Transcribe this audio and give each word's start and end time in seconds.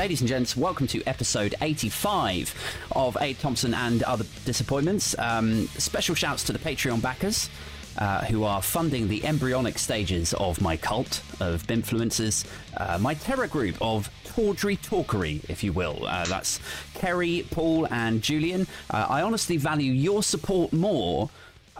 ladies 0.00 0.22
and 0.22 0.28
gents, 0.28 0.56
welcome 0.56 0.86
to 0.86 1.06
episode 1.06 1.54
85 1.60 2.54
of 2.92 3.18
A. 3.20 3.34
Thompson 3.34 3.74
and 3.74 4.02
Other 4.04 4.24
Disappointments. 4.46 5.14
Um, 5.18 5.66
special 5.76 6.14
shouts 6.14 6.42
to 6.44 6.54
the 6.54 6.58
Patreon 6.58 7.02
backers. 7.02 7.50
Uh, 7.98 8.24
who 8.26 8.44
are 8.44 8.62
funding 8.62 9.08
the 9.08 9.22
embryonic 9.26 9.76
stages 9.76 10.32
of 10.34 10.60
my 10.62 10.76
cult 10.76 11.22
of 11.40 11.66
influencers, 11.66 12.46
uh, 12.76 12.96
my 12.98 13.14
terror 13.14 13.48
group 13.48 13.76
of 13.82 14.08
tawdry 14.24 14.76
talkery, 14.76 15.42
if 15.50 15.64
you 15.64 15.72
will. 15.72 16.06
Uh, 16.06 16.24
that's 16.26 16.60
Kerry, 16.94 17.44
Paul, 17.50 17.88
and 17.90 18.22
Julian. 18.22 18.68
Uh, 18.90 19.06
I 19.08 19.22
honestly 19.22 19.56
value 19.56 19.92
your 19.92 20.22
support 20.22 20.72
more 20.72 21.28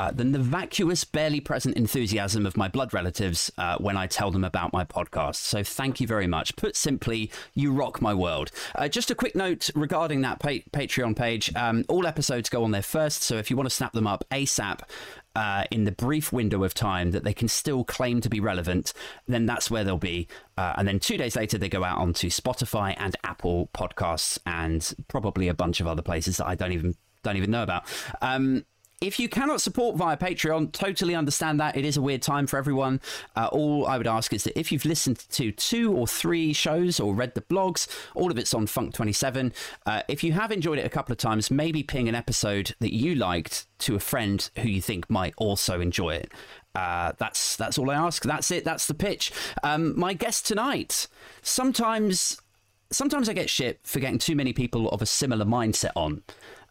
uh, 0.00 0.10
than 0.10 0.32
the 0.32 0.38
vacuous, 0.38 1.04
barely 1.04 1.40
present 1.40 1.76
enthusiasm 1.76 2.46
of 2.46 2.56
my 2.56 2.68
blood 2.68 2.94
relatives 2.94 3.52
uh, 3.58 3.76
when 3.76 3.98
I 3.98 4.06
tell 4.06 4.30
them 4.30 4.44
about 4.44 4.72
my 4.72 4.82
podcast. 4.82 5.34
So 5.34 5.62
thank 5.62 6.00
you 6.00 6.06
very 6.06 6.26
much. 6.26 6.56
Put 6.56 6.74
simply, 6.74 7.30
you 7.52 7.70
rock 7.70 8.00
my 8.00 8.14
world. 8.14 8.50
Uh, 8.74 8.88
just 8.88 9.10
a 9.10 9.14
quick 9.14 9.36
note 9.36 9.68
regarding 9.74 10.22
that 10.22 10.40
pa- 10.40 10.64
Patreon 10.72 11.14
page. 11.14 11.54
Um, 11.54 11.84
all 11.90 12.06
episodes 12.06 12.48
go 12.48 12.64
on 12.64 12.70
there 12.70 12.80
first, 12.80 13.22
so 13.22 13.36
if 13.36 13.50
you 13.50 13.58
want 13.58 13.68
to 13.68 13.74
snap 13.74 13.92
them 13.92 14.06
up 14.06 14.24
ASAP, 14.30 14.80
uh, 15.36 15.64
in 15.70 15.84
the 15.84 15.92
brief 15.92 16.32
window 16.32 16.64
of 16.64 16.72
time 16.72 17.10
that 17.10 17.22
they 17.22 17.34
can 17.34 17.46
still 17.46 17.84
claim 17.84 18.22
to 18.22 18.30
be 18.30 18.40
relevant, 18.40 18.94
then 19.28 19.44
that's 19.44 19.70
where 19.70 19.84
they'll 19.84 19.98
be. 19.98 20.26
Uh, 20.56 20.72
and 20.78 20.88
then 20.88 20.98
two 20.98 21.18
days 21.18 21.36
later, 21.36 21.58
they 21.58 21.68
go 21.68 21.84
out 21.84 21.98
onto 21.98 22.30
Spotify 22.30 22.94
and 22.96 23.16
Apple 23.22 23.68
Podcasts 23.74 24.38
and 24.46 24.94
probably 25.08 25.46
a 25.46 25.54
bunch 25.54 25.78
of 25.78 25.86
other 25.86 26.02
places 26.02 26.38
that 26.38 26.46
I 26.46 26.54
don't 26.54 26.72
even 26.72 26.96
don't 27.22 27.36
even 27.36 27.50
know 27.50 27.62
about. 27.62 27.84
Um, 28.22 28.64
if 29.00 29.18
you 29.18 29.28
cannot 29.30 29.62
support 29.62 29.96
via 29.96 30.16
Patreon, 30.16 30.72
totally 30.72 31.14
understand 31.14 31.58
that. 31.58 31.74
It 31.76 31.86
is 31.86 31.96
a 31.96 32.02
weird 32.02 32.20
time 32.20 32.46
for 32.46 32.58
everyone. 32.58 33.00
Uh, 33.34 33.48
all 33.50 33.86
I 33.86 33.96
would 33.96 34.06
ask 34.06 34.32
is 34.34 34.44
that 34.44 34.58
if 34.58 34.70
you've 34.70 34.84
listened 34.84 35.18
to 35.30 35.52
two 35.52 35.92
or 35.92 36.06
three 36.06 36.52
shows 36.52 37.00
or 37.00 37.14
read 37.14 37.34
the 37.34 37.40
blogs, 37.40 37.88
all 38.14 38.30
of 38.30 38.36
it's 38.36 38.52
on 38.52 38.66
Funk27. 38.66 39.54
Uh, 39.86 40.02
if 40.08 40.22
you 40.22 40.32
have 40.32 40.52
enjoyed 40.52 40.78
it 40.78 40.84
a 40.84 40.90
couple 40.90 41.12
of 41.12 41.18
times, 41.18 41.50
maybe 41.50 41.82
ping 41.82 42.10
an 42.10 42.14
episode 42.14 42.74
that 42.80 42.94
you 42.94 43.14
liked 43.14 43.66
to 43.78 43.94
a 43.94 44.00
friend 44.00 44.50
who 44.58 44.68
you 44.68 44.82
think 44.82 45.08
might 45.08 45.32
also 45.38 45.80
enjoy 45.80 46.10
it. 46.10 46.30
Uh, 46.74 47.12
that's 47.18 47.56
that's 47.56 47.78
all 47.78 47.90
I 47.90 47.94
ask. 47.94 48.22
That's 48.22 48.50
it. 48.50 48.64
That's 48.64 48.86
the 48.86 48.94
pitch. 48.94 49.32
Um, 49.62 49.98
my 49.98 50.12
guest 50.12 50.46
tonight. 50.46 51.08
Sometimes, 51.42 52.40
sometimes 52.90 53.28
I 53.28 53.32
get 53.32 53.48
shit 53.48 53.80
for 53.82 53.98
getting 53.98 54.18
too 54.18 54.36
many 54.36 54.52
people 54.52 54.88
of 54.90 55.00
a 55.00 55.06
similar 55.06 55.46
mindset 55.46 55.92
on. 55.96 56.22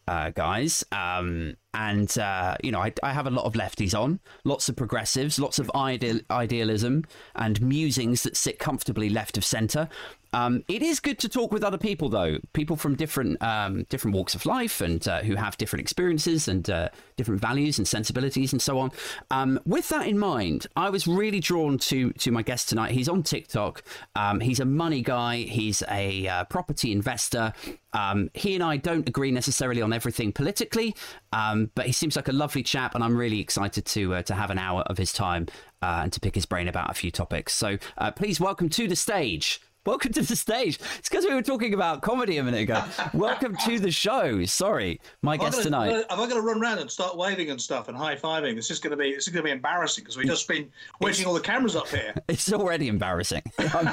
Uh, 0.09 0.31
guys. 0.31 0.83
Um, 0.91 1.55
and 1.75 2.17
uh, 2.17 2.55
you 2.63 2.71
know, 2.71 2.79
I, 2.79 2.91
I, 3.03 3.13
have 3.13 3.27
a 3.27 3.29
lot 3.29 3.45
of 3.45 3.53
lefties 3.53 3.93
on, 3.93 4.19
lots 4.43 4.67
of 4.67 4.75
progressives, 4.75 5.37
lots 5.37 5.59
of 5.59 5.69
ideal, 5.75 6.19
idealism 6.31 7.05
and 7.35 7.61
musings 7.61 8.23
that 8.23 8.35
sit 8.35 8.57
comfortably 8.57 9.11
left 9.11 9.37
of 9.37 9.45
centre. 9.45 9.87
Um, 10.33 10.63
it 10.67 10.81
is 10.81 10.99
good 10.99 11.19
to 11.19 11.29
talk 11.29 11.51
with 11.51 11.63
other 11.63 11.77
people, 11.77 12.09
though, 12.09 12.37
people 12.53 12.75
from 12.75 12.95
different 12.95 13.41
um, 13.41 13.83
different 13.89 14.15
walks 14.15 14.35
of 14.35 14.45
life 14.45 14.81
and 14.81 15.05
uh, 15.07 15.21
who 15.21 15.35
have 15.35 15.57
different 15.57 15.81
experiences 15.81 16.47
and 16.47 16.69
uh, 16.69 16.89
different 17.17 17.41
values 17.41 17.77
and 17.77 17.87
sensibilities 17.87 18.53
and 18.53 18.61
so 18.61 18.79
on. 18.79 18.91
Um, 19.31 19.59
with 19.65 19.89
that 19.89 20.07
in 20.07 20.19
mind, 20.19 20.67
I 20.75 20.89
was 20.89 21.07
really 21.07 21.39
drawn 21.39 21.77
to 21.79 22.11
to 22.11 22.31
my 22.31 22.41
guest 22.41 22.69
tonight. 22.69 22.91
He's 22.91 23.09
on 23.09 23.23
TikTok. 23.23 23.83
Um, 24.15 24.39
he's 24.39 24.59
a 24.59 24.65
money 24.65 25.01
guy. 25.01 25.37
He's 25.37 25.83
a 25.89 26.27
uh, 26.27 26.43
property 26.45 26.91
investor. 26.91 27.53
Um, 27.93 28.29
he 28.35 28.53
and 28.53 28.63
I 28.63 28.77
don't 28.77 29.07
agree 29.09 29.31
necessarily 29.31 29.81
on 29.81 29.93
everything 29.93 30.31
politically, 30.31 30.95
um, 31.33 31.71
but 31.73 31.87
he 31.87 31.91
seems 31.91 32.15
like 32.15 32.27
a 32.27 32.33
lovely 32.33 32.61
chap, 32.61 32.93
and 32.93 33.03
I'm 33.03 33.17
really 33.17 33.39
excited 33.39 33.85
to 33.85 34.15
uh, 34.15 34.21
to 34.23 34.35
have 34.35 34.51
an 34.51 34.59
hour 34.59 34.81
of 34.83 34.99
his 34.99 35.11
time 35.11 35.47
uh, 35.81 36.01
and 36.03 36.13
to 36.13 36.19
pick 36.19 36.35
his 36.35 36.45
brain 36.45 36.67
about 36.67 36.91
a 36.91 36.93
few 36.93 37.09
topics. 37.09 37.53
So 37.53 37.77
uh, 37.97 38.11
please 38.11 38.39
welcome 38.39 38.69
to 38.69 38.87
the 38.87 38.95
stage 38.95 39.61
Welcome 39.85 40.11
to 40.11 40.21
the 40.21 40.35
stage. 40.35 40.77
It's 40.97 41.07
because 41.07 41.23
we 41.23 41.33
were 41.33 41.41
talking 41.41 41.73
about 41.73 42.01
comedy 42.01 42.37
a 42.37 42.43
minute 42.43 42.63
ago. 42.63 42.83
Welcome 43.13 43.55
to 43.63 43.79
the 43.79 43.91
show. 43.91 44.43
Sorry, 44.43 44.99
my 45.21 45.37
guest 45.37 45.53
gonna, 45.53 45.63
tonight. 45.63 46.05
Am 46.09 46.19
I 46.19 46.27
going 46.27 46.31
to 46.31 46.41
run 46.41 46.61
around 46.61 46.79
and 46.79 46.91
start 46.91 47.15
waving 47.15 47.49
and 47.49 47.61
stuff 47.61 47.87
and 47.87 47.97
high 47.97 48.17
fiving? 48.17 48.55
This 48.55 48.71
is 48.71 48.79
going 48.79 48.91
to 48.91 48.97
be 48.97 49.13
this 49.15 49.25
is 49.25 49.33
going 49.33 49.43
to 49.43 49.47
be 49.47 49.51
embarrassing 49.51 50.03
because 50.03 50.17
we've 50.17 50.27
just 50.27 50.49
been 50.49 50.69
waiting 50.99 51.25
all 51.25 51.33
the 51.33 51.39
cameras 51.39 51.77
up 51.77 51.87
here. 51.87 52.13
It's 52.27 52.51
already 52.51 52.87
embarrassing. 52.87 53.41
Um, 53.79 53.87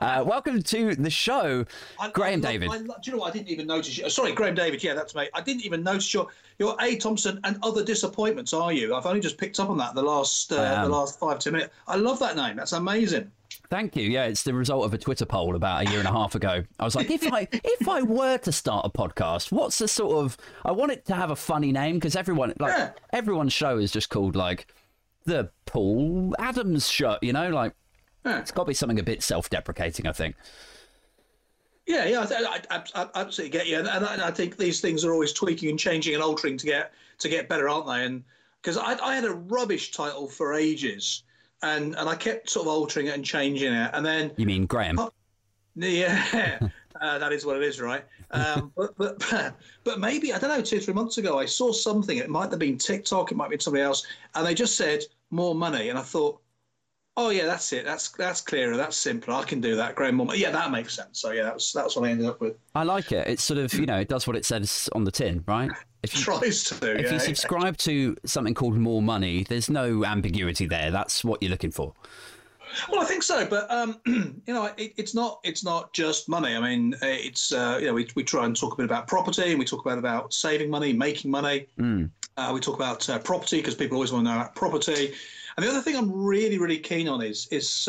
uh, 0.00 0.24
welcome 0.26 0.62
to 0.62 0.94
the 0.94 1.10
show, 1.10 1.64
I, 2.00 2.10
Graham 2.10 2.40
I, 2.44 2.52
David. 2.52 2.70
I, 2.70 2.78
do 2.78 2.84
you 3.04 3.12
know 3.12 3.18
what? 3.18 3.30
I 3.30 3.36
didn't 3.36 3.48
even 3.48 3.66
notice. 3.66 3.98
You. 3.98 4.08
Sorry, 4.08 4.32
Graham 4.32 4.54
David. 4.54 4.82
Yeah, 4.82 4.94
that's 4.94 5.14
me. 5.14 5.28
I 5.34 5.42
didn't 5.42 5.64
even 5.66 5.82
notice 5.82 6.12
your 6.14 6.28
your 6.58 6.76
A 6.80 6.96
Thompson 6.96 7.40
and 7.44 7.58
other 7.62 7.84
disappointments. 7.84 8.52
Are 8.52 8.72
you? 8.72 8.94
I've 8.94 9.06
only 9.06 9.20
just 9.20 9.38
picked 9.38 9.60
up 9.60 9.70
on 9.70 9.78
that 9.78 9.94
the 9.94 10.02
last 10.02 10.52
uh, 10.52 10.84
the 10.84 10.88
last 10.88 11.18
five 11.18 11.38
ten 11.38 11.54
minutes. 11.54 11.72
I 11.86 11.96
love 11.96 12.18
that 12.20 12.36
name. 12.36 12.56
That's 12.56 12.72
amazing. 12.72 13.30
Thank 13.70 13.96
you. 13.96 14.08
Yeah, 14.08 14.24
it's 14.24 14.44
the 14.44 14.54
result 14.54 14.86
of 14.86 14.94
a 14.94 14.98
Twitter 14.98 15.26
poll 15.26 15.54
about 15.54 15.86
a 15.86 15.90
year 15.90 15.98
and 15.98 16.08
a 16.08 16.12
half 16.12 16.34
ago. 16.34 16.64
I 16.78 16.84
was 16.84 16.94
like, 16.94 17.10
if 17.10 17.30
I 17.32 17.46
if 17.52 17.88
I 17.88 18.02
were 18.02 18.38
to 18.38 18.52
start 18.52 18.86
a 18.86 18.90
podcast, 18.90 19.52
what's 19.52 19.78
the 19.78 19.88
sort 19.88 20.24
of 20.24 20.36
I 20.64 20.72
want 20.72 20.92
it 20.92 21.04
to 21.06 21.14
have 21.14 21.30
a 21.30 21.36
funny 21.36 21.70
name 21.70 21.96
because 21.96 22.16
everyone 22.16 22.54
like 22.58 22.76
yeah. 22.76 22.90
everyone's 23.12 23.52
show 23.52 23.78
is 23.78 23.92
just 23.92 24.10
called 24.10 24.34
like 24.34 24.66
the 25.24 25.50
Paul 25.66 26.34
Adams 26.38 26.88
show, 26.88 27.18
you 27.20 27.32
know, 27.32 27.50
like 27.50 27.74
yeah. 28.24 28.40
it's 28.40 28.50
got 28.50 28.64
to 28.64 28.68
be 28.68 28.74
something 28.74 28.98
a 28.98 29.02
bit 29.02 29.22
self-deprecating, 29.22 30.06
I 30.06 30.12
think. 30.12 30.34
Yeah, 31.88 32.04
yeah, 32.04 32.26
I, 32.30 32.60
I, 32.70 32.82
I 32.94 33.08
absolutely 33.14 33.58
get 33.58 33.66
you, 33.66 33.78
and, 33.78 33.88
and 33.88 34.04
I, 34.04 34.28
I, 34.28 34.30
think 34.30 34.58
these 34.58 34.80
things 34.82 35.06
are 35.06 35.12
always 35.12 35.32
tweaking 35.32 35.70
and 35.70 35.78
changing 35.78 36.12
and 36.14 36.22
altering 36.22 36.58
to 36.58 36.66
get 36.66 36.92
to 37.18 37.30
get 37.30 37.48
better, 37.48 37.66
aren't 37.66 37.86
they? 37.86 38.04
And 38.04 38.22
because 38.60 38.76
I, 38.76 38.92
I 39.02 39.14
had 39.14 39.24
a 39.24 39.32
rubbish 39.32 39.90
title 39.90 40.28
for 40.28 40.52
ages 40.52 41.22
and 41.62 41.96
and 41.96 42.08
I 42.08 42.14
kept 42.14 42.50
sort 42.50 42.66
of 42.66 42.72
altering 42.72 43.06
it 43.06 43.14
and 43.14 43.24
changing 43.24 43.72
it, 43.72 43.90
and 43.92 44.04
then 44.04 44.32
you 44.36 44.46
mean 44.46 44.66
Graham? 44.66 44.98
Oh, 44.98 45.12
yeah, 45.76 46.58
uh, 47.00 47.18
that 47.18 47.32
is 47.32 47.44
what 47.44 47.56
it 47.56 47.62
is, 47.62 47.80
right? 47.80 48.04
Um, 48.30 48.72
but 48.76 48.96
but 48.96 49.54
but 49.84 50.00
maybe 50.00 50.32
I 50.32 50.38
don't 50.38 50.50
know. 50.50 50.62
Two 50.62 50.80
three 50.80 50.94
months 50.94 51.18
ago, 51.18 51.38
I 51.38 51.46
saw 51.46 51.72
something. 51.72 52.18
It 52.18 52.30
might 52.30 52.50
have 52.50 52.58
been 52.58 52.78
TikTok. 52.78 53.32
It 53.32 53.36
might 53.36 53.44
have 53.44 53.50
been 53.50 53.60
somebody 53.60 53.82
else, 53.82 54.06
and 54.34 54.46
they 54.46 54.54
just 54.54 54.76
said 54.76 55.02
more 55.30 55.54
money, 55.54 55.88
and 55.88 55.98
I 55.98 56.02
thought, 56.02 56.40
oh 57.18 57.30
yeah, 57.30 57.44
that's 57.44 57.70
it. 57.72 57.84
That's 57.84 58.08
that's 58.10 58.40
clearer. 58.40 58.76
That's 58.76 58.96
simpler. 58.96 59.34
I 59.34 59.44
can 59.44 59.60
do 59.60 59.76
that. 59.76 59.94
Graham 59.94 60.14
more. 60.14 60.26
Money. 60.26 60.38
Yeah, 60.38 60.52
that 60.52 60.70
makes 60.70 60.94
sense. 60.94 61.20
So 61.20 61.32
yeah, 61.32 61.42
that's 61.42 61.72
that's 61.72 61.96
what 61.96 62.08
I 62.08 62.12
ended 62.12 62.26
up 62.26 62.40
with. 62.40 62.56
I 62.74 62.84
like 62.84 63.12
it. 63.12 63.26
It's 63.26 63.44
sort 63.44 63.58
of 63.58 63.74
you 63.74 63.84
know 63.84 63.98
it 63.98 64.08
does 64.08 64.26
what 64.26 64.36
it 64.36 64.46
says 64.46 64.88
on 64.94 65.04
the 65.04 65.10
tin, 65.10 65.44
right? 65.46 65.70
If 66.02 66.16
you, 66.16 66.22
tries 66.24 66.64
to. 66.64 66.74
Do. 66.76 66.86
If 66.92 67.06
yeah. 67.06 67.12
you 67.14 67.18
subscribe 67.18 67.76
to 67.78 68.16
something 68.24 68.54
called 68.54 68.76
more 68.78 69.02
money, 69.02 69.44
there's 69.44 69.68
no 69.68 70.04
ambiguity 70.04 70.66
there. 70.66 70.90
That's 70.90 71.24
what 71.24 71.42
you're 71.42 71.50
looking 71.50 71.72
for. 71.72 71.92
Well, 72.90 73.00
I 73.00 73.04
think 73.06 73.22
so, 73.22 73.46
but 73.46 73.70
um, 73.70 73.98
you 74.06 74.54
know, 74.54 74.66
it, 74.76 74.92
it's 74.96 75.14
not 75.14 75.40
it's 75.42 75.64
not 75.64 75.92
just 75.92 76.28
money. 76.28 76.54
I 76.54 76.60
mean, 76.60 76.94
it's 77.02 77.52
uh, 77.52 77.78
you 77.80 77.88
know, 77.88 77.94
we, 77.94 78.08
we 78.14 78.22
try 78.22 78.46
and 78.46 78.56
talk 78.56 78.74
a 78.74 78.76
bit 78.76 78.84
about 78.84 79.08
property, 79.08 79.50
and 79.50 79.58
we 79.58 79.64
talk 79.64 79.84
about 79.84 79.98
about 79.98 80.32
saving 80.32 80.70
money, 80.70 80.92
making 80.92 81.30
money. 81.30 81.66
Mm. 81.78 82.10
Uh, 82.36 82.52
we 82.54 82.60
talk 82.60 82.76
about 82.76 83.08
uh, 83.08 83.18
property 83.18 83.56
because 83.56 83.74
people 83.74 83.96
always 83.96 84.12
want 84.12 84.24
to 84.24 84.30
know 84.30 84.36
about 84.36 84.54
property. 84.54 85.14
And 85.58 85.66
the 85.66 85.70
other 85.70 85.82
thing 85.82 85.96
I'm 85.96 86.12
really 86.12 86.56
really 86.56 86.78
keen 86.78 87.08
on 87.08 87.20
is 87.20 87.48
is 87.50 87.88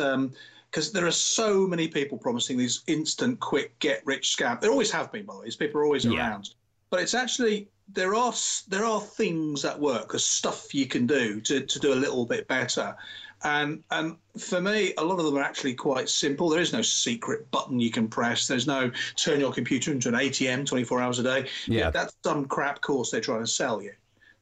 because 0.72 0.88
um, 0.88 0.94
there 0.94 1.06
are 1.06 1.12
so 1.12 1.68
many 1.68 1.88
people 1.88 2.18
promising 2.18 2.58
these 2.58 2.82
instant, 2.88 3.40
quick, 3.40 3.78
get 3.78 4.02
rich 4.06 4.36
scams. 4.36 4.60
There 4.60 4.72
always 4.72 4.90
have 4.90 5.12
been, 5.12 5.24
by 5.28 5.34
the 5.34 5.40
way. 5.42 5.46
These 5.46 5.56
people 5.56 5.80
are 5.80 5.86
always 5.86 6.04
yeah. 6.04 6.18
around, 6.18 6.50
but 6.90 7.00
it's 7.00 7.14
actually 7.14 7.68
there 7.88 8.16
are 8.16 8.34
there 8.70 8.86
are 8.86 9.00
things 9.00 9.62
that 9.62 9.80
work, 9.80 10.10
there's 10.10 10.26
stuff 10.26 10.74
you 10.74 10.88
can 10.88 11.06
do 11.06 11.40
to, 11.42 11.62
to 11.62 11.80
do 11.80 11.94
a 11.94 11.96
little 11.96 12.26
bit 12.26 12.48
better. 12.48 12.96
And 13.44 13.84
and 13.92 14.16
for 14.40 14.60
me, 14.60 14.96
a 14.98 15.04
lot 15.04 15.20
of 15.20 15.26
them 15.26 15.38
are 15.38 15.44
actually 15.44 15.76
quite 15.76 16.10
simple. 16.10 16.50
There 16.50 16.62
is 16.62 16.74
no 16.74 16.82
secret 16.82 17.52
button 17.52 17.80
you 17.80 17.92
can 17.92 18.08
press. 18.08 18.48
There's 18.48 18.66
no 18.66 18.92
turn 19.16 19.40
your 19.40 19.54
computer 19.54 19.92
into 19.92 20.10
an 20.10 20.16
ATM 20.16 20.66
24 20.66 21.02
hours 21.02 21.20
a 21.20 21.24
day. 21.24 21.50
Yeah, 21.68 21.92
that's 21.92 22.16
some 22.24 22.46
crap 22.46 22.82
course 22.82 23.12
they're 23.12 23.22
trying 23.22 23.42
to 23.42 23.48
sell 23.48 23.80
you. 23.80 23.94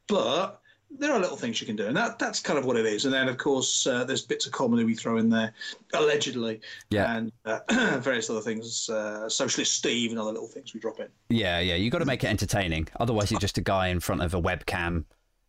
But 0.07 0.61
there 0.89 1.11
are 1.11 1.19
little 1.19 1.37
things 1.37 1.59
you 1.61 1.67
can 1.67 1.75
do, 1.75 1.87
and 1.87 1.95
that 1.97 2.17
that's 2.17 2.39
kind 2.39 2.57
of 2.57 2.65
what 2.65 2.77
it 2.77 2.85
is. 2.85 3.05
And 3.05 3.13
then, 3.13 3.27
of 3.27 3.37
course, 3.37 3.85
uh, 3.85 4.03
there's 4.03 4.21
bits 4.21 4.45
of 4.45 4.51
comedy 4.51 4.83
we 4.83 4.95
throw 4.95 5.17
in 5.17 5.29
there, 5.29 5.53
allegedly, 5.93 6.61
yeah, 6.89 7.15
and 7.15 7.31
uh, 7.45 7.59
various 7.99 8.29
other 8.29 8.41
things, 8.41 8.89
uh, 8.89 9.29
socialist 9.29 9.73
Steve, 9.75 10.11
and 10.11 10.19
other 10.19 10.31
little 10.31 10.47
things 10.47 10.73
we 10.73 10.79
drop 10.79 10.99
in. 10.99 11.07
Yeah, 11.29 11.59
yeah, 11.59 11.75
You've 11.75 11.91
got 11.91 11.99
to 11.99 12.05
make 12.05 12.23
it 12.23 12.27
entertaining. 12.27 12.87
Otherwise, 12.99 13.31
you're 13.31 13.39
just 13.39 13.57
a 13.57 13.61
guy 13.61 13.87
in 13.87 13.99
front 13.99 14.21
of 14.21 14.33
a 14.33 14.41
webcam, 14.41 15.05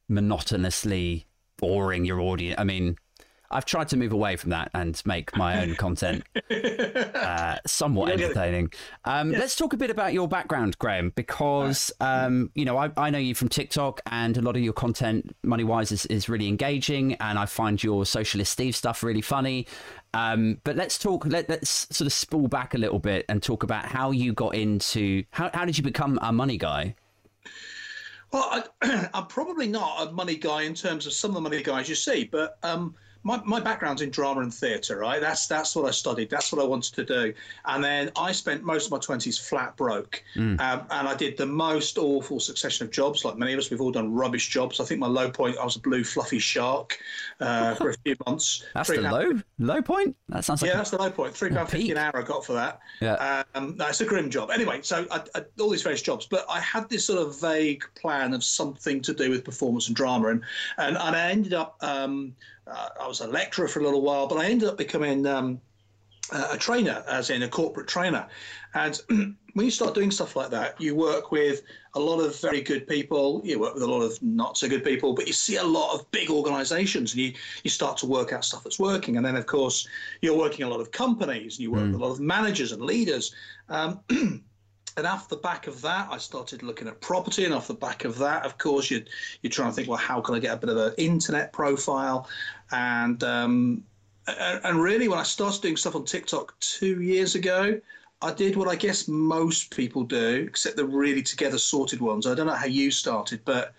monotonously 0.08 1.26
boring 1.56 2.04
your 2.04 2.20
audience. 2.20 2.58
I 2.58 2.64
mean, 2.64 2.96
I've 3.50 3.64
tried 3.64 3.88
to 3.88 3.96
move 3.96 4.12
away 4.12 4.36
from 4.36 4.50
that 4.50 4.70
and 4.74 5.00
make 5.06 5.34
my 5.36 5.62
own 5.62 5.74
content 5.76 6.24
uh, 6.50 7.56
somewhat 7.66 8.12
entertaining. 8.12 8.72
Um, 9.04 9.30
Let's 9.30 9.56
talk 9.56 9.72
a 9.72 9.76
bit 9.76 9.90
about 9.90 10.12
your 10.12 10.28
background, 10.28 10.78
Graham, 10.78 11.10
because 11.14 11.90
um, 12.00 12.50
you 12.54 12.64
know 12.64 12.76
I, 12.76 12.90
I, 12.96 13.10
know 13.10 13.18
you 13.18 13.34
from 13.34 13.48
TikTok, 13.48 14.00
and 14.06 14.36
a 14.36 14.42
lot 14.42 14.56
of 14.56 14.62
your 14.62 14.72
content, 14.72 15.34
money 15.42 15.64
wise, 15.64 15.92
is, 15.92 16.04
is 16.06 16.28
really 16.28 16.48
engaging, 16.48 17.14
and 17.14 17.38
I 17.38 17.46
find 17.46 17.82
your 17.82 18.04
socialist 18.04 18.52
Steve 18.52 18.76
stuff 18.76 19.02
really 19.02 19.22
funny. 19.22 19.66
Um, 20.14 20.60
but 20.64 20.76
let's 20.76 20.98
talk. 20.98 21.24
Let, 21.26 21.50
us 21.50 21.86
sort 21.90 22.06
of 22.06 22.12
spool 22.12 22.48
back 22.48 22.74
a 22.74 22.78
little 22.78 22.98
bit 22.98 23.24
and 23.28 23.42
talk 23.42 23.62
about 23.62 23.86
how 23.86 24.10
you 24.10 24.32
got 24.32 24.54
into 24.54 25.24
how 25.30 25.50
how 25.54 25.64
did 25.64 25.78
you 25.78 25.84
become 25.84 26.18
a 26.22 26.32
money 26.32 26.58
guy? 26.58 26.94
Well, 28.30 28.64
I, 28.82 29.08
am 29.14 29.26
probably 29.26 29.68
not 29.68 30.08
a 30.08 30.12
money 30.12 30.36
guy 30.36 30.62
in 30.62 30.74
terms 30.74 31.06
of 31.06 31.12
some 31.12 31.30
of 31.30 31.34
the 31.34 31.40
money 31.40 31.62
guys 31.62 31.88
you 31.88 31.94
see, 31.94 32.24
but 32.24 32.58
um, 32.62 32.94
my, 33.28 33.38
my 33.44 33.60
background's 33.60 34.00
in 34.00 34.08
drama 34.08 34.40
and 34.40 34.52
theatre, 34.52 34.96
right? 34.96 35.20
That's 35.20 35.46
that's 35.46 35.76
what 35.76 35.84
I 35.84 35.90
studied. 35.90 36.30
That's 36.30 36.50
what 36.50 36.62
I 36.62 36.66
wanted 36.66 36.94
to 36.94 37.04
do. 37.04 37.34
And 37.66 37.84
then 37.84 38.10
I 38.16 38.32
spent 38.32 38.62
most 38.62 38.86
of 38.86 38.92
my 38.92 38.98
twenties 38.98 39.36
flat 39.36 39.76
broke, 39.76 40.24
mm. 40.34 40.58
um, 40.58 40.86
and 40.90 41.06
I 41.06 41.14
did 41.14 41.36
the 41.36 41.44
most 41.44 41.98
awful 41.98 42.40
succession 42.40 42.86
of 42.86 42.90
jobs. 42.90 43.26
Like 43.26 43.36
many 43.36 43.52
of 43.52 43.58
us, 43.58 43.70
we've 43.70 43.82
all 43.82 43.92
done 43.92 44.14
rubbish 44.14 44.48
jobs. 44.48 44.80
I 44.80 44.86
think 44.86 45.00
my 45.00 45.06
low 45.06 45.30
point, 45.30 45.58
I 45.58 45.64
was 45.64 45.76
a 45.76 45.80
blue 45.80 46.04
fluffy 46.04 46.38
shark 46.38 46.98
uh, 47.40 47.74
for 47.74 47.90
a 47.90 47.94
few 48.02 48.16
months. 48.26 48.64
that's 48.72 48.88
the 48.88 49.02
low 49.02 49.32
low 49.58 49.82
point. 49.82 50.16
That 50.30 50.46
sounds 50.46 50.62
like 50.62 50.70
yeah, 50.70 50.76
a, 50.76 50.78
that's 50.78 50.90
the 50.90 50.98
low 50.98 51.10
point. 51.10 51.36
Three 51.36 51.50
pound 51.50 51.68
fifty 51.68 51.90
an 51.90 51.98
hour 51.98 52.16
I 52.16 52.22
got 52.22 52.46
for 52.46 52.54
that. 52.54 52.80
Yeah, 53.02 53.42
um, 53.54 53.76
that's 53.76 54.00
a 54.00 54.06
grim 54.06 54.30
job. 54.30 54.50
Anyway, 54.50 54.80
so 54.80 55.06
I, 55.10 55.20
I, 55.34 55.44
all 55.60 55.68
these 55.68 55.82
various 55.82 56.00
jobs, 56.00 56.24
but 56.24 56.46
I 56.48 56.60
had 56.60 56.88
this 56.88 57.04
sort 57.04 57.18
of 57.20 57.38
vague 57.38 57.84
plan 57.94 58.32
of 58.32 58.42
something 58.42 59.02
to 59.02 59.12
do 59.12 59.28
with 59.28 59.44
performance 59.44 59.88
and 59.88 59.94
drama, 59.94 60.28
and 60.28 60.42
and, 60.78 60.96
and 60.96 61.14
I 61.14 61.30
ended 61.30 61.52
up. 61.52 61.76
Um, 61.82 62.34
uh, 62.70 62.88
I 63.00 63.06
was 63.06 63.20
a 63.20 63.26
lecturer 63.26 63.68
for 63.68 63.80
a 63.80 63.84
little 63.84 64.02
while, 64.02 64.26
but 64.26 64.38
I 64.38 64.46
ended 64.46 64.68
up 64.68 64.76
becoming 64.76 65.26
um, 65.26 65.60
a 66.32 66.56
trainer, 66.56 67.02
as 67.08 67.30
in 67.30 67.42
a 67.42 67.48
corporate 67.48 67.88
trainer. 67.88 68.26
And 68.74 69.00
when 69.54 69.64
you 69.64 69.70
start 69.70 69.94
doing 69.94 70.10
stuff 70.10 70.36
like 70.36 70.50
that, 70.50 70.80
you 70.80 70.94
work 70.94 71.32
with 71.32 71.62
a 71.94 72.00
lot 72.00 72.20
of 72.20 72.38
very 72.40 72.60
good 72.60 72.86
people. 72.86 73.40
You 73.44 73.58
work 73.58 73.74
with 73.74 73.82
a 73.82 73.90
lot 73.90 74.02
of 74.02 74.22
not 74.22 74.58
so 74.58 74.68
good 74.68 74.84
people, 74.84 75.14
but 75.14 75.26
you 75.26 75.32
see 75.32 75.56
a 75.56 75.64
lot 75.64 75.94
of 75.94 76.10
big 76.10 76.30
organizations 76.30 77.12
and 77.12 77.22
you, 77.22 77.32
you 77.64 77.70
start 77.70 77.96
to 77.98 78.06
work 78.06 78.32
out 78.32 78.44
stuff 78.44 78.64
that's 78.64 78.78
working. 78.78 79.16
And 79.16 79.24
then, 79.24 79.36
of 79.36 79.46
course, 79.46 79.88
you're 80.20 80.36
working 80.36 80.64
a 80.64 80.68
lot 80.68 80.80
of 80.80 80.90
companies 80.90 81.56
and 81.56 81.60
you 81.60 81.70
work 81.70 81.84
mm. 81.84 81.92
with 81.92 82.00
a 82.00 82.04
lot 82.04 82.12
of 82.12 82.20
managers 82.20 82.72
and 82.72 82.82
leaders. 82.82 83.34
Um, 83.68 84.00
and 84.98 85.06
off 85.06 85.28
the 85.28 85.36
back 85.36 85.68
of 85.68 85.80
that, 85.82 86.08
I 86.10 86.18
started 86.18 86.62
looking 86.62 86.88
at 86.88 87.00
property. 87.00 87.44
And 87.44 87.54
off 87.54 87.68
the 87.68 87.74
back 87.74 88.04
of 88.04 88.18
that, 88.18 88.44
of 88.44 88.58
course, 88.58 88.90
you're, 88.90 89.02
you're 89.42 89.50
trying 89.50 89.70
to 89.70 89.74
think, 89.74 89.88
well, 89.88 89.96
how 89.96 90.20
can 90.20 90.34
I 90.34 90.40
get 90.40 90.52
a 90.52 90.56
bit 90.56 90.70
of 90.70 90.76
an 90.76 90.92
internet 90.98 91.52
profile? 91.52 92.28
And 92.72 93.22
um, 93.22 93.84
and 94.26 94.82
really, 94.82 95.08
when 95.08 95.18
I 95.18 95.22
started 95.22 95.62
doing 95.62 95.76
stuff 95.76 95.94
on 95.94 96.04
TikTok 96.04 96.58
two 96.60 97.00
years 97.00 97.34
ago, 97.34 97.80
I 98.20 98.32
did 98.32 98.56
what 98.56 98.68
I 98.68 98.74
guess 98.74 99.08
most 99.08 99.74
people 99.74 100.02
do, 100.02 100.44
except 100.46 100.76
the 100.76 100.84
really 100.84 101.22
together 101.22 101.58
sorted 101.58 102.00
ones. 102.00 102.26
I 102.26 102.34
don't 102.34 102.46
know 102.46 102.54
how 102.54 102.66
you 102.66 102.90
started, 102.90 103.40
but 103.44 103.72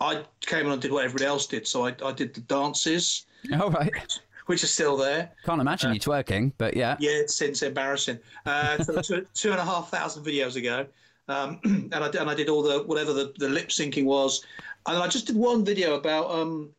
I 0.00 0.22
came 0.42 0.70
and 0.70 0.80
did 0.80 0.92
what 0.92 1.04
everybody 1.04 1.24
else 1.24 1.46
did. 1.46 1.66
So 1.66 1.86
I, 1.86 1.94
I 2.04 2.12
did 2.12 2.34
the 2.34 2.42
dances. 2.42 3.26
All 3.58 3.70
right. 3.70 4.20
Which 4.46 4.62
are 4.62 4.68
still 4.68 4.96
there. 4.96 5.32
Can't 5.44 5.60
imagine 5.60 5.90
uh, 5.90 5.94
you 5.94 6.00
twerking, 6.00 6.52
but 6.56 6.76
yeah. 6.76 6.96
Yeah, 7.00 7.12
it's, 7.12 7.40
it's 7.42 7.62
embarrassing. 7.62 8.18
Uh, 8.44 8.82
so 8.82 9.02
two, 9.02 9.26
two 9.34 9.50
and 9.50 9.60
a 9.60 9.64
half 9.64 9.90
thousand 9.90 10.24
videos 10.24 10.56
ago. 10.56 10.86
Um, 11.28 11.58
and, 11.64 11.94
I, 11.94 12.06
and 12.06 12.30
I 12.30 12.34
did 12.34 12.48
all 12.48 12.62
the, 12.62 12.84
whatever 12.84 13.12
the, 13.12 13.32
the 13.38 13.48
lip 13.48 13.68
syncing 13.68 14.04
was. 14.04 14.44
And 14.86 14.98
I 14.98 15.08
just 15.08 15.26
did 15.26 15.36
one 15.36 15.64
video 15.64 15.94
about 15.96 16.30
um, 16.30 16.70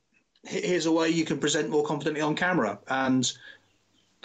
here's 0.45 0.85
a 0.85 0.91
way 0.91 1.09
you 1.09 1.25
can 1.25 1.39
present 1.39 1.69
more 1.69 1.83
confidently 1.83 2.21
on 2.21 2.35
camera. 2.35 2.79
And 2.87 3.31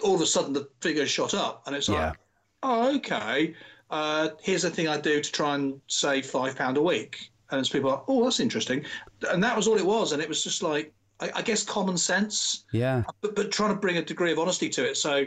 all 0.01 0.15
of 0.15 0.21
a 0.21 0.25
sudden 0.25 0.53
the 0.53 0.69
figure 0.81 1.05
shot 1.05 1.33
up. 1.33 1.63
And 1.67 1.75
it's 1.75 1.89
yeah. 1.89 2.07
like, 2.07 2.17
oh, 2.63 2.95
okay. 2.95 3.53
Uh, 3.89 4.29
here's 4.41 4.63
the 4.63 4.69
thing 4.69 4.87
I 4.87 4.99
do 4.99 5.21
to 5.21 5.31
try 5.31 5.55
and 5.55 5.79
save 5.87 6.25
five 6.25 6.55
pound 6.55 6.77
a 6.77 6.81
week. 6.81 7.29
And 7.51 7.59
it's 7.59 7.69
people 7.69 7.89
are, 7.91 7.97
like, 7.97 8.05
oh, 8.07 8.23
that's 8.23 8.39
interesting. 8.39 8.85
And 9.29 9.43
that 9.43 9.55
was 9.55 9.67
all 9.67 9.77
it 9.77 9.85
was. 9.85 10.13
And 10.13 10.21
it 10.21 10.29
was 10.29 10.43
just 10.43 10.63
like, 10.63 10.93
I, 11.23 11.39
I 11.39 11.41
guess 11.41 11.63
common 11.63 11.97
sense. 11.97 12.65
Yeah. 12.71 13.03
But, 13.21 13.35
but 13.35 13.51
trying 13.51 13.69
to 13.69 13.75
bring 13.75 13.97
a 13.97 14.01
degree 14.01 14.31
of 14.31 14.39
honesty 14.39 14.69
to 14.69 14.83
it. 14.83 14.97
So 14.97 15.25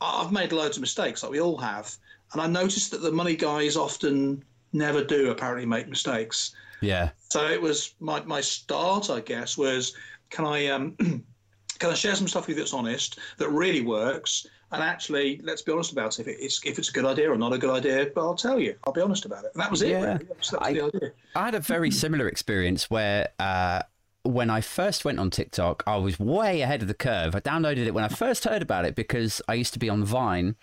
I've 0.00 0.32
made 0.32 0.52
loads 0.52 0.76
of 0.76 0.80
mistakes, 0.80 1.22
like 1.22 1.32
we 1.32 1.40
all 1.40 1.56
have. 1.58 1.94
And 2.32 2.40
I 2.40 2.46
noticed 2.46 2.90
that 2.92 3.02
the 3.02 3.12
money 3.12 3.36
guys 3.36 3.76
often 3.76 4.44
never 4.72 5.04
do 5.04 5.30
apparently 5.30 5.66
make 5.66 5.88
mistakes. 5.88 6.54
Yeah. 6.80 7.10
So 7.30 7.46
it 7.46 7.60
was 7.60 7.94
my, 8.00 8.22
my 8.22 8.40
start, 8.40 9.10
I 9.10 9.20
guess, 9.20 9.58
was 9.58 9.94
can 10.30 10.44
I 10.44 10.68
um, 10.68 10.92
can 11.78 11.90
I 11.90 11.94
share 11.94 12.14
some 12.14 12.28
stuff 12.28 12.46
with 12.46 12.56
you 12.56 12.62
that's 12.62 12.72
honest, 12.72 13.18
that 13.38 13.50
really 13.50 13.82
works, 13.82 14.46
and 14.72 14.82
actually, 14.82 15.38
let's 15.44 15.60
be 15.60 15.70
honest 15.70 15.92
about 15.92 16.18
it. 16.18 16.26
If 16.26 16.38
it's 16.40 16.64
if 16.64 16.78
it's 16.78 16.88
a 16.88 16.92
good 16.92 17.04
idea 17.04 17.30
or 17.30 17.36
not 17.36 17.52
a 17.52 17.58
good 17.58 17.70
idea, 17.70 18.10
but 18.14 18.22
I'll 18.22 18.34
tell 18.34 18.58
you. 18.58 18.74
I'll 18.84 18.92
be 18.92 19.02
honest 19.02 19.26
about 19.26 19.44
it. 19.44 19.50
And 19.52 19.62
that 19.62 19.70
was 19.70 19.82
it. 19.82 19.90
Yeah. 19.90 20.00
Really. 20.00 20.24
That 20.24 20.38
was, 20.38 20.48
that 20.48 20.60
was 20.62 21.12
I. 21.34 21.40
I 21.40 21.44
had 21.44 21.54
a 21.54 21.60
very 21.60 21.90
similar 22.04 22.26
experience 22.26 22.88
where. 22.88 23.28
Uh, 23.38 23.82
when 24.24 24.50
I 24.50 24.60
first 24.60 25.04
went 25.04 25.18
on 25.18 25.30
TikTok, 25.30 25.82
I 25.86 25.96
was 25.96 26.18
way 26.18 26.60
ahead 26.60 26.82
of 26.82 26.88
the 26.88 26.94
curve. 26.94 27.34
I 27.34 27.40
downloaded 27.40 27.86
it 27.86 27.94
when 27.94 28.04
I 28.04 28.08
first 28.08 28.44
heard 28.44 28.62
about 28.62 28.84
it 28.84 28.94
because 28.94 29.42
I 29.48 29.54
used 29.54 29.72
to 29.72 29.78
be 29.78 29.88
on 29.88 30.04
Vine, 30.04 30.56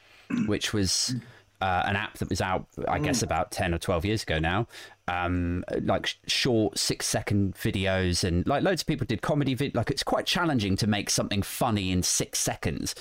which 0.48 0.74
was 0.74 1.16
uh, 1.62 1.84
an 1.86 1.96
app 1.96 2.18
that 2.20 2.30
was 2.30 2.40
out, 2.40 2.68
I 2.88 3.00
guess, 3.00 3.22
about 3.22 3.52
10 3.52 3.74
or 3.74 3.78
12 3.78 4.06
years 4.06 4.24
ago 4.24 4.40
now. 4.40 4.68
Um, 5.08 5.66
like 5.82 6.16
short 6.28 6.78
six 6.78 7.08
second 7.08 7.56
videos 7.56 8.24
and 8.24 8.46
like 8.46 8.62
loads 8.62 8.84
of 8.84 8.88
people 8.88 9.08
did 9.08 9.24
comedy 9.24 9.56
vid- 9.56 9.74
like 9.74 9.90
it's 9.90 10.04
quite 10.04 10.28
challenging 10.28 10.76
to 10.76 10.86
make 10.86 11.10
something 11.10 11.42
funny 11.42 11.92
in 11.92 12.04
six 12.04 12.38
seconds 12.38 12.94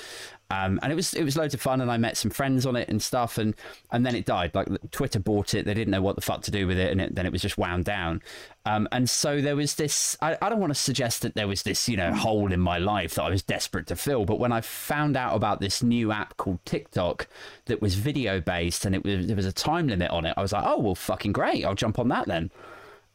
um, 0.51 0.81
and 0.83 0.91
it 0.91 0.95
was 0.95 1.13
it 1.13 1.25
was 1.25 1.37
loads 1.37 1.53
of 1.53 1.61
fun, 1.61 1.83
and 1.83 1.91
I 1.91 1.99
met 1.99 2.17
some 2.17 2.31
friends 2.31 2.65
on 2.65 2.75
it 2.75 2.89
and 2.89 3.03
stuff, 3.03 3.37
and 3.37 3.55
and 3.91 4.07
then 4.07 4.15
it 4.15 4.25
died. 4.25 4.55
Like 4.55 4.69
Twitter 4.91 5.19
bought 5.19 5.53
it, 5.53 5.67
they 5.67 5.75
didn't 5.75 5.91
know 5.91 6.01
what 6.01 6.17
the 6.17 6.23
fuck 6.23 6.41
to 6.43 6.51
do 6.51 6.67
with 6.67 6.79
it, 6.79 6.91
and 6.91 7.03
it, 7.03 7.15
then 7.15 7.27
it 7.27 7.33
was 7.33 7.43
just 7.43 7.59
wound 7.59 7.85
down. 7.85 8.23
Um, 8.65 8.89
and 8.91 9.11
so 9.11 9.43
there 9.43 9.57
was 9.57 9.75
this. 9.75 10.17
I, 10.23 10.39
I 10.41 10.49
don't 10.49 10.59
want 10.59 10.71
to 10.71 10.81
suggest 10.81 11.21
that 11.21 11.35
there 11.35 11.47
was 11.47 11.65
this 11.65 11.87
you 11.87 11.99
know 11.99 12.15
hole 12.15 12.51
in 12.51 12.61
my 12.61 12.79
life 12.79 13.17
that 13.17 13.25
I 13.25 13.31
was 13.31 13.43
desperate 13.43 13.87
to 13.89 13.97
fill, 13.97 14.25
but 14.25 14.39
when 14.39 14.53
I 14.53 14.63
found 14.63 15.19
out 15.19 15.37
about 15.37 15.61
this 15.61 15.83
new 15.83 16.13
app 16.13 16.39
called 16.39 16.65
TikTok 16.65 17.29
that 17.67 17.83
was 17.83 17.97
video 17.97 18.41
based 18.41 18.87
and 18.87 18.95
it 18.95 19.05
was 19.05 19.27
there 19.27 19.37
was 19.37 19.47
a 19.47 19.53
time 19.53 19.89
limit 19.89 20.11
on 20.11 20.25
it, 20.25 20.33
I 20.39 20.41
was 20.41 20.53
like, 20.53 20.65
oh 20.65 20.79
well, 20.79 20.95
fucking 20.95 21.33
great, 21.33 21.67
I'll 21.67 21.75
jump 21.75 21.99
on 21.99 22.09
that 22.09 22.27
then. 22.27 22.51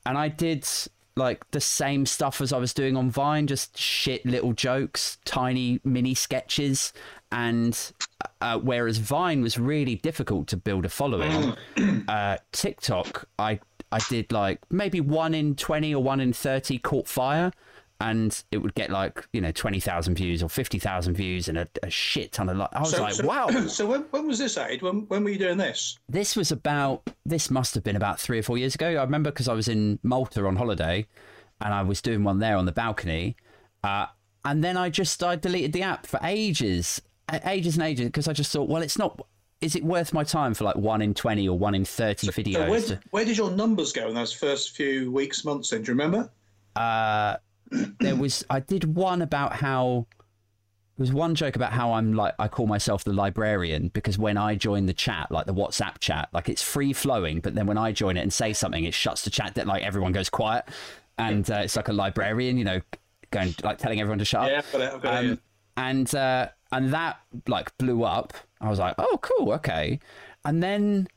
And 0.05 0.19
I 0.19 0.27
did 0.27 0.67
like 1.15 1.49
the 1.51 1.61
same 1.61 2.05
stuff 2.05 2.41
as 2.41 2.51
I 2.51 2.57
was 2.57 2.73
doing 2.73 2.97
on 2.97 3.09
Vine, 3.11 3.47
just 3.47 3.77
shit 3.77 4.25
little 4.25 4.53
jokes, 4.53 5.17
tiny 5.25 5.79
mini 5.83 6.15
sketches, 6.15 6.91
and 7.33 7.91
uh, 8.41 8.59
whereas 8.59 8.99
Vine 8.99 9.41
was 9.41 9.57
really 9.57 9.95
difficult 9.95 10.47
to 10.47 10.57
build 10.57 10.85
a 10.85 10.89
following, 10.89 11.55
uh, 12.07 12.37
TikTok 12.51 13.27
I 13.39 13.59
I 13.91 13.99
did 14.07 14.31
like 14.31 14.59
maybe 14.69 15.01
one 15.01 15.33
in 15.33 15.55
twenty 15.55 15.93
or 15.93 16.01
one 16.01 16.19
in 16.19 16.31
thirty 16.31 16.77
caught 16.77 17.07
fire, 17.07 17.51
and 17.99 18.43
it 18.51 18.59
would 18.59 18.75
get 18.75 18.91
like 18.91 19.27
you 19.33 19.41
know 19.41 19.51
twenty 19.51 19.79
thousand 19.79 20.13
views 20.13 20.43
or 20.43 20.49
fifty 20.49 20.77
thousand 20.77 21.15
views 21.15 21.47
and 21.49 21.57
a, 21.57 21.67
a, 21.81 21.89
shit 21.89 22.33
ton 22.33 22.49
of 22.49 22.57
like. 22.57 22.69
I 22.71 22.81
was 22.81 22.91
so, 22.91 23.01
like, 23.01 23.13
so, 23.15 23.25
wow. 23.25 23.47
So 23.67 23.87
when, 23.87 24.01
when 24.11 24.27
was 24.27 24.37
this, 24.37 24.55
Aid? 24.55 24.83
When 24.83 25.07
when 25.07 25.23
were 25.23 25.31
you 25.31 25.39
doing 25.39 25.57
this? 25.57 25.97
This 26.07 26.35
was 26.35 26.51
about. 26.51 27.09
This 27.25 27.49
must 27.49 27.73
have 27.73 27.83
been 27.83 27.95
about 27.95 28.19
three 28.19 28.37
or 28.37 28.43
four 28.43 28.59
years 28.59 28.75
ago. 28.75 28.89
I 28.89 29.03
remember 29.03 29.31
because 29.31 29.47
I 29.47 29.53
was 29.53 29.67
in 29.67 29.97
Malta 30.03 30.45
on 30.45 30.55
holiday, 30.55 31.07
and 31.61 31.73
I 31.73 31.81
was 31.81 31.99
doing 31.99 32.23
one 32.23 32.37
there 32.37 32.57
on 32.57 32.65
the 32.65 32.71
balcony. 32.71 33.35
Uh, 33.83 34.05
and 34.45 34.63
then 34.63 34.77
I 34.77 34.91
just 34.91 35.23
I 35.23 35.35
deleted 35.35 35.73
the 35.73 35.81
app 35.81 36.05
for 36.05 36.19
ages 36.21 37.01
ages 37.31 37.75
and 37.75 37.83
ages 37.83 38.05
because 38.07 38.27
I 38.27 38.33
just 38.33 38.51
thought, 38.51 38.69
well, 38.69 38.81
it's 38.81 38.97
not. 38.97 39.25
Is 39.61 39.75
it 39.77 39.83
worth 39.83 40.11
my 40.11 40.25
time 40.25 40.53
for 40.53 40.65
like 40.65 40.75
one 40.75 41.01
in 41.01 41.13
twenty 41.13 41.47
or 41.47 41.57
one 41.57 41.73
in 41.73 41.85
thirty 41.85 42.27
so, 42.27 42.33
videos? 42.33 42.53
So 42.53 42.69
where, 42.69 42.81
to... 42.81 42.99
where, 43.11 43.25
did 43.25 43.37
your 43.37 43.51
numbers 43.51 43.93
go 43.93 44.07
in 44.09 44.13
those 44.13 44.33
first 44.33 44.75
few 44.75 45.11
weeks, 45.11 45.45
months? 45.45 45.69
Then 45.69 45.83
do 45.83 45.87
you 45.87 45.93
remember? 45.93 46.29
Uh, 46.75 47.37
there 47.99 48.15
was. 48.15 48.45
I 48.49 48.59
did 48.59 48.95
one 48.95 49.21
about 49.21 49.55
how. 49.55 50.07
There 50.97 51.05
was 51.05 51.13
one 51.13 51.33
joke 51.33 51.55
about 51.55 51.73
how 51.73 51.93
I'm 51.93 52.13
like 52.13 52.35
I 52.37 52.47
call 52.47 52.67
myself 52.67 53.03
the 53.03 53.13
librarian 53.13 53.87
because 53.87 54.19
when 54.19 54.37
I 54.37 54.53
join 54.53 54.85
the 54.85 54.93
chat, 54.93 55.31
like 55.31 55.47
the 55.47 55.53
WhatsApp 55.53 55.97
chat, 55.99 56.29
like 56.33 56.49
it's 56.49 56.61
free 56.61 56.93
flowing, 56.93 57.39
but 57.39 57.55
then 57.55 57.65
when 57.65 57.79
I 57.79 57.91
join 57.91 58.15
it 58.15 58.21
and 58.21 58.31
say 58.31 58.53
something, 58.53 58.83
it 58.83 58.93
shuts 58.93 59.23
the 59.23 59.31
chat. 59.31 59.55
That 59.55 59.65
like 59.65 59.81
everyone 59.81 60.11
goes 60.11 60.29
quiet, 60.29 60.65
and 61.17 61.49
uh, 61.49 61.61
it's 61.63 61.75
like 61.75 61.87
a 61.87 61.93
librarian, 61.93 62.57
you 62.57 62.63
know, 62.63 62.81
going 63.31 63.55
like 63.63 63.79
telling 63.79 63.99
everyone 64.01 64.19
to 64.19 64.25
shut 64.25 64.43
up. 64.43 64.49
Yeah, 64.49 64.57
I've 64.59 64.71
got 64.71 64.81
it. 64.81 64.93
I've 64.93 65.01
got 65.01 65.25
um. 65.25 65.39
And 65.75 66.13
uh, 66.13 66.49
and 66.73 66.93
that 66.93 67.19
like 67.47 67.77
blew 67.77 68.03
up. 68.03 68.33
I 68.59 68.69
was 68.69 68.79
like, 68.79 68.95
oh, 68.97 69.19
cool, 69.21 69.53
okay. 69.53 69.99
And 70.43 70.61
then, 70.63 71.07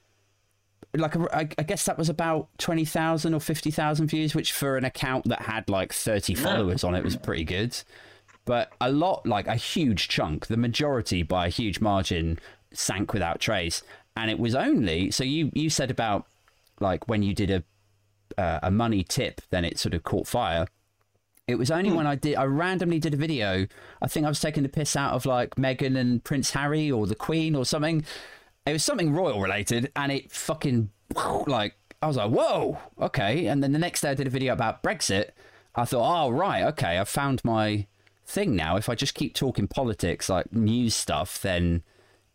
like, 0.95 1.17
I, 1.33 1.45
guess 1.45 1.85
that 1.87 1.99
was 1.99 2.09
about 2.09 2.49
twenty 2.59 2.85
thousand 2.85 3.35
or 3.35 3.41
fifty 3.41 3.71
thousand 3.71 4.09
views, 4.09 4.35
which 4.35 4.53
for 4.53 4.77
an 4.77 4.85
account 4.85 5.29
that 5.29 5.43
had 5.43 5.69
like 5.69 5.93
thirty 5.93 6.35
followers 6.35 6.85
on 6.85 6.95
it 6.95 7.03
was 7.03 7.17
pretty 7.17 7.45
good. 7.45 7.77
But 8.45 8.73
a 8.81 8.93
lot, 8.93 9.27
like 9.27 9.49
a 9.49 9.57
huge 9.57 10.09
chunk, 10.09 10.47
the 10.47 10.57
majority 10.57 11.23
by 11.23 11.47
a 11.47 11.51
huge 11.51 11.81
margin, 11.81 12.39
sank 12.73 13.13
without 13.13 13.41
trace. 13.41 13.83
And 14.17 14.31
it 14.31 14.39
was 14.39 14.55
only 14.55 15.11
so 15.11 15.25
you 15.25 15.51
you 15.55 15.71
said 15.71 15.91
about 15.91 16.27
like 16.81 17.09
when 17.09 17.23
you 17.23 17.35
did 17.35 17.51
a 17.51 17.65
uh, 18.41 18.61
a 18.63 18.71
money 18.71 19.03
tip, 19.03 19.41
then 19.51 19.65
it 19.65 19.79
sort 19.79 19.95
of 19.95 20.03
caught 20.03 20.27
fire. 20.27 20.67
It 21.49 21.59
was 21.59 21.71
only 21.71 21.91
hmm. 21.91 21.97
when 21.97 22.07
I 22.07 22.17
did, 22.17 22.37
I 22.37 22.45
randomly 22.45 22.99
did 22.99 23.15
a 23.15 23.17
video. 23.17 23.67
I 24.03 24.09
think 24.09 24.27
I 24.27 24.29
was 24.29 24.41
taking 24.41 24.65
the 24.65 24.69
piss 24.69 24.97
out 24.97 25.13
of 25.13 25.27
like 25.27 25.55
Meghan 25.55 25.97
and 25.97 26.23
Prince 26.25 26.51
Harry 26.51 26.91
or 26.91 27.07
the 27.07 27.15
Queen 27.15 27.55
or 27.55 27.65
something. 27.65 28.05
It 28.67 28.73
was 28.73 28.83
something 28.83 29.13
royal 29.13 29.41
related, 29.41 29.93
and 29.95 30.11
it 30.11 30.33
fucking 30.33 30.91
like 31.47 31.77
I 32.03 32.09
was 32.09 32.17
like, 32.17 32.31
whoa, 32.31 32.79
okay. 33.01 33.47
And 33.47 33.63
then 33.63 33.73
the 33.73 33.79
next 33.79 34.01
day 34.01 34.11
I 34.11 34.15
did 34.15 34.27
a 34.27 34.31
video 34.31 34.53
about 34.53 34.83
Brexit. 34.83 35.31
I 35.77 35.85
thought, 35.85 36.27
oh 36.27 36.31
right, 36.31 36.65
okay, 36.65 36.99
I've 36.99 37.09
found 37.09 37.45
my 37.45 37.87
thing 38.25 38.57
now. 38.57 38.77
If 38.77 38.89
I 38.89 38.97
just 38.97 39.15
keep 39.15 39.35
talking 39.35 39.69
politics, 39.69 40.29
like 40.29 40.53
news 40.53 40.95
stuff, 40.95 41.41
then 41.41 41.85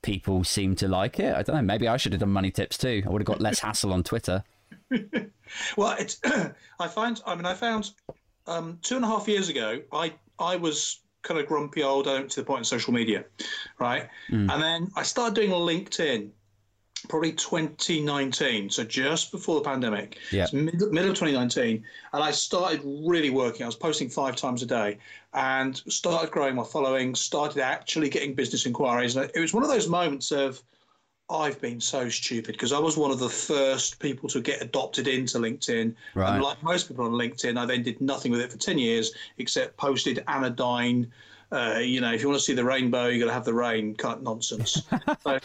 people 0.04 0.46
seem 0.46 0.76
to 0.76 0.88
like 0.88 1.20
it. 1.20 1.36
I 1.36 1.44
don't 1.44 1.58
know. 1.58 1.62
Maybe 1.62 1.88
I 1.88 1.98
should 1.98 2.14
have 2.14 2.22
done 2.22 2.30
money 2.30 2.52
tips 2.52 2.78
too. 2.78 3.04
I 3.06 3.10
would 3.10 3.22
have 3.22 3.28
got 3.28 3.42
less 3.42 3.60
hassle 3.60 3.92
on 3.92 4.04
Twitter. 4.04 4.44
well, 5.76 5.98
it's. 6.00 6.20
I 6.80 6.88
find. 6.88 7.22
I 7.26 7.36
mean, 7.36 7.46
I 7.46 7.56
found 7.56 7.92
um, 8.48 8.80
two 8.82 8.96
and 8.96 9.06
a 9.06 9.08
half 9.08 9.28
years 9.28 9.50
ago, 9.50 9.82
I 9.92 10.14
I 10.40 10.56
was 10.56 11.02
kind 11.22 11.40
of 11.40 11.48
grumpy 11.48 11.84
old, 11.84 12.08
I 12.08 12.18
don't 12.18 12.32
to 12.32 12.42
the 12.42 12.46
point 12.46 12.60
in 12.60 12.66
social 12.66 12.94
media, 12.94 13.26
right? 13.80 14.10
Mm. 14.30 14.52
And 14.52 14.62
then 14.62 14.92
I 14.96 15.04
started 15.04 15.36
doing 15.36 15.52
LinkedIn 15.52 16.32
probably 17.10 17.32
2019, 17.32 18.70
so 18.70 18.84
just 18.84 19.32
before 19.32 19.56
the 19.56 19.64
pandemic. 19.64 20.18
Yeah. 20.32 20.48
Middle, 20.54 20.90
middle 20.90 21.12
of 21.12 21.18
2019, 21.18 21.84
and 22.14 22.24
I 22.24 22.32
started 22.32 22.82
really 22.84 23.30
working. 23.30 23.64
I 23.64 23.66
was 23.66 23.76
posting 23.76 24.10
five 24.10 24.36
times 24.36 24.62
a 24.62 24.66
day, 24.66 24.98
and 25.34 25.76
started 25.78 26.32
growing 26.32 26.56
my 26.56 26.64
following. 26.64 27.16
Started 27.16 27.62
actually 27.62 28.10
getting 28.10 28.34
business 28.34 28.66
inquiries, 28.66 29.16
and 29.16 29.30
it 29.34 29.40
was 29.40 29.54
one 29.54 29.64
of 29.64 29.70
those 29.70 29.88
moments 29.88 30.32
of. 30.32 30.62
I've 31.32 31.60
been 31.62 31.80
so 31.80 32.10
stupid 32.10 32.54
because 32.54 32.74
I 32.74 32.80
was 32.80 32.98
one 32.98 33.12
of 33.12 33.20
the 33.20 33.30
first 33.30 34.00
people 34.00 34.28
to 34.30 34.42
get 34.42 34.62
adopted 34.62 35.08
into 35.08 35.38
LinkedIn. 35.38 35.96
Right. 36.14 36.34
And 36.34 36.44
like 36.44 36.62
most 36.62 36.88
people 36.90 37.06
on 37.06 37.12
LinkedIn, 37.12 37.58
I 37.58 37.66
then 37.66 37.84
did 37.84 38.02
nothing 38.02 38.32
with 38.32 38.42
it 38.42 38.52
for 38.52 38.58
10 38.58 38.78
years 38.78 39.14
except 39.38 39.78
posted 39.78 40.24
anodyne. 40.28 41.12
Uh, 41.52 41.80
you 41.82 42.02
know, 42.02 42.14
if 42.14 42.22
you 42.22 42.28
want 42.28 42.40
to 42.40 42.44
see 42.44 42.54
the 42.54 42.64
rainbow, 42.64 43.08
you 43.08 43.20
got 43.20 43.28
to 43.28 43.34
have 43.34 43.46
the 43.46 43.54
rain. 43.54 43.96
kind 43.96 44.16
of 44.16 44.24
nonsense. 44.24 44.84
so, 45.24 45.40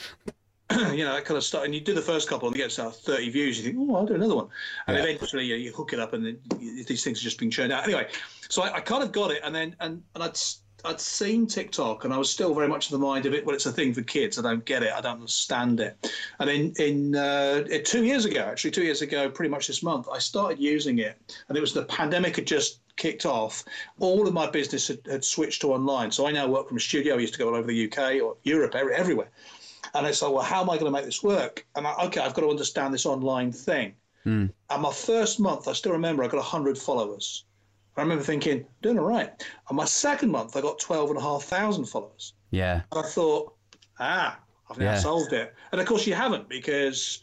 you 0.93 1.05
know, 1.05 1.15
that 1.15 1.25
kind 1.25 1.39
of 1.39 1.45
stuff. 1.45 1.65
And 1.65 1.75
you 1.75 1.81
do 1.81 1.95
the 1.95 2.03
first 2.03 2.29
couple 2.29 2.49
and 2.49 2.57
you 2.57 2.63
get 2.63 2.77
about 2.77 2.97
30 2.97 3.31
views. 3.31 3.59
You 3.59 3.65
think, 3.65 3.77
oh, 3.79 3.97
I'll 3.97 4.07
do 4.07 4.15
another 4.15 4.35
one. 4.35 4.49
And 4.89 4.97
yeah. 4.97 5.05
eventually 5.05 5.45
you, 5.45 5.55
you, 5.55 5.73
hook 5.73 5.93
it 5.93 6.01
up 6.01 6.13
and 6.13 6.27
then 6.27 6.39
these 6.59 7.05
things 7.05 7.21
are 7.21 7.25
just 7.25 7.39
being 7.39 7.51
churned 7.51 7.73
out. 7.73 7.85
Anyway, 7.85 8.09
so 8.49 8.63
I, 8.63 8.75
I, 8.75 8.81
kind 8.81 9.03
of 9.03 9.13
got 9.13 9.31
it. 9.31 9.41
And 9.45 9.55
then, 9.55 9.77
and, 9.81 10.03
and 10.15 10.25
I'd, 10.25 10.39
I'd 10.85 11.01
seen 11.01 11.47
TikTok 11.47 12.05
and 12.05 12.13
I 12.15 12.19
was 12.19 12.31
still 12.31 12.55
very 12.55 12.69
much 12.69 12.87
of 12.87 12.93
the 12.93 12.99
mind 12.99 13.27
of 13.27 13.35
it. 13.35 13.45
Well, 13.45 13.55
it's 13.55 13.67
a 13.67 13.73
thing 13.73 13.93
for 13.93 14.03
kids. 14.03 14.39
I 14.39 14.43
don't 14.43 14.65
get 14.65 14.83
it. 14.83 14.93
I 14.93 15.01
don't 15.01 15.15
understand 15.15 15.81
it. 15.81 16.13
And 16.39 16.49
then 16.49 16.73
in 16.79 17.17
uh, 17.17 17.65
two 17.85 18.05
years 18.05 18.25
ago, 18.25 18.41
actually, 18.41 18.71
two 18.71 18.85
years 18.85 19.03
ago, 19.03 19.29
pretty 19.29 19.51
much 19.51 19.67
this 19.67 19.83
month, 19.83 20.07
I 20.13 20.19
started 20.19 20.61
using 20.61 20.99
it. 20.99 21.19
And 21.49 21.57
it 21.57 21.61
was 21.61 21.73
the 21.73 21.85
pandemic 21.85 22.37
had 22.37 22.47
just 22.47 22.81
kicked 22.97 23.27
off. 23.27 23.65
All 23.99 24.27
of 24.27 24.35
my 24.35 24.49
business 24.49 24.89
had, 24.89 25.01
had 25.07 25.25
switched 25.25 25.61
to 25.63 25.73
online. 25.73 26.11
So 26.11 26.27
I 26.27 26.33
now 26.33 26.47
work 26.47 26.69
from 26.69 26.77
a 26.77 26.81
studio. 26.81 27.17
I 27.17 27.19
used 27.19 27.35
to 27.35 27.39
go 27.39 27.49
all 27.49 27.55
over 27.55 27.67
the 27.67 27.91
UK 27.91 28.23
or 28.23 28.37
Europe, 28.43 28.75
everywhere. 28.75 29.31
And 29.95 30.07
I 30.07 30.11
said, 30.11 30.29
well, 30.29 30.43
how 30.43 30.63
am 30.63 30.71
I 30.71 30.75
going 30.75 30.87
to 30.87 30.91
make 30.91 31.05
this 31.05 31.23
work? 31.23 31.67
And 31.75 31.87
I, 31.87 31.95
okay, 32.07 32.21
I've 32.21 32.35
got 32.35 32.43
to 32.43 32.51
understand 32.51 32.93
this 32.93 33.07
online 33.07 33.53
thing. 33.53 33.95
Mm. 34.25 34.51
And 34.71 34.83
my 34.83 34.93
first 34.93 35.39
month, 35.39 35.69
I 35.69 35.73
still 35.73 35.93
remember, 35.93 36.25
I 36.25 36.29
got 36.29 36.39
100 36.39 36.77
followers. 36.77 37.45
I 37.97 38.03
remember 38.03 38.25
thinking, 38.25 38.67
doing 38.83 38.99
all 38.99 39.07
right. 39.07 39.31
And 39.69 39.77
my 39.77 39.87
second 39.87 40.31
month, 40.31 40.57
I 40.57 40.61
got 40.61 40.79
12,500 40.79 41.89
followers. 41.89 42.35
Yeah. 42.51 42.83
And 42.93 43.05
I 43.05 43.09
thought, 43.09 43.55
ah, 43.99 44.39
I've 44.71 44.79
now 44.79 44.85
yeah. 44.85 44.99
solved 44.99 45.33
it. 45.33 45.55
And 45.73 45.81
of 45.81 45.87
course, 45.87 46.07
you 46.07 46.15
haven't 46.15 46.49
because 46.49 47.23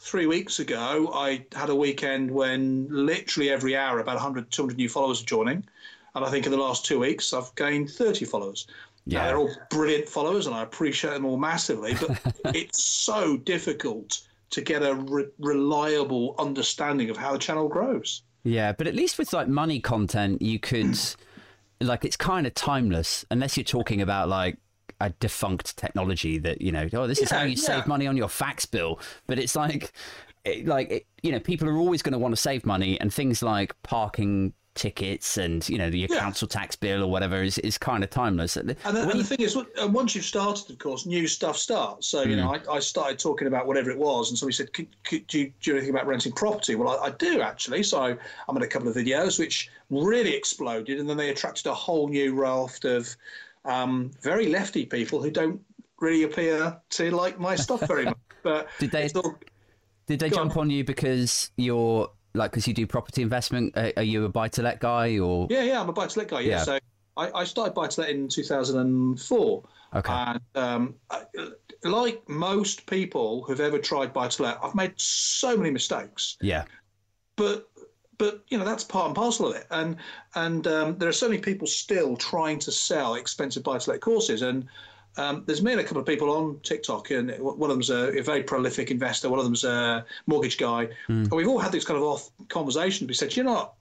three 0.00 0.26
weeks 0.26 0.60
ago, 0.60 1.10
I 1.12 1.44
had 1.52 1.68
a 1.68 1.74
weekend 1.74 2.30
when 2.30 2.86
literally 2.90 3.50
every 3.50 3.76
hour 3.76 3.98
about 3.98 4.14
100, 4.14 4.50
200 4.50 4.76
new 4.76 4.88
followers 4.88 5.22
are 5.22 5.26
joining. 5.26 5.64
And 6.14 6.24
I 6.24 6.30
think 6.30 6.46
in 6.46 6.52
the 6.52 6.58
last 6.58 6.84
two 6.84 7.00
weeks, 7.00 7.32
I've 7.32 7.54
gained 7.56 7.90
30 7.90 8.24
followers. 8.24 8.66
Yeah. 9.04 9.20
Now, 9.20 9.26
they're 9.26 9.38
all 9.38 9.50
brilliant 9.70 10.08
followers, 10.08 10.46
and 10.46 10.54
I 10.54 10.62
appreciate 10.62 11.14
them 11.14 11.24
all 11.24 11.38
massively. 11.38 11.94
But 11.94 12.20
it's 12.54 12.84
so 12.84 13.36
difficult 13.36 14.20
to 14.50 14.60
get 14.60 14.82
a 14.82 14.94
re- 14.94 15.28
reliable 15.38 16.34
understanding 16.38 17.10
of 17.10 17.16
how 17.16 17.32
the 17.32 17.38
channel 17.38 17.68
grows. 17.68 18.22
Yeah, 18.48 18.72
but 18.72 18.86
at 18.86 18.94
least 18.94 19.18
with 19.18 19.32
like 19.32 19.46
money 19.46 19.78
content, 19.78 20.40
you 20.40 20.58
could, 20.58 20.98
like, 21.80 22.04
it's 22.04 22.16
kind 22.16 22.46
of 22.46 22.54
timeless, 22.54 23.24
unless 23.30 23.56
you're 23.56 23.64
talking 23.64 24.00
about 24.00 24.28
like 24.28 24.56
a 25.00 25.10
defunct 25.20 25.76
technology 25.76 26.38
that 26.38 26.60
you 26.62 26.72
know, 26.72 26.88
oh, 26.94 27.06
this 27.06 27.18
is 27.18 27.30
yeah, 27.30 27.38
how 27.38 27.44
you 27.44 27.50
yeah. 27.50 27.56
save 27.56 27.86
money 27.86 28.06
on 28.06 28.16
your 28.16 28.28
fax 28.28 28.64
bill. 28.64 29.00
But 29.26 29.38
it's 29.38 29.54
like, 29.54 29.92
it, 30.44 30.66
like 30.66 30.90
it, 30.90 31.06
you 31.22 31.30
know, 31.30 31.40
people 31.40 31.68
are 31.68 31.76
always 31.76 32.00
going 32.00 32.14
to 32.14 32.18
want 32.18 32.32
to 32.32 32.40
save 32.40 32.64
money, 32.64 32.98
and 33.00 33.12
things 33.12 33.42
like 33.42 33.74
parking 33.82 34.54
tickets 34.78 35.36
and 35.36 35.68
you 35.68 35.76
know 35.76 35.86
your 35.86 36.08
yeah. 36.08 36.20
council 36.20 36.46
tax 36.46 36.76
bill 36.76 37.02
or 37.02 37.10
whatever 37.10 37.42
is, 37.42 37.58
is 37.58 37.76
kind 37.76 38.04
of 38.04 38.10
timeless. 38.10 38.56
And, 38.56 38.70
the, 38.70 38.76
and 38.86 39.20
the, 39.20 39.24
thing 39.24 39.40
is, 39.40 39.58
once 39.76 40.14
you've 40.14 40.24
started, 40.24 40.70
of 40.70 40.78
course, 40.78 41.04
new 41.04 41.26
stuff 41.26 41.56
starts. 41.56 42.06
So 42.06 42.22
you 42.22 42.36
mm. 42.36 42.38
know, 42.38 42.54
I, 42.54 42.76
I, 42.76 42.78
started 42.78 43.18
talking 43.18 43.48
about 43.48 43.66
whatever 43.66 43.90
it 43.90 43.98
was, 43.98 44.30
and 44.30 44.38
somebody 44.38 44.54
said, 44.54 44.72
could, 44.72 44.86
could, 45.04 45.26
do, 45.26 45.40
you, 45.40 45.52
do 45.60 45.70
you 45.70 45.76
anything 45.76 45.94
about 45.94 46.06
renting 46.06 46.32
property? 46.32 46.76
Well, 46.76 47.00
I, 47.00 47.06
I 47.06 47.10
do 47.10 47.42
actually. 47.42 47.82
So 47.82 48.16
I'm 48.48 48.56
in 48.56 48.62
a 48.62 48.66
couple 48.66 48.88
of 48.88 48.94
videos 48.94 49.38
which 49.38 49.68
really 49.90 50.34
exploded, 50.34 51.00
and 51.00 51.10
then 51.10 51.16
they 51.16 51.30
attracted 51.30 51.66
a 51.66 51.74
whole 51.74 52.08
new 52.08 52.34
raft 52.34 52.84
of 52.84 53.14
um, 53.64 54.12
very 54.22 54.48
lefty 54.48 54.86
people 54.86 55.20
who 55.20 55.30
don't 55.30 55.60
really 56.00 56.22
appear 56.22 56.80
to 56.90 57.10
like 57.10 57.38
my 57.40 57.56
stuff 57.56 57.86
very 57.86 58.04
much. 58.12 58.18
But 58.44 58.68
did 58.78 58.92
they? 58.92 59.10
All, 59.16 59.34
did 60.06 60.20
they 60.20 60.30
jump 60.30 60.56
on. 60.56 60.62
on 60.62 60.70
you 60.70 60.84
because 60.84 61.50
you're 61.56 62.10
like 62.38 62.50
because 62.50 62.66
you 62.66 62.74
do 62.74 62.86
property 62.86 63.22
investment? 63.22 63.76
Are, 63.76 63.92
are 63.98 64.02
you 64.02 64.24
a 64.24 64.28
buy 64.28 64.48
to 64.48 64.62
let 64.62 64.80
guy 64.80 65.18
or? 65.18 65.46
Yeah, 65.50 65.62
yeah, 65.62 65.80
I'm 65.80 65.88
a 65.88 65.92
buy 65.92 66.06
to 66.06 66.18
let 66.18 66.28
guy. 66.28 66.40
Yeah, 66.40 66.56
yeah. 66.56 66.62
so 66.62 66.78
I, 67.16 67.30
I 67.40 67.44
started 67.44 67.74
buy 67.74 67.88
to 67.88 68.00
let 68.00 68.10
in 68.10 68.28
2004. 68.28 69.62
Okay. 69.94 70.12
And 70.12 70.40
um, 70.54 70.94
like 71.82 72.26
most 72.28 72.86
people 72.86 73.42
who've 73.44 73.60
ever 73.60 73.78
tried 73.78 74.12
buy 74.12 74.28
to 74.28 74.42
let, 74.42 74.58
I've 74.62 74.74
made 74.74 74.94
so 74.96 75.56
many 75.56 75.70
mistakes. 75.70 76.36
Yeah. 76.40 76.64
But 77.36 77.68
but 78.18 78.44
you 78.48 78.58
know 78.58 78.64
that's 78.64 78.84
part 78.84 79.06
and 79.06 79.14
parcel 79.14 79.48
of 79.48 79.56
it. 79.56 79.66
And 79.70 79.96
and 80.34 80.66
um, 80.66 80.98
there 80.98 81.08
are 81.08 81.12
so 81.12 81.28
many 81.28 81.40
people 81.40 81.66
still 81.66 82.16
trying 82.16 82.58
to 82.60 82.72
sell 82.72 83.14
expensive 83.14 83.62
buy 83.62 83.78
to 83.78 83.90
let 83.90 84.00
courses 84.00 84.42
and 84.42 84.66
um, 85.16 85.42
there's 85.46 85.62
me 85.62 85.72
and 85.72 85.80
a 85.80 85.84
couple 85.84 86.00
of 86.00 86.06
people 86.06 86.30
on 86.30 86.60
TikTok, 86.62 87.10
and 87.10 87.30
one 87.40 87.70
of 87.70 87.76
them's 87.76 87.90
a, 87.90 88.18
a 88.18 88.22
very 88.22 88.42
prolific 88.42 88.90
investor, 88.90 89.28
one 89.28 89.38
of 89.38 89.44
them's 89.44 89.64
a 89.64 90.04
mortgage 90.26 90.58
guy. 90.58 90.86
Mm. 91.08 91.24
And 91.24 91.32
we've 91.32 91.48
all 91.48 91.58
had 91.58 91.72
these 91.72 91.84
kind 91.84 91.96
of 91.96 92.04
off 92.04 92.30
conversations. 92.48 93.08
We 93.08 93.14
said, 93.14 93.36
you 93.36 93.42
know, 93.42 93.72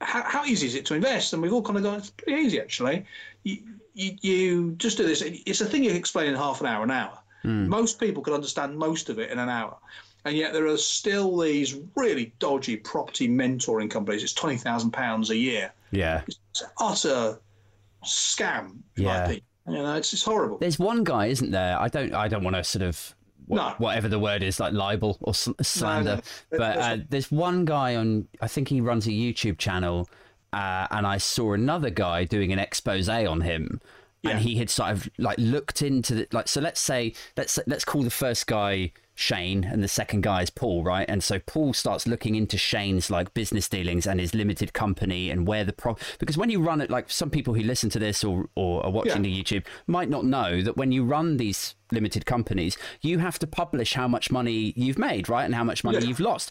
how, 0.00 0.22
how, 0.22 0.44
easy 0.44 0.66
is 0.66 0.74
it 0.74 0.86
to 0.86 0.94
invest? 0.94 1.32
And 1.32 1.42
we've 1.42 1.52
all 1.52 1.62
kind 1.62 1.76
of 1.76 1.84
gone, 1.84 1.98
it's 1.98 2.10
pretty 2.10 2.40
easy 2.40 2.60
actually. 2.60 3.04
You, 3.44 3.58
you, 3.94 4.16
you 4.20 4.72
just 4.72 4.96
do 4.96 5.04
this. 5.04 5.22
It's 5.22 5.60
a 5.60 5.66
thing 5.66 5.84
you 5.84 5.90
can 5.90 5.98
explain 5.98 6.28
in 6.28 6.34
half 6.34 6.60
an 6.60 6.66
hour, 6.66 6.82
an 6.82 6.90
hour. 6.90 7.18
Mm. 7.44 7.66
Most 7.66 8.00
people 8.00 8.22
could 8.22 8.34
understand 8.34 8.78
most 8.78 9.10
of 9.10 9.18
it 9.18 9.30
in 9.30 9.38
an 9.38 9.48
hour. 9.48 9.76
And 10.24 10.36
yet 10.36 10.52
there 10.52 10.66
are 10.66 10.76
still 10.76 11.36
these 11.36 11.76
really 11.96 12.32
dodgy 12.38 12.76
property 12.76 13.28
mentoring 13.28 13.90
companies. 13.90 14.22
It's 14.22 14.32
twenty 14.32 14.56
thousand 14.56 14.92
pounds 14.92 15.30
a 15.30 15.36
year. 15.36 15.72
Yeah, 15.90 16.22
it's 16.28 16.62
utter 16.78 17.40
scam. 18.04 18.76
yeah, 18.94 19.34
you 19.66 19.74
know, 19.74 19.94
it's 19.96 20.10
just 20.10 20.24
horrible. 20.24 20.58
There's 20.58 20.78
one 20.78 21.04
guy, 21.04 21.26
isn't 21.26 21.50
there? 21.50 21.78
I 21.78 21.88
don't, 21.88 22.14
I 22.14 22.28
don't 22.28 22.44
want 22.44 22.56
to 22.56 22.64
sort 22.64 22.82
of 22.82 23.14
no. 23.48 23.74
whatever 23.78 24.08
the 24.08 24.18
word 24.18 24.42
is, 24.42 24.58
like 24.60 24.72
libel 24.72 25.18
or 25.20 25.34
slander. 25.34 26.16
No, 26.16 26.22
no. 26.52 26.58
But 26.58 26.78
uh, 26.78 26.98
there's 27.08 27.30
one 27.30 27.64
guy 27.64 27.96
on, 27.96 28.28
I 28.40 28.48
think 28.48 28.68
he 28.68 28.80
runs 28.80 29.06
a 29.06 29.10
YouTube 29.10 29.58
channel, 29.58 30.08
uh, 30.52 30.86
and 30.90 31.06
I 31.06 31.18
saw 31.18 31.52
another 31.52 31.90
guy 31.90 32.24
doing 32.24 32.52
an 32.52 32.58
expose 32.58 33.08
on 33.08 33.40
him. 33.40 33.80
Yeah. 34.22 34.30
And 34.30 34.40
he 34.40 34.56
had 34.56 34.70
sort 34.70 34.92
of 34.92 35.10
like 35.18 35.36
looked 35.38 35.82
into 35.82 36.14
the 36.14 36.28
like. 36.30 36.46
So 36.46 36.60
let's 36.60 36.80
say 36.80 37.12
let's 37.36 37.58
let's 37.66 37.84
call 37.84 38.04
the 38.04 38.10
first 38.10 38.46
guy 38.46 38.92
Shane 39.14 39.64
and 39.64 39.82
the 39.82 39.88
second 39.88 40.22
guy 40.22 40.42
is 40.42 40.50
Paul, 40.50 40.82
right? 40.82 41.06
And 41.08 41.22
so 41.22 41.38
Paul 41.38 41.72
starts 41.72 42.06
looking 42.06 42.34
into 42.34 42.56
Shane's 42.56 43.10
like 43.10 43.34
business 43.34 43.68
dealings 43.68 44.06
and 44.06 44.18
his 44.18 44.34
limited 44.34 44.72
company 44.72 45.30
and 45.30 45.46
where 45.46 45.64
the 45.64 45.72
pro 45.72 45.96
because 46.18 46.38
when 46.38 46.50
you 46.50 46.62
run 46.62 46.80
it, 46.80 46.90
like 46.90 47.10
some 47.10 47.30
people 47.30 47.54
who 47.54 47.62
listen 47.62 47.90
to 47.90 47.98
this 47.98 48.24
or, 48.24 48.48
or 48.54 48.84
are 48.84 48.90
watching 48.90 49.24
yeah. 49.24 49.30
the 49.30 49.42
YouTube 49.42 49.66
might 49.86 50.08
not 50.08 50.24
know 50.24 50.62
that 50.62 50.76
when 50.76 50.92
you 50.92 51.04
run 51.04 51.36
these 51.36 51.74
limited 51.90 52.24
companies, 52.26 52.76
you 53.02 53.18
have 53.18 53.38
to 53.38 53.46
publish 53.46 53.94
how 53.94 54.08
much 54.08 54.30
money 54.30 54.72
you've 54.76 54.98
made, 54.98 55.28
right? 55.28 55.44
And 55.44 55.54
how 55.54 55.64
much 55.64 55.84
money 55.84 55.98
yeah. 55.98 56.06
you've 56.06 56.20
lost. 56.20 56.50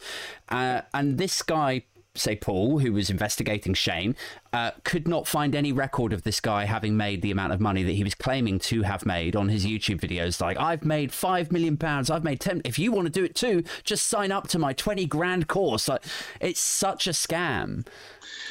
Uh, 0.50 0.82
and 0.94 1.18
this 1.18 1.42
guy 1.42 1.84
say 2.16 2.36
Paul, 2.36 2.80
who 2.80 2.92
was 2.92 3.10
investigating 3.10 3.74
Shane, 3.74 4.16
uh, 4.52 4.72
could 4.84 5.08
not 5.08 5.28
find 5.28 5.56
any 5.56 5.72
record 5.72 6.12
of 6.12 6.24
this 6.24 6.40
guy 6.40 6.66
having 6.66 6.98
made 6.98 7.22
the 7.22 7.32
amount 7.32 7.54
of 7.54 7.62
money 7.62 7.84
that 7.84 7.94
he 7.94 8.04
was 8.04 8.16
claiming 8.16 8.60
to 8.60 8.82
have 8.82 9.06
made 9.06 9.36
on 9.36 9.50
his 9.50 9.66
YouTube 9.66 10.02
videos. 10.02 10.42
Like, 10.42 10.60
I've 10.60 10.84
made 10.84 11.14
five 11.14 11.52
million 11.52 11.78
pounds, 11.78 12.10
I've 12.10 12.24
made 12.24 12.40
ten. 12.40 12.62
If 12.66 12.78
you 12.78 12.92
want 12.92 13.06
to 13.06 13.12
do 13.12 13.24
it 13.24 13.36
too, 13.36 13.64
just 13.84 14.08
sign 14.08 14.32
up 14.32 14.48
to 14.50 14.60
my 14.60 14.74
twenty 14.74 15.06
grand 15.06 15.48
course. 15.48 15.88
Like, 15.88 16.04
it's 16.40 16.60
such 16.60 17.08
a 17.08 17.12
scam. 17.12 17.88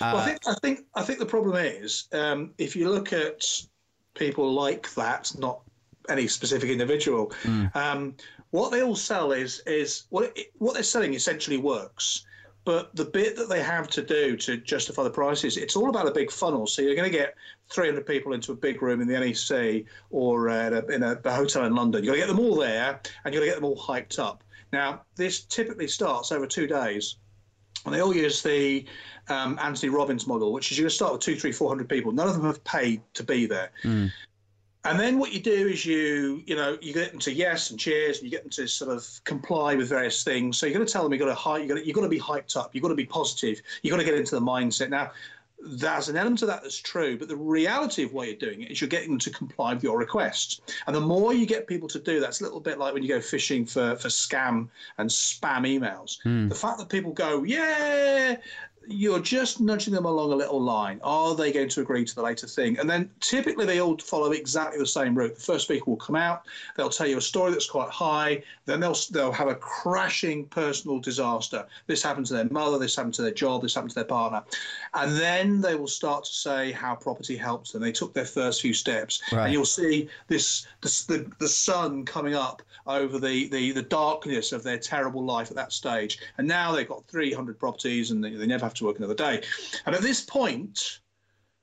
Uh, 0.00 0.12
well, 0.14 0.16
I 0.16 0.24
think 0.24 0.40
I 0.46 0.54
think 0.62 0.80
I 0.94 1.02
think 1.02 1.18
the 1.18 1.26
problem 1.26 1.56
is 1.56 2.08
um, 2.12 2.54
if 2.56 2.74
you 2.74 2.88
look 2.90 3.12
at 3.12 3.44
people 4.14 4.52
like 4.52 4.92
that, 4.94 5.32
not 5.38 5.60
any 6.08 6.26
specific 6.26 6.70
individual. 6.70 7.32
Mm. 7.42 7.76
Um, 7.76 8.14
what 8.50 8.72
they 8.72 8.82
all 8.82 8.96
sell 8.96 9.32
is 9.32 9.62
is 9.66 10.04
what 10.08 10.32
it, 10.34 10.46
what 10.58 10.74
they're 10.74 10.82
selling 10.82 11.14
essentially 11.14 11.58
works. 11.58 12.24
But 12.70 12.94
the 12.94 13.04
bit 13.04 13.34
that 13.34 13.48
they 13.48 13.60
have 13.64 13.88
to 13.88 14.00
do 14.00 14.36
to 14.36 14.56
justify 14.56 15.02
the 15.02 15.10
prices, 15.10 15.56
it's 15.56 15.74
all 15.74 15.88
about 15.88 16.06
a 16.06 16.12
big 16.12 16.30
funnel. 16.30 16.68
So 16.68 16.82
you're 16.82 16.94
going 16.94 17.10
to 17.10 17.18
get 17.18 17.34
300 17.70 18.06
people 18.06 18.32
into 18.32 18.52
a 18.52 18.54
big 18.54 18.80
room 18.80 19.00
in 19.00 19.08
the 19.08 19.18
NEC 19.18 19.86
or 20.10 20.48
uh, 20.48 20.80
in 20.82 21.02
a, 21.02 21.18
a 21.24 21.32
hotel 21.32 21.64
in 21.64 21.74
London. 21.74 22.04
You've 22.04 22.12
got 22.12 22.14
to 22.14 22.18
get 22.20 22.28
them 22.28 22.38
all 22.38 22.54
there 22.54 23.00
and 23.24 23.34
you've 23.34 23.40
got 23.40 23.44
to 23.44 23.50
get 23.50 23.54
them 23.56 23.64
all 23.64 23.76
hyped 23.76 24.20
up. 24.20 24.44
Now, 24.72 25.02
this 25.16 25.40
typically 25.40 25.88
starts 25.88 26.30
over 26.30 26.46
two 26.46 26.68
days. 26.68 27.16
And 27.84 27.92
they 27.92 28.02
all 28.02 28.14
use 28.14 28.40
the 28.40 28.84
um, 29.28 29.58
Anthony 29.60 29.90
Robbins 29.90 30.28
model, 30.28 30.52
which 30.52 30.70
is 30.70 30.78
you're 30.78 30.84
going 30.84 30.90
to 30.90 30.94
start 30.94 31.12
with 31.14 31.22
two, 31.22 31.34
three, 31.34 31.50
four 31.50 31.68
hundred 31.68 31.88
people. 31.88 32.12
None 32.12 32.28
of 32.28 32.34
them 32.34 32.44
have 32.44 32.62
paid 32.62 33.02
to 33.14 33.24
be 33.24 33.46
there. 33.46 33.72
Mm. 33.82 34.12
And 34.84 34.98
then 34.98 35.18
what 35.18 35.32
you 35.32 35.40
do 35.40 35.68
is 35.68 35.84
you, 35.84 36.42
you 36.46 36.56
know, 36.56 36.78
you 36.80 36.94
get 36.94 37.10
them 37.10 37.20
to 37.20 37.32
yes 37.32 37.70
and 37.70 37.78
cheers, 37.78 38.18
and 38.18 38.24
you 38.24 38.30
get 38.30 38.42
them 38.42 38.50
to 38.52 38.66
sort 38.66 38.90
of 38.90 39.06
comply 39.24 39.74
with 39.74 39.90
various 39.90 40.24
things. 40.24 40.56
So 40.56 40.66
you're 40.66 40.74
going 40.74 40.86
to 40.86 40.92
tell 40.92 41.02
them 41.02 41.12
you've 41.12 41.20
got 41.20 41.26
to 41.26 41.34
hype, 41.34 41.60
you've 41.60 41.68
got 41.68 41.74
to, 41.76 41.86
you've 41.86 41.94
got 41.94 42.02
to 42.02 42.08
be 42.08 42.18
hyped 42.18 42.56
up, 42.56 42.74
you've 42.74 42.82
got 42.82 42.88
to 42.88 42.94
be 42.94 43.04
positive, 43.04 43.60
you've 43.82 43.90
got 43.90 43.98
to 43.98 44.04
get 44.04 44.14
into 44.14 44.34
the 44.34 44.40
mindset. 44.40 44.88
Now, 44.88 45.10
there's 45.62 46.08
an 46.08 46.16
element 46.16 46.40
of 46.40 46.48
that 46.48 46.62
that's 46.62 46.78
true, 46.78 47.18
but 47.18 47.28
the 47.28 47.36
reality 47.36 48.02
of 48.02 48.14
why 48.14 48.24
you're 48.24 48.34
doing 48.36 48.62
it 48.62 48.70
is 48.70 48.80
you're 48.80 48.88
getting 48.88 49.10
them 49.10 49.18
to 49.18 49.30
comply 49.30 49.74
with 49.74 49.82
your 49.82 49.98
requests. 49.98 50.62
And 50.86 50.96
the 50.96 51.00
more 51.00 51.34
you 51.34 51.44
get 51.44 51.66
people 51.66 51.88
to 51.88 51.98
do 51.98 52.18
that, 52.20 52.28
it's 52.28 52.40
a 52.40 52.44
little 52.44 52.60
bit 52.60 52.78
like 52.78 52.94
when 52.94 53.02
you 53.02 53.08
go 53.10 53.20
fishing 53.20 53.66
for, 53.66 53.96
for 53.96 54.08
scam 54.08 54.68
and 54.96 55.10
spam 55.10 55.66
emails. 55.66 56.22
Mm. 56.22 56.48
The 56.48 56.54
fact 56.54 56.78
that 56.78 56.88
people 56.88 57.12
go, 57.12 57.42
yeah, 57.42 58.36
you're 58.90 59.20
just 59.20 59.60
nudging 59.60 59.94
them 59.94 60.04
along 60.04 60.32
a 60.32 60.36
little 60.36 60.60
line. 60.60 61.00
Are 61.02 61.34
they 61.34 61.52
going 61.52 61.68
to 61.68 61.80
agree 61.80 62.04
to 62.04 62.14
the 62.14 62.22
later 62.22 62.46
thing? 62.46 62.78
And 62.78 62.90
then 62.90 63.10
typically 63.20 63.64
they 63.64 63.80
all 63.80 63.96
follow 63.98 64.32
exactly 64.32 64.78
the 64.78 64.86
same 64.86 65.14
route. 65.16 65.36
The 65.36 65.40
first 65.40 65.64
speaker 65.64 65.84
will 65.86 65.96
come 65.96 66.16
out, 66.16 66.46
they'll 66.76 66.90
tell 66.90 67.06
you 67.06 67.18
a 67.18 67.22
story 67.22 67.52
that's 67.52 67.68
quite 67.68 67.90
high, 67.90 68.42
then 68.66 68.80
they'll 68.80 68.96
they'll 69.10 69.32
have 69.32 69.48
a 69.48 69.54
crashing 69.54 70.46
personal 70.46 70.98
disaster. 70.98 71.66
This 71.86 72.02
happened 72.02 72.26
to 72.26 72.34
their 72.34 72.48
mother, 72.50 72.78
this 72.78 72.96
happened 72.96 73.14
to 73.14 73.22
their 73.22 73.30
job, 73.30 73.62
this 73.62 73.74
happened 73.74 73.90
to 73.90 73.96
their 73.96 74.04
partner. 74.04 74.42
And 74.94 75.16
then 75.16 75.60
they 75.60 75.76
will 75.76 75.86
start 75.86 76.24
to 76.24 76.32
say 76.32 76.72
how 76.72 76.94
property 76.94 77.36
helps 77.36 77.72
them. 77.72 77.82
They 77.82 77.92
took 77.92 78.12
their 78.12 78.24
first 78.24 78.60
few 78.60 78.74
steps. 78.74 79.22
Right. 79.32 79.44
And 79.44 79.52
you'll 79.52 79.64
see 79.64 80.08
this, 80.28 80.66
this 80.80 81.04
the, 81.04 81.30
the 81.38 81.48
sun 81.48 82.04
coming 82.04 82.34
up 82.34 82.62
over 82.86 83.18
the, 83.18 83.48
the, 83.48 83.72
the 83.72 83.82
darkness 83.82 84.52
of 84.52 84.62
their 84.62 84.78
terrible 84.78 85.24
life 85.24 85.50
at 85.50 85.56
that 85.56 85.72
stage. 85.72 86.18
And 86.38 86.48
now 86.48 86.72
they've 86.72 86.88
got 86.88 87.04
300 87.06 87.58
properties 87.58 88.10
and 88.10 88.22
they, 88.22 88.30
they 88.30 88.46
never 88.46 88.64
have 88.64 88.74
to 88.74 88.79
work 88.84 88.98
another 88.98 89.14
day. 89.14 89.42
And 89.86 89.94
at 89.94 90.02
this 90.02 90.22
point, 90.22 91.00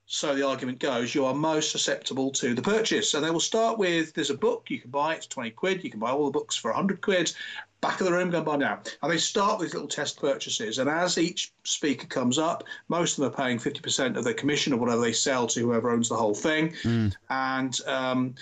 so 0.09 0.33
the 0.33 0.47
argument 0.47 0.79
goes, 0.79 1.13
you 1.13 1.25
are 1.25 1.33
most 1.33 1.69
susceptible 1.69 2.31
to 2.31 2.53
the 2.53 2.61
purchase. 2.61 3.11
So 3.11 3.19
they 3.19 3.29
will 3.29 3.41
start 3.41 3.77
with 3.77 4.13
there's 4.13 4.29
a 4.29 4.37
book 4.37 4.67
you 4.69 4.79
can 4.79 4.89
buy, 4.89 5.15
it's 5.15 5.27
20 5.27 5.51
quid, 5.51 5.83
you 5.83 5.89
can 5.89 5.99
buy 5.99 6.11
all 6.11 6.25
the 6.25 6.31
books 6.31 6.55
for 6.55 6.71
100 6.71 7.01
quid. 7.01 7.33
Back 7.81 7.99
of 7.99 8.07
the 8.07 8.13
room, 8.13 8.31
go 8.31 8.37
and 8.37 8.45
buy 8.45 8.55
now. 8.55 8.79
And 9.03 9.11
they 9.11 9.17
start 9.17 9.59
with 9.59 9.73
little 9.73 9.87
test 9.87 10.19
purchases. 10.19 10.79
And 10.79 10.89
as 10.89 11.17
each 11.17 11.51
speaker 11.63 12.07
comes 12.07 12.39
up, 12.39 12.63
most 12.87 13.17
of 13.17 13.23
them 13.23 13.33
are 13.33 13.35
paying 13.35 13.59
50% 13.59 14.17
of 14.17 14.23
their 14.23 14.33
commission 14.33 14.71
or 14.71 14.77
whatever 14.77 15.01
they 15.01 15.11
sell 15.11 15.45
to 15.47 15.59
whoever 15.59 15.91
owns 15.91 16.07
the 16.07 16.15
whole 16.15 16.33
thing. 16.33 16.71
Mm. 16.83 17.13
And 17.29 17.79
um, 17.85 18.35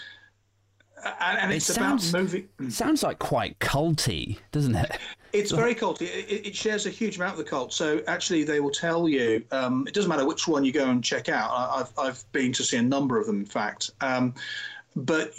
and, 1.03 1.39
and 1.39 1.51
it's 1.51 1.69
it 1.69 1.73
sounds, 1.73 2.09
about 2.09 2.21
moving. 2.21 2.49
Sounds 2.69 3.03
like 3.03 3.19
quite 3.19 3.59
culty, 3.59 4.37
doesn't 4.51 4.75
it? 4.75 4.97
It's 5.35 5.51
very 5.51 5.75
cult. 5.75 6.01
It, 6.01 6.47
it, 6.47 6.55
shares 6.55 6.85
a 6.85 6.89
huge 6.89 7.17
amount 7.17 7.33
of 7.33 7.37
the 7.37 7.43
cult. 7.43 7.73
So 7.73 8.01
actually, 8.07 8.43
they 8.43 8.59
will 8.59 8.71
tell 8.71 9.07
you. 9.07 9.43
Um, 9.51 9.85
it 9.87 9.93
doesn't 9.93 10.09
matter 10.09 10.25
which 10.25 10.47
one 10.47 10.63
you 10.63 10.71
go 10.71 10.89
and 10.89 11.03
check 11.03 11.29
out. 11.29 11.51
I, 11.51 11.77
have 11.79 11.93
I've 11.97 12.31
been 12.31 12.53
to 12.53 12.63
see 12.63 12.77
a 12.77 12.81
number 12.81 13.19
of 13.19 13.27
them, 13.27 13.39
in 13.39 13.45
fact. 13.45 13.91
Um, 14.01 14.33
but 14.95 15.33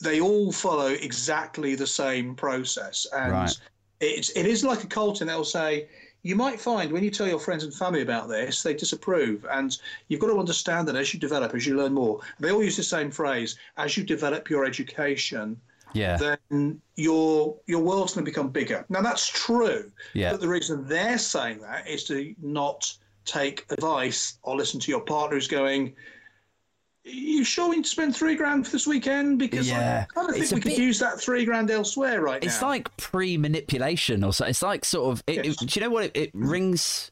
they 0.00 0.20
all 0.20 0.52
follow 0.52 0.88
exactly 0.88 1.74
the 1.74 1.86
same 1.86 2.34
process, 2.34 3.06
and 3.14 3.32
right. 3.32 3.60
it's 4.00 4.30
it 4.30 4.46
is 4.46 4.64
like 4.64 4.82
a 4.82 4.86
cult, 4.86 5.20
and 5.20 5.30
they'll 5.30 5.44
say 5.44 5.88
you 6.24 6.34
might 6.34 6.58
find 6.58 6.90
when 6.90 7.04
you 7.04 7.10
tell 7.10 7.28
your 7.28 7.38
friends 7.38 7.64
and 7.64 7.74
family 7.74 8.00
about 8.00 8.28
this, 8.28 8.62
they 8.62 8.72
disapprove. 8.72 9.44
And 9.50 9.76
you've 10.08 10.20
got 10.20 10.28
to 10.28 10.38
understand 10.38 10.88
that 10.88 10.96
as 10.96 11.12
you 11.12 11.20
develop, 11.20 11.54
as 11.54 11.66
you 11.66 11.76
learn 11.76 11.92
more, 11.92 12.20
they 12.40 12.50
all 12.50 12.64
use 12.64 12.78
the 12.78 12.82
same 12.82 13.10
phrase 13.10 13.58
as 13.76 13.96
you 13.96 14.04
develop 14.04 14.48
your 14.48 14.64
education. 14.64 15.60
Yeah. 15.94 16.34
Then 16.50 16.80
your 16.96 17.56
your 17.66 17.80
world's 17.80 18.14
going 18.14 18.24
to 18.24 18.30
become 18.30 18.50
bigger. 18.50 18.84
Now 18.88 19.00
that's 19.00 19.26
true. 19.26 19.90
Yeah. 20.12 20.32
But 20.32 20.40
the 20.40 20.48
reason 20.48 20.86
they're 20.86 21.18
saying 21.18 21.60
that 21.60 21.88
is 21.88 22.04
to 22.04 22.34
not 22.42 22.92
take 23.24 23.64
advice 23.70 24.38
or 24.42 24.56
listen 24.56 24.80
to 24.80 24.90
your 24.90 25.00
partner 25.00 25.36
who's 25.36 25.48
going, 25.48 25.94
you 27.04 27.44
sure 27.44 27.68
we 27.68 27.76
need 27.76 27.84
to 27.84 27.90
spend 27.90 28.16
three 28.16 28.34
grand 28.34 28.66
for 28.66 28.72
this 28.72 28.86
weekend? 28.86 29.38
Because 29.38 29.68
yeah. 29.68 30.06
I 30.10 30.14
kind 30.14 30.30
of 30.30 30.36
think 30.36 30.50
we 30.50 30.60
bit, 30.60 30.76
could 30.76 30.82
use 30.82 30.98
that 30.98 31.20
three 31.20 31.44
grand 31.44 31.70
elsewhere 31.70 32.22
right 32.22 32.42
it's 32.42 32.46
now. 32.46 32.54
It's 32.54 32.62
like 32.62 32.96
pre-manipulation 32.96 34.24
or 34.24 34.32
so. 34.32 34.46
It's 34.46 34.62
like 34.62 34.84
sort 34.84 35.12
of. 35.12 35.22
It, 35.26 35.44
yes. 35.44 35.62
it, 35.62 35.68
do 35.68 35.80
you 35.80 35.86
know 35.86 35.90
what? 35.90 36.04
It, 36.04 36.16
it, 36.16 36.34
mm. 36.34 36.50
rings 36.50 37.10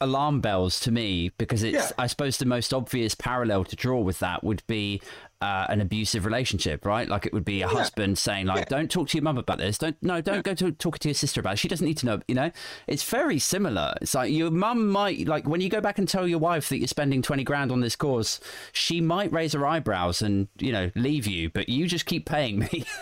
alarm 0.00 0.40
bells 0.40 0.80
to 0.80 0.90
me 0.90 1.30
because 1.38 1.62
it's. 1.62 1.74
Yeah. 1.74 1.90
I 1.98 2.06
suppose 2.06 2.38
the 2.38 2.46
most 2.46 2.72
obvious 2.72 3.14
parallel 3.14 3.64
to 3.64 3.76
draw 3.76 4.00
with 4.00 4.18
that 4.20 4.44
would 4.44 4.62
be 4.66 5.00
uh, 5.40 5.66
an 5.68 5.80
abusive 5.80 6.24
relationship, 6.24 6.84
right? 6.84 7.08
Like 7.08 7.26
it 7.26 7.32
would 7.32 7.44
be 7.44 7.62
a 7.62 7.66
yeah. 7.66 7.72
husband 7.72 8.18
saying, 8.18 8.46
like, 8.46 8.70
yeah. 8.70 8.76
"Don't 8.76 8.90
talk 8.90 9.08
to 9.08 9.16
your 9.16 9.22
mum 9.22 9.38
about 9.38 9.58
this. 9.58 9.78
Don't 9.78 9.96
no, 10.02 10.20
don't 10.20 10.44
go 10.44 10.54
to 10.54 10.72
talk 10.72 10.98
to 11.00 11.08
your 11.08 11.14
sister 11.14 11.40
about 11.40 11.54
it. 11.54 11.58
She 11.58 11.68
doesn't 11.68 11.86
need 11.86 11.98
to 11.98 12.06
know." 12.06 12.20
You 12.28 12.34
know, 12.34 12.50
it's 12.86 13.02
very 13.02 13.38
similar. 13.38 13.94
It's 14.00 14.14
like 14.14 14.32
your 14.32 14.50
mum 14.50 14.88
might 14.88 15.26
like 15.26 15.46
when 15.46 15.60
you 15.60 15.68
go 15.68 15.80
back 15.80 15.98
and 15.98 16.08
tell 16.08 16.26
your 16.26 16.38
wife 16.38 16.68
that 16.68 16.78
you're 16.78 16.88
spending 16.88 17.22
twenty 17.22 17.44
grand 17.44 17.70
on 17.72 17.80
this 17.80 17.96
course, 17.96 18.40
she 18.72 19.00
might 19.00 19.32
raise 19.32 19.52
her 19.52 19.66
eyebrows 19.66 20.22
and 20.22 20.48
you 20.58 20.72
know 20.72 20.90
leave 20.94 21.26
you, 21.26 21.50
but 21.50 21.68
you 21.68 21.86
just 21.86 22.06
keep 22.06 22.26
paying 22.26 22.58
me. 22.60 22.84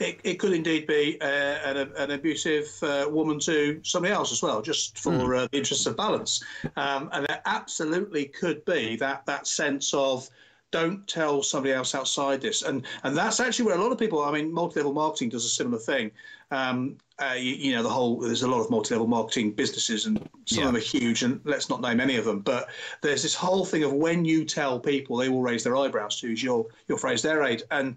It, 0.00 0.20
it, 0.24 0.34
could 0.34 0.52
indeed 0.52 0.86
be 0.86 1.18
uh, 1.20 1.24
an, 1.24 1.92
an, 1.96 2.10
abusive 2.12 2.68
uh, 2.82 3.06
woman 3.10 3.38
to 3.40 3.80
somebody 3.82 4.12
else 4.12 4.32
as 4.32 4.42
well, 4.42 4.62
just 4.62 4.98
for 4.98 5.12
mm. 5.12 5.38
uh, 5.38 5.48
the 5.50 5.58
interests 5.58 5.86
of 5.86 5.96
balance. 5.96 6.42
Um, 6.76 7.10
and 7.12 7.24
it 7.24 7.40
absolutely 7.46 8.26
could 8.26 8.64
be 8.64 8.96
that 8.96 9.26
that 9.26 9.46
sense 9.46 9.92
of 9.94 10.28
don't 10.70 11.06
tell 11.08 11.42
somebody 11.42 11.72
else 11.72 11.94
outside 11.94 12.40
this. 12.40 12.62
And 12.62 12.84
and 13.02 13.16
that's 13.16 13.40
actually 13.40 13.66
where 13.66 13.76
a 13.76 13.82
lot 13.82 13.92
of 13.92 13.98
people. 13.98 14.22
I 14.22 14.32
mean, 14.32 14.52
multi-level 14.52 14.92
marketing 14.92 15.30
does 15.30 15.44
a 15.44 15.48
similar 15.48 15.78
thing. 15.78 16.10
Um, 16.50 16.96
uh, 17.20 17.34
you, 17.36 17.54
you, 17.54 17.72
know, 17.74 17.82
the 17.82 17.88
whole 17.88 18.20
there's 18.20 18.42
a 18.42 18.48
lot 18.48 18.60
of 18.60 18.70
multi-level 18.70 19.06
marketing 19.06 19.52
businesses, 19.52 20.06
and 20.06 20.18
some 20.44 20.58
yeah. 20.58 20.68
of 20.68 20.72
them 20.72 20.76
are 20.76 20.84
huge. 20.84 21.22
And 21.22 21.40
let's 21.44 21.68
not 21.68 21.80
name 21.80 22.00
any 22.00 22.16
of 22.16 22.24
them, 22.24 22.40
but 22.40 22.68
there's 23.02 23.22
this 23.22 23.34
whole 23.34 23.64
thing 23.64 23.82
of 23.82 23.92
when 23.92 24.24
you 24.24 24.44
tell 24.44 24.78
people, 24.78 25.16
they 25.16 25.28
will 25.28 25.42
raise 25.42 25.64
their 25.64 25.76
eyebrows 25.76 26.20
to 26.20 26.28
use 26.28 26.42
your 26.42 26.66
your 26.86 26.98
phrase, 26.98 27.22
their 27.22 27.42
aid, 27.42 27.62
and 27.70 27.96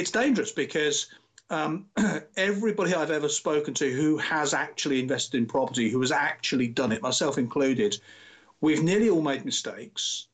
it's 0.00 0.10
dangerous 0.10 0.52
because. 0.52 1.08
Um, 1.48 1.86
everybody 2.36 2.92
I've 2.92 3.12
ever 3.12 3.28
spoken 3.28 3.72
to 3.74 3.88
who 3.88 4.16
has 4.18 4.52
actually 4.52 4.98
invested 4.98 5.38
in 5.38 5.46
property, 5.46 5.88
who 5.88 6.00
has 6.00 6.10
actually 6.10 6.66
done 6.66 6.90
it, 6.90 7.02
myself 7.02 7.38
included, 7.38 8.00
we've 8.60 8.82
nearly 8.82 9.08
all 9.10 9.22
made 9.22 9.44
mistakes 9.44 10.26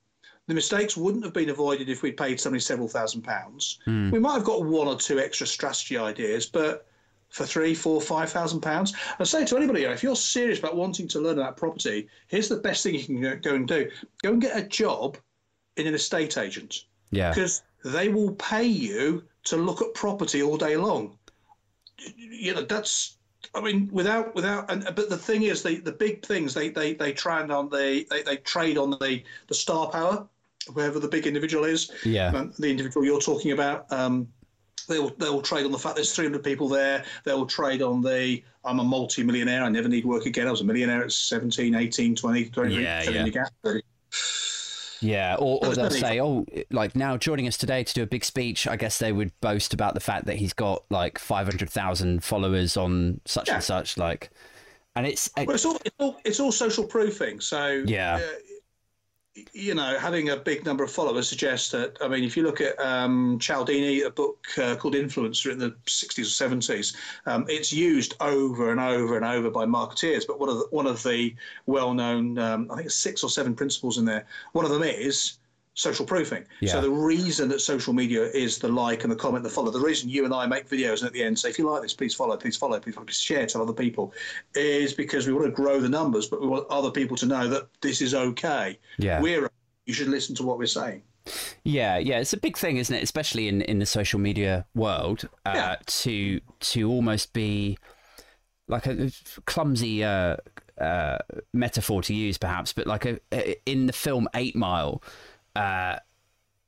the 0.49 0.55
mistakes 0.55 0.97
wouldn't 0.97 1.25
have 1.25 1.33
been 1.33 1.51
avoided 1.51 1.89
if 1.89 2.03
we'd 2.03 2.17
paid 2.17 2.41
somebody 2.41 2.61
several 2.61 2.89
thousand 2.89 3.23
pounds. 3.23 3.79
Mm. 3.87 4.11
We 4.11 4.19
might 4.19 4.35
have 4.35 4.45
got 4.45 4.65
one 4.65 4.89
or 4.89 4.97
two 4.97 5.19
extra 5.19 5.47
strategy 5.47 5.97
ideas, 5.97 6.47
but 6.47 6.87
for 7.29 7.47
three, 7.47 7.75
four, 7.75 8.01
five 8.01 8.31
thousand 8.31 8.61
pounds. 8.61 8.93
I 9.19 9.25
say 9.25 9.45
to 9.47 9.57
anybody, 9.57 9.85
if 9.85 10.03
you're 10.03 10.17
serious 10.17 10.59
about 10.59 10.77
wanting 10.77 11.09
to 11.09 11.21
learn 11.21 11.39
about 11.39 11.57
property, 11.57 12.09
here's 12.27 12.49
the 12.49 12.57
best 12.57 12.83
thing 12.83 12.95
you 12.95 13.05
can 13.05 13.41
go 13.41 13.55
and 13.55 13.69
do: 13.69 13.91
go 14.23 14.33
and 14.33 14.43
get 14.43 14.57
a 14.57 14.63
job 14.63 15.17
in 15.77 15.87
an 15.87 15.95
estate 15.95 16.37
agent. 16.37 16.85
Yeah, 17.11 17.31
because 17.31 17.63
they 17.85 18.09
will 18.09 18.33
pay 18.33 18.65
you 18.65 19.25
to 19.45 19.57
look 19.57 19.83
at 19.83 19.95
property 19.95 20.43
all 20.43 20.57
day 20.57 20.77
long. 20.77 21.19
You 22.17 22.55
know, 22.55 22.63
that's 22.63 23.17
I 23.55 23.61
mean, 23.61 23.89
without 23.93 24.35
without, 24.35 24.71
and 24.71 24.85
but 24.95 25.09
the 25.09 25.17
thing 25.17 25.43
is, 25.43 25.63
the 25.63 25.77
the 25.77 25.93
big 25.93 26.25
things 26.25 26.55
they 26.55 26.69
they 26.69 26.95
they 26.95 27.13
trade 27.13 27.51
on 27.51 27.69
the 27.69 28.07
they, 28.11 28.23
they 28.23 28.37
trade 28.37 28.79
on 28.79 28.91
the 28.91 29.23
the 29.49 29.55
star 29.55 29.91
power 29.91 30.27
whoever 30.73 30.99
the 30.99 31.09
big 31.09 31.27
individual 31.27 31.65
is, 31.65 31.91
yeah, 32.05 32.31
the 32.59 32.71
individual 32.71 33.05
you're 33.05 33.21
talking 33.21 33.53
about. 33.53 33.91
Um, 33.93 34.29
they'll 34.89 35.11
they'll 35.17 35.43
trade 35.43 35.65
on 35.65 35.73
the 35.73 35.79
fact 35.79 35.97
there's 35.97 36.15
300 36.15 36.43
people 36.43 36.69
there. 36.69 37.05
They'll 37.25 37.47
trade 37.47 37.83
on 37.83 38.03
the 38.03 38.43
I'm 38.65 38.79
a 38.79 38.85
multi-millionaire. 38.85 39.63
I 39.63 39.69
never 39.69 39.89
need 39.89 40.05
work 40.05 40.27
again. 40.27 40.47
I 40.47 40.51
was 40.51 40.61
a 40.61 40.65
millionaire 40.65 41.03
at 41.05 41.13
17, 41.13 41.75
18, 41.75 42.15
20, 42.15 42.49
20 42.49 42.75
yeah, 42.75 43.03
yeah. 43.03 43.79
Yeah, 45.03 45.37
or, 45.39 45.59
or 45.65 45.75
they'll 45.75 45.91
say, 45.91 46.21
oh, 46.21 46.47
like 46.71 46.95
now 46.95 47.17
joining 47.17 47.49
us 47.49 47.59
today 47.59 47.83
to 47.83 47.95
do 47.95 48.03
a 48.03 48.07
big 48.07 48.25
speech. 48.25 48.67
I 48.67 48.77
guess 48.77 48.99
they 48.99 49.13
would 49.13 49.33
boast 49.41 49.75
about 49.75 49.95
the 49.95 50.01
fact 50.01 50.27
that 50.27 50.37
he's 50.37 50.53
got 50.53 50.85
like 50.91 51.19
500,000 51.19 52.23
followers 52.23 52.77
on 52.77 53.21
such 53.25 53.49
yeah. 53.49 53.57
and 53.57 53.65
such. 53.65 53.99
Like, 53.99 54.31
and 54.95 55.07
it's, 55.07 55.29
well, 55.37 55.51
it's, 55.51 55.65
all, 55.65 55.79
it's, 55.85 55.97
all, 55.99 56.17
it's 56.25 56.41
all 56.41 56.53
social 56.53 56.85
proofing. 56.85 57.41
So, 57.41 57.83
yeah. 57.87 58.17
Uh, 58.17 58.52
you 59.55 59.75
know, 59.75 59.99
having 59.99 60.31
a 60.31 60.37
big 60.37 60.65
number 60.65 60.83
of 60.83 60.91
followers 60.91 61.29
suggests 61.29 61.71
that. 61.73 61.99
I 62.01 62.09
mean, 62.09 62.25
if 62.25 62.37
you 62.37 62.43
look 62.43 62.61
at 62.61 62.79
um, 62.81 63.39
Cialdini, 63.39 64.03
a 64.03 64.11
book 64.11 64.47
uh, 64.57 64.77
called 64.77 64.95
Influencer 64.95 65.53
in 65.53 65.59
the 65.59 65.75
60s 65.87 66.41
or 66.41 66.49
70s, 66.49 66.97
um, 67.27 67.45
it's 67.49 67.71
used 67.73 68.15
over 68.21 68.71
and 68.71 68.81
over 68.81 69.17
and 69.17 69.27
over 69.27 69.51
by 69.51 69.67
marketeers. 69.67 70.27
But 70.27 70.41
one 70.41 70.49
of 70.49 70.57
the, 70.57 70.67
one 70.71 70.87
of 70.87 71.03
the 71.03 71.35
well-known, 71.67 72.39
um, 72.39 72.71
I 72.71 72.77
think 72.77 72.91
six 72.91 73.23
or 73.23 73.29
seven 73.29 73.55
principles 73.55 73.99
in 73.99 74.07
there. 74.07 74.27
One 74.53 74.65
of 74.65 74.71
them 74.71 74.83
is 74.83 75.35
social 75.75 76.05
proofing. 76.05 76.45
Yeah. 76.61 76.73
So 76.73 76.81
the 76.81 76.91
reason 76.91 77.49
that 77.49 77.61
social 77.61 77.93
media 77.93 78.25
is 78.25 78.59
the 78.59 78.69
like 78.69 79.05
and 79.05 79.13
the 79.13 79.17
comment, 79.17 79.43
the 79.43 79.51
follow, 79.51 79.71
the 79.71 79.81
reason 79.81 80.09
you 80.09 80.25
and 80.25 80.35
I 80.35 80.47
make 80.47 80.69
videos 80.69 80.99
and 80.99 81.07
at 81.07 81.13
the 81.13 81.23
end 81.23 81.39
say, 81.39 81.51
if 81.51 81.59
you 81.59 81.69
like 81.71 81.83
this, 81.83 81.95
please 81.95 82.15
follow, 82.15 82.37
please 82.37 82.57
follow, 82.57 82.79
please, 82.79 82.95
please 82.95 83.19
share, 83.19 83.47
tell 83.47 83.63
other 83.63 83.73
people, 83.73 84.13
is 84.55 84.93
because 84.93 85.27
we 85.27 85.33
want 85.33 85.47
to 85.47 85.51
grow 85.51 85.81
the 85.81 85.89
numbers, 85.89 86.27
but 86.27 86.41
we 86.41 86.47
want 86.47 86.67
other 86.69 86.91
people 86.91 87.17
to 87.17 87.27
know 87.27 87.49
that 87.49 87.69
this 87.81 88.03
is 88.03 88.15
okay. 88.15 88.79
Yeah. 88.99 89.21
We're 89.21 89.51
you 89.87 89.95
should 89.95 90.09
listen 90.09 90.35
to 90.37 90.43
what 90.45 90.59
we're 90.59 90.67
saying. 90.67 91.03
Yeah, 91.65 91.99
yeah, 91.99 92.19
it's 92.19 92.33
a 92.33 92.37
big 92.37 92.57
thing, 92.57 92.77
isn't 92.77 92.95
it? 92.95 93.03
Especially 93.03 93.49
in, 93.49 93.63
in 93.63 93.79
the 93.79 93.87
social 93.87 94.19
media 94.19 94.67
world, 94.75 95.29
uh, 95.47 95.53
yeah. 95.55 95.77
to 95.87 96.41
to 96.61 96.91
almost 96.91 97.33
be 97.33 97.79
like 98.69 98.87
a 98.87 99.11
clumsy 99.47 100.03
uh, 100.03 100.37
uh, 100.81 101.19
metaphor 101.53 102.03
to 102.03 102.15
use, 102.15 102.39
perhaps, 102.39 102.73
but 102.73 102.87
like 102.87 103.05
a, 103.05 103.71
in 103.71 103.87
the 103.87 103.93
film 103.93 104.29
Eight 104.35 104.57
Mile, 104.57 105.03
uh, 105.57 105.97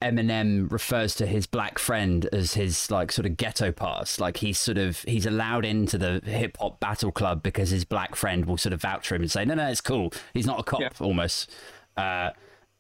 Eminem 0.03 0.71
refers 0.71 1.15
to 1.15 1.27
his 1.27 1.47
black 1.47 1.79
friend 1.79 2.29
as 2.33 2.55
his 2.55 2.91
like 2.91 3.11
sort 3.11 3.25
of 3.25 3.37
ghetto 3.39 3.73
pass. 3.73 4.21
Like 4.21 4.37
he's 4.37 4.59
sort 4.59 4.77
of 4.77 5.01
he's 5.03 5.25
allowed 5.25 5.65
into 5.65 5.97
the 5.97 6.21
hip 6.25 6.59
hop 6.61 6.79
battle 6.79 7.11
club 7.11 7.43
because 7.43 7.71
his 7.71 7.85
black 7.85 8.15
friend 8.15 8.45
will 8.45 8.59
sort 8.59 8.75
of 8.75 8.83
vouch 8.83 9.09
for 9.09 9.15
him 9.15 9.23
and 9.23 9.31
say, 9.31 9.45
no, 9.47 9.55
no, 9.55 9.67
it's 9.69 9.81
cool. 9.81 10.13
He's 10.35 10.47
not 10.47 10.61
a 10.61 10.63
cop, 10.63 10.81
yeah. 10.81 10.91
almost. 11.01 11.51
Uh, 11.97 12.31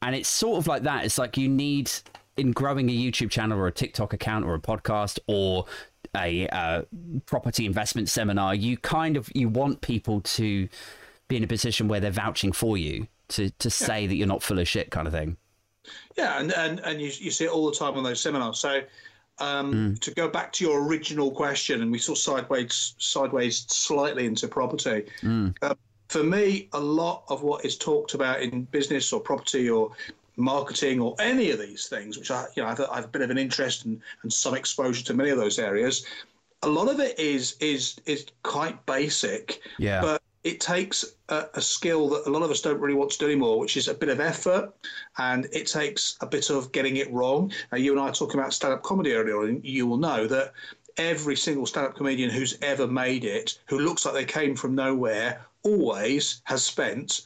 and 0.02 0.14
it's 0.14 0.28
sort 0.28 0.58
of 0.58 0.66
like 0.66 0.82
that. 0.82 1.06
It's 1.06 1.16
like 1.16 1.38
you 1.38 1.48
need 1.48 1.90
in 2.36 2.52
growing 2.52 2.90
a 2.90 2.92
YouTube 2.92 3.30
channel 3.30 3.58
or 3.58 3.66
a 3.68 3.72
TikTok 3.72 4.12
account 4.12 4.44
or 4.44 4.54
a 4.54 4.60
podcast 4.60 5.18
or 5.26 5.64
a 6.14 6.46
uh, 6.48 6.82
property 7.24 7.64
investment 7.64 8.10
seminar. 8.10 8.54
You 8.54 8.76
kind 8.76 9.16
of 9.16 9.30
you 9.34 9.48
want 9.48 9.80
people 9.80 10.20
to 10.20 10.68
be 11.28 11.36
in 11.38 11.44
a 11.44 11.46
position 11.46 11.88
where 11.88 12.00
they're 12.00 12.10
vouching 12.10 12.52
for 12.52 12.76
you 12.76 13.06
to 13.28 13.48
to 13.50 13.70
say 13.70 14.06
that 14.06 14.14
you're 14.14 14.26
not 14.26 14.42
full 14.42 14.58
of 14.58 14.68
shit, 14.68 14.90
kind 14.90 15.06
of 15.06 15.14
thing. 15.14 15.38
Yeah, 16.16 16.38
and 16.38 16.52
and, 16.52 16.80
and 16.80 17.00
you, 17.00 17.10
you 17.18 17.30
see 17.30 17.44
it 17.44 17.50
all 17.50 17.66
the 17.70 17.76
time 17.76 17.94
on 17.94 18.04
those 18.04 18.20
seminars. 18.20 18.58
So 18.58 18.82
um, 19.38 19.72
mm. 19.72 20.00
to 20.00 20.10
go 20.12 20.28
back 20.28 20.52
to 20.54 20.64
your 20.64 20.86
original 20.86 21.30
question, 21.30 21.82
and 21.82 21.90
we 21.90 21.98
saw 21.98 22.14
sideways 22.14 22.94
sideways 22.98 23.66
slightly 23.68 24.26
into 24.26 24.48
property. 24.48 25.06
Mm. 25.22 25.54
Uh, 25.62 25.74
for 26.08 26.22
me, 26.22 26.68
a 26.72 26.80
lot 26.80 27.24
of 27.28 27.42
what 27.42 27.64
is 27.64 27.76
talked 27.76 28.14
about 28.14 28.40
in 28.40 28.64
business 28.64 29.12
or 29.12 29.20
property 29.20 29.68
or 29.68 29.90
marketing 30.36 31.00
or 31.00 31.14
any 31.18 31.50
of 31.50 31.58
these 31.58 31.86
things, 31.86 32.18
which 32.18 32.30
I, 32.30 32.46
you 32.54 32.62
know, 32.62 32.68
I've, 32.68 32.80
I've 32.90 33.04
a 33.04 33.08
bit 33.08 33.22
of 33.22 33.30
an 33.30 33.38
interest 33.38 33.84
and, 33.84 34.00
and 34.22 34.32
some 34.32 34.54
exposure 34.54 35.04
to 35.04 35.14
many 35.14 35.30
of 35.30 35.38
those 35.38 35.58
areas. 35.58 36.06
A 36.62 36.68
lot 36.68 36.88
of 36.88 37.00
it 37.00 37.18
is 37.18 37.56
is 37.60 38.00
is 38.06 38.26
quite 38.42 38.84
basic, 38.86 39.60
yeah. 39.78 40.00
But 40.00 40.22
it 40.44 40.60
takes 40.60 41.04
a, 41.30 41.46
a, 41.54 41.60
skill 41.60 42.08
that 42.10 42.26
a 42.26 42.30
lot 42.30 42.42
of 42.42 42.50
us 42.50 42.60
don't 42.60 42.78
really 42.78 42.94
want 42.94 43.10
to 43.10 43.18
do 43.18 43.24
anymore, 43.24 43.58
which 43.58 43.78
is 43.78 43.88
a 43.88 43.94
bit 43.94 44.10
of 44.10 44.20
effort, 44.20 44.72
and 45.16 45.46
it 45.52 45.66
takes 45.66 46.16
a 46.20 46.26
bit 46.26 46.50
of 46.50 46.70
getting 46.70 46.98
it 46.98 47.10
wrong. 47.10 47.50
Now, 47.72 47.78
you 47.78 47.92
and 47.92 48.00
I 48.00 48.08
are 48.08 48.12
talking 48.12 48.38
about 48.38 48.52
stand-up 48.52 48.82
comedy 48.82 49.14
earlier, 49.14 49.44
and 49.44 49.64
you 49.64 49.86
will 49.86 49.96
know 49.96 50.26
that 50.26 50.52
every 50.98 51.34
single 51.34 51.64
stand-up 51.64 51.96
comedian 51.96 52.30
who's 52.30 52.58
ever 52.60 52.86
made 52.86 53.24
it, 53.24 53.58
who 53.68 53.78
looks 53.78 54.04
like 54.04 54.14
they 54.14 54.26
came 54.26 54.54
from 54.54 54.74
nowhere, 54.74 55.46
always 55.62 56.42
has 56.44 56.62
spent 56.62 57.22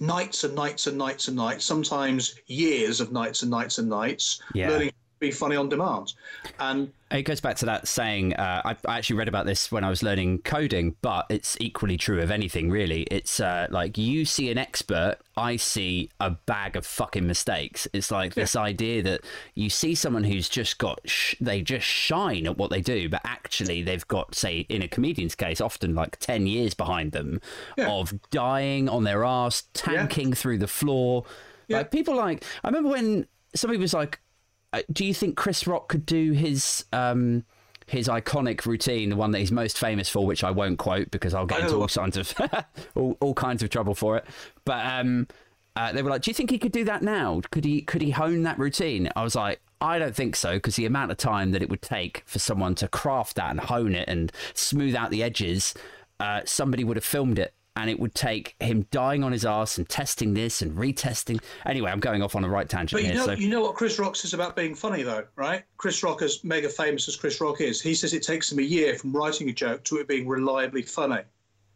nights 0.00 0.42
and 0.42 0.54
nights 0.54 0.86
and 0.86 0.96
nights 0.96 1.28
and 1.28 1.36
nights, 1.36 1.66
sometimes 1.66 2.36
years 2.46 3.00
of 3.02 3.12
nights 3.12 3.42
and 3.42 3.50
nights 3.50 3.76
and 3.76 3.90
nights, 3.90 4.40
yeah. 4.54 4.70
learning 4.70 4.92
be 5.22 5.30
funny 5.30 5.56
on 5.56 5.70
demand. 5.70 6.12
And 6.58 6.92
it 7.10 7.22
goes 7.22 7.40
back 7.40 7.56
to 7.56 7.66
that 7.66 7.88
saying. 7.88 8.34
Uh, 8.34 8.62
I, 8.64 8.76
I, 8.86 8.98
actually 8.98 9.16
read 9.16 9.28
about 9.28 9.46
this 9.46 9.70
when 9.70 9.84
I 9.84 9.88
was 9.88 10.02
learning 10.02 10.40
coding, 10.40 10.96
but 11.00 11.26
it's 11.30 11.56
equally 11.60 11.96
true 11.96 12.20
of 12.20 12.30
anything, 12.30 12.70
really. 12.70 13.02
It's 13.04 13.40
uh, 13.40 13.68
like 13.70 13.96
you 13.96 14.24
see 14.24 14.50
an 14.50 14.58
expert, 14.58 15.16
I 15.36 15.56
see 15.56 16.10
a 16.20 16.30
bag 16.30 16.76
of 16.76 16.84
fucking 16.84 17.26
mistakes. 17.26 17.86
It's 17.92 18.10
like 18.10 18.36
yeah. 18.36 18.42
this 18.42 18.56
idea 18.56 19.02
that 19.04 19.22
you 19.54 19.70
see 19.70 19.94
someone 19.94 20.24
who's 20.24 20.48
just 20.48 20.78
got, 20.78 21.00
sh- 21.04 21.36
they 21.40 21.62
just 21.62 21.86
shine 21.86 22.46
at 22.46 22.58
what 22.58 22.70
they 22.70 22.80
do, 22.80 23.08
but 23.08 23.20
actually 23.24 23.82
they've 23.82 24.06
got, 24.08 24.34
say, 24.34 24.66
in 24.68 24.82
a 24.82 24.88
comedian's 24.88 25.34
case, 25.34 25.60
often 25.60 25.94
like 25.94 26.18
10 26.18 26.46
years 26.46 26.74
behind 26.74 27.12
them 27.12 27.40
yeah. 27.78 27.90
of 27.90 28.12
dying 28.30 28.88
on 28.88 29.04
their 29.04 29.24
ass, 29.24 29.64
tanking 29.72 30.30
yeah. 30.30 30.34
through 30.34 30.58
the 30.58 30.68
floor. 30.68 31.24
Like 31.68 31.90
people 31.90 32.16
like, 32.16 32.44
I 32.64 32.68
remember 32.68 32.90
when 32.90 33.26
somebody 33.54 33.78
was 33.78 33.94
like, 33.94 34.20
do 34.92 35.04
you 35.04 35.14
think 35.14 35.36
Chris 35.36 35.66
Rock 35.66 35.88
could 35.88 36.06
do 36.06 36.32
his 36.32 36.84
um, 36.92 37.44
his 37.86 38.08
iconic 38.08 38.64
routine, 38.64 39.10
the 39.10 39.16
one 39.16 39.32
that 39.32 39.38
he's 39.38 39.52
most 39.52 39.78
famous 39.78 40.08
for, 40.08 40.26
which 40.26 40.42
I 40.42 40.50
won't 40.50 40.78
quote 40.78 41.10
because 41.10 41.34
I'll 41.34 41.46
get 41.46 41.60
into 41.60 41.76
all 41.76 41.88
kinds 41.88 42.16
of 42.16 42.34
all, 42.94 43.16
all 43.20 43.34
kinds 43.34 43.62
of 43.62 43.70
trouble 43.70 43.94
for 43.94 44.16
it. 44.16 44.24
But 44.64 44.86
um, 44.86 45.28
uh, 45.76 45.92
they 45.92 46.02
were 46.02 46.10
like, 46.10 46.22
"Do 46.22 46.30
you 46.30 46.34
think 46.34 46.50
he 46.50 46.58
could 46.58 46.72
do 46.72 46.84
that 46.84 47.02
now? 47.02 47.40
Could 47.50 47.64
he 47.64 47.82
could 47.82 48.02
he 48.02 48.10
hone 48.10 48.44
that 48.44 48.58
routine?" 48.58 49.10
I 49.14 49.22
was 49.22 49.34
like, 49.34 49.60
"I 49.80 49.98
don't 49.98 50.14
think 50.14 50.36
so," 50.36 50.54
because 50.54 50.76
the 50.76 50.86
amount 50.86 51.10
of 51.10 51.18
time 51.18 51.52
that 51.52 51.62
it 51.62 51.68
would 51.68 51.82
take 51.82 52.22
for 52.24 52.38
someone 52.38 52.74
to 52.76 52.88
craft 52.88 53.36
that 53.36 53.50
and 53.50 53.60
hone 53.60 53.94
it 53.94 54.08
and 54.08 54.32
smooth 54.54 54.94
out 54.94 55.10
the 55.10 55.22
edges, 55.22 55.74
uh, 56.20 56.42
somebody 56.44 56.84
would 56.84 56.96
have 56.96 57.04
filmed 57.04 57.38
it 57.38 57.52
and 57.76 57.88
it 57.88 57.98
would 57.98 58.14
take 58.14 58.54
him 58.60 58.86
dying 58.90 59.24
on 59.24 59.32
his 59.32 59.44
ass 59.44 59.78
and 59.78 59.88
testing 59.88 60.34
this 60.34 60.62
and 60.62 60.76
retesting. 60.76 61.42
Anyway, 61.66 61.90
I'm 61.90 62.00
going 62.00 62.22
off 62.22 62.36
on 62.36 62.44
a 62.44 62.48
right 62.48 62.68
tangent 62.68 63.00
but 63.00 63.02
you 63.02 63.12
here. 63.12 63.18
Know, 63.18 63.26
so. 63.26 63.32
You 63.32 63.48
know 63.48 63.62
what 63.62 63.74
Chris 63.74 63.98
Rock 63.98 64.16
says 64.16 64.34
about 64.34 64.56
being 64.56 64.74
funny, 64.74 65.02
though, 65.02 65.24
right? 65.36 65.64
Chris 65.76 66.02
Rock, 66.02 66.22
as 66.22 66.44
mega 66.44 66.68
famous 66.68 67.08
as 67.08 67.16
Chris 67.16 67.40
Rock 67.40 67.60
is, 67.60 67.80
he 67.80 67.94
says 67.94 68.12
it 68.14 68.22
takes 68.22 68.52
him 68.52 68.58
a 68.58 68.62
year 68.62 68.96
from 68.96 69.12
writing 69.14 69.48
a 69.48 69.52
joke 69.52 69.84
to 69.84 69.96
it 69.96 70.08
being 70.08 70.28
reliably 70.28 70.82
funny. 70.82 71.22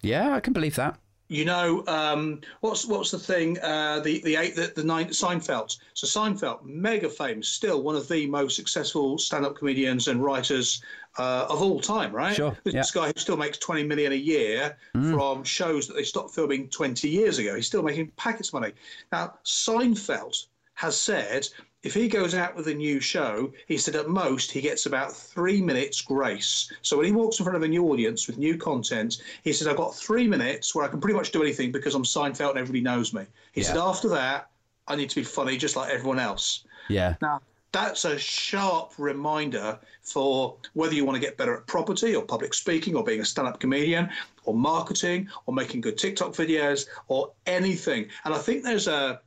Yeah, 0.02 0.34
I 0.34 0.40
can 0.40 0.52
believe 0.52 0.76
that 0.76 0.98
you 1.28 1.44
know 1.44 1.84
um, 1.86 2.40
what's 2.60 2.86
what's 2.86 3.10
the 3.10 3.18
thing 3.18 3.58
uh, 3.62 4.00
the 4.00 4.20
the 4.22 4.36
eight 4.36 4.54
the, 4.54 4.72
the 4.74 4.84
nine 4.84 5.06
Seinfeld 5.08 5.78
so 5.94 6.06
Seinfeld 6.06 6.64
mega 6.64 7.08
famous 7.08 7.48
still 7.48 7.82
one 7.82 7.96
of 7.96 8.08
the 8.08 8.26
most 8.26 8.56
successful 8.56 9.18
stand-up 9.18 9.56
comedians 9.56 10.08
and 10.08 10.22
writers 10.22 10.82
uh, 11.18 11.46
of 11.48 11.62
all 11.62 11.80
time 11.80 12.12
right 12.12 12.36
sure, 12.36 12.56
this 12.64 12.74
yeah. 12.74 12.82
guy 12.92 13.06
who 13.06 13.12
still 13.16 13.36
makes 13.36 13.58
20 13.58 13.84
million 13.84 14.12
a 14.12 14.16
year 14.16 14.76
mm. 14.94 15.12
from 15.12 15.42
shows 15.42 15.88
that 15.88 15.94
they 15.94 16.04
stopped 16.04 16.34
filming 16.34 16.68
20 16.68 17.08
years 17.08 17.38
ago 17.38 17.54
he's 17.56 17.66
still 17.66 17.82
making 17.82 18.08
packets 18.16 18.50
of 18.50 18.54
money 18.54 18.72
now 19.12 19.34
Seinfeld 19.44 20.46
has 20.74 20.98
said 20.98 21.48
if 21.82 21.94
he 21.94 22.08
goes 22.08 22.34
out 22.34 22.56
with 22.56 22.66
a 22.68 22.74
new 22.74 23.00
show, 23.00 23.52
he 23.68 23.78
said 23.78 23.94
at 23.94 24.08
most 24.08 24.50
he 24.50 24.60
gets 24.60 24.86
about 24.86 25.12
three 25.12 25.62
minutes 25.62 26.00
grace. 26.00 26.72
So 26.82 26.96
when 26.96 27.06
he 27.06 27.12
walks 27.12 27.38
in 27.38 27.44
front 27.44 27.56
of 27.56 27.62
a 27.62 27.68
new 27.68 27.84
audience 27.86 28.26
with 28.26 28.38
new 28.38 28.56
content, 28.56 29.22
he 29.44 29.52
said, 29.52 29.68
I've 29.68 29.76
got 29.76 29.94
three 29.94 30.26
minutes 30.26 30.74
where 30.74 30.84
I 30.84 30.88
can 30.88 31.00
pretty 31.00 31.16
much 31.16 31.30
do 31.30 31.42
anything 31.42 31.70
because 31.70 31.94
I'm 31.94 32.02
Seinfeld 32.02 32.50
and 32.50 32.58
everybody 32.58 32.80
knows 32.80 33.12
me. 33.12 33.24
He 33.52 33.60
yeah. 33.60 33.68
said, 33.68 33.76
after 33.76 34.08
that, 34.08 34.50
I 34.88 34.96
need 34.96 35.10
to 35.10 35.16
be 35.16 35.24
funny 35.24 35.56
just 35.56 35.76
like 35.76 35.92
everyone 35.92 36.18
else. 36.18 36.64
Yeah. 36.88 37.14
Now, 37.20 37.40
that's 37.72 38.04
a 38.04 38.18
sharp 38.18 38.94
reminder 38.96 39.78
for 40.02 40.56
whether 40.72 40.94
you 40.94 41.04
want 41.04 41.16
to 41.16 41.20
get 41.20 41.36
better 41.36 41.56
at 41.56 41.66
property 41.66 42.14
or 42.16 42.24
public 42.24 42.54
speaking 42.54 42.96
or 42.96 43.04
being 43.04 43.20
a 43.20 43.24
stand 43.24 43.48
up 43.48 43.60
comedian 43.60 44.08
or 44.44 44.54
marketing 44.54 45.28
or 45.44 45.52
making 45.52 45.82
good 45.82 45.98
TikTok 45.98 46.32
videos 46.32 46.86
or 47.08 47.32
anything. 47.46 48.06
And 48.24 48.32
I 48.32 48.38
think 48.38 48.62
there's 48.62 48.88
a 48.88 49.20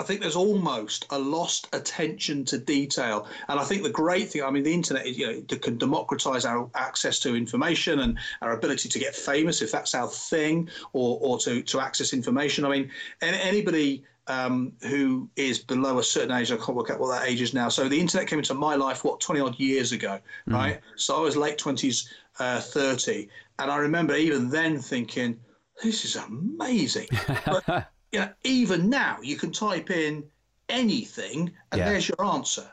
I 0.00 0.02
think 0.02 0.22
there's 0.22 0.34
almost 0.34 1.04
a 1.10 1.18
lost 1.18 1.68
attention 1.74 2.46
to 2.46 2.56
detail. 2.56 3.26
And 3.48 3.60
I 3.60 3.64
think 3.64 3.82
the 3.82 3.90
great 3.90 4.30
thing, 4.30 4.42
I 4.42 4.50
mean, 4.50 4.62
the 4.62 4.72
internet 4.72 5.06
you 5.06 5.26
know, 5.26 5.58
can 5.58 5.76
democratize 5.76 6.46
our 6.46 6.70
access 6.74 7.18
to 7.20 7.36
information 7.36 8.00
and 8.00 8.18
our 8.40 8.52
ability 8.52 8.88
to 8.88 8.98
get 8.98 9.14
famous 9.14 9.60
if 9.60 9.70
that's 9.70 9.94
our 9.94 10.08
thing, 10.08 10.70
or, 10.94 11.18
or 11.20 11.38
to, 11.40 11.62
to 11.62 11.80
access 11.80 12.14
information. 12.14 12.64
I 12.64 12.70
mean, 12.70 12.90
anybody 13.20 14.02
um, 14.26 14.72
who 14.88 15.28
is 15.36 15.58
below 15.58 15.98
a 15.98 16.02
certain 16.02 16.32
age, 16.34 16.50
I 16.50 16.56
can't 16.56 16.76
work 16.76 16.88
out 16.88 16.98
what 16.98 17.10
that 17.18 17.28
age 17.28 17.42
is 17.42 17.52
now. 17.52 17.68
So 17.68 17.86
the 17.86 18.00
internet 18.00 18.26
came 18.26 18.38
into 18.38 18.54
my 18.54 18.76
life, 18.76 19.04
what, 19.04 19.20
20 19.20 19.40
odd 19.42 19.60
years 19.60 19.92
ago, 19.92 20.18
mm. 20.48 20.54
right? 20.54 20.80
So 20.96 21.14
I 21.14 21.20
was 21.20 21.36
late 21.36 21.58
20s, 21.58 22.08
uh, 22.38 22.60
30. 22.60 23.28
And 23.58 23.70
I 23.70 23.76
remember 23.76 24.16
even 24.16 24.48
then 24.48 24.78
thinking, 24.78 25.38
this 25.82 26.06
is 26.06 26.16
amazing. 26.16 27.08
But, 27.44 27.90
you 28.12 28.20
know, 28.20 28.28
even 28.44 28.90
now 28.90 29.18
you 29.22 29.36
can 29.36 29.52
type 29.52 29.90
in 29.90 30.24
anything 30.68 31.52
and 31.72 31.78
yeah. 31.78 31.88
there's 31.88 32.08
your 32.08 32.24
answer. 32.24 32.66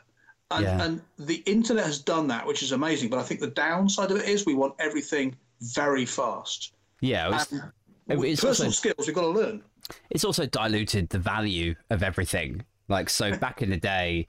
And, 0.50 0.64
yeah. 0.64 0.82
and 0.82 1.02
the 1.18 1.42
internet 1.46 1.84
has 1.84 1.98
done 1.98 2.26
that, 2.28 2.46
which 2.46 2.62
is 2.62 2.72
amazing. 2.72 3.10
But 3.10 3.18
I 3.18 3.22
think 3.22 3.40
the 3.40 3.48
downside 3.48 4.10
of 4.10 4.16
it 4.16 4.28
is 4.28 4.46
we 4.46 4.54
want 4.54 4.74
everything 4.78 5.36
very 5.60 6.06
fast. 6.06 6.72
Yeah, 7.00 7.26
it 8.08 8.16
was, 8.16 8.24
it's 8.24 8.40
personal 8.40 8.68
also, 8.68 8.70
skills 8.70 9.06
we've 9.06 9.14
got 9.14 9.22
to 9.22 9.28
learn. 9.28 9.62
It's 10.10 10.24
also 10.24 10.46
diluted 10.46 11.10
the 11.10 11.18
value 11.18 11.74
of 11.90 12.02
everything. 12.02 12.64
Like 12.88 13.10
so, 13.10 13.36
back 13.38 13.60
in 13.60 13.70
the 13.70 13.76
day, 13.76 14.26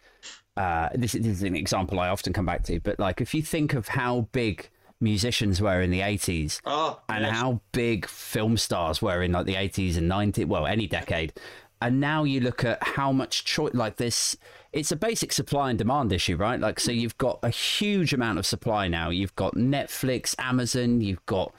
uh, 0.58 0.90
this, 0.94 1.14
this 1.14 1.26
is 1.26 1.44
an 1.44 1.56
example 1.56 2.00
I 2.00 2.10
often 2.10 2.34
come 2.34 2.46
back 2.46 2.64
to. 2.64 2.80
But 2.82 3.00
like, 3.00 3.22
if 3.22 3.34
you 3.34 3.42
think 3.42 3.74
of 3.74 3.88
how 3.88 4.28
big 4.34 4.70
musicians 5.02 5.62
were 5.62 5.82
in 5.82 5.92
the 5.92 6.02
80s 6.02 6.60
oh, 6.66 7.00
and 7.08 7.24
yes. 7.24 7.36
how 7.36 7.62
big 7.72 8.08
film 8.08 8.58
stars 8.58 9.02
were 9.02 9.22
in 9.24 9.32
like 9.32 9.46
the 9.46 9.56
80s 9.56 9.98
and 9.98 10.12
90s 10.12 10.46
well 10.46 10.66
any 10.66 10.88
decade 10.88 11.34
and 11.82 12.00
now 12.02 12.24
you 12.24 12.42
look 12.42 12.66
at 12.66 12.82
how 12.84 13.12
much 13.12 13.46
choice 13.46 13.74
like 13.74 13.96
this 13.96 14.36
it's 14.74 14.92
a 14.92 14.96
basic 14.96 15.32
supply 15.32 15.70
and 15.70 15.80
demand 15.80 16.12
issue 16.12 16.36
right 16.36 16.60
like 16.60 16.80
so 16.80 16.92
you've 16.92 17.18
got 17.18 17.40
a 17.44 17.50
huge 17.50 18.14
amount 18.14 18.38
of 18.38 18.46
supply 18.46 18.88
now 18.88 19.10
you've 19.10 19.36
got 19.36 19.56
netflix 19.56 20.36
amazon 20.38 21.00
you've 21.00 21.26
got 21.26 21.54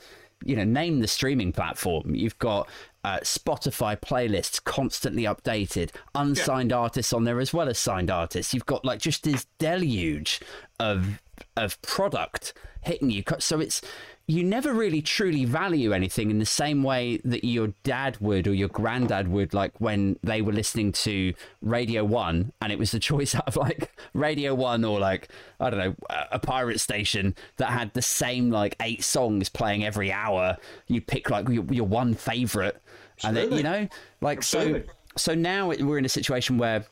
you 0.45 0.55
know 0.55 0.65
name 0.65 1.01
the 1.01 1.09
streaming 1.09 1.53
platform 1.53 2.15
you've 2.15 2.39
got 2.39 2.69
uh, 3.03 3.19
Spotify 3.21 3.99
playlists 3.99 4.63
constantly 4.63 5.23
updated, 5.23 5.91
unsigned 6.15 6.71
yeah. 6.71 6.77
artists 6.77 7.15
on 7.15 7.25
there 7.25 7.41
as 7.41 7.53
well 7.53 7.69
as 7.69 7.79
signed 7.79 8.11
artists. 8.11 8.53
You've 8.53 8.67
got 8.67 8.85
like 8.85 9.01
just 9.01 9.25
this 9.25 9.47
deluge 9.59 10.41
of 10.79 11.21
of 11.57 11.81
product 11.81 12.53
hitting 12.83 13.11
you. 13.11 13.23
So 13.39 13.61
it's 13.61 13.83
you 14.31 14.45
never 14.45 14.73
really 14.73 15.03
truly 15.03 15.45
value 15.45 15.93
anything 15.93 16.31
in 16.31 16.39
the 16.39 16.47
same 16.47 16.85
way 16.85 17.17
that 17.25 17.45
your 17.45 17.73
dad 17.83 18.17
would 18.21 18.47
or 18.47 18.55
your 18.55 18.69
granddad 18.69 19.27
would, 19.27 19.53
like 19.53 19.73
when 19.81 20.17
they 20.23 20.41
were 20.41 20.53
listening 20.53 20.93
to 20.93 21.35
Radio 21.63 22.05
One 22.05 22.53
and 22.61 22.73
it 22.73 22.79
was 22.79 22.93
the 22.93 23.01
choice 23.01 23.35
out 23.35 23.43
of 23.49 23.57
like 23.57 23.91
Radio 24.15 24.55
One 24.55 24.85
or 24.85 25.01
like, 25.01 25.29
I 25.59 25.69
don't 25.69 25.81
know, 25.81 25.95
a 26.31 26.39
pirate 26.39 26.81
station 26.81 27.35
that 27.57 27.71
had 27.71 27.93
the 27.93 28.03
same 28.03 28.51
like 28.51 28.77
eight 28.81 29.03
songs 29.03 29.49
playing 29.49 29.85
every 29.85 30.13
hour. 30.13 30.57
You 30.87 31.01
pick 31.01 31.29
like 31.29 31.49
your, 31.49 31.65
your 31.65 31.87
one 31.87 32.15
favorite. 32.15 32.81
And 33.25 33.37
then, 33.37 33.53
you 33.53 33.63
know, 33.63 33.89
like, 34.21 34.39
Absolutely. 34.39 34.85
so, 34.87 34.93
so 35.17 35.35
now 35.35 35.69
we're 35.69 35.99
in 35.99 36.05
a 36.05 36.09
situation 36.09 36.57
where 36.57 36.87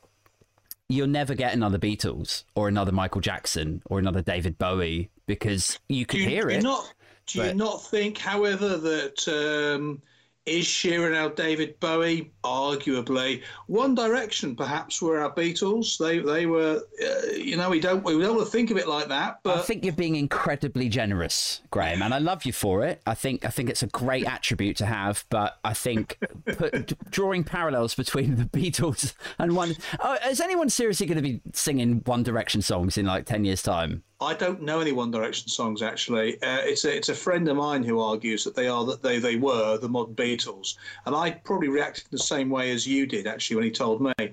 you'll 0.88 1.07
never 1.07 1.35
get 1.35 1.55
another 1.55 1.79
Beatles 1.79 2.42
or 2.55 2.68
another 2.68 2.92
Michael 2.92 3.20
Jackson 3.20 3.81
or 3.87 3.98
another 3.98 4.22
David 4.22 4.59
Bowie 4.59 5.09
because 5.29 5.79
you 5.88 6.05
can 6.07 6.19
you, 6.19 6.29
hear 6.29 6.51
it. 6.51 6.64
Not, 6.64 6.93
do 7.29 7.38
but... 7.38 7.49
you 7.49 7.55
not 7.55 7.87
think, 7.87 8.19
however, 8.19 8.77
that 8.77 9.29
um, 9.29 10.03
Is 10.47 10.64
Sheeran 10.64 11.14
our 11.14 11.29
David 11.29 11.79
Bowie? 11.79 12.33
Arguably. 12.43 13.43
One 13.67 13.95
Direction 13.95 14.57
perhaps 14.57 15.03
were 15.03 15.19
our 15.21 15.35
Beatles. 15.35 15.99
They 15.99 16.21
they 16.21 16.47
were, 16.47 16.81
uh, 17.05 17.33
you 17.37 17.59
know, 17.59 17.69
we 17.69 17.81
don't 17.81 18.03
we 18.03 18.19
don't 18.19 18.37
want 18.37 18.47
to 18.47 18.51
think 18.51 18.71
of 18.71 18.79
it 18.79 18.88
like 18.88 19.09
that. 19.09 19.41
But 19.43 19.59
I 19.59 19.61
think 19.61 19.85
you're 19.85 19.93
being 19.93 20.17
incredibly 20.17 20.88
generous, 20.88 21.61
Graham, 21.71 22.01
and 22.01 22.14
I 22.14 22.19
love 22.19 22.47
you 22.47 22.55
for 22.55 22.83
it. 22.83 23.03
I 23.07 23.14
think 23.14 23.45
I 23.45 23.49
think 23.49 23.69
it's 23.69 23.83
a 23.83 23.88
great 23.88 24.27
attribute 24.27 24.79
to 24.79 24.87
have. 24.87 25.27
But 25.29 25.59
I 25.62 25.75
think 25.75 26.19
put, 26.47 26.99
drawing 27.11 27.45
parallels 27.45 27.95
between 27.95 28.37
the 28.37 28.45
Beatles 28.45 29.12
and 29.38 29.55
one. 29.55 29.77
Oh, 30.01 30.17
is 30.31 30.41
anyone 30.41 30.71
seriously 30.71 31.07
going 31.07 31.17
to 31.17 31.23
be 31.23 31.43
singing 31.53 32.01
One 32.07 32.23
Direction 32.23 32.62
songs 32.62 32.97
in 32.97 33.05
like 33.05 33.27
ten 33.27 33.45
years' 33.45 33.62
time? 33.62 34.03
I 34.20 34.35
don't 34.35 34.62
know 34.62 34.81
any 34.81 34.92
One 34.92 35.11
Direction 35.11 35.48
songs 35.48 35.81
actually. 35.81 36.42
Uh, 36.42 36.59
it's 36.62 36.85
a 36.85 36.96
it's 36.96 37.09
a 37.09 37.14
friend 37.14 37.48
of 37.48 37.57
mine 37.57 37.85
who 37.85 38.00
argues 38.00 38.42
that 38.44 38.57
they 38.57 38.66
are 38.66 38.85
that 38.85 39.02
they 39.02 39.18
they 39.18 39.37
were 39.37 39.78
the 39.78 39.88
modern 39.88 40.14
Beatles, 40.14 40.76
and 41.07 41.14
I 41.14 41.31
probably 41.31 41.68
reacted 41.68 42.07
the 42.11 42.18
same 42.18 42.50
way 42.50 42.72
as 42.72 42.87
you 42.87 43.07
did 43.07 43.26
actually 43.26 43.57
when 43.57 43.64
he 43.64 43.70
told 43.70 44.00
me. 44.00 44.12
And 44.18 44.33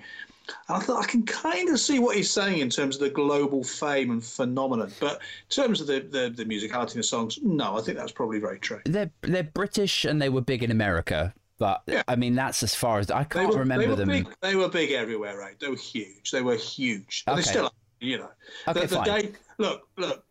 I 0.70 0.80
thought 0.80 1.04
I 1.04 1.08
can 1.08 1.24
kind 1.24 1.70
of 1.70 1.80
see 1.80 2.00
what 2.00 2.16
he's 2.16 2.30
saying 2.30 2.60
in 2.60 2.70
terms 2.70 2.96
of 2.96 3.02
the 3.02 3.10
global 3.10 3.64
fame 3.64 4.12
and 4.12 4.24
phenomenon, 4.24 4.92
but 5.00 5.14
in 5.14 5.50
terms 5.50 5.82
of 5.82 5.88
the, 5.88 6.02
the, 6.02 6.30
the 6.30 6.46
musicality 6.46 6.90
of 6.90 6.94
the 6.96 7.04
songs, 7.04 7.40
no, 7.42 7.78
I 7.78 7.82
think 7.82 7.98
that's 7.98 8.12
probably 8.12 8.40
very 8.40 8.60
true. 8.60 8.82
They're 8.86 9.12
they're 9.22 9.44
British 9.44 10.06
and 10.06 10.22
they 10.22 10.30
were 10.30 10.42
big 10.42 10.64
in 10.64 10.72
America, 10.72 11.34
but 11.60 11.84
yeah. 11.86 12.04
I 12.08 12.16
mean 12.16 12.34
that's 12.34 12.64
as 12.64 12.74
far 12.74 13.00
as 13.00 13.12
I 13.12 13.24
can't 13.24 13.54
were, 13.54 13.60
remember 13.60 13.90
they 13.90 13.96
them. 13.96 14.10
Big, 14.10 14.36
they 14.42 14.56
were 14.56 14.70
big 14.70 14.92
everywhere, 14.92 15.38
right? 15.38 15.60
They 15.60 15.68
were 15.68 15.76
huge. 15.76 16.32
They 16.32 16.42
were 16.42 16.56
huge. 16.56 17.24
Okay. 17.28 17.36
They 17.36 17.42
still 17.44 17.66
are, 17.66 17.72
you 18.00 18.18
know. 18.18 18.30
Okay, 18.68 18.86
the, 18.86 18.98
the 18.98 19.04
day 19.04 19.32
look, 19.58 19.88
look, 19.98 20.24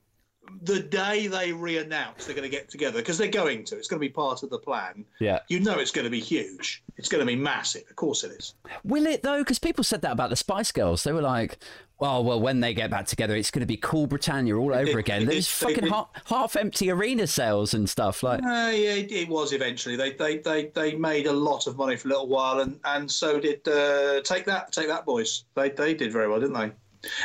the 0.62 0.80
day 0.80 1.26
they 1.26 1.52
re-announce 1.52 2.26
they're 2.26 2.34
going 2.34 2.48
to 2.48 2.54
get 2.54 2.68
together 2.68 2.98
because 2.98 3.16
they're 3.16 3.28
going 3.28 3.64
to, 3.64 3.76
it's 3.76 3.88
going 3.88 3.98
to 3.98 4.06
be 4.06 4.12
part 4.12 4.42
of 4.42 4.50
the 4.50 4.58
plan. 4.58 5.04
Yeah, 5.20 5.40
you 5.48 5.60
know 5.60 5.78
it's 5.78 5.90
going 5.90 6.04
to 6.04 6.10
be 6.10 6.20
huge. 6.20 6.82
It's 6.96 7.08
going 7.08 7.20
to 7.20 7.26
be 7.26 7.36
massive. 7.36 7.82
Of 7.90 7.96
course 7.96 8.24
it 8.24 8.32
is. 8.32 8.54
Will 8.84 9.06
it 9.06 9.22
though? 9.22 9.38
Because 9.38 9.58
people 9.58 9.84
said 9.84 10.02
that 10.02 10.12
about 10.12 10.30
the 10.30 10.36
Spice 10.36 10.70
Girls. 10.70 11.02
They 11.02 11.12
were 11.12 11.22
like, 11.22 11.58
"Oh 11.98 12.20
well, 12.20 12.40
when 12.40 12.60
they 12.60 12.72
get 12.74 12.90
back 12.90 13.06
together, 13.06 13.34
it's 13.34 13.50
going 13.50 13.60
to 13.62 13.66
be 13.66 13.78
cool 13.78 14.06
Britannia 14.06 14.54
all 14.56 14.72
over 14.74 14.90
It- 14.90 14.96
again." 14.98 15.24
There's 15.24 15.48
fucking 15.48 15.86
it- 15.86 15.90
half, 15.90 16.08
half-empty 16.26 16.90
arena 16.90 17.26
sales 17.26 17.72
and 17.74 17.88
stuff. 17.88 18.22
Like, 18.22 18.40
Uh, 18.42 18.70
yeah, 18.72 18.94
it, 18.96 19.10
it 19.10 19.28
was 19.28 19.52
eventually. 19.54 19.96
They, 19.96 20.12
they 20.12 20.38
they 20.38 20.66
they 20.74 20.94
made 20.94 21.26
a 21.26 21.32
lot 21.32 21.66
of 21.66 21.76
money 21.76 21.96
for 21.96 22.08
a 22.08 22.10
little 22.10 22.28
while, 22.28 22.60
and 22.60 22.78
and 22.84 23.10
so 23.10 23.40
did 23.40 23.66
uh, 23.66 24.20
take 24.20 24.44
that 24.44 24.72
take 24.72 24.88
that 24.88 25.04
boys. 25.06 25.44
They 25.56 25.70
they 25.70 25.94
did 25.94 26.12
very 26.12 26.28
well, 26.28 26.38
didn't 26.38 26.54
they? 26.54 26.70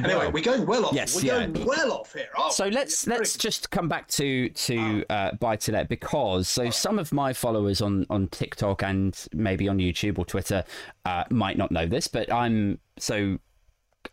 Anyway, 0.04 0.16
Well, 0.20 0.32
we're 0.32 0.44
going 0.44 0.66
well 0.66 0.86
off. 0.86 0.94
yes, 0.94 1.16
we're 1.16 1.22
yeah. 1.24 1.46
going 1.48 1.66
well 1.66 1.92
off 1.94 2.14
here. 2.14 2.28
Oh, 2.38 2.50
so 2.52 2.68
let's 2.68 3.08
let's 3.08 3.36
just 3.38 3.70
come 3.70 3.88
back 3.88 4.08
to 4.10 4.50
to 4.50 5.06
uh, 5.10 5.32
buy 5.34 5.56
to 5.58 5.72
let 5.72 5.90
because 5.90 6.48
so 6.48 6.70
some 6.70 7.00
of 7.00 7.12
my 7.12 7.34
followers 7.34 7.82
on 7.82 8.06
on 8.10 8.28
TikTok 8.28 8.84
and 8.84 9.18
maybe 9.34 9.68
on 9.68 9.78
YouTube 9.78 10.18
or 10.20 10.26
Twitter 10.26 10.64
uh, 11.06 11.24
might 11.30 11.58
not 11.58 11.72
know 11.72 11.86
this, 11.86 12.08
but 12.08 12.32
I'm 12.32 12.80
so 12.98 13.38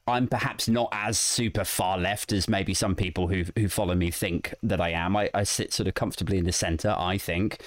I'm 0.09 0.29
perhaps 0.29 0.68
not 0.68 0.88
as 0.92 1.18
super 1.18 1.64
far 1.64 1.98
left 1.98 2.33
as 2.33 2.48
maybe 2.48 2.74
some 2.74 2.94
people 2.94 3.29
who 3.29 3.44
who 3.57 3.68
follow 3.68 3.94
me 3.94 4.11
think 4.11 4.55
that 4.62 4.81
I 4.81 4.90
am. 4.90 5.16
I, 5.16 5.31
I 5.35 5.42
sit 5.44 5.72
sort 5.72 5.88
of 5.88 5.94
comfortably 5.94 6.38
in 6.38 6.44
the 6.44 6.52
center, 6.52 6.94
I 6.98 7.18
think. 7.18 7.61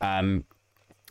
Um, 0.00 0.44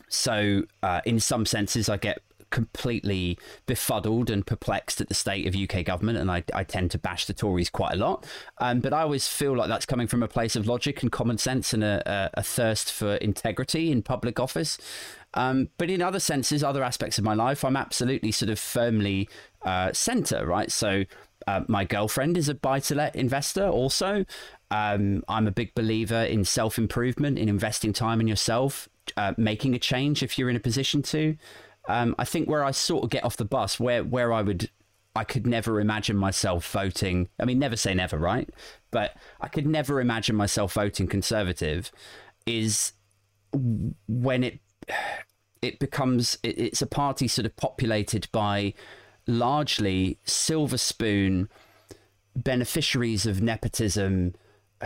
so 0.08 0.62
uh, 0.82 1.00
in 1.04 1.18
some 1.18 1.44
senses, 1.46 1.88
I 1.88 1.96
get 1.96 2.18
completely 2.50 3.38
befuddled 3.66 4.30
and 4.30 4.46
perplexed 4.46 5.00
at 5.00 5.08
the 5.08 5.14
state 5.14 5.46
of 5.46 5.54
UK 5.54 5.84
government, 5.84 6.18
and 6.18 6.30
I, 6.30 6.44
I 6.54 6.64
tend 6.64 6.90
to 6.92 6.98
bash 6.98 7.26
the 7.26 7.34
Tories 7.34 7.70
quite 7.70 7.94
a 7.94 7.96
lot. 7.96 8.26
Um, 8.58 8.80
but 8.80 8.92
I 8.92 9.02
always 9.02 9.28
feel 9.28 9.56
like 9.56 9.68
that's 9.68 9.86
coming 9.86 10.06
from 10.06 10.22
a 10.22 10.28
place 10.28 10.56
of 10.56 10.66
logic 10.66 11.02
and 11.02 11.10
common 11.10 11.38
sense 11.38 11.72
and 11.72 11.82
a, 11.84 12.02
a, 12.34 12.40
a 12.40 12.42
thirst 12.42 12.92
for 12.92 13.16
integrity 13.16 13.90
in 13.90 14.02
public 14.02 14.40
office. 14.40 14.78
Um, 15.34 15.68
but 15.76 15.90
in 15.90 16.00
other 16.00 16.20
senses, 16.20 16.64
other 16.64 16.82
aspects 16.82 17.18
of 17.18 17.24
my 17.24 17.34
life, 17.34 17.64
I'm 17.64 17.76
absolutely 17.76 18.32
sort 18.32 18.50
of 18.50 18.58
firmly 18.58 19.28
uh, 19.62 19.92
centre, 19.92 20.46
right? 20.46 20.72
So 20.72 21.04
uh, 21.46 21.62
my 21.68 21.84
girlfriend 21.84 22.36
is 22.36 22.48
a 22.48 22.54
buy 22.54 22.80
to 22.80 22.94
let 22.94 23.14
investor 23.14 23.68
also. 23.68 24.24
Um, 24.70 25.22
I'm 25.28 25.46
a 25.46 25.52
big 25.52 25.74
believer 25.74 26.22
in 26.22 26.44
self 26.44 26.78
improvement, 26.78 27.38
in 27.38 27.48
investing 27.48 27.92
time 27.92 28.20
in 28.20 28.26
yourself, 28.26 28.88
uh, 29.16 29.34
making 29.36 29.74
a 29.74 29.78
change 29.78 30.22
if 30.22 30.38
you're 30.38 30.50
in 30.50 30.56
a 30.56 30.60
position 30.60 31.02
to. 31.02 31.36
Um, 31.88 32.14
I 32.18 32.24
think 32.24 32.48
where 32.48 32.64
I 32.64 32.70
sort 32.70 33.04
of 33.04 33.10
get 33.10 33.24
off 33.24 33.36
the 33.36 33.44
bus, 33.44 33.78
where 33.78 34.02
where 34.02 34.32
I 34.32 34.42
would, 34.42 34.70
I 35.14 35.24
could 35.24 35.46
never 35.46 35.80
imagine 35.80 36.16
myself 36.16 36.70
voting. 36.70 37.28
I 37.38 37.44
mean, 37.44 37.58
never 37.58 37.76
say 37.76 37.94
never, 37.94 38.18
right? 38.18 38.48
But 38.90 39.16
I 39.40 39.48
could 39.48 39.66
never 39.66 40.00
imagine 40.00 40.36
myself 40.36 40.74
voting 40.74 41.06
Conservative. 41.06 41.90
Is 42.46 42.92
when 43.52 44.44
it 44.44 44.60
it 45.62 45.78
becomes 45.78 46.38
it, 46.42 46.58
it's 46.58 46.82
a 46.82 46.86
party 46.86 47.28
sort 47.28 47.46
of 47.46 47.56
populated 47.56 48.28
by 48.32 48.74
largely 49.26 50.18
silver 50.24 50.78
spoon 50.78 51.48
beneficiaries 52.36 53.26
of 53.26 53.42
nepotism 53.42 54.34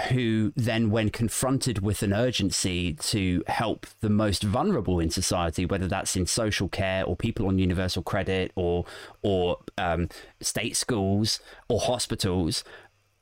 who 0.09 0.53
then 0.55 0.91
when 0.91 1.11
confronted 1.11 1.83
with 1.83 2.03
an 2.03 2.13
urgency 2.13 2.95
to 2.95 3.43
help 3.49 3.87
the 4.01 4.11
most 4.11 4.45
vulnerable 4.45 5.01
in 5.01 5.11
society 5.11 5.67
whether 5.67 5.89
that's 5.89 6.15
in 6.15 6.27
social 6.27 6.69
care 6.69 7.05
or 7.05 7.17
people 7.17 7.49
on 7.49 7.59
universal 7.59 8.03
credit 8.03 8.53
or 8.55 8.85
or 9.23 9.59
um, 9.79 10.09
state 10.41 10.77
schools 10.77 11.41
or 11.69 11.81
hospitals 11.81 12.63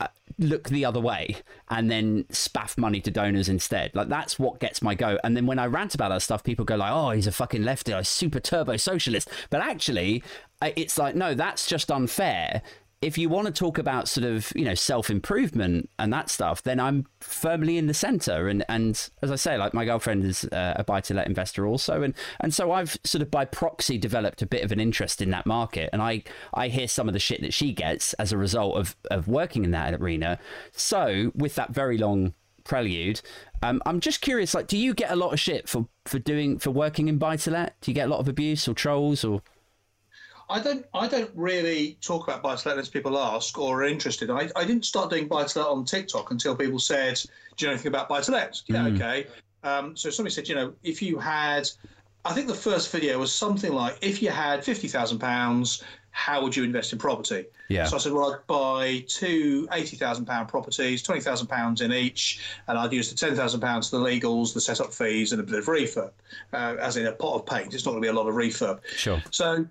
uh, 0.01 0.07
look 0.39 0.69
the 0.69 0.85
other 0.85 1.01
way 1.01 1.37
and 1.71 1.91
then 1.91 2.23
spaff 2.25 2.79
money 2.79 3.01
to 3.01 3.11
donors 3.11 3.49
instead. 3.49 3.93
Like 3.97 4.09
that's 4.09 4.39
what 4.39 4.61
gets 4.61 4.81
my 4.81 4.95
go. 4.95 5.19
And 5.25 5.37
then 5.37 5.47
when 5.47 5.59
I 5.59 5.67
rant 5.67 5.95
about 5.97 6.11
that 6.11 6.23
stuff, 6.23 6.45
people 6.45 6.65
go 6.65 6.77
like, 6.77 6.93
"Oh, 6.93 7.11
he's 7.11 7.27
a 7.27 7.33
fucking 7.33 7.65
lefty, 7.65 7.91
a 7.91 8.05
super 8.05 8.39
turbo 8.39 8.77
socialist." 8.77 9.29
But 9.51 9.61
actually, 9.61 10.23
it's 10.63 10.99
like, 10.99 11.17
no, 11.17 11.35
that's 11.35 11.67
just 11.67 11.91
unfair. 11.91 12.63
If 13.01 13.17
you 13.17 13.29
want 13.29 13.47
to 13.47 13.53
talk 13.53 13.79
about 13.79 14.09
sort 14.09 14.25
of 14.25 14.53
you 14.57 14.65
know 14.65 14.75
self 14.75 15.09
improvement 15.09 15.89
and 15.99 16.13
that 16.13 16.29
stuff, 16.31 16.63
then 16.63 16.81
I'm 16.81 17.07
firmly 17.21 17.79
in 17.79 17.87
the 17.87 17.95
center. 17.95 18.49
And 18.49 18.65
and 18.69 19.09
as 19.23 19.31
I 19.31 19.37
say, 19.37 19.57
like 19.57 19.73
my 19.73 19.85
girlfriend 19.85 20.25
is 20.25 20.45
uh, 20.47 20.75
a 20.77 20.85
buy 20.85 21.01
to 21.03 21.15
let 21.15 21.27
investor 21.27 21.67
also, 21.67 22.03
and 22.03 22.15
and 22.41 22.53
so 22.53 22.73
I've 22.73 22.99
sort 23.05 23.23
of 23.23 23.31
by 23.31 23.45
proxy 23.45 23.99
developed 23.99 24.43
a 24.43 24.47
bit 24.47 24.65
of 24.65 24.73
an 24.73 24.81
interest 24.81 25.23
in 25.23 25.31
that 25.31 25.47
market. 25.47 25.91
And 25.93 26.03
I 26.03 26.25
I 26.55 26.69
hear 26.69 26.89
some 26.89 27.09
of 27.09 27.13
the 27.13 27.21
shit 27.21 27.41
that 27.43 27.55
she 27.55 27.73
gets 27.73 28.15
as 28.15 28.33
a 28.33 28.37
result 28.37 28.77
of 28.77 28.97
of 29.11 29.29
working 29.29 29.65
in 29.65 29.71
that 29.71 29.95
arena. 29.95 30.39
So 30.73 31.31
with 31.35 31.55
that 31.55 31.71
very 31.71 31.99
long 31.99 32.35
prelude, 32.65 33.21
um, 33.63 33.83
I'm 33.87 34.01
just 34.01 34.21
curious. 34.21 34.55
Like, 34.55 34.67
do 34.67 34.77
you 34.77 34.95
get 34.95 35.11
a 35.11 35.17
lot 35.17 35.33
of 35.33 35.41
shit 35.41 35.69
for 35.69 35.89
for 36.05 36.19
doing 36.19 36.59
for 36.59 36.71
working 36.71 37.09
in 37.09 37.19
buy 37.19 37.37
to 37.37 37.51
let? 37.51 37.81
Do 37.81 37.91
you 37.91 37.95
get 37.95 38.07
a 38.07 38.11
lot 38.11 38.21
of 38.21 38.29
abuse 38.29 38.69
or 38.69 38.75
trolls 38.75 39.25
or? 39.25 39.43
I 40.51 40.61
don't. 40.61 40.87
I 40.95 41.09
don't 41.09 41.31
really 41.35 41.99
talk 42.01 42.27
about 42.27 42.43
buy 42.43 42.57
to 42.57 42.69
let 42.69 42.73
unless 42.73 42.89
people 42.89 43.19
ask 43.19 43.59
or 43.59 43.83
are 43.83 43.85
interested. 43.85 44.31
I, 44.31 44.51
I 44.57 44.65
didn't 44.65 44.85
start 44.85 45.11
doing 45.11 45.29
buy 45.29 45.45
to 45.45 45.59
let 45.59 45.69
on 45.69 45.85
TikTok 45.85 46.31
until 46.31 46.57
people 46.57 46.79
said, 46.79 47.21
"Do 47.57 47.65
you 47.65 47.67
know 47.67 47.73
anything 47.73 47.89
about 47.89 48.09
buy 48.09 48.23
to 48.23 48.33
let?" 48.33 48.61
Yeah, 48.67 48.87
okay. 48.87 49.27
Um, 49.63 49.97
so 49.97 50.09
somebody 50.09 50.33
said, 50.33 50.49
you 50.49 50.55
know, 50.55 50.73
if 50.83 51.03
you 51.03 51.19
had, 51.19 51.69
I 52.25 52.33
think 52.33 52.47
the 52.47 52.55
first 52.55 52.93
video 52.93 53.19
was 53.19 53.35
something 53.35 53.73
like, 53.73 53.99
if 54.01 54.23
you 54.23 54.31
had 54.31 54.65
fifty 54.65 54.89
thousand 54.89 55.19
pounds, 55.19 55.83
how 56.13 56.43
would 56.43 56.57
you 56.57 56.65
invest 56.65 56.93
in 56.93 56.99
property? 56.99 57.45
Yeah. 57.69 57.85
So 57.85 57.97
I 57.97 57.99
said, 57.99 58.13
well, 58.13 58.33
I'd 58.33 58.47
buy 58.47 59.05
two 59.07 59.69
eighty 59.73 59.97
thousand 59.97 60.25
pound 60.25 60.49
properties, 60.49 61.03
twenty 61.03 61.21
thousand 61.21 61.49
pounds 61.49 61.83
in 61.83 61.93
each, 61.93 62.41
and 62.69 62.79
I'd 62.79 62.93
use 62.93 63.11
the 63.11 63.17
ten 63.17 63.37
thousand 63.37 63.61
pounds 63.61 63.91
for 63.91 63.99
the 63.99 64.05
legals, 64.05 64.55
the 64.55 64.61
setup 64.61 64.95
fees, 64.95 65.33
and 65.33 65.41
a 65.41 65.45
bit 65.45 65.59
of 65.59 65.67
refurb, 65.67 66.13
uh, 66.55 66.77
as 66.81 66.97
in 66.97 67.07
a 67.07 67.13
pot 67.13 67.35
of 67.35 67.47
paint. 67.47 67.75
It's 67.75 67.85
not 67.85 67.93
going 67.93 68.03
to 68.03 68.07
be 68.07 68.11
a 68.11 68.19
lot 68.19 68.29
of 68.29 68.35
refurb. 68.35 68.81
Sure. 68.97 69.23
So 69.31 69.67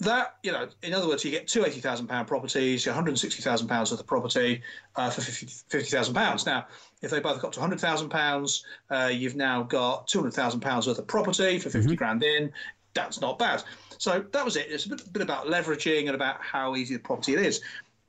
that 0.00 0.36
you 0.42 0.50
know, 0.50 0.68
in 0.82 0.94
other 0.94 1.06
words, 1.06 1.24
you 1.24 1.30
get 1.30 1.46
two 1.46 1.64
eighty 1.64 1.80
thousand 1.80 2.08
pound 2.08 2.26
properties, 2.26 2.86
one 2.86 2.94
hundred 2.94 3.18
sixty 3.18 3.42
thousand 3.42 3.68
pounds 3.68 3.90
worth 3.90 4.00
of 4.00 4.06
property 4.06 4.62
uh, 4.96 5.10
for 5.10 5.20
fifty 5.20 5.90
thousand 5.90 6.14
pounds. 6.14 6.46
Now, 6.46 6.66
if 7.02 7.10
they 7.10 7.20
both 7.20 7.40
got 7.40 7.52
to 7.52 7.60
hundred 7.60 7.80
thousand 7.80 8.08
pounds, 8.08 8.64
uh, 8.90 9.10
you've 9.12 9.36
now 9.36 9.62
got 9.62 10.08
two 10.08 10.18
hundred 10.18 10.34
thousand 10.34 10.60
pounds 10.60 10.86
worth 10.86 10.98
of 10.98 11.06
property 11.06 11.58
for 11.58 11.70
50 11.70 11.94
grand 11.96 12.22
in. 12.22 12.50
That's 12.94 13.20
not 13.20 13.38
bad. 13.38 13.62
So 13.98 14.24
that 14.32 14.44
was 14.44 14.56
it. 14.56 14.66
It's 14.70 14.86
a 14.86 14.90
bit, 14.90 15.12
bit 15.12 15.22
about 15.22 15.46
leveraging 15.46 16.06
and 16.06 16.14
about 16.14 16.40
how 16.40 16.74
easy 16.76 16.94
the 16.94 17.00
property 17.00 17.34
it 17.34 17.40
is. 17.40 17.60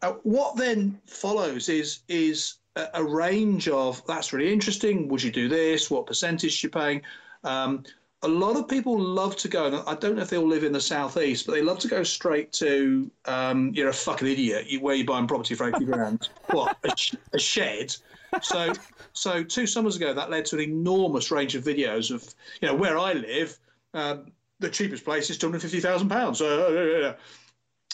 Uh, 0.02 0.14
what 0.24 0.56
then 0.56 1.00
follows 1.06 1.70
is 1.70 2.00
is 2.08 2.56
a, 2.78 2.88
a 2.96 3.04
range 3.04 3.68
of 3.68 4.02
that's 4.08 4.34
really 4.34 4.52
interesting. 4.52 5.08
Would 5.10 5.22
you 5.22 5.32
do 5.32 5.50
this? 5.50 5.92
What 5.92 6.06
percentage 6.06 6.64
you're 6.64 6.72
paying? 6.72 7.02
Um, 7.44 7.84
a 8.24 8.28
lot 8.28 8.56
of 8.56 8.68
people 8.68 9.00
love 9.00 9.36
to 9.38 9.48
go, 9.48 9.66
and 9.66 9.76
I 9.88 9.96
don't 9.96 10.16
know 10.16 10.22
if 10.22 10.30
they 10.30 10.38
all 10.38 10.48
live 10.48 10.64
in 10.64 10.72
the 10.72 10.82
southeast, 10.82 11.46
but 11.46 11.54
they 11.54 11.62
love 11.62 11.80
to 11.80 11.88
go 11.88 12.04
straight 12.04 12.52
to 12.54 13.10
um, 13.26 13.72
you're 13.74 13.90
a 13.90 13.94
fucking 13.94 14.28
idiot. 14.28 14.68
You, 14.68 14.80
where 14.80 14.96
you 14.96 15.06
buying 15.06 15.28
property 15.28 15.56
for 15.56 15.68
eighty 15.68 15.86
grand? 15.86 16.30
what 16.52 16.78
a, 16.84 16.96
sh- 16.96 17.16
a 17.34 17.40
shed? 17.40 17.96
So, 18.42 18.74
so 19.14 19.44
two 19.44 19.66
summers 19.66 19.96
ago, 19.96 20.14
that 20.14 20.30
led 20.30 20.46
to 20.46 20.56
an 20.58 20.62
enormous 20.62 21.32
range 21.32 21.56
of 21.56 21.64
videos 21.64 22.14
of 22.14 22.24
you 22.62 22.68
know 22.68 22.76
where 22.76 22.98
I 22.98 23.14
live. 23.14 23.58
Um, 23.94 24.32
the 24.60 24.70
cheapest 24.70 25.04
place 25.04 25.30
is 25.32 25.38
two 25.38 25.48
hundred 25.48 25.64
fifty 25.64 25.80
thousand 25.80 26.10
pounds. 26.10 26.42
Uh, 26.42 27.16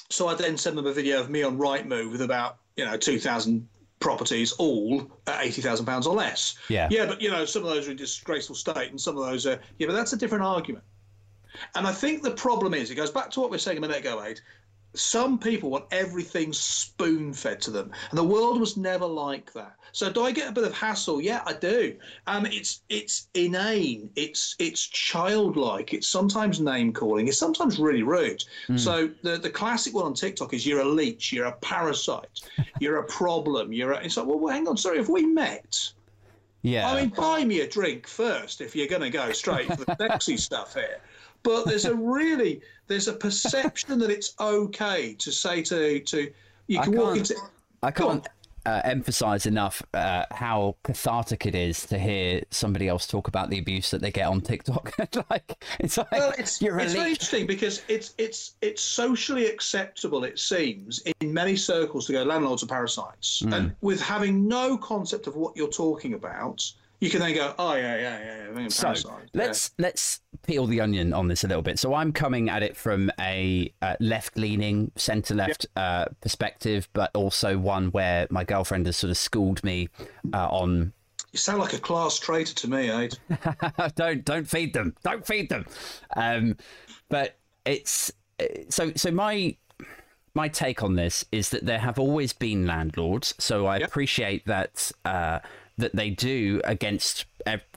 so 0.10 0.28
I 0.28 0.36
then 0.36 0.58
send 0.58 0.78
them 0.78 0.86
a 0.86 0.94
video 0.94 1.22
of 1.22 1.30
me 1.30 1.44
on 1.44 1.58
Rightmove 1.58 2.12
with 2.12 2.22
about 2.22 2.58
you 2.76 2.84
know 2.84 2.98
two 2.98 3.20
thousand 3.20 3.68
properties 4.00 4.52
all 4.54 5.10
at 5.26 5.44
eighty 5.44 5.62
thousand 5.62 5.86
pounds 5.86 6.08
or 6.08 6.16
less. 6.16 6.58
Yeah. 6.70 6.88
Yeah, 6.92 7.06
but 7.06 7.22
you 7.22 7.32
know, 7.32 7.46
some 7.46 7.64
of 7.64 7.70
those 7.70 7.88
are 7.88 7.92
in 7.92 7.98
disgraceful 7.98 8.56
state, 8.56 8.92
and 8.92 9.00
some 9.00 9.18
of 9.18 9.26
those 9.26 9.46
are 9.46 9.60
yeah, 9.80 9.88
but 9.88 9.94
that's 9.94 10.14
a 10.14 10.18
different 10.18 10.44
argument. 10.44 10.84
And 11.76 11.88
I 11.88 11.92
think 11.92 12.22
the 12.22 12.32
problem 12.32 12.74
is, 12.74 12.92
it 12.92 12.96
goes 12.96 13.10
back 13.10 13.32
to 13.32 13.40
what 13.40 13.50
we 13.50 13.56
were 13.56 13.60
saying 13.60 13.78
a 13.78 13.82
minute 13.82 13.98
ago, 13.98 14.24
Aid. 14.24 14.42
Some 14.93 15.38
people 15.38 15.69
want 15.69 15.86
everything 15.91 16.54
spoon 16.54 17.34
fed 17.34 17.62
to 17.62 17.71
them, 17.71 17.91
and 18.10 18.17
the 18.17 18.23
world 18.23 18.60
was 18.60 18.78
never 18.78 19.06
like 19.06 19.54
that. 19.54 19.76
So, 19.91 20.12
do 20.12 20.23
I 20.23 20.32
get 20.32 20.50
a 20.50 20.52
bit 20.52 20.63
of 20.63 20.73
hassle? 20.73 21.21
Yeah, 21.21 21.41
I 21.45 21.54
do. 21.54 21.95
Um, 22.26 22.45
it's 22.45 22.82
it's 22.89 23.28
inane. 23.34 24.10
It's 24.15 24.56
it's 24.60 24.86
childlike. 24.88 25.93
It's 25.93 26.08
sometimes 26.08 26.60
name 26.60 26.93
calling. 26.93 27.28
It's 27.28 27.38
sometimes 27.38 27.80
really 27.80 28.04
rude. 28.04 28.43
Mm. 28.69 28.80
So 28.80 29.10
the 29.23 29.38
the 29.38 29.50
classic 29.50 29.93
one 29.93 30.06
on 30.06 30.13
TikTok 30.13 30.54
is 30.54 30.65
you're 30.65 30.82
a 30.82 30.86
leech, 30.86 31.32
you're 31.32 31.45
a 31.45 31.58
parasite, 31.58 32.41
you're 32.80 32.97
a 32.97 33.06
problem. 33.06 33.71
You're 33.73 33.91
a, 33.91 34.04
it's 34.04 34.17
like 34.17 34.26
well, 34.26 34.39
well, 34.39 34.54
hang 34.54 34.67
on, 34.67 34.78
sorry, 34.78 34.97
have 34.97 35.10
we 35.10 35.26
met? 35.26 35.91
Yeah. 36.63 36.89
I 36.89 37.02
mean, 37.02 37.10
buy 37.10 37.45
me 37.45 37.62
a 37.62 37.67
drink 37.67 38.08
first 38.08 38.62
if 38.62 38.76
you're 38.76 38.88
going 38.88 39.04
to 39.04 39.10
go 39.10 39.32
straight 39.32 39.67
for 39.67 39.86
the 39.86 39.95
sexy 39.97 40.38
stuff 40.38 40.73
here 40.73 41.00
but 41.43 41.65
there's 41.65 41.86
a 41.86 41.95
really 42.19 42.62
there's 42.88 43.08
a 43.08 43.13
perception 43.13 44.00
that 44.00 44.10
it's 44.10 44.34
okay 44.39 45.15
to 45.19 45.32
say 45.32 45.62
to 45.63 46.00
to 46.02 46.32
you 46.67 46.82
can 46.82 46.97
walk 46.97 47.17
into. 47.17 47.36
I 47.84 47.91
can't 47.91 48.28
uh, 48.67 48.82
emphasize 48.84 49.45
enough 49.45 49.82
uh, 49.93 50.26
how 50.32 50.76
cathartic 50.84 51.45
it 51.45 51.56
is 51.56 51.86
to 51.86 51.97
hear 51.97 52.43
somebody 52.52 52.89
else 52.89 53.08
talk 53.08 53.30
about 53.30 53.50
the 53.50 53.58
abuse 53.58 53.91
that 53.91 54.02
they 54.02 54.12
get 54.12 54.28
on 54.28 54.41
TikTok. 54.41 54.91
like 55.30 55.63
it's 55.80 55.97
like 55.97 56.12
well, 56.12 56.34
it's, 56.38 56.62
it's 56.62 56.93
very 56.93 57.12
interesting 57.12 57.47
because 57.47 57.82
it's 57.88 58.13
it's 58.17 58.56
it's 58.62 58.82
socially 58.82 59.45
acceptable. 59.45 60.26
It 60.26 60.38
seems 60.38 61.02
in 61.21 61.34
many 61.34 61.56
circles 61.56 62.08
to 62.08 62.12
go 62.12 62.23
landlords 62.23 62.62
are 62.62 62.67
parasites, 62.67 63.41
mm. 63.41 63.56
and 63.56 63.76
with 63.80 64.02
having 64.02 64.50
no 64.50 64.78
concept 64.78 65.28
of 65.28 65.38
what 65.38 65.56
you're 65.56 65.69
talking 65.69 66.13
about 66.13 66.69
you 67.00 67.10
can 67.10 67.20
then 67.20 67.36
go, 67.36 67.54
oh 67.60 67.74
yeah, 67.76 67.98
yeah, 67.98 68.44
yeah. 68.60 68.68
So 68.70 68.94
let's 69.34 69.72
yeah. 69.78 69.86
let's 69.86 70.22
peel 70.44 70.66
the 70.66 70.82
onion 70.82 71.14
on 71.14 71.28
this 71.28 71.44
a 71.44 71.48
little 71.48 71.62
bit. 71.62 71.78
So 71.78 71.94
I'm 71.94 72.12
coming 72.12 72.50
at 72.50 72.64
it 72.64 72.76
from 72.76 73.12
a 73.20 73.72
uh, 73.82 73.96
left-leaning, 74.00 74.92
centre-left 74.96 75.68
yep. 75.76 75.84
uh, 75.84 76.06
perspective, 76.22 76.90
but 76.94 77.12
also 77.14 77.58
one 77.58 77.92
where 77.92 78.28
my 78.32 78.44
girlfriend 78.44 78.88
has 78.88 78.98
sort 78.98 79.12
of 79.12 79.18
schooled 79.18 79.64
me 79.64 79.90
uh, 80.34 80.48
on. 80.48 80.94
You 81.32 81.40
sound 81.40 81.60
like 81.60 81.74
a 81.74 81.80
class 81.80 82.18
traitor 82.18 82.56
to 82.56 82.70
me, 82.70 82.90
Aid. 82.90 83.18
don't 83.96 84.26
don't 84.26 84.48
feed 84.48 84.74
them. 84.74 84.96
Don't 85.04 85.26
feed 85.26 85.50
them. 85.50 85.66
Um, 86.16 86.58
but 87.10 87.38
it's 87.66 88.12
uh, 88.40 88.46
so 88.70 88.92
so 88.96 89.12
my 89.12 89.56
my 90.34 90.48
take 90.48 90.82
on 90.84 90.96
this 90.96 91.26
is 91.32 91.50
that 91.50 91.66
there 91.66 91.80
have 91.80 92.00
always 92.00 92.34
been 92.34 92.66
landlords. 92.66 93.36
So 93.38 93.66
I 93.68 93.78
yep. 93.78 93.90
appreciate 93.90 94.46
that 94.46 94.92
uh, 95.04 95.40
that 95.78 95.96
they 95.96 96.10
do 96.10 96.62
against 96.63 97.26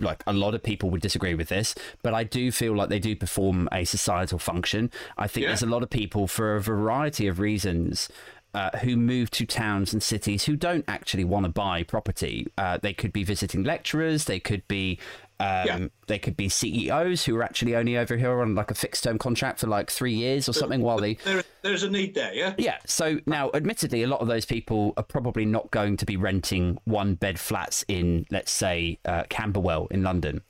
like 0.01 0.23
a 0.27 0.33
lot 0.33 0.55
of 0.55 0.63
people 0.63 0.91
would 0.91 1.01
disagree 1.01 1.35
with 1.35 1.49
this, 1.49 1.75
but 2.03 2.15
I 2.15 2.25
do 2.25 2.51
feel 2.51 2.75
like 2.75 2.89
they 2.89 2.99
do 2.99 3.15
perform 3.15 3.69
a 3.71 3.85
societal 3.85 4.39
function. 4.39 4.91
I 5.17 5.29
think 5.29 5.45
yeah. 5.45 5.51
there's 5.51 5.63
a 5.63 5.67
lot 5.67 5.83
of 5.83 5.91
people 5.91 6.27
for 6.27 6.57
a 6.57 6.61
variety 6.61 7.27
of 7.27 7.39
reasons 7.39 8.09
uh, 8.55 8.77
who 8.79 8.97
move 8.97 9.31
to 9.31 9.47
towns 9.47 9.93
and 9.93 10.03
cities 10.03 10.45
who 10.45 10.57
don't 10.57 10.85
actually 10.89 11.25
want 11.25 11.45
to 11.45 11.51
buy 11.51 11.83
property. 11.83 12.47
Uh, 12.59 12.79
they 12.83 12.93
could 12.93 13.13
be 13.13 13.25
visiting 13.25 13.65
lecturers, 13.65 14.25
they 14.25 14.41
could 14.41 14.67
be 14.69 14.99
um, 15.41 15.67
yeah. 15.67 15.87
They 16.07 16.19
could 16.19 16.37
be 16.37 16.51
CEOs 16.51 17.25
who 17.25 17.35
are 17.37 17.43
actually 17.43 17.75
only 17.75 17.97
over 17.97 18.15
here 18.17 18.43
on 18.43 18.55
like 18.55 18.71
a 18.71 18.75
fixed 18.75 19.05
term 19.05 19.17
contract 19.17 19.61
for 19.61 19.69
like 19.69 19.91
three 19.91 20.13
years 20.13 20.51
or 20.51 20.53
something 20.53 20.83
while 20.83 20.99
they. 20.99 21.15
There, 21.15 21.43
there's 21.63 21.83
a 21.83 21.89
need 21.89 22.15
there, 22.15 22.35
yeah? 22.35 22.55
Yeah. 22.59 22.77
So 22.85 23.21
now, 23.25 23.51
admittedly, 23.55 24.03
a 24.03 24.07
lot 24.07 24.21
of 24.21 24.29
those 24.29 24.45
people 24.45 24.93
are 24.99 25.03
probably 25.03 25.47
not 25.47 25.71
going 25.71 25.97
to 25.97 26.05
be 26.05 26.19
renting 26.19 26.79
one 26.85 27.15
bed 27.15 27.41
flats 27.41 27.87
in, 27.89 28.27
let's 28.31 28.53
say, 28.53 28.99
uh, 29.07 29.23
Camberwell 29.31 29.87
in 29.87 30.03
London. 30.03 30.43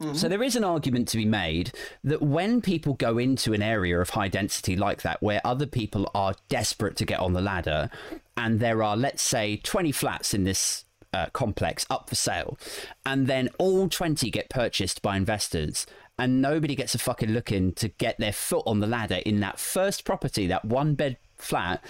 Mm-hmm. 0.00 0.14
So 0.14 0.28
there 0.28 0.42
is 0.42 0.56
an 0.56 0.64
argument 0.64 1.08
to 1.08 1.16
be 1.16 1.24
made 1.24 1.72
that 2.02 2.20
when 2.20 2.60
people 2.60 2.94
go 2.94 3.18
into 3.18 3.52
an 3.52 3.62
area 3.62 4.00
of 4.00 4.10
high 4.10 4.28
density 4.28 4.76
like 4.76 5.02
that, 5.02 5.22
where 5.22 5.40
other 5.44 5.66
people 5.66 6.10
are 6.14 6.34
desperate 6.48 6.96
to 6.96 7.04
get 7.04 7.20
on 7.20 7.32
the 7.32 7.40
ladder, 7.40 7.90
and 8.36 8.58
there 8.58 8.82
are, 8.82 8.96
let's 8.96 9.22
say, 9.22 9.56
20 9.56 9.92
flats 9.92 10.34
in 10.34 10.44
this 10.44 10.84
uh, 11.12 11.26
complex 11.32 11.86
up 11.88 12.08
for 12.08 12.16
sale, 12.16 12.58
and 13.06 13.28
then 13.28 13.48
all 13.58 13.88
20 13.88 14.30
get 14.30 14.50
purchased 14.50 15.00
by 15.00 15.16
investors, 15.16 15.86
and 16.18 16.42
nobody 16.42 16.74
gets 16.74 16.94
a 16.94 16.98
fucking 16.98 17.30
look 17.30 17.52
in 17.52 17.72
to 17.72 17.88
get 17.88 18.18
their 18.18 18.32
foot 18.32 18.64
on 18.66 18.80
the 18.80 18.86
ladder 18.86 19.20
in 19.24 19.40
that 19.40 19.60
first 19.60 20.04
property, 20.04 20.46
that 20.48 20.64
one 20.64 20.94
bed 20.94 21.16
flat. 21.36 21.82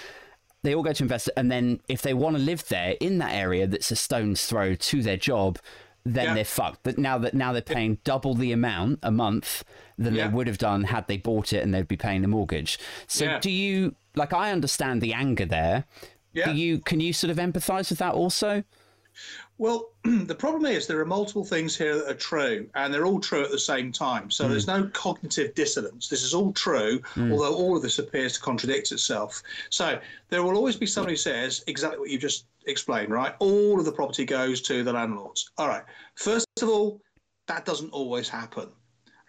They 0.62 0.74
all 0.74 0.82
go 0.82 0.92
to 0.92 1.02
invest, 1.02 1.30
and 1.36 1.50
then 1.50 1.80
if 1.88 2.02
they 2.02 2.14
want 2.14 2.36
to 2.36 2.42
live 2.42 2.68
there 2.68 2.96
in 3.00 3.18
that 3.18 3.32
area 3.34 3.66
that's 3.66 3.90
a 3.90 3.96
stone's 3.96 4.44
throw 4.46 4.74
to 4.74 5.02
their 5.02 5.16
job, 5.18 5.58
then 6.04 6.26
yeah. 6.26 6.34
they're 6.34 6.44
fucked. 6.44 6.80
But 6.82 6.98
now 6.98 7.18
that 7.18 7.34
now 7.34 7.52
they're 7.52 7.62
paying 7.62 7.98
double 8.04 8.34
the 8.34 8.52
amount 8.52 9.00
a 9.02 9.10
month 9.10 9.64
than 9.98 10.14
yeah. 10.14 10.26
they 10.26 10.34
would 10.34 10.46
have 10.46 10.58
done 10.58 10.84
had 10.84 11.06
they 11.06 11.16
bought 11.16 11.52
it 11.52 11.62
and 11.62 11.72
they'd 11.72 11.88
be 11.88 11.96
paying 11.96 12.22
the 12.22 12.28
mortgage. 12.28 12.78
So 13.06 13.24
yeah. 13.24 13.38
do 13.38 13.50
you 13.50 13.94
like? 14.14 14.32
I 14.32 14.52
understand 14.52 15.00
the 15.00 15.12
anger 15.12 15.46
there. 15.46 15.84
Yeah. 16.32 16.46
Do 16.46 16.58
you 16.58 16.78
can 16.78 17.00
you 17.00 17.12
sort 17.12 17.30
of 17.30 17.38
empathise 17.38 17.90
with 17.90 17.98
that 18.00 18.14
also? 18.14 18.64
Well, 19.58 19.90
the 20.04 20.34
problem 20.34 20.66
is 20.66 20.86
there 20.86 21.00
are 21.00 21.06
multiple 21.06 21.44
things 21.44 21.76
here 21.76 21.96
that 21.96 22.08
are 22.08 22.14
true, 22.14 22.68
and 22.74 22.92
they're 22.92 23.06
all 23.06 23.20
true 23.20 23.44
at 23.44 23.50
the 23.50 23.58
same 23.58 23.92
time. 23.92 24.30
So 24.30 24.44
mm. 24.44 24.50
there's 24.50 24.66
no 24.66 24.88
cognitive 24.92 25.54
dissonance. 25.54 26.08
This 26.08 26.22
is 26.22 26.34
all 26.34 26.52
true, 26.52 27.00
mm. 27.14 27.32
although 27.32 27.54
all 27.54 27.76
of 27.76 27.82
this 27.82 27.98
appears 27.98 28.34
to 28.34 28.40
contradict 28.40 28.90
itself. 28.90 29.42
So 29.70 30.00
there 30.30 30.42
will 30.42 30.56
always 30.56 30.76
be 30.76 30.86
somebody 30.86 31.12
who 31.12 31.18
says 31.18 31.62
exactly 31.66 32.00
what 32.00 32.10
you 32.10 32.18
just 32.18 32.46
explained, 32.66 33.12
right? 33.12 33.34
All 33.38 33.78
of 33.78 33.84
the 33.84 33.92
property 33.92 34.24
goes 34.24 34.60
to 34.62 34.82
the 34.82 34.92
landlords. 34.92 35.50
All 35.56 35.68
right. 35.68 35.84
First 36.16 36.46
of 36.60 36.68
all, 36.68 37.00
that 37.46 37.64
doesn't 37.64 37.90
always 37.90 38.28
happen, 38.28 38.68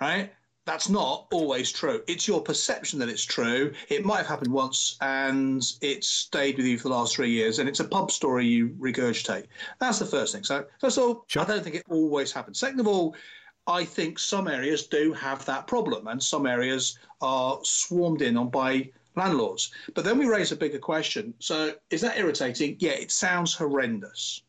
right? 0.02 0.32
That's 0.66 0.90
not 0.90 1.28
always 1.32 1.72
true. 1.72 2.02
It's 2.08 2.28
your 2.28 2.42
perception 2.42 2.98
that 3.00 3.10
it's 3.10 3.24
true. 3.24 3.72
It 3.90 4.04
might 4.04 4.18
have 4.18 4.28
happened 4.28 4.52
once 4.52 4.98
and 5.00 5.64
it's 5.82 6.08
stayed 6.08 6.58
with 6.58 6.66
you 6.66 6.78
for 6.78 6.90
the 6.90 6.96
last 6.96 7.16
three 7.16 7.30
years, 7.30 7.60
and 7.60 7.70
it's 7.70 7.80
a 7.80 7.88
pub 7.88 8.12
story 8.12 8.46
you 8.46 8.70
regurgitate. 8.70 9.46
That's 9.80 10.00
the 10.00 10.06
first 10.06 10.34
thing. 10.34 10.44
So, 10.44 10.66
first 10.82 10.98
of 10.98 11.04
all, 11.04 11.26
sure. 11.28 11.44
I 11.44 11.46
don't 11.46 11.64
think 11.64 11.76
it 11.76 11.86
always 11.88 12.32
happens. 12.32 12.60
Second 12.60 12.80
of 12.80 12.88
all, 12.88 13.16
I 13.68 13.86
think 13.86 14.18
some 14.20 14.48
areas 14.48 14.88
do 14.88 15.14
have 15.14 15.46
that 15.46 15.68
problem, 15.68 16.08
and 16.08 16.22
some 16.22 16.46
areas 16.48 16.98
are 17.22 17.60
swarmed 17.64 18.22
in 18.22 18.36
on 18.36 18.50
by 18.50 18.90
landlords. 19.16 19.72
But 19.94 20.04
then 20.04 20.18
we 20.18 20.26
raise 20.26 20.52
a 20.52 20.56
bigger 20.56 20.80
question. 20.80 21.34
So, 21.40 21.76
is 21.92 22.02
that 22.02 22.18
irritating? 22.18 22.78
Yeah, 22.80 22.92
it 22.92 23.12
sounds 23.12 23.54
horrendous. 23.54 24.42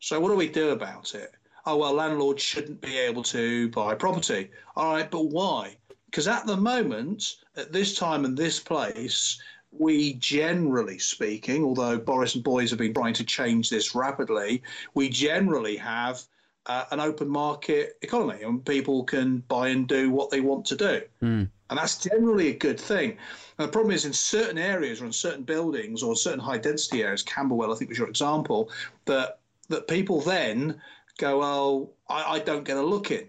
So, 0.00 0.18
what 0.18 0.28
do 0.28 0.34
we 0.34 0.48
do 0.48 0.70
about 0.70 1.14
it? 1.14 1.34
Oh, 1.66 1.76
well, 1.76 1.92
landlords 1.94 2.42
shouldn't 2.42 2.80
be 2.80 2.98
able 2.98 3.22
to 3.24 3.68
buy 3.70 3.94
property. 3.94 4.50
All 4.76 4.94
right, 4.94 5.10
but 5.10 5.26
why? 5.26 5.76
Because 6.06 6.28
at 6.28 6.46
the 6.46 6.56
moment, 6.56 7.36
at 7.56 7.72
this 7.72 7.96
time 7.96 8.24
and 8.24 8.36
this 8.36 8.60
place, 8.60 9.40
we 9.70 10.14
generally 10.14 10.98
speaking, 10.98 11.64
although 11.64 11.98
Boris 11.98 12.34
and 12.34 12.44
Boys 12.44 12.70
have 12.70 12.78
been 12.78 12.92
trying 12.92 13.14
to 13.14 13.24
change 13.24 13.70
this 13.70 13.94
rapidly, 13.94 14.62
we 14.94 15.08
generally 15.08 15.76
have 15.76 16.22
uh, 16.66 16.84
an 16.90 17.00
open 17.00 17.28
market 17.28 17.96
economy 18.02 18.42
and 18.42 18.64
people 18.64 19.04
can 19.04 19.38
buy 19.48 19.68
and 19.68 19.88
do 19.88 20.10
what 20.10 20.30
they 20.30 20.40
want 20.40 20.64
to 20.66 20.76
do. 20.76 21.00
Mm. 21.22 21.48
And 21.70 21.78
that's 21.78 21.98
generally 21.98 22.48
a 22.48 22.56
good 22.56 22.78
thing. 22.78 23.16
And 23.58 23.66
the 23.66 23.72
problem 23.72 23.94
is 23.94 24.04
in 24.04 24.12
certain 24.12 24.58
areas 24.58 25.00
or 25.00 25.06
in 25.06 25.12
certain 25.12 25.42
buildings 25.42 26.02
or 26.02 26.14
certain 26.14 26.38
high 26.38 26.58
density 26.58 27.02
areas, 27.02 27.22
Camberwell, 27.22 27.72
I 27.72 27.76
think 27.76 27.88
was 27.88 27.98
your 27.98 28.08
example, 28.08 28.70
that 29.06 29.38
that 29.68 29.88
people 29.88 30.20
then 30.20 30.80
go, 31.18 31.42
oh, 31.42 31.90
I, 32.08 32.34
I 32.34 32.38
don't 32.38 32.64
get 32.64 32.76
a 32.76 32.82
look 32.82 33.10
in. 33.10 33.28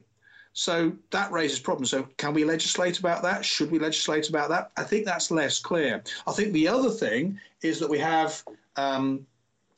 So 0.53 0.93
that 1.09 1.31
raises 1.31 1.59
problems. 1.59 1.89
So 1.89 2.07
can 2.17 2.33
we 2.33 2.45
legislate 2.45 2.99
about 2.99 3.23
that? 3.23 3.43
Should 3.43 3.71
we 3.71 3.79
legislate 3.79 4.29
about 4.29 4.49
that? 4.49 4.71
I 4.77 4.83
think 4.83 5.05
that's 5.05 5.31
less 5.31 5.59
clear. 5.59 6.03
I 6.27 6.31
think 6.31 6.53
the 6.53 6.67
other 6.67 6.91
thing 6.91 7.39
is 7.63 7.79
that 7.79 7.89
we 7.89 7.97
have, 7.99 8.43
um, 8.75 9.25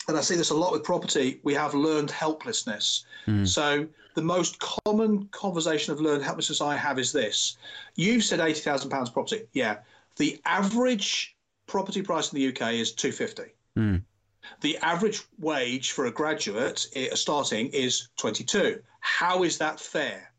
and 0.09 0.17
I 0.17 0.21
see 0.21 0.35
this 0.35 0.49
a 0.49 0.55
lot 0.55 0.73
with 0.73 0.83
property, 0.83 1.39
we 1.43 1.53
have 1.53 1.73
learned 1.73 2.11
helplessness. 2.11 3.05
Mm. 3.25 3.47
So 3.47 3.87
the 4.15 4.21
most 4.21 4.59
common 4.59 5.27
conversation 5.29 5.93
of 5.93 6.01
learned 6.01 6.23
helplessness 6.23 6.61
I 6.61 6.75
have 6.75 6.99
is 6.99 7.11
this: 7.11 7.57
You've 7.95 8.23
said 8.23 8.39
eighty 8.39 8.59
thousand 8.59 8.89
pounds 8.89 9.09
property. 9.09 9.43
Yeah, 9.53 9.77
the 10.17 10.41
average 10.45 11.35
property 11.67 12.01
price 12.01 12.31
in 12.31 12.39
the 12.39 12.47
UK 12.49 12.73
is 12.73 12.91
two 12.91 13.11
fifty. 13.11 13.53
Mm. 13.77 14.03
The 14.61 14.77
average 14.77 15.21
wage 15.39 15.91
for 15.91 16.05
a 16.05 16.11
graduate 16.11 16.87
starting 17.13 17.67
is 17.67 18.09
22. 18.17 18.81
How 18.99 19.43
is 19.43 19.57
that 19.59 19.79
fair? 19.79 20.31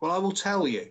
Well, 0.00 0.12
I 0.12 0.18
will 0.18 0.32
tell 0.32 0.66
you. 0.66 0.88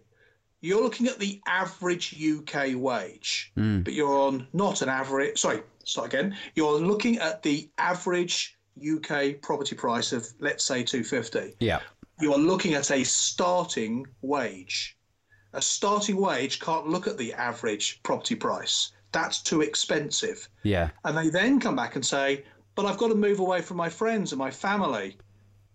You're 0.61 0.81
looking 0.81 1.07
at 1.07 1.19
the 1.19 1.41
average 1.45 2.15
UK 2.15 2.75
wage, 2.75 3.51
mm. 3.57 3.83
but 3.83 3.93
you're 3.93 4.17
on 4.17 4.47
not 4.53 4.81
an 4.81 4.87
average. 4.87 5.37
Sorry, 5.37 5.61
start 5.83 6.07
again. 6.07 6.37
You're 6.55 6.79
looking 6.79 7.19
at 7.19 7.43
the 7.43 7.69
average 7.77 8.57
UK 8.81 9.41
property 9.41 9.75
price 9.75 10.13
of 10.13 10.25
let's 10.39 10.63
say 10.63 10.83
250. 10.83 11.55
Yeah. 11.59 11.81
You 12.21 12.33
are 12.33 12.39
looking 12.39 12.75
at 12.75 12.91
a 12.91 13.03
starting 13.03 14.07
wage. 14.21 14.97
A 15.51 15.61
starting 15.61 16.15
wage 16.15 16.61
can't 16.61 16.87
look 16.87 17.07
at 17.07 17.17
the 17.17 17.33
average 17.33 18.01
property 18.03 18.35
price 18.35 18.93
that's 19.13 19.41
too 19.41 19.61
expensive. 19.61 20.49
Yeah. 20.63 20.89
And 21.05 21.17
they 21.17 21.29
then 21.29 21.59
come 21.59 21.75
back 21.75 21.95
and 21.95 22.05
say, 22.05 22.43
but 22.75 22.85
I've 22.85 22.97
got 22.97 23.09
to 23.09 23.15
move 23.15 23.39
away 23.39 23.61
from 23.61 23.77
my 23.77 23.87
friends 23.89 24.31
and 24.31 24.39
my 24.39 24.51
family. 24.51 25.15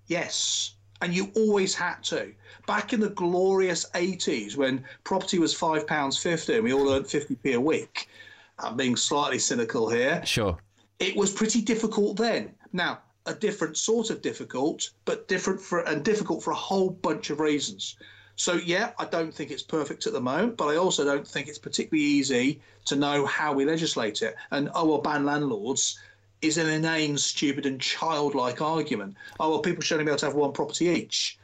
Yes. 0.08 0.74
And 1.00 1.14
you 1.14 1.30
always 1.36 1.74
had 1.74 2.02
to. 2.04 2.32
Back 2.66 2.92
in 2.92 3.00
the 3.00 3.10
glorious 3.10 3.88
80s 3.94 4.56
when 4.56 4.84
property 5.04 5.38
was 5.38 5.54
£5.50 5.54 6.56
and 6.56 6.64
we 6.64 6.72
all 6.72 6.92
earned 6.92 7.06
50p 7.06 7.54
a 7.54 7.60
week, 7.60 8.08
I'm 8.58 8.76
being 8.76 8.96
slightly 8.96 9.38
cynical 9.38 9.88
here. 9.88 10.24
Sure. 10.26 10.58
It 10.98 11.16
was 11.16 11.32
pretty 11.32 11.62
difficult 11.62 12.16
then. 12.16 12.52
Now, 12.72 12.98
a 13.26 13.34
different 13.34 13.76
sort 13.76 14.10
of 14.10 14.20
difficult, 14.22 14.90
but 15.04 15.28
different 15.28 15.60
for 15.60 15.80
and 15.80 16.04
difficult 16.04 16.42
for 16.42 16.50
a 16.50 16.56
whole 16.56 16.90
bunch 16.90 17.30
of 17.30 17.38
reasons. 17.40 17.96
So 18.38 18.54
yeah, 18.54 18.92
I 18.98 19.04
don't 19.04 19.34
think 19.34 19.50
it's 19.50 19.64
perfect 19.64 20.06
at 20.06 20.12
the 20.12 20.20
moment, 20.20 20.56
but 20.56 20.68
I 20.68 20.76
also 20.76 21.04
don't 21.04 21.26
think 21.26 21.48
it's 21.48 21.58
particularly 21.58 22.04
easy 22.04 22.60
to 22.84 22.94
know 22.94 23.26
how 23.26 23.52
we 23.52 23.64
legislate 23.64 24.22
it. 24.22 24.36
And 24.52 24.70
oh 24.76 24.86
well, 24.86 24.98
ban 24.98 25.24
landlords 25.24 25.98
is 26.40 26.56
an 26.56 26.68
inane, 26.68 27.18
stupid, 27.18 27.66
and 27.66 27.80
childlike 27.80 28.62
argument. 28.62 29.16
Oh 29.40 29.50
well, 29.50 29.58
people 29.58 29.82
should 29.82 29.94
only 29.94 30.04
be 30.04 30.12
able 30.12 30.20
to 30.20 30.26
have 30.26 30.36
one 30.36 30.52
property 30.52 30.86
each. 30.86 31.36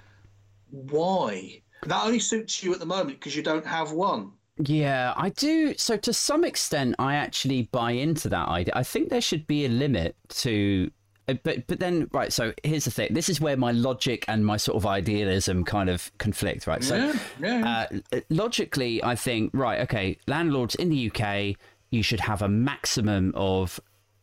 Why? 0.71 1.61
That 1.83 2.05
only 2.05 2.21
suits 2.21 2.63
you 2.63 2.73
at 2.73 2.79
the 2.79 2.87
moment 2.87 3.19
because 3.19 3.35
you 3.35 3.43
don't 3.43 3.67
have 3.67 3.91
one. 3.91 4.31
Yeah, 4.59 5.15
I 5.17 5.31
do. 5.31 5.75
So 5.77 5.97
to 5.97 6.13
some 6.13 6.45
extent, 6.45 6.95
I 7.01 7.17
actually 7.17 7.63
buy 7.73 7.91
into 7.91 8.29
that 8.29 8.49
idea. 8.49 8.73
I 8.77 8.85
think 8.85 9.09
there 9.09 9.21
should 9.21 9.49
be 9.49 9.67
a 9.67 9.69
limit 9.69 10.15
to 10.29 10.93
but 11.27 11.67
but 11.67 11.81
then 11.81 12.09
right 12.13 12.33
so 12.33 12.53
here's 12.63 12.85
the 12.85 12.91
thing. 12.91 13.13
This 13.13 13.29
is 13.29 13.41
where 13.41 13.57
my 13.57 13.73
logic 13.73 14.25
and 14.29 14.45
my 14.45 14.57
sort 14.57 14.77
of 14.77 14.87
idealism 14.87 15.65
kind 15.65 15.89
of 15.89 16.11
conflict 16.19 16.67
right? 16.67 16.83
So 16.85 16.97
yeah, 16.97 17.15
yeah. 17.41 17.87
Uh, 18.13 18.21
logically 18.31 19.03
i 19.03 19.15
think 19.15 19.51
right 19.55 19.81
okay 19.81 20.19
landlords 20.27 20.75
in 20.75 20.89
the 20.89 21.11
uk 21.11 21.57
you 21.91 22.03
should 22.03 22.21
have 22.21 22.43
a 22.43 22.49
maximum 22.49 23.33
of 23.35 23.81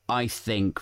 i 0.09 0.27
think 0.27 0.81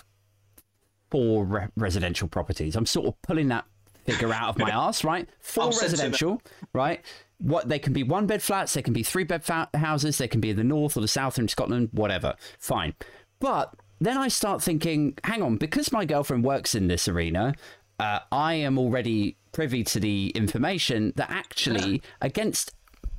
four 1.10 1.44
re- 1.44 1.68
residential 1.76 2.28
properties. 2.28 2.76
I'm 2.76 2.86
sort 2.86 3.06
of 3.06 3.20
pulling 3.22 3.48
that 3.48 3.64
figure 4.06 4.32
out 4.32 4.50
of 4.50 4.58
my 4.58 4.70
ass 4.72 5.04
right? 5.04 5.28
Four 5.40 5.64
I'll 5.64 5.70
residential 5.70 6.40
right? 6.72 7.04
What 7.38 7.68
they 7.68 7.78
can 7.78 7.92
be 7.92 8.02
one 8.02 8.26
bed 8.26 8.42
flats 8.42 8.74
they 8.74 8.82
can 8.82 8.92
be 8.92 9.02
three 9.02 9.24
bed 9.24 9.44
fa- 9.44 9.68
houses 9.74 10.18
they 10.18 10.28
can 10.28 10.40
be 10.40 10.50
in 10.50 10.56
the 10.56 10.64
north 10.64 10.96
or 10.96 11.00
the 11.00 11.08
south 11.08 11.38
or 11.38 11.42
in 11.42 11.48
scotland 11.48 11.90
whatever. 11.92 12.34
Fine. 12.58 12.94
But 13.40 13.74
then 14.00 14.16
I 14.16 14.28
start 14.28 14.62
thinking, 14.62 15.16
hang 15.24 15.42
on, 15.42 15.56
because 15.56 15.92
my 15.92 16.04
girlfriend 16.04 16.44
works 16.44 16.74
in 16.74 16.88
this 16.88 17.06
arena, 17.06 17.54
uh, 17.98 18.20
I 18.32 18.54
am 18.54 18.78
already 18.78 19.36
privy 19.52 19.84
to 19.84 20.00
the 20.00 20.30
information 20.30 21.12
that 21.16 21.30
actually, 21.30 22.02
against 22.20 22.72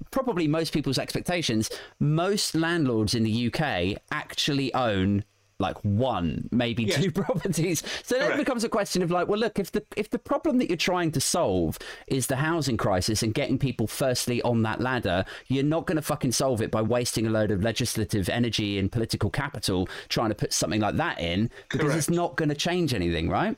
probably 0.09 0.47
most 0.47 0.73
people's 0.73 0.97
expectations, 0.97 1.69
most 1.99 2.55
landlords 2.55 3.13
in 3.13 3.23
the 3.23 3.53
UK 3.53 4.01
actually 4.11 4.73
own 4.73 5.23
like 5.61 5.77
one, 5.83 6.49
maybe 6.51 6.83
Yes. 6.83 7.03
two 7.03 7.11
properties. 7.23 7.83
So 8.03 8.17
then 8.17 8.31
it 8.33 8.37
becomes 8.37 8.63
a 8.63 8.69
question 8.69 9.01
of 9.01 9.11
like, 9.11 9.27
well, 9.27 9.39
look, 9.39 9.59
if 9.59 9.71
the 9.71 9.83
if 9.95 10.09
the 10.09 10.19
problem 10.19 10.57
that 10.57 10.69
you're 10.69 10.77
trying 10.77 11.11
to 11.13 11.21
solve 11.21 11.77
is 12.07 12.27
the 12.27 12.37
housing 12.37 12.77
crisis 12.77 13.23
and 13.23 13.33
getting 13.33 13.57
people 13.57 13.87
firstly 13.87 14.41
on 14.41 14.63
that 14.63 14.81
ladder, 14.81 15.23
you're 15.47 15.63
not 15.63 15.85
going 15.85 15.95
to 15.95 16.01
fucking 16.01 16.31
solve 16.31 16.61
it 16.61 16.71
by 16.71 16.81
wasting 16.81 17.25
a 17.27 17.29
load 17.29 17.51
of 17.51 17.63
legislative 17.63 18.27
energy 18.29 18.79
and 18.79 18.91
political 18.91 19.29
capital 19.29 19.87
trying 20.09 20.29
to 20.29 20.35
put 20.35 20.51
something 20.51 20.81
like 20.81 20.95
that 20.97 21.19
in 21.19 21.49
because 21.69 21.95
it's 21.95 22.09
not 22.09 22.35
going 22.35 22.49
to 22.49 22.55
change 22.55 22.93
anything, 22.93 23.29
right? 23.29 23.57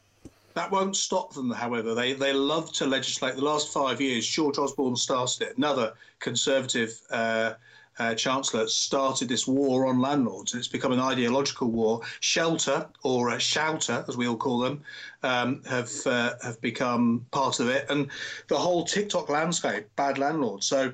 That 0.56 0.70
won't 0.70 0.96
stop 0.96 1.34
them, 1.34 1.50
however. 1.50 1.96
They 1.96 2.14
they 2.14 2.34
love 2.34 2.72
to 2.74 2.86
legislate. 2.86 3.36
The 3.36 3.44
last 3.44 3.74
five 3.74 4.00
years, 4.00 4.28
George 4.28 4.58
Osborne 4.60 4.96
started 4.96 5.48
it. 5.48 5.58
Another 5.58 5.94
Conservative 6.20 7.00
uh, 7.10 7.54
uh, 8.00 8.16
Chancellor 8.16 8.68
started 8.68 9.30
this 9.30 9.48
war 9.48 9.86
on 9.86 10.02
landlords, 10.02 10.54
and 10.54 10.60
it's 10.60 10.68
become 10.68 10.92
an 10.92 11.00
ideological 11.00 11.70
war. 11.70 12.02
Shelter, 12.20 12.88
or 13.04 13.30
a 13.30 13.40
Shouter, 13.40 14.04
as 14.08 14.18
we 14.18 14.28
all 14.28 14.38
call 14.38 14.60
them, 14.60 14.82
um, 15.24 15.62
have 15.70 15.92
uh, 16.06 16.34
have 16.44 16.60
become 16.62 17.26
part 17.32 17.60
of 17.60 17.70
it, 17.70 17.86
and 17.90 18.10
the 18.48 18.58
whole 18.58 18.84
TikTok 18.84 19.30
landscape, 19.30 19.88
bad 19.96 20.18
landlords. 20.18 20.66
So 20.66 20.94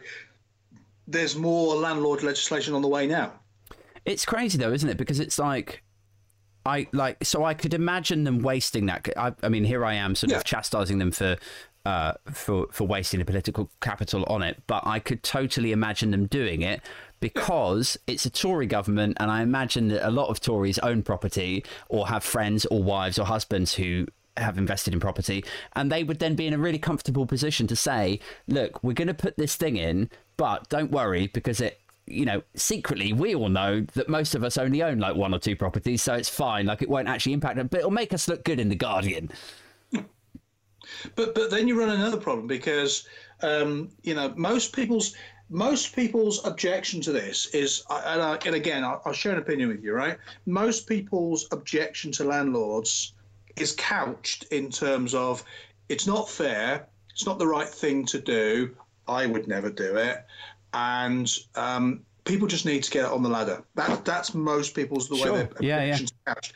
there's 1.07 1.35
more 1.35 1.75
landlord 1.75 2.23
legislation 2.23 2.73
on 2.73 2.81
the 2.81 2.87
way 2.87 3.07
now. 3.07 3.33
It's 4.05 4.25
crazy 4.25 4.57
though, 4.57 4.71
isn't 4.71 4.89
it? 4.89 4.97
Because 4.97 5.19
it's 5.19 5.39
like, 5.39 5.83
I 6.65 6.87
like, 6.93 7.23
so 7.23 7.43
I 7.43 7.53
could 7.53 7.73
imagine 7.73 8.23
them 8.23 8.39
wasting 8.39 8.85
that. 8.87 9.07
I, 9.17 9.33
I 9.41 9.49
mean, 9.49 9.63
here 9.63 9.85
I 9.85 9.95
am, 9.95 10.15
sort 10.15 10.31
Yeah. 10.31 10.37
of 10.37 10.43
chastising 10.43 10.99
them 10.99 11.11
for, 11.11 11.37
uh, 11.89 12.13
for 12.31 12.67
for 12.71 12.85
wasting 12.85 13.19
the 13.19 13.25
political 13.25 13.67
capital 13.81 14.23
on 14.25 14.43
it. 14.43 14.61
But 14.67 14.85
I 14.85 14.99
could 14.99 15.23
totally 15.23 15.71
imagine 15.71 16.11
them 16.11 16.27
doing 16.27 16.61
it 16.61 16.81
because 17.19 17.97
it's 18.05 18.25
a 18.27 18.29
Tory 18.29 18.67
government, 18.67 19.17
and 19.19 19.31
I 19.31 19.41
imagine 19.41 19.87
that 19.87 20.07
a 20.07 20.11
lot 20.11 20.27
of 20.29 20.39
Tories 20.39 20.77
own 20.79 21.01
property 21.01 21.65
or 21.89 22.07
have 22.07 22.23
friends 22.23 22.65
or 22.67 22.83
wives 22.83 23.17
or 23.17 23.25
husbands 23.25 23.73
who 23.73 24.05
have 24.37 24.57
invested 24.57 24.93
in 24.93 24.99
property 25.01 25.43
and 25.73 25.91
they 25.91 26.01
would 26.01 26.19
then 26.19 26.33
be 26.33 26.47
in 26.47 26.53
a 26.53 26.57
really 26.57 26.79
comfortable 26.79 27.25
position 27.25 27.67
to 27.67 27.75
say 27.75 28.17
look 28.47 28.81
we're 28.81 28.93
going 28.93 29.09
to 29.09 29.13
put 29.13 29.35
this 29.35 29.57
thing 29.57 29.75
in 29.75 30.09
but 30.37 30.69
don't 30.69 30.91
worry 30.91 31.27
because 31.27 31.59
it 31.59 31.81
you 32.05 32.23
know 32.23 32.41
secretly 32.55 33.11
we 33.11 33.35
all 33.35 33.49
know 33.49 33.81
that 33.95 34.07
most 34.07 34.35
of 34.35 34.43
us 34.45 34.57
only 34.57 34.81
own 34.81 34.97
like 34.97 35.13
one 35.17 35.33
or 35.33 35.39
two 35.39 35.57
properties 35.57 36.01
so 36.01 36.13
it's 36.13 36.29
fine 36.29 36.65
like 36.65 36.81
it 36.81 36.87
won't 36.87 37.09
actually 37.09 37.33
impact 37.33 37.57
them, 37.57 37.67
but 37.67 37.79
it'll 37.79 37.91
make 37.91 38.13
us 38.13 38.29
look 38.29 38.45
good 38.45 38.61
in 38.61 38.69
the 38.69 38.75
guardian 38.75 39.29
But 41.15 41.35
but 41.35 41.49
then 41.51 41.67
you 41.67 41.79
run 41.79 41.89
another 41.89 42.17
problem 42.17 42.47
because 42.47 43.07
um, 43.41 43.89
you 44.03 44.13
know 44.15 44.33
most 44.35 44.73
people's 44.73 45.15
most 45.49 45.95
people's 45.95 46.45
objection 46.45 47.01
to 47.01 47.11
this 47.11 47.47
is 47.47 47.83
and, 47.89 48.21
I, 48.21 48.37
and 48.45 48.55
again 48.55 48.83
I'll, 48.83 49.01
I'll 49.05 49.13
share 49.13 49.31
an 49.33 49.39
opinion 49.39 49.69
with 49.69 49.83
you 49.83 49.93
right. 49.93 50.17
Most 50.45 50.87
people's 50.87 51.47
objection 51.51 52.11
to 52.13 52.23
landlords 52.23 53.13
is 53.57 53.73
couched 53.75 54.43
in 54.51 54.69
terms 54.69 55.13
of 55.13 55.43
it's 55.89 56.05
not 56.05 56.29
fair, 56.29 56.87
it's 57.11 57.25
not 57.25 57.39
the 57.39 57.47
right 57.47 57.67
thing 57.67 58.05
to 58.05 58.19
do. 58.19 58.75
I 59.07 59.25
would 59.25 59.47
never 59.47 59.71
do 59.71 59.95
it, 59.97 60.23
and 60.73 61.27
um, 61.55 62.05
people 62.25 62.47
just 62.47 62.63
need 62.65 62.83
to 62.83 62.91
get 62.91 63.05
on 63.05 63.23
the 63.23 63.29
ladder. 63.29 63.63
That 63.73 64.05
that's 64.05 64.35
most 64.35 64.75
people's 64.75 65.09
the 65.09 65.17
Sure. 65.17 65.33
way 65.33 65.39
their 65.39 65.49
Yeah, 65.61 65.77
yeah. 65.77 65.81
objections 65.81 66.13
couched. 66.27 66.53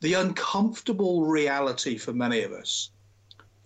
The 0.00 0.14
uncomfortable 0.14 1.26
reality 1.26 1.98
for 1.98 2.12
many 2.12 2.42
of 2.42 2.52
us 2.52 2.90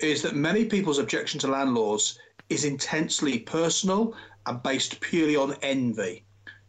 is 0.03 0.23
that 0.23 0.35
many 0.35 0.65
people's 0.65 0.99
objection 0.99 1.39
to 1.41 1.49
landlords 1.49 2.19
is 2.49 2.65
intensely 2.65 3.39
personal 3.39 4.15
and 4.47 4.63
based 4.63 5.01
purely 5.01 5.37
on 5.37 5.55
envy. 5.63 6.25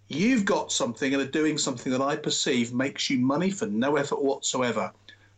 You've 0.08 0.46
got 0.46 0.72
something 0.72 1.14
and 1.14 1.22
are 1.24 1.28
doing 1.32 1.58
something 1.58 1.92
that 1.92 2.02
I 2.02 2.16
perceive 2.16 2.74
makes 2.74 3.10
you 3.10 3.20
money 3.20 3.50
for 3.50 3.66
no 3.66 3.96
effort 3.96 4.22
whatsoever. 4.22 4.92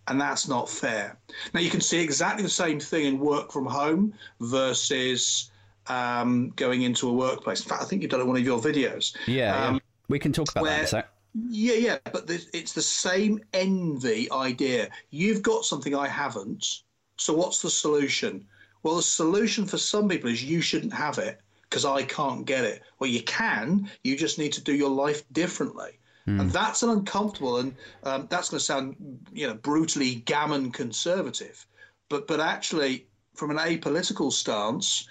And 0.08 0.20
that's 0.22 0.48
not 0.48 0.70
fair. 0.70 1.18
Now, 1.54 1.62
you 1.62 1.70
can 1.70 1.82
see 1.82 2.00
exactly 2.00 2.44
the 2.44 2.50
same 2.50 2.80
thing 2.80 3.06
in 3.06 3.20
work 3.20 3.52
from 3.52 3.66
home 3.66 4.14
versus 4.40 5.50
um, 5.88 6.52
going 6.56 6.84
into 6.84 7.10
a 7.10 7.14
workplace. 7.14 7.62
In 7.62 7.70
fact, 7.70 7.82
I 7.82 7.86
think 7.86 8.02
you've 8.02 8.12
done 8.12 8.20
it 8.20 8.24
in 8.24 8.30
one 8.30 8.38
of 8.38 8.44
your 8.44 8.60
videos. 8.60 9.16
yeah, 9.28 9.68
Um, 9.68 9.76
yeah. 9.76 9.80
we 10.10 10.20
can 10.20 10.32
talk 10.32 10.52
about 10.52 10.66
that 10.66 10.80
in 10.80 10.86
a 10.86 10.88
sec 10.88 11.10
Yeah, 11.50 11.74
yeah, 11.76 11.98
but 12.12 12.30
it's 12.54 12.74
the 12.74 12.82
same 12.82 13.40
envy 13.54 14.32
idea. 14.32 14.90
You've 15.10 15.42
got 15.42 15.66
something 15.66 15.96
I 15.96 16.08
haven't. 16.08 16.82
So 17.18 17.34
what's 17.34 17.62
the 17.62 17.70
solution? 17.70 18.46
Well, 18.84 18.98
the 18.98 19.04
solution 19.04 19.66
for 19.66 19.78
some 19.78 20.10
people 20.10 20.30
is 20.30 20.44
you 20.44 20.62
shouldn't 20.62 20.94
have 20.94 21.18
it 21.18 21.42
because 21.70 21.86
I 21.86 22.04
can't 22.04 22.46
get 22.46 22.64
it. 22.64 22.82
Well, 23.00 23.10
you 23.10 23.24
can. 23.24 23.90
You 24.04 24.16
just 24.16 24.38
need 24.38 24.54
to 24.54 24.62
do 24.62 24.74
your 24.74 24.90
life 24.90 25.24
differently. 25.32 26.00
And 26.28 26.50
that's 26.52 26.82
an 26.82 26.90
uncomfortable, 26.90 27.58
and 27.58 27.76
um, 28.04 28.26
that's 28.32 28.50
going 28.50 28.58
to 28.58 28.66
sound, 28.66 28.96
you 29.32 29.46
know, 29.46 29.54
brutally 29.54 30.16
gammon 30.16 30.72
conservative, 30.72 31.68
but 32.10 32.28
but 32.28 32.40
actually, 32.40 33.06
from 33.36 33.52
an 33.52 33.58
apolitical 33.58 34.32
stance, 34.32 35.08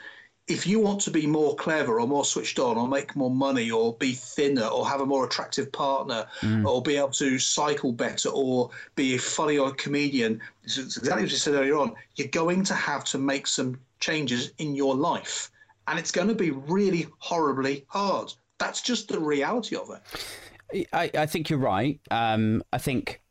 if 0.46 0.66
you 0.66 0.78
want 0.78 1.00
to 1.00 1.10
be 1.10 1.26
more 1.26 1.54
clever 1.56 2.00
or 2.00 2.06
more 2.06 2.24
switched 2.24 2.58
on 2.58 2.76
or 2.76 2.86
make 2.86 3.16
more 3.16 3.30
money 3.30 3.70
or 3.70 3.94
be 3.94 4.12
thinner 4.12 4.66
or 4.66 4.86
have 4.86 5.00
a 5.00 5.06
more 5.06 5.24
attractive 5.24 5.72
partner 5.72 6.26
or 6.66 6.82
be 6.82 6.96
able 6.96 7.08
to 7.08 7.38
cycle 7.38 7.92
better 7.92 8.28
or 8.28 8.68
be 8.94 9.14
a 9.14 9.18
funny 9.18 9.56
or 9.56 9.70
a 9.70 9.74
comedian, 9.74 10.40
it's 10.62 10.76
it's 10.76 10.98
exactly 10.98 11.22
what 11.22 11.30
you 11.30 11.38
said 11.38 11.54
earlier 11.54 11.78
on, 11.78 11.94
you're 12.16 12.28
going 12.28 12.62
to 12.62 12.74
have 12.74 13.04
to 13.04 13.18
make 13.18 13.46
some 13.46 13.78
changes 14.00 14.52
in 14.58 14.74
your 14.74 14.94
life. 14.94 15.50
And 15.88 15.98
it's 15.98 16.10
going 16.10 16.28
to 16.28 16.34
be 16.34 16.50
really 16.50 17.06
horribly 17.18 17.84
hard. 17.88 18.32
That's 18.58 18.82
just 18.82 19.08
the 19.08 19.18
reality 19.18 19.76
of 19.76 19.90
it. 19.90 20.88
I, 20.92 21.10
I 21.14 21.26
think 21.26 21.48
you're 21.48 21.58
right. 21.58 22.00
Um, 22.10 22.62
I 22.72 22.78
think 22.78 23.22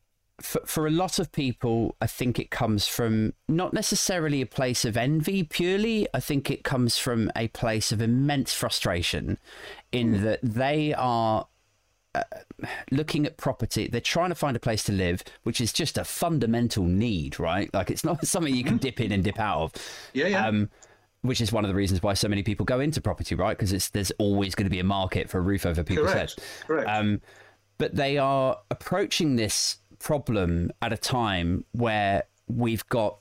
for, 0.43 0.61
for 0.65 0.85
a 0.85 0.91
lot 0.91 1.19
of 1.19 1.31
people, 1.31 1.95
I 2.01 2.07
think 2.07 2.37
it 2.37 2.51
comes 2.51 2.85
from 2.85 3.33
not 3.47 3.73
necessarily 3.73 4.41
a 4.41 4.45
place 4.45 4.83
of 4.83 4.97
envy 4.97 5.43
purely. 5.43 6.07
I 6.13 6.19
think 6.19 6.51
it 6.51 6.63
comes 6.63 6.97
from 6.97 7.31
a 7.35 7.47
place 7.49 7.91
of 7.91 8.01
immense 8.01 8.53
frustration 8.53 9.37
in 9.91 10.23
that 10.23 10.39
they 10.43 10.93
are 10.93 11.47
uh, 12.13 12.23
looking 12.91 13.25
at 13.25 13.37
property. 13.37 13.87
They're 13.87 14.01
trying 14.01 14.29
to 14.29 14.35
find 14.35 14.55
a 14.55 14.59
place 14.59 14.83
to 14.83 14.91
live, 14.91 15.23
which 15.43 15.61
is 15.61 15.71
just 15.71 15.97
a 15.97 16.03
fundamental 16.03 16.83
need, 16.83 17.39
right? 17.39 17.73
Like 17.73 17.89
it's 17.89 18.03
not 18.03 18.27
something 18.27 18.53
you 18.53 18.65
can 18.65 18.77
dip 18.77 18.99
in 18.99 19.11
and 19.11 19.23
dip 19.23 19.39
out 19.39 19.61
of. 19.61 19.73
Yeah, 20.13 20.27
yeah. 20.27 20.45
Um, 20.45 20.69
which 21.21 21.39
is 21.39 21.53
one 21.53 21.63
of 21.63 21.69
the 21.69 21.75
reasons 21.75 22.03
why 22.03 22.15
so 22.15 22.27
many 22.27 22.43
people 22.43 22.65
go 22.65 22.81
into 22.81 22.99
property, 22.99 23.33
right? 23.33 23.57
Because 23.57 23.71
it's 23.71 23.89
there's 23.89 24.11
always 24.19 24.55
going 24.55 24.65
to 24.65 24.69
be 24.69 24.81
a 24.81 24.83
market 24.83 25.29
for 25.29 25.37
a 25.37 25.41
roof 25.41 25.65
over 25.65 25.81
people's 25.81 26.11
Correct. 26.11 26.31
heads. 26.31 26.63
Correct. 26.67 26.89
Um, 26.89 27.21
but 27.77 27.95
they 27.95 28.17
are 28.17 28.57
approaching 28.69 29.35
this 29.35 29.77
problem 30.03 30.69
at 30.81 30.91
a 30.91 30.97
time 30.97 31.63
where 31.71 32.23
we've 32.47 32.85
got 32.89 33.17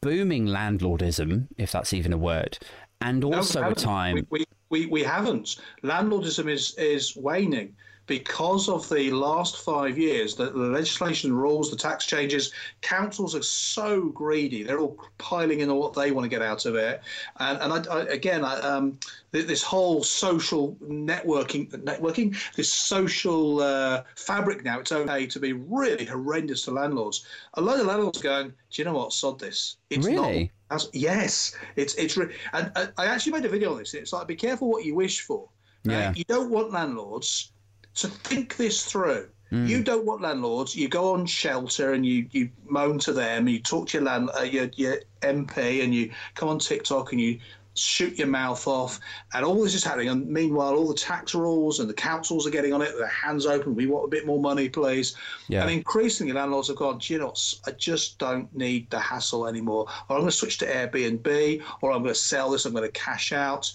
booming 0.00 0.46
landlordism, 0.46 1.48
if 1.58 1.72
that's 1.72 1.92
even 1.92 2.12
a 2.12 2.16
word, 2.16 2.56
and 3.00 3.24
also 3.24 3.60
No, 3.60 3.70
a 3.70 3.74
time. 3.74 4.16
haven't. 4.16 4.30
We, 4.30 4.44
we, 4.70 4.86
we 4.86 5.02
haven't. 5.02 5.56
Landlordism 5.82 6.48
is, 6.48 6.74
is 6.76 7.16
waning 7.16 7.74
because 8.06 8.68
of 8.68 8.88
the 8.88 9.10
last 9.10 9.58
five 9.58 9.96
years, 9.96 10.34
the, 10.34 10.50
the 10.50 10.58
legislation, 10.58 11.30
the 11.30 11.36
rules, 11.36 11.70
the 11.70 11.76
tax 11.76 12.06
changes. 12.06 12.52
Councils 12.82 13.34
are 13.34 13.42
so 13.42 14.06
greedy; 14.06 14.62
they're 14.62 14.78
all 14.78 14.98
piling 15.18 15.60
in 15.60 15.70
on 15.70 15.76
what 15.76 15.94
they 15.94 16.10
want 16.10 16.24
to 16.24 16.28
get 16.28 16.42
out 16.42 16.66
of 16.66 16.74
it. 16.74 17.02
And, 17.40 17.58
and 17.60 17.88
I, 17.88 17.92
I, 17.92 18.00
again, 18.04 18.44
I, 18.44 18.58
um, 18.60 18.98
th- 19.32 19.46
this 19.46 19.62
whole 19.62 20.02
social 20.02 20.76
networking, 20.82 21.70
networking, 21.70 22.36
this 22.56 22.72
social 22.72 23.60
uh, 23.60 24.02
fabric 24.16 24.64
now, 24.64 24.80
it's 24.80 24.92
okay 24.92 25.26
to 25.26 25.40
be 25.40 25.52
really 25.52 26.04
horrendous 26.04 26.62
to 26.64 26.72
landlords. 26.72 27.26
A 27.54 27.60
lot 27.60 27.80
of 27.80 27.86
landlords 27.86 28.20
going, 28.20 28.48
do 28.48 28.54
you 28.82 28.84
know 28.84 28.94
what? 28.94 29.12
Sod 29.12 29.38
this. 29.38 29.76
It's 29.90 30.06
Really? 30.06 30.52
not 30.70 30.88
yes, 30.92 31.54
it's 31.76 31.94
it's 31.94 32.16
re- 32.16 32.34
and 32.52 32.72
uh, 32.74 32.86
I 32.98 33.06
actually 33.06 33.32
made 33.32 33.44
a 33.44 33.48
video 33.48 33.72
on 33.72 33.78
this. 33.78 33.94
It's 33.94 34.12
like 34.12 34.26
be 34.26 34.34
careful 34.34 34.68
what 34.68 34.84
you 34.84 34.94
wish 34.94 35.20
for. 35.20 35.48
Yeah. 35.84 36.12
You 36.16 36.24
don't 36.24 36.50
want 36.50 36.72
landlords 36.72 37.52
to 37.96 38.08
think 38.08 38.56
this 38.56 38.84
through. 38.84 39.28
You 39.54 39.84
don't 39.84 40.04
want 40.04 40.20
landlords. 40.20 40.74
You 40.74 40.88
go 40.88 41.12
on 41.12 41.26
shelter 41.26 41.92
and 41.92 42.04
you, 42.04 42.26
you 42.32 42.50
moan 42.66 42.98
to 43.00 43.12
them. 43.12 43.46
You 43.46 43.60
talk 43.60 43.88
to 43.88 43.98
your 43.98 44.04
land 44.04 44.30
uh, 44.36 44.42
your, 44.42 44.68
your 44.74 44.96
MP 45.20 45.84
and 45.84 45.94
you 45.94 46.10
come 46.34 46.48
on 46.48 46.58
TikTok 46.58 47.12
and 47.12 47.20
you 47.20 47.38
shoot 47.74 48.18
your 48.18 48.26
mouth 48.26 48.66
off. 48.66 48.98
And 49.32 49.44
all 49.44 49.62
this 49.62 49.74
is 49.74 49.84
happening. 49.84 50.08
And 50.08 50.28
meanwhile, 50.28 50.74
all 50.74 50.88
the 50.88 50.94
tax 50.94 51.34
rules 51.34 51.78
and 51.78 51.88
the 51.88 51.94
councils 51.94 52.46
are 52.46 52.50
getting 52.50 52.72
on 52.72 52.82
it. 52.82 52.88
with 52.90 52.98
Their 52.98 53.06
hands 53.06 53.46
open. 53.46 53.74
We 53.76 53.86
want 53.86 54.06
a 54.06 54.08
bit 54.08 54.26
more 54.26 54.40
money, 54.40 54.68
please. 54.68 55.14
Yeah. 55.48 55.62
And 55.62 55.70
increasingly, 55.70 56.32
landlords 56.32 56.68
have 56.68 56.76
gone. 56.76 56.98
Do 56.98 57.12
you 57.12 57.20
know, 57.20 57.26
what? 57.26 57.54
I 57.66 57.72
just 57.72 58.18
don't 58.18 58.52
need 58.56 58.90
the 58.90 58.98
hassle 58.98 59.46
anymore. 59.46 59.86
Or 60.08 60.16
I'm 60.16 60.22
going 60.22 60.30
to 60.30 60.36
switch 60.36 60.58
to 60.58 60.66
Airbnb, 60.66 61.62
or 61.80 61.92
I'm 61.92 62.02
going 62.02 62.14
to 62.14 62.20
sell 62.20 62.50
this. 62.50 62.64
I'm 62.64 62.72
going 62.72 62.84
to 62.84 62.92
cash 62.92 63.32
out. 63.32 63.72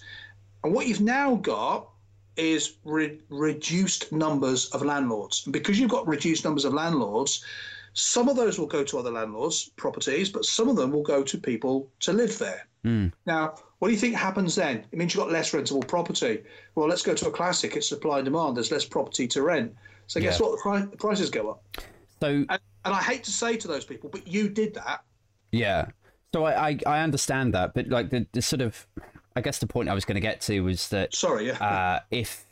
And 0.62 0.74
what 0.74 0.86
you've 0.86 1.00
now 1.00 1.36
got 1.36 1.89
is 2.40 2.76
re- 2.84 3.20
reduced 3.28 4.10
numbers 4.12 4.66
of 4.70 4.82
landlords. 4.82 5.42
And 5.44 5.52
because 5.52 5.78
you've 5.78 5.90
got 5.90 6.06
reduced 6.06 6.44
numbers 6.44 6.64
of 6.64 6.72
landlords, 6.72 7.44
some 7.92 8.28
of 8.28 8.36
those 8.36 8.58
will 8.58 8.66
go 8.66 8.84
to 8.84 8.98
other 8.98 9.10
landlords' 9.10 9.70
properties, 9.76 10.30
but 10.30 10.44
some 10.44 10.68
of 10.68 10.76
them 10.76 10.90
will 10.92 11.02
go 11.02 11.22
to 11.22 11.38
people 11.38 11.90
to 12.00 12.12
live 12.12 12.38
there. 12.38 12.66
Hmm. 12.84 13.08
Now, 13.26 13.54
what 13.78 13.88
do 13.88 13.94
you 13.94 14.00
think 14.00 14.14
happens 14.14 14.54
then? 14.54 14.84
It 14.90 14.98
means 14.98 15.14
you've 15.14 15.22
got 15.24 15.32
less 15.32 15.52
rentable 15.52 15.86
property. 15.86 16.42
Well, 16.74 16.88
let's 16.88 17.02
go 17.02 17.14
to 17.14 17.28
a 17.28 17.30
classic. 17.30 17.76
It's 17.76 17.88
supply 17.88 18.18
and 18.18 18.24
demand. 18.24 18.56
There's 18.56 18.70
less 18.70 18.84
property 18.84 19.26
to 19.28 19.42
rent. 19.42 19.74
So 20.06 20.20
guess 20.20 20.38
Yeah. 20.40 20.46
what? 20.46 20.56
The, 20.56 20.62
pri- 20.62 20.86
the 20.90 20.96
prices 20.96 21.30
go 21.30 21.50
up. 21.50 21.62
So 22.20 22.28
And, 22.28 22.48
and 22.50 22.60
I 22.94 23.02
hate 23.02 23.24
to 23.24 23.30
say 23.30 23.56
to 23.56 23.68
those 23.68 23.84
people, 23.84 24.08
but 24.08 24.26
you 24.26 24.48
did 24.48 24.74
that. 24.74 25.02
Yeah. 25.52 25.86
So 26.32 26.44
I, 26.44 26.68
I, 26.70 26.78
I 26.86 27.00
understand 27.00 27.54
that, 27.54 27.74
but 27.74 27.88
like 27.88 28.10
the, 28.10 28.26
the 28.32 28.40
sort 28.42 28.62
of, 28.62 28.86
I 29.36 29.40
guess 29.40 29.58
the 29.58 29.66
point 29.66 29.88
I 29.88 29.94
was 29.94 30.04
going 30.04 30.16
to 30.16 30.20
get 30.20 30.40
to 30.42 30.60
was 30.60 30.88
that 30.88 31.14
Sorry, 31.14 31.46
yeah. 31.46 31.64
uh, 31.64 32.00
if 32.10 32.44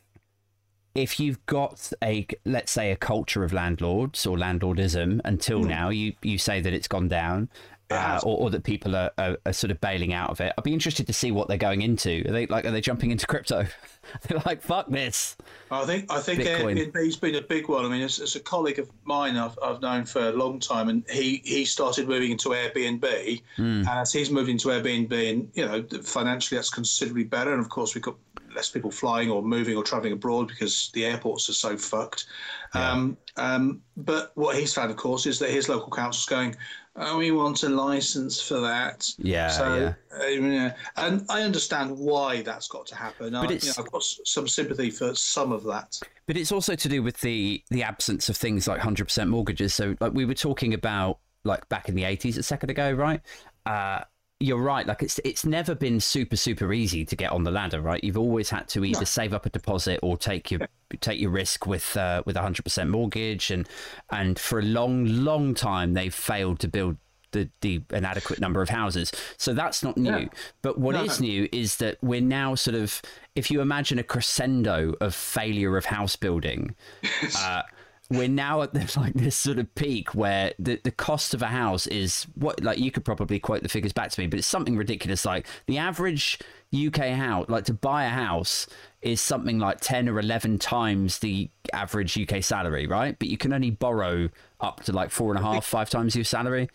if 0.94 1.20
you've 1.20 1.44
got 1.46 1.92
a 2.02 2.26
let's 2.44 2.72
say 2.72 2.90
a 2.90 2.96
culture 2.96 3.44
of 3.44 3.52
landlords 3.52 4.26
or 4.26 4.36
landlordism 4.36 5.20
until 5.24 5.60
now, 5.60 5.90
you 5.90 6.14
you 6.22 6.38
say 6.38 6.60
that 6.60 6.72
it's 6.72 6.88
gone 6.88 7.08
down. 7.08 7.48
Uh, 7.90 8.20
or, 8.22 8.38
or 8.38 8.50
that 8.50 8.64
people 8.64 8.94
are, 8.94 9.10
are, 9.16 9.38
are 9.46 9.52
sort 9.52 9.70
of 9.70 9.80
bailing 9.80 10.12
out 10.12 10.28
of 10.28 10.42
it. 10.42 10.52
I'd 10.58 10.64
be 10.64 10.74
interested 10.74 11.06
to 11.06 11.12
see 11.14 11.32
what 11.32 11.48
they're 11.48 11.56
going 11.56 11.80
into. 11.80 12.22
Are 12.28 12.32
they 12.32 12.46
like 12.46 12.66
are 12.66 12.70
they 12.70 12.82
jumping 12.82 13.10
into 13.10 13.26
crypto? 13.26 13.66
they're 14.28 14.42
like 14.44 14.60
fuck 14.60 14.88
this. 14.88 15.36
I 15.70 15.86
think 15.86 16.12
I 16.12 16.20
think 16.20 16.40
Airbnb's 16.40 17.16
been 17.16 17.36
a 17.36 17.40
big 17.42 17.68
one. 17.68 17.86
I 17.86 17.88
mean, 17.88 18.02
as, 18.02 18.20
as 18.20 18.36
a 18.36 18.40
colleague 18.40 18.78
of 18.78 18.90
mine 19.04 19.36
I've, 19.36 19.58
I've 19.62 19.80
known 19.80 20.04
for 20.04 20.28
a 20.28 20.32
long 20.32 20.60
time, 20.60 20.90
and 20.90 21.02
he 21.08 21.40
he 21.44 21.64
started 21.64 22.08
moving 22.08 22.30
into 22.30 22.50
Airbnb, 22.50 23.42
and 23.56 23.88
as 23.88 24.12
he's 24.12 24.30
moved 24.30 24.50
into 24.50 24.68
Airbnb, 24.68 25.30
and 25.30 25.50
you 25.54 25.64
know, 25.64 25.82
financially 26.02 26.58
that's 26.58 26.70
considerably 26.70 27.24
better. 27.24 27.52
And 27.52 27.60
of 27.60 27.70
course, 27.70 27.94
we've 27.94 28.04
got 28.04 28.16
less 28.54 28.70
people 28.70 28.90
flying 28.90 29.30
or 29.30 29.42
moving 29.42 29.76
or 29.76 29.84
traveling 29.84 30.12
abroad 30.12 30.48
because 30.48 30.90
the 30.92 31.04
airports 31.04 31.48
are 31.48 31.54
so 31.54 31.76
fucked. 31.76 32.26
Um, 32.74 33.16
um, 33.36 33.82
but 33.96 34.32
what 34.34 34.56
he's 34.56 34.74
found, 34.74 34.90
of 34.90 34.96
course, 34.96 35.26
is 35.26 35.38
that 35.38 35.50
his 35.50 35.68
local 35.68 35.90
council's 35.90 36.26
going, 36.26 36.56
oh, 36.98 37.18
we 37.18 37.30
want 37.30 37.62
a 37.62 37.68
license 37.68 38.40
for 38.40 38.60
that. 38.60 39.10
Yeah, 39.18 39.48
So, 39.48 39.74
yeah. 39.76 39.94
uh, 40.20 40.26
yeah. 40.26 40.74
and 40.96 41.24
I 41.28 41.42
understand 41.42 41.96
why 41.96 42.42
that's 42.42 42.68
got 42.68 42.86
to 42.88 42.94
happen. 42.94 43.34
I, 43.34 43.42
you 43.44 43.50
it's- 43.50 43.78
know, 43.78 43.84
I've 43.84 43.90
got 43.92 44.02
some 44.02 44.46
sympathy 44.48 44.90
for 44.90 45.14
some 45.14 45.52
of 45.52 45.64
that. 45.64 45.98
But 46.26 46.36
it's 46.36 46.52
also 46.52 46.74
to 46.74 46.88
do 46.88 47.02
with 47.02 47.20
the 47.20 47.62
the 47.70 47.82
absence 47.82 48.28
of 48.28 48.36
things 48.36 48.68
like 48.68 48.80
hundred 48.80 49.04
percent 49.06 49.30
mortgages. 49.30 49.72
So 49.74 49.96
like 50.00 50.12
we 50.12 50.24
were 50.26 50.34
talking 50.34 50.74
about 50.74 51.20
like 51.44 51.66
back 51.70 51.88
in 51.88 51.94
the 51.94 52.04
eighties 52.04 52.36
a 52.36 52.42
second 52.42 52.68
ago, 52.70 52.92
right? 52.92 53.22
Uh, 53.64 54.00
you're 54.40 54.62
right. 54.62 54.86
Like 54.86 55.02
it's 55.02 55.18
it's 55.24 55.44
never 55.44 55.74
been 55.74 55.98
super 56.00 56.36
super 56.36 56.72
easy 56.72 57.04
to 57.04 57.16
get 57.16 57.32
on 57.32 57.42
the 57.44 57.50
ladder, 57.50 57.80
right? 57.80 58.02
You've 58.02 58.18
always 58.18 58.50
had 58.50 58.68
to 58.68 58.84
either 58.84 59.04
save 59.04 59.34
up 59.34 59.46
a 59.46 59.50
deposit 59.50 59.98
or 60.02 60.16
take 60.16 60.50
your 60.50 60.60
take 61.00 61.20
your 61.20 61.30
risk 61.30 61.66
with 61.66 61.96
uh, 61.96 62.22
with 62.24 62.36
a 62.36 62.42
hundred 62.42 62.62
percent 62.62 62.90
mortgage, 62.90 63.50
and 63.50 63.68
and 64.10 64.38
for 64.38 64.60
a 64.60 64.62
long 64.62 65.06
long 65.06 65.54
time 65.54 65.94
they've 65.94 66.14
failed 66.14 66.60
to 66.60 66.68
build. 66.68 66.96
The, 67.32 67.50
the 67.60 67.82
an 67.90 68.06
adequate 68.06 68.40
number 68.40 68.62
of 68.62 68.70
houses, 68.70 69.12
so 69.36 69.52
that's 69.52 69.82
not 69.82 69.98
new. 69.98 70.10
Yeah. 70.10 70.28
But 70.62 70.78
what 70.78 70.94
No, 70.94 71.04
is 71.04 71.20
new 71.20 71.46
is 71.52 71.76
that 71.76 71.98
we're 72.00 72.22
now 72.22 72.54
sort 72.54 72.74
of, 72.74 73.02
if 73.34 73.50
you 73.50 73.60
imagine 73.60 73.98
a 73.98 74.02
crescendo 74.02 74.94
of 75.02 75.14
failure 75.14 75.76
of 75.76 75.84
house 75.84 76.16
building, 76.16 76.74
uh, 77.38 77.64
we're 78.10 78.28
now 78.28 78.62
at 78.62 78.72
this 78.72 78.96
like 78.96 79.12
this 79.14 79.36
sort 79.36 79.58
of 79.58 79.74
peak 79.74 80.14
where 80.14 80.54
the, 80.58 80.80
the 80.82 80.90
cost 80.90 81.34
of 81.34 81.42
a 81.42 81.46
house 81.46 81.86
is 81.86 82.26
what 82.34 82.62
like 82.62 82.78
you 82.78 82.90
could 82.90 83.04
probably 83.04 83.38
quote 83.38 83.62
the 83.62 83.68
figures 83.68 83.92
back 83.92 84.10
to 84.10 84.20
me, 84.20 84.26
but 84.26 84.38
it's 84.38 84.48
something 84.48 84.76
ridiculous. 84.76 85.24
Like 85.24 85.46
the 85.66 85.78
average 85.78 86.38
UK 86.74 87.08
house, 87.08 87.46
like 87.48 87.64
to 87.64 87.74
buy 87.74 88.04
a 88.04 88.10
house 88.10 88.66
is 89.02 89.20
something 89.20 89.58
like 89.58 89.80
10 89.80 90.08
or 90.08 90.18
11 90.18 90.58
times 90.58 91.18
the 91.18 91.50
average 91.72 92.18
UK 92.18 92.42
salary, 92.42 92.86
right? 92.86 93.18
But 93.18 93.28
you 93.28 93.36
can 93.36 93.52
only 93.52 93.70
borrow 93.70 94.30
up 94.60 94.82
to 94.84 94.92
like 94.92 95.10
four 95.10 95.30
and 95.30 95.38
a 95.38 95.42
half, 95.42 95.66
five 95.66 95.90
times 95.90 96.16
your 96.16 96.24
salary. 96.24 96.68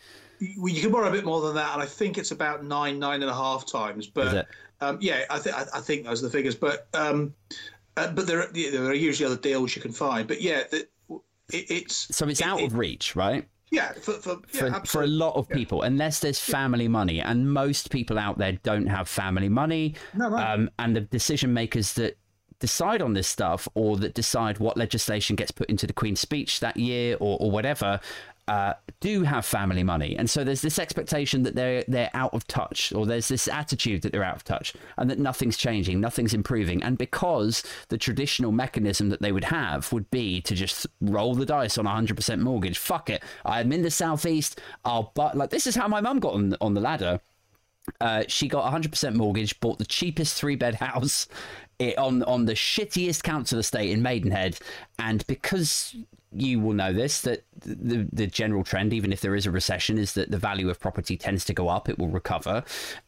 Well, 0.57 0.73
you 0.73 0.81
can 0.81 0.91
borrow 0.91 1.07
a 1.07 1.11
bit 1.11 1.25
more 1.25 1.41
than 1.41 1.55
that, 1.55 1.73
and 1.73 1.81
I 1.81 1.85
think 1.85 2.17
it's 2.17 2.31
about 2.31 2.63
nine, 2.63 2.99
nine 2.99 3.21
and 3.21 3.31
a 3.31 3.35
half 3.35 3.65
times. 3.65 4.07
But 4.07 4.47
um, 4.81 4.97
yeah, 4.99 5.23
I, 5.29 5.39
th- 5.39 5.55
I 5.55 5.65
I 5.75 5.79
think 5.79 6.05
those 6.05 6.21
are 6.21 6.27
the 6.27 6.31
figures. 6.31 6.55
But 6.55 6.87
um, 6.93 7.33
uh, 7.95 8.11
but 8.11 8.27
there 8.27 8.41
are, 8.41 8.47
there 8.47 8.85
are 8.85 8.93
usually 8.93 9.25
other 9.25 9.39
deals 9.39 9.75
you 9.75 9.81
can 9.81 9.91
find. 9.91 10.27
But 10.27 10.41
yeah, 10.41 10.63
the, 10.69 10.87
it, 11.51 11.69
it's 11.69 12.15
So 12.15 12.27
it's 12.27 12.41
out 12.41 12.61
of 12.61 12.75
reach, 12.75 13.15
right? 13.15 13.47
yeah 13.73 13.91
for 13.93 14.13
for, 14.13 14.37
yeah, 14.53 14.79
for, 14.79 14.85
for 14.85 15.03
a 15.03 15.07
lot 15.07 15.35
of 15.35 15.49
people, 15.49 15.81
unless 15.81 16.19
there's 16.19 16.39
family 16.39 16.87
money, 16.87 17.19
and 17.19 17.51
most 17.51 17.89
people 17.89 18.19
out 18.19 18.37
there 18.37 18.53
don't 18.63 18.85
have 18.85 19.09
family 19.09 19.49
money. 19.49 19.95
No, 20.13 20.29
no. 20.29 20.37
Um, 20.37 20.69
and 20.79 20.95
the 20.95 21.01
decision 21.01 21.53
makers 21.53 21.93
that 21.93 22.17
decide 22.59 23.01
on 23.01 23.13
this 23.13 23.27
stuff, 23.27 23.67
or 23.73 23.97
that 23.97 24.13
decide 24.13 24.59
what 24.59 24.77
legislation 24.77 25.35
gets 25.35 25.51
put 25.51 25.69
into 25.69 25.87
the 25.87 25.93
Queen's 25.93 26.19
speech 26.19 26.59
that 26.61 26.77
year, 26.77 27.17
or, 27.19 27.37
or 27.41 27.51
whatever, 27.51 27.99
uh, 28.47 28.73
do 28.99 29.23
have 29.23 29.45
family 29.45 29.83
money, 29.83 30.17
and 30.17 30.29
so 30.29 30.43
there's 30.43 30.61
this 30.61 30.77
expectation 30.77 31.43
that 31.43 31.55
they're 31.55 31.83
they're 31.87 32.09
out 32.13 32.33
of 32.33 32.45
touch, 32.47 32.91
or 32.91 33.05
there's 33.05 33.29
this 33.29 33.47
attitude 33.47 34.01
that 34.01 34.11
they're 34.11 34.23
out 34.23 34.35
of 34.35 34.43
touch, 34.43 34.73
and 34.97 35.09
that 35.09 35.17
nothing's 35.17 35.57
changing, 35.57 36.01
nothing's 36.01 36.33
improving, 36.33 36.83
and 36.83 36.97
because 36.97 37.63
the 37.87 37.97
traditional 37.97 38.51
mechanism 38.51 39.09
that 39.09 39.21
they 39.21 39.31
would 39.31 39.45
have 39.45 39.91
would 39.93 40.09
be 40.11 40.41
to 40.41 40.55
just 40.55 40.85
roll 40.99 41.35
the 41.35 41.45
dice 41.45 41.77
on 41.77 41.85
a 41.85 41.89
hundred 41.89 42.15
percent 42.15 42.41
mortgage. 42.41 42.77
Fuck 42.77 43.09
it, 43.09 43.23
I'm 43.45 43.71
in 43.71 43.81
the 43.81 43.91
southeast. 43.91 44.59
I'll 44.83 45.11
but 45.15 45.37
like 45.37 45.49
this 45.49 45.65
is 45.65 45.75
how 45.75 45.87
my 45.87 46.01
mum 46.01 46.19
got 46.19 46.33
on 46.33 46.55
on 46.59 46.73
the 46.73 46.81
ladder. 46.81 47.21
Uh, 47.99 48.23
she 48.29 48.47
got 48.47 48.65
a 48.65 48.77
100% 48.79 49.13
mortgage, 49.13 49.59
bought 49.59 49.77
the 49.77 49.85
cheapest 49.85 50.39
three 50.39 50.55
bed 50.55 50.75
house 50.75 51.27
on 51.97 52.23
on 52.23 52.45
the 52.45 52.53
shittiest 52.53 53.23
council 53.23 53.59
estate 53.59 53.89
in 53.89 54.01
Maidenhead, 54.01 54.57
and 54.99 55.25
because 55.27 55.95
you 56.35 56.59
will 56.59 56.73
know 56.73 56.93
this 56.93 57.21
that 57.21 57.43
the 57.59 58.07
the 58.11 58.27
general 58.27 58.63
trend, 58.63 58.93
even 58.93 59.11
if 59.13 59.21
there 59.21 59.35
is 59.35 59.45
a 59.45 59.51
recession, 59.51 59.97
is 59.97 60.13
that 60.13 60.31
the 60.31 60.37
value 60.37 60.69
of 60.69 60.79
property 60.79 61.17
tends 61.17 61.45
to 61.45 61.53
go 61.53 61.69
up. 61.69 61.89
It 61.89 61.97
will 61.99 62.09
recover. 62.09 62.63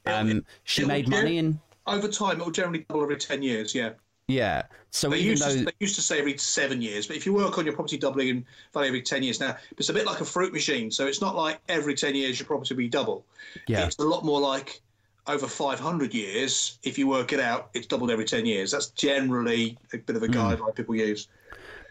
Um, 0.05 0.45
she 0.63 0.81
it'll 0.81 0.89
made 0.89 1.07
money, 1.07 1.37
and 1.37 1.59
over 1.87 2.07
time 2.07 2.39
it 2.41 2.43
will 2.43 2.51
generally 2.51 2.85
double 2.87 3.03
every 3.03 3.17
ten 3.17 3.41
years. 3.41 3.73
Yeah. 3.75 3.91
yeah. 4.27 4.63
So 4.91 5.09
They 5.09 5.19
used, 5.19 5.43
though 5.43 5.53
to, 5.53 5.65
they 5.65 5.71
used 5.79 5.95
to 5.95 6.01
say 6.01 6.19
every 6.19 6.37
seven 6.37 6.81
years, 6.81 7.05
but 7.05 7.17
if 7.17 7.25
you 7.25 7.33
work 7.33 7.57
on 7.57 7.65
your 7.65 7.75
property 7.75 7.97
doubling 7.97 8.29
in 8.29 8.45
value 8.73 8.87
every 8.87 9.01
10 9.01 9.23
years 9.23 9.41
now, 9.41 9.57
it's 9.77 9.89
a 9.89 9.93
bit 9.93 10.05
like 10.05 10.21
a 10.21 10.25
fruit 10.25 10.53
machine. 10.53 10.89
So 10.89 11.05
it's 11.05 11.19
not 11.19 11.35
like 11.35 11.59
every 11.67 11.95
10 11.95 12.15
years 12.15 12.39
your 12.39 12.47
property 12.47 12.73
will 12.73 12.77
be 12.77 12.87
double. 12.87 13.25
Yeah. 13.67 13.85
It's 13.85 13.97
a 13.99 14.03
lot 14.03 14.23
more 14.23 14.39
like 14.39 14.81
over 15.27 15.47
500 15.47 16.13
years, 16.13 16.79
if 16.83 16.97
you 16.97 17.07
work 17.07 17.33
it 17.33 17.41
out, 17.41 17.69
it's 17.73 17.87
doubled 17.87 18.09
every 18.09 18.23
10 18.23 18.45
years. 18.45 18.71
That's 18.71 18.87
generally 18.91 19.77
a 19.91 19.97
bit 19.97 20.15
of 20.15 20.21
Hmm. 20.23 20.31
a 20.31 20.33
guideline 20.33 20.75
people 20.75 20.95
use. 20.95 21.27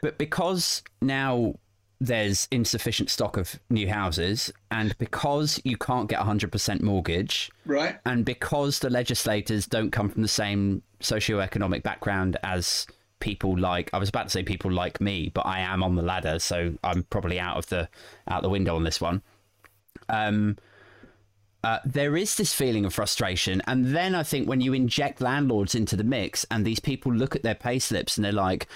But 0.05 0.19
because 0.19 0.83
now 1.01 1.55
there's 1.99 2.47
insufficient 2.51 3.09
stock 3.09 3.39
of 3.39 3.59
new 3.71 3.89
houses, 3.89 4.53
and 4.71 4.95
because 4.99 5.59
you 5.65 5.79
can't 5.79 6.11
get 6.11 6.21
a 6.21 6.25
100% 6.25 6.83
mortgage, 6.83 7.51
Right. 7.65 7.97
and 8.05 8.23
because 8.23 8.81
the 8.81 8.91
legislators 8.91 9.67
don't 9.67 9.93
come 9.93 10.11
from 10.11 10.21
the 10.21 10.29
same 10.29 10.83
socioeconomic 11.01 11.83
background 11.83 12.37
as 12.43 12.87
people 13.21 13.59
like 13.59 13.89
I 13.95 13.99
was 13.99 14.11
about 14.11 14.25
to 14.25 14.31
say 14.31 14.43
people 14.43 14.71
like 14.71 15.01
me, 15.01 15.31
but 15.33 15.47
I 15.47 15.61
am 15.61 15.83
on 15.83 15.95
the 15.95 16.03
ladder, 16.03 16.39
so 16.39 16.75
I'm 16.85 17.05
probably 17.05 17.41
out 17.41 17.57
of 17.57 17.67
the 17.71 17.89
out 18.29 18.43
the 18.43 18.51
window 18.51 18.77
on 18.77 18.85
this 18.85 19.01
one. 19.01 19.23
Um, 20.11 20.59
uh, 21.63 21.79
there 21.87 22.15
is 22.15 22.37
this 22.37 22.53
feeling 22.53 22.85
of 22.85 22.93
frustration, 22.93 23.63
and 23.67 23.87
then 23.97 24.15
I 24.15 24.23
think 24.23 24.47
when 24.51 24.61
you 24.61 24.75
inject 24.75 25.23
landlords 25.23 25.75
into 25.75 25.97
the 25.97 26.05
mix, 26.05 26.45
and 26.51 26.67
these 26.67 26.81
people 26.81 27.11
look 27.11 27.35
at 27.35 27.43
their 27.43 27.55
pay 27.55 27.79
slips 27.79 28.19
and 28.19 28.25
they're 28.27 28.33
like, 28.33 28.67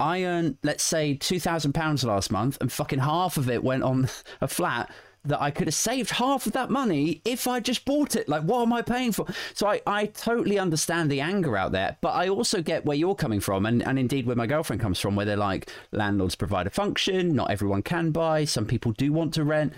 "I 0.00 0.24
earned, 0.24 0.58
let's 0.62 0.84
say, 0.84 1.14
two 1.14 1.40
thousand 1.40 1.72
pounds 1.72 2.04
last 2.04 2.30
month, 2.30 2.58
and 2.60 2.70
fucking 2.70 3.00
half 3.00 3.36
of 3.36 3.48
it 3.48 3.62
went 3.62 3.82
on 3.82 4.08
a 4.40 4.48
flat." 4.48 4.90
that 5.26 5.40
I 5.40 5.50
could 5.50 5.66
have 5.66 5.74
saved 5.74 6.10
half 6.10 6.46
of 6.46 6.52
that 6.52 6.70
money 6.70 7.22
if 7.24 7.48
I 7.48 7.60
just 7.60 7.84
bought 7.84 8.14
it. 8.14 8.28
Like, 8.28 8.42
what 8.42 8.62
am 8.62 8.72
I 8.72 8.82
paying 8.82 9.12
for? 9.12 9.26
So 9.54 9.66
I, 9.66 9.80
I 9.86 10.06
totally 10.06 10.58
understand 10.58 11.10
the 11.10 11.20
anger 11.20 11.56
out 11.56 11.72
there, 11.72 11.96
but 12.00 12.10
I 12.10 12.28
also 12.28 12.60
get 12.60 12.84
where 12.84 12.96
you're 12.96 13.14
coming 13.14 13.40
from, 13.40 13.66
and, 13.66 13.82
and 13.82 13.98
indeed 13.98 14.26
where 14.26 14.36
my 14.36 14.46
girlfriend 14.46 14.82
comes 14.82 15.00
from, 15.00 15.16
where 15.16 15.24
they're 15.24 15.36
like, 15.36 15.70
landlords 15.92 16.34
provide 16.34 16.66
a 16.66 16.70
function, 16.70 17.34
not 17.34 17.50
everyone 17.50 17.82
can 17.82 18.10
buy, 18.10 18.44
some 18.44 18.66
people 18.66 18.92
do 18.92 19.12
want 19.12 19.32
to 19.34 19.44
rent. 19.44 19.72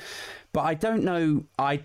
But 0.52 0.62
I 0.62 0.74
don't 0.74 1.04
know, 1.04 1.44
I 1.58 1.82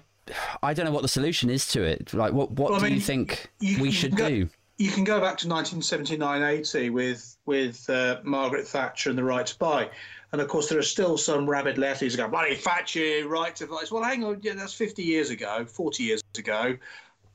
I 0.64 0.74
don't 0.74 0.86
know 0.86 0.92
what 0.92 1.02
the 1.02 1.08
solution 1.08 1.50
is 1.50 1.68
to 1.70 1.84
it. 1.84 2.14
Like, 2.14 2.32
what, 2.32 2.52
what 2.52 2.72
well, 2.72 2.80
do 2.80 2.86
mean, 2.86 2.96
you 2.96 3.02
think 3.02 3.50
you, 3.60 3.82
we 3.82 3.92
should 3.92 4.16
go, 4.16 4.30
do? 4.30 4.50
You 4.78 4.90
can 4.92 5.04
go 5.04 5.20
back 5.22 5.38
to 5.40 5.48
1979-80 5.48 6.92
with, 6.92 7.38
with 7.46 7.90
uh, 7.90 8.20
Margaret 8.24 8.68
Thatcher 8.68 9.10
and 9.10 9.18
the 9.18 9.24
right 9.24 9.46
to 9.46 9.58
buy 9.60 9.90
and 10.32 10.40
of 10.40 10.48
course, 10.48 10.70
there 10.70 10.80
are 10.80 10.84
still 10.84 11.18
some 11.18 11.50
rabid 11.50 11.76
lefties 11.76 12.16
going 12.16 12.30
go, 12.30 12.38
bloody 12.38 12.56
Thatcher, 12.56 13.28
right 13.28 13.56
to 13.58 13.68
buy. 13.68 13.84
Well, 13.92 14.04
hang 14.04 14.24
on, 14.24 14.40
yeah, 14.42 14.54
that's 14.54 14.74
50 14.74 15.04
years 15.04 15.30
ago, 15.30 15.66
40 15.66 16.04
years 16.04 16.24
ago. 16.38 16.78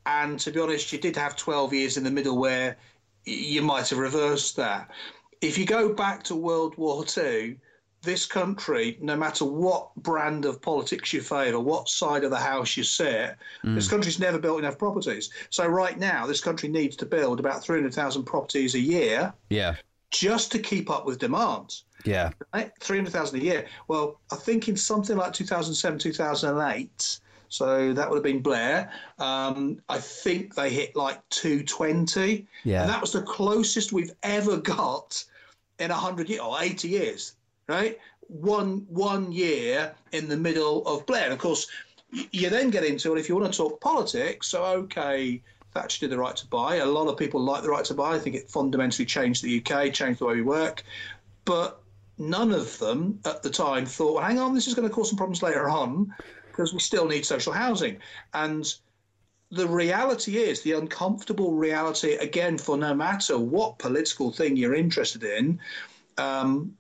And 0.07 0.41
to 0.41 0.51
be 0.51 0.61
honest, 0.61 0.93
you 0.93 0.99
did 0.99 1.17
have 1.17 1.37
12 1.37 1.75
years 1.75 1.97
in 1.97 2.05
the 2.05 2.11
middle 2.11 2.39
where 2.39 2.77
you 3.25 3.61
might 3.61 3.89
have 3.91 3.99
reversed 3.99 4.57
that. 4.57 4.91
If 5.43 5.59
you 5.59 5.67
go 5.67 5.93
back 5.93 6.23
to 6.25 6.35
World 6.35 6.77
War 6.79 7.05
II, 7.17 7.59
this 8.07 8.25
country, 8.25 8.97
no 9.03 9.17
matter 9.17 9.45
what 9.45 9.95
brand 9.97 10.47
of 10.47 10.63
politics 10.63 11.13
you 11.13 11.21
favour, 11.21 11.61
what 11.61 11.89
side 11.89 12.25
of 12.25 12.31
the 12.31 12.39
house 12.39 12.77
you 12.77 12.85
sit, 12.85 13.37
mm. 13.63 13.75
this 13.75 13.89
country's 13.89 14.19
never 14.19 14.39
built 14.39 14.61
enough 14.61 14.79
properties. 14.79 15.31
So 15.51 15.67
right 15.67 15.99
now, 15.99 16.27
this 16.27 16.41
country 16.41 16.71
needs 16.71 16.97
to 16.97 17.07
build 17.07 17.41
about 17.41 17.63
300,000 17.63 18.25
properties 18.25 18.75
a 18.75 18.81
year. 18.81 19.35
Yeah. 19.51 19.75
Just 20.11 20.51
to 20.53 20.59
keep 20.59 20.89
up 20.89 21.05
with 21.05 21.19
demand. 21.19 21.83
Yeah. 22.05 22.31
Right? 22.55 22.73
300,000 22.81 23.39
a 23.39 23.43
year. 23.43 23.67
Well, 23.89 24.21
I 24.33 24.37
think 24.37 24.69
in 24.69 24.77
something 24.77 25.17
like 25.17 25.35
2007, 25.35 25.99
2008, 25.99 27.21
so 27.49 27.93
that 27.93 28.09
would 28.09 28.17
have 28.17 28.25
been 28.25 28.41
Blair. 28.41 28.91
Um, 29.19 29.83
I 29.89 29.99
think 29.99 30.55
they 30.55 30.71
hit 30.71 30.97
like 30.97 31.27
220. 31.31 32.47
Yeah. 32.65 32.83
And 32.83 32.91
that 32.91 33.01
was 33.01 33.13
the 33.13 33.23
closest 33.23 33.93
we've 33.93 34.15
ever 34.23 34.57
got 34.57 35.25
in 35.79 35.91
100 35.91 36.29
years 36.29 36.41
or 36.41 36.57
80 36.61 36.89
years, 36.89 37.36
right? 37.69 37.99
One 38.29 38.87
one 38.89 39.33
year 39.33 39.95
in 40.13 40.29
the 40.29 40.37
middle 40.37 40.87
of 40.87 41.07
Blair. 41.07 41.25
And 41.25 41.33
of 41.33 41.39
course, 41.39 41.67
you 42.11 42.51
then 42.51 42.71
get 42.71 42.85
into 42.85 43.15
it 43.15 43.19
if 43.19 43.29
you 43.29 43.37
want 43.37 43.53
to 43.53 43.57
talk 43.57 43.81
politics. 43.81 44.49
So, 44.49 44.65
okay, 44.65 45.43
Thatcher 45.73 46.01
did 46.01 46.11
the 46.11 46.19
right 46.19 46.37
to 46.37 46.47
buy. 46.47 46.77
A 46.77 46.87
lot 46.87 47.09
of 47.09 47.19
people 47.19 47.41
like 47.41 47.63
the 47.63 47.71
right 47.71 47.85
to 47.85 47.95
buy. 47.95 48.15
I 48.15 48.19
think 48.19 48.37
it 48.37 48.51
fundamentally 48.51 49.05
changed 49.05 49.43
the 49.43 49.59
UK, 49.61 49.93
changed 49.93 50.21
the 50.21 50.27
way 50.27 50.35
we 50.35 50.43
work. 50.43 50.83
But 51.45 51.83
none 52.19 52.53
of 52.53 52.79
them 52.79 53.21
at 53.25 53.43
the 53.43 53.51
time 53.51 53.87
thought, 53.87 54.15
well, 54.15 54.25
hang 54.25 54.39
on, 54.39 54.55
this 54.55 54.67
is 54.67 54.75
going 54.75 54.89
to 54.89 54.95
cause 54.95 55.11
some 55.11 55.19
problems 55.19 55.43
later 55.43 55.69
on 55.69 56.15
because 56.49 56.73
we 56.73 56.81
still 56.81 57.07
need 57.07 57.27
social 57.27 57.53
housing. 57.53 57.99
And 58.33 58.73
the 59.51 59.69
reality 59.69 60.39
is, 60.39 60.63
the 60.63 60.73
uncomfortable 60.73 61.53
reality, 61.53 62.15
again, 62.15 62.59
for 62.59 62.77
no 62.77 62.95
matter 62.95 63.39
what 63.39 63.79
political 63.79 64.33
thing 64.33 64.57
you're 64.57 64.75
interested 64.75 65.23
in, 65.23 65.61
um, 66.19 66.77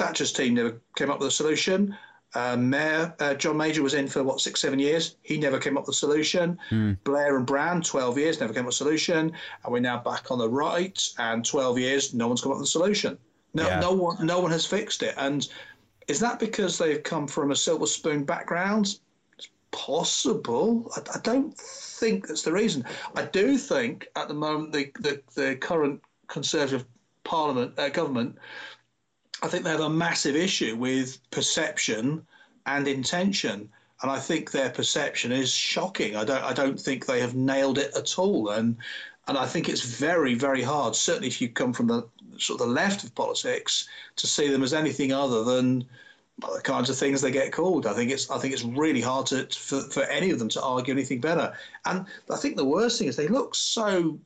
Thatcher's 0.00 0.32
team 0.32 0.54
never 0.54 0.80
came 0.96 1.10
up 1.10 1.18
with 1.18 1.28
a 1.28 1.30
solution. 1.30 1.94
Uh, 2.34 2.56
Mayor 2.56 3.14
uh, 3.18 3.34
John 3.34 3.56
Major 3.56 3.82
was 3.82 3.94
in 3.94 4.06
for 4.08 4.22
what 4.22 4.40
six, 4.40 4.60
seven 4.60 4.78
years. 4.78 5.16
He 5.22 5.36
never 5.36 5.58
came 5.58 5.76
up 5.76 5.86
with 5.86 5.96
a 5.96 5.98
solution. 5.98 6.58
Mm. 6.70 6.96
Blair 7.04 7.36
and 7.36 7.44
Brown, 7.44 7.82
twelve 7.82 8.16
years, 8.16 8.40
never 8.40 8.54
came 8.54 8.62
up 8.62 8.68
with 8.68 8.76
a 8.76 8.84
solution. 8.84 9.32
And 9.62 9.72
we're 9.72 9.80
now 9.80 9.98
back 9.98 10.30
on 10.30 10.38
the 10.38 10.48
right, 10.48 10.98
and 11.18 11.44
twelve 11.44 11.78
years, 11.78 12.14
no 12.14 12.28
one's 12.28 12.40
come 12.40 12.52
up 12.52 12.58
with 12.58 12.68
a 12.68 12.70
solution. 12.70 13.18
No, 13.52 13.66
yeah. 13.66 13.80
no 13.80 13.92
one, 13.92 14.24
no 14.24 14.40
one 14.40 14.52
has 14.52 14.64
fixed 14.64 15.02
it. 15.02 15.14
And 15.18 15.46
is 16.06 16.20
that 16.20 16.38
because 16.38 16.78
they've 16.78 17.02
come 17.02 17.26
from 17.26 17.50
a 17.50 17.56
silver 17.56 17.86
spoon 17.86 18.24
background? 18.24 19.00
It's 19.36 19.48
possible. 19.72 20.90
I, 20.96 21.00
I 21.16 21.20
don't 21.20 21.54
think 21.58 22.26
that's 22.26 22.42
the 22.42 22.52
reason. 22.52 22.84
I 23.16 23.24
do 23.24 23.58
think 23.58 24.08
at 24.16 24.28
the 24.28 24.34
moment 24.34 24.72
the 24.72 24.92
the, 25.00 25.20
the 25.34 25.56
current 25.56 26.00
Conservative 26.28 26.86
Parliament 27.24 27.78
uh, 27.78 27.88
government, 27.90 28.38
I 29.42 29.48
think 29.48 29.64
they 29.64 29.70
have 29.70 29.80
a 29.80 29.88
massive 29.88 30.36
issue 30.36 30.76
with 30.76 31.18
perception 31.30 32.26
and 32.66 32.86
intention. 32.86 33.68
And 34.02 34.10
I 34.10 34.18
think 34.18 34.50
their 34.50 34.70
perception 34.70 35.32
is 35.32 35.50
shocking. 35.52 36.16
I 36.16 36.24
don't. 36.24 36.42
I 36.42 36.52
don't 36.54 36.80
think 36.80 37.04
they 37.04 37.20
have 37.20 37.34
nailed 37.34 37.78
it 37.78 37.94
at 37.96 38.18
all. 38.18 38.50
And 38.50 38.76
and 39.28 39.36
I 39.36 39.46
think 39.46 39.68
it's 39.68 39.82
very, 39.82 40.34
very 40.34 40.62
hard. 40.62 40.96
Certainly, 40.96 41.28
if 41.28 41.40
you 41.40 41.48
come 41.48 41.72
from 41.72 41.88
the 41.88 42.08
sort 42.38 42.60
of 42.60 42.66
the 42.66 42.72
left 42.72 43.04
of 43.04 43.14
politics 43.14 43.86
to 44.16 44.26
see 44.26 44.48
them 44.48 44.62
as 44.62 44.72
anything 44.72 45.12
other 45.12 45.44
than 45.44 45.86
the 46.40 46.60
kinds 46.62 46.88
of 46.88 46.96
things 46.96 47.20
they 47.20 47.30
get 47.30 47.52
called. 47.52 47.86
I 47.86 47.92
think 47.92 48.10
it's 48.10 48.30
I 48.30 48.38
think 48.38 48.54
it's 48.54 48.64
really 48.64 49.00
hard 49.00 49.26
to, 49.26 49.46
for, 49.46 49.80
for 49.82 50.02
any 50.04 50.30
of 50.30 50.38
them 50.38 50.48
to 50.50 50.62
argue 50.62 50.92
anything 50.94 51.20
better. 51.20 51.52
And 51.84 52.06
I 52.30 52.36
think 52.36 52.56
the 52.56 52.64
worst 52.64 52.98
thing 52.98 53.08
is 53.08 53.16
they 53.16 53.28
look 53.28 53.54
so 53.54 54.18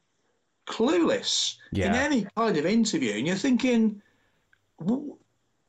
clueless 0.66 1.56
yeah. 1.72 1.86
in 1.86 1.94
any 1.94 2.26
kind 2.36 2.56
of 2.56 2.66
interview, 2.66 3.14
and 3.14 3.26
you're 3.26 3.36
thinking, 3.36 4.00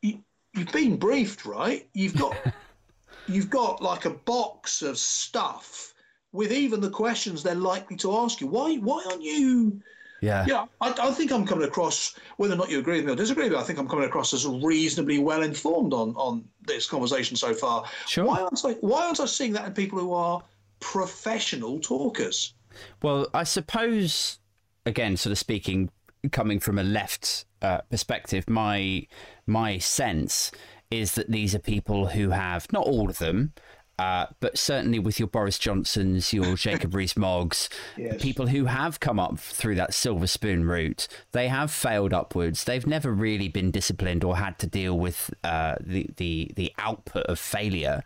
you, 0.01 0.23
you've 0.53 0.71
been 0.71 0.97
briefed, 0.97 1.45
right? 1.45 1.87
You've 1.93 2.15
got 2.15 2.35
you've 3.27 3.49
got 3.49 3.81
like 3.81 4.05
a 4.05 4.11
box 4.11 4.81
of 4.81 4.97
stuff 4.97 5.93
with 6.31 6.51
even 6.51 6.81
the 6.81 6.89
questions 6.89 7.43
they're 7.43 7.55
likely 7.55 7.97
to 7.97 8.17
ask 8.17 8.41
you. 8.41 8.47
Why 8.47 8.75
why 8.75 9.03
aren't 9.09 9.23
you 9.23 9.81
yeah. 10.21 10.45
Yeah. 10.47 10.65
I, 10.81 10.93
I, 10.99 11.11
think 11.11 11.31
I'm 11.31 11.45
coming 11.45 11.67
across, 11.67 12.15
whether 12.37 12.53
or 12.53 12.57
not 12.57 12.69
you 12.69 12.79
agree 12.79 12.97
with 12.97 13.05
me 13.05 13.11
or 13.11 13.15
disagree 13.15 13.43
with 13.43 13.53
me, 13.53 13.59
I 13.59 13.63
think 13.63 13.77
I'm 13.77 13.87
coming 13.87 14.05
across 14.05 14.33
as 14.33 14.47
reasonably 14.47 15.19
well 15.19 15.43
informed 15.43 15.93
on, 15.93 16.15
on 16.15 16.45
this 16.65 16.87
conversation 16.87 17.35
so 17.35 17.53
far. 17.53 17.85
Sure. 18.07 18.25
Why 18.25 18.39
aren't, 18.41 18.65
I, 18.65 18.71
why 18.81 19.05
aren't 19.05 19.19
I 19.19 19.25
seeing 19.25 19.53
that 19.53 19.67
in 19.67 19.73
people 19.73 19.99
who 19.99 20.13
are 20.13 20.41
professional 20.79 21.79
talkers? 21.79 22.53
Well, 23.01 23.27
I 23.33 23.43
suppose, 23.43 24.39
again, 24.85 25.17
sort 25.17 25.31
of 25.31 25.37
speaking, 25.37 25.89
coming 26.29 26.59
from 26.59 26.77
a 26.77 26.83
left 26.83 27.45
uh, 27.61 27.81
perspective, 27.89 28.49
my 28.49 29.07
my 29.47 29.77
sense 29.77 30.51
is 30.91 31.15
that 31.15 31.31
these 31.31 31.55
are 31.55 31.59
people 31.59 32.07
who 32.07 32.29
have 32.29 32.71
not 32.71 32.85
all 32.85 33.09
of 33.09 33.17
them, 33.17 33.53
uh, 33.97 34.27
but 34.39 34.57
certainly 34.57 34.99
with 34.99 35.19
your 35.19 35.27
Boris 35.27 35.57
Johnsons, 35.57 36.33
your 36.33 36.55
Jacob 36.55 36.93
Rees-Moggs, 36.93 37.69
yes. 37.97 38.21
people 38.21 38.47
who 38.47 38.65
have 38.65 38.99
come 38.99 39.19
up 39.19 39.39
through 39.39 39.75
that 39.75 39.93
silver 39.93 40.27
spoon 40.27 40.65
route, 40.65 41.07
they 41.31 41.47
have 41.47 41.71
failed 41.71 42.13
upwards. 42.13 42.65
They've 42.65 42.85
never 42.85 43.11
really 43.11 43.47
been 43.47 43.71
disciplined 43.71 44.23
or 44.23 44.37
had 44.37 44.59
to 44.59 44.67
deal 44.67 44.97
with 44.97 45.33
uh, 45.43 45.75
the, 45.79 46.09
the, 46.17 46.51
the 46.55 46.73
output 46.77 47.25
of 47.27 47.39
failure. 47.39 48.03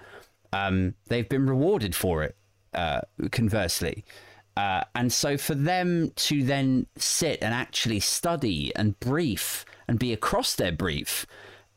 Um, 0.53 0.95
they've 1.07 1.28
been 1.28 1.47
rewarded 1.47 1.95
for 1.95 2.24
it, 2.24 2.36
uh, 2.74 3.01
conversely. 3.32 4.05
Uh, 4.60 4.84
and 4.93 5.14
so 5.14 5.38
for 5.38 5.55
them 5.55 6.12
to 6.16 6.43
then 6.43 6.86
sit 6.97 7.39
and 7.41 7.53
actually 7.53 8.01
study 8.01 8.74
and 8.76 8.99
brief 8.99 9.64
and 9.88 9.97
be 9.97 10.12
across 10.12 10.53
their 10.53 10.74
brief 10.74 11.26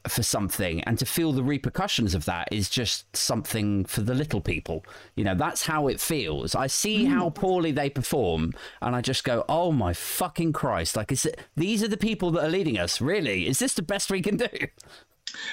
for 0.08 0.24
something 0.24 0.80
and 0.82 0.98
to 0.98 1.06
feel 1.06 1.32
the 1.32 1.44
repercussions 1.44 2.12
of 2.12 2.24
that 2.24 2.48
is 2.50 2.68
just 2.68 3.16
something 3.16 3.84
for 3.84 4.00
the 4.00 4.14
little 4.14 4.40
people. 4.40 4.84
You 5.14 5.22
know 5.22 5.36
that's 5.36 5.64
how 5.64 5.86
it 5.86 6.00
feels. 6.00 6.56
I 6.56 6.66
see 6.66 7.04
mm. 7.04 7.08
how 7.10 7.30
poorly 7.30 7.70
they 7.70 7.88
perform 7.88 8.52
and 8.80 8.96
i 8.96 9.00
just 9.00 9.22
go 9.22 9.44
oh 9.48 9.70
my 9.70 9.92
fucking 9.92 10.52
christ. 10.52 10.96
Like 10.96 11.12
is 11.12 11.24
it 11.24 11.38
these 11.56 11.84
are 11.84 11.88
the 11.88 11.96
people 11.96 12.32
that 12.32 12.44
are 12.44 12.50
leading 12.50 12.78
us 12.78 13.00
really. 13.00 13.46
Is 13.46 13.60
this 13.60 13.74
the 13.74 13.82
best 13.82 14.10
we 14.10 14.22
can 14.22 14.38
do? 14.38 14.48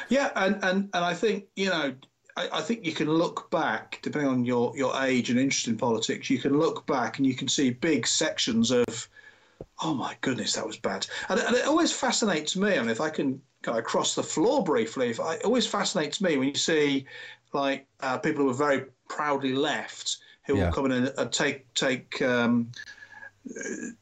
Yeah 0.09 0.31
and 0.35 0.55
and, 0.63 0.89
and 0.95 1.05
i 1.05 1.13
think 1.13 1.45
you 1.55 1.69
know 1.69 1.93
I, 2.37 2.49
I 2.53 2.61
think 2.61 2.85
you 2.85 2.93
can 2.93 3.09
look 3.09 3.49
back 3.51 3.99
depending 4.01 4.29
on 4.29 4.45
your 4.45 4.75
your 4.75 4.95
age 5.03 5.29
and 5.29 5.39
interest 5.39 5.67
in 5.67 5.77
politics 5.77 6.29
you 6.29 6.39
can 6.39 6.57
look 6.57 6.85
back 6.85 7.17
and 7.17 7.27
you 7.27 7.35
can 7.35 7.47
see 7.47 7.71
big 7.71 8.07
sections 8.07 8.71
of 8.71 9.09
oh 9.81 9.93
my 9.93 10.15
goodness, 10.21 10.53
that 10.53 10.65
was 10.65 10.77
bad. 10.77 11.07
And, 11.29 11.39
and, 11.39 11.55
it 11.55 11.65
always 11.65 11.91
fascinates 11.91 12.55
me. 12.55 12.77
I 12.77 12.81
mean, 12.81 12.89
if 12.89 13.01
I 13.01 13.09
can 13.09 13.41
kind 13.61 13.77
of 13.77 13.83
cross 13.83 14.15
the 14.15 14.23
floor 14.23 14.63
briefly, 14.63 15.09
if 15.09 15.19
I, 15.19 15.35
it 15.35 15.45
always 15.45 15.67
fascinates 15.67 16.21
me 16.21 16.37
when 16.37 16.47
you 16.47 16.55
see 16.55 17.05
like 17.53 17.87
uh, 18.01 18.17
people 18.17 18.43
who 18.43 18.51
are 18.51 18.53
very 18.53 18.85
proudly 19.07 19.53
left 19.53 20.17
who 20.45 20.57
yeah. 20.57 20.65
will 20.65 20.73
come 20.73 20.85
in 20.85 20.91
and, 20.91 21.13
and 21.17 21.31
take 21.31 21.71
take 21.73 22.21
um, 22.21 22.71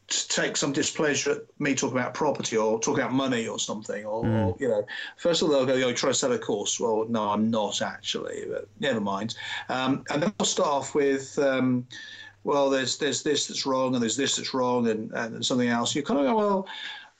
take 0.07 0.57
some 0.57 0.73
displeasure 0.73 1.31
at 1.31 1.41
me 1.59 1.75
talking 1.75 1.97
about 1.97 2.13
property 2.13 2.57
or 2.57 2.79
talking 2.79 3.03
about 3.03 3.13
money 3.13 3.47
or 3.47 3.59
something, 3.59 4.05
or, 4.05 4.23
mm. 4.23 4.47
or 4.47 4.57
you 4.59 4.67
know, 4.67 4.85
first 5.17 5.41
of 5.41 5.49
all 5.49 5.55
they'll 5.55 5.65
go, 5.65 5.75
"You're 5.75 5.93
trying 5.93 6.13
to 6.13 6.19
sell 6.19 6.31
a 6.33 6.39
course." 6.39 6.79
Well, 6.79 7.05
no, 7.09 7.29
I'm 7.29 7.49
not 7.49 7.81
actually, 7.81 8.45
but 8.49 8.67
never 8.79 8.99
mind. 8.99 9.35
Um, 9.69 10.03
and 10.09 10.23
then 10.23 10.33
I'll 10.39 10.45
start 10.45 10.69
off 10.69 10.95
with. 10.95 11.37
Um, 11.39 11.87
well, 12.43 12.69
there's 12.69 12.97
there's 12.97 13.23
this 13.23 13.47
that's 13.47 13.65
wrong, 13.65 13.93
and 13.93 14.01
there's 14.01 14.17
this 14.17 14.37
that's 14.37 14.53
wrong, 14.53 14.87
and, 14.87 15.11
and 15.11 15.45
something 15.45 15.69
else. 15.69 15.95
You 15.95 16.03
kind 16.03 16.19
of 16.19 16.25
go, 16.27 16.37
well, 16.37 16.67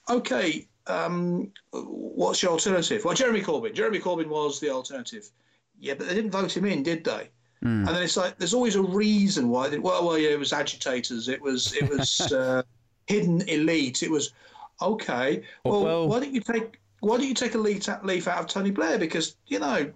okay, 0.08 0.66
um, 0.86 1.52
what's 1.72 2.42
your 2.42 2.52
alternative? 2.52 3.04
Well, 3.04 3.14
Jeremy 3.14 3.42
Corbyn. 3.42 3.74
Jeremy 3.74 4.00
Corbyn 4.00 4.28
was 4.28 4.58
the 4.58 4.70
alternative. 4.70 5.28
Yeah, 5.80 5.94
but 5.94 6.08
they 6.08 6.14
didn't 6.14 6.30
vote 6.30 6.56
him 6.56 6.64
in, 6.64 6.82
did 6.82 7.04
they? 7.04 7.28
Mm. 7.64 7.86
And 7.86 7.88
then 7.88 8.02
it's 8.02 8.16
like 8.16 8.38
there's 8.38 8.54
always 8.54 8.76
a 8.76 8.82
reason 8.82 9.48
why. 9.48 9.68
They, 9.68 9.78
well, 9.78 10.06
well, 10.06 10.18
yeah, 10.18 10.30
it 10.30 10.38
was 10.38 10.52
agitators. 10.52 11.28
It 11.28 11.40
was 11.40 11.74
it 11.74 11.88
was 11.88 12.20
uh, 12.32 12.62
hidden 13.06 13.42
elite. 13.48 14.02
It 14.02 14.10
was 14.10 14.32
okay. 14.80 15.42
Well, 15.64 15.82
well, 15.82 16.08
why 16.08 16.20
don't 16.20 16.32
you 16.32 16.40
take 16.40 16.78
why 17.00 17.16
don't 17.16 17.26
you 17.26 17.34
take 17.34 17.54
a 17.54 17.58
leaf, 17.58 17.88
leaf 18.02 18.28
out 18.28 18.40
of 18.40 18.46
Tony 18.46 18.70
Blair? 18.70 18.98
Because 18.98 19.36
you 19.46 19.58
know, 19.58 19.90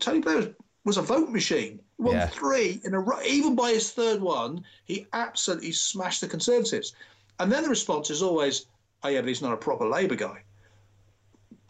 Tony 0.00 0.20
Blair 0.20 0.36
was, 0.36 0.48
was 0.84 0.96
a 0.98 1.02
vote 1.02 1.30
machine. 1.30 1.80
He 1.96 2.02
won 2.02 2.14
yeah. 2.14 2.26
three 2.26 2.80
in 2.84 2.94
a 2.94 3.00
row. 3.00 3.22
Even 3.22 3.54
by 3.54 3.70
his 3.70 3.90
third 3.92 4.20
one, 4.20 4.64
he 4.84 5.06
absolutely 5.14 5.72
smashed 5.72 6.20
the 6.20 6.28
Conservatives. 6.28 6.94
And 7.38 7.50
then 7.50 7.62
the 7.62 7.70
response 7.70 8.10
is 8.10 8.22
always, 8.22 8.66
"Oh 9.02 9.08
yeah, 9.08 9.20
but 9.20 9.28
he's 9.28 9.42
not 9.42 9.54
a 9.54 9.56
proper 9.56 9.86
Labour 9.86 10.16
guy." 10.16 10.42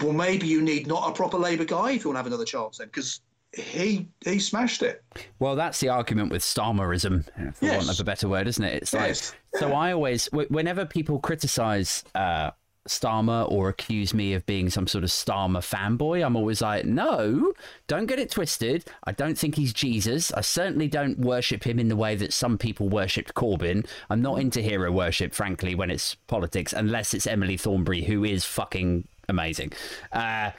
Well, 0.00 0.12
maybe 0.12 0.48
you 0.48 0.62
need 0.62 0.88
not 0.88 1.08
a 1.08 1.12
proper 1.12 1.38
Labour 1.38 1.64
guy 1.64 1.92
if 1.92 2.02
you 2.02 2.10
want 2.10 2.16
to 2.16 2.18
have 2.18 2.26
another 2.26 2.44
chance 2.44 2.78
then, 2.78 2.88
because 2.88 3.20
he 3.52 4.08
he 4.24 4.38
smashed 4.38 4.82
it. 4.82 5.02
Well, 5.38 5.56
that's 5.56 5.80
the 5.80 5.88
argument 5.88 6.30
with 6.30 6.42
Starmerism, 6.42 7.24
for 7.54 7.64
yes. 7.64 7.76
want 7.76 7.90
of 7.90 8.00
a 8.00 8.04
better 8.04 8.28
word, 8.28 8.48
isn't 8.48 8.64
it? 8.64 8.82
It's 8.82 8.92
yes. 8.92 9.34
like 9.52 9.60
so. 9.60 9.72
I 9.72 9.92
always, 9.92 10.26
whenever 10.32 10.86
people 10.86 11.18
criticise 11.18 12.04
uh, 12.14 12.52
Starmer 12.88 13.50
or 13.50 13.68
accuse 13.68 14.12
me 14.14 14.32
of 14.32 14.44
being 14.46 14.70
some 14.70 14.86
sort 14.86 15.04
of 15.04 15.10
Starmer 15.10 15.60
fanboy, 15.60 16.24
I'm 16.24 16.34
always 16.34 16.62
like, 16.62 16.84
no, 16.84 17.52
don't 17.86 18.06
get 18.06 18.18
it 18.18 18.30
twisted. 18.30 18.86
I 19.04 19.12
don't 19.12 19.36
think 19.36 19.54
he's 19.54 19.72
Jesus. 19.72 20.32
I 20.32 20.40
certainly 20.40 20.88
don't 20.88 21.18
worship 21.18 21.64
him 21.64 21.78
in 21.78 21.88
the 21.88 21.96
way 21.96 22.16
that 22.16 22.32
some 22.32 22.58
people 22.58 22.88
worshipped 22.88 23.34
Corbyn. 23.34 23.86
I'm 24.10 24.22
not 24.22 24.40
into 24.40 24.62
hero 24.62 24.90
worship, 24.90 25.32
frankly, 25.32 25.74
when 25.74 25.90
it's 25.90 26.14
politics, 26.26 26.72
unless 26.72 27.14
it's 27.14 27.26
Emily 27.26 27.56
Thornberry, 27.56 28.02
who 28.02 28.24
is 28.24 28.44
fucking 28.44 29.06
amazing. 29.28 29.72
Uh, 30.10 30.50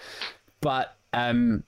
but 0.61 0.95
um, 1.11 1.63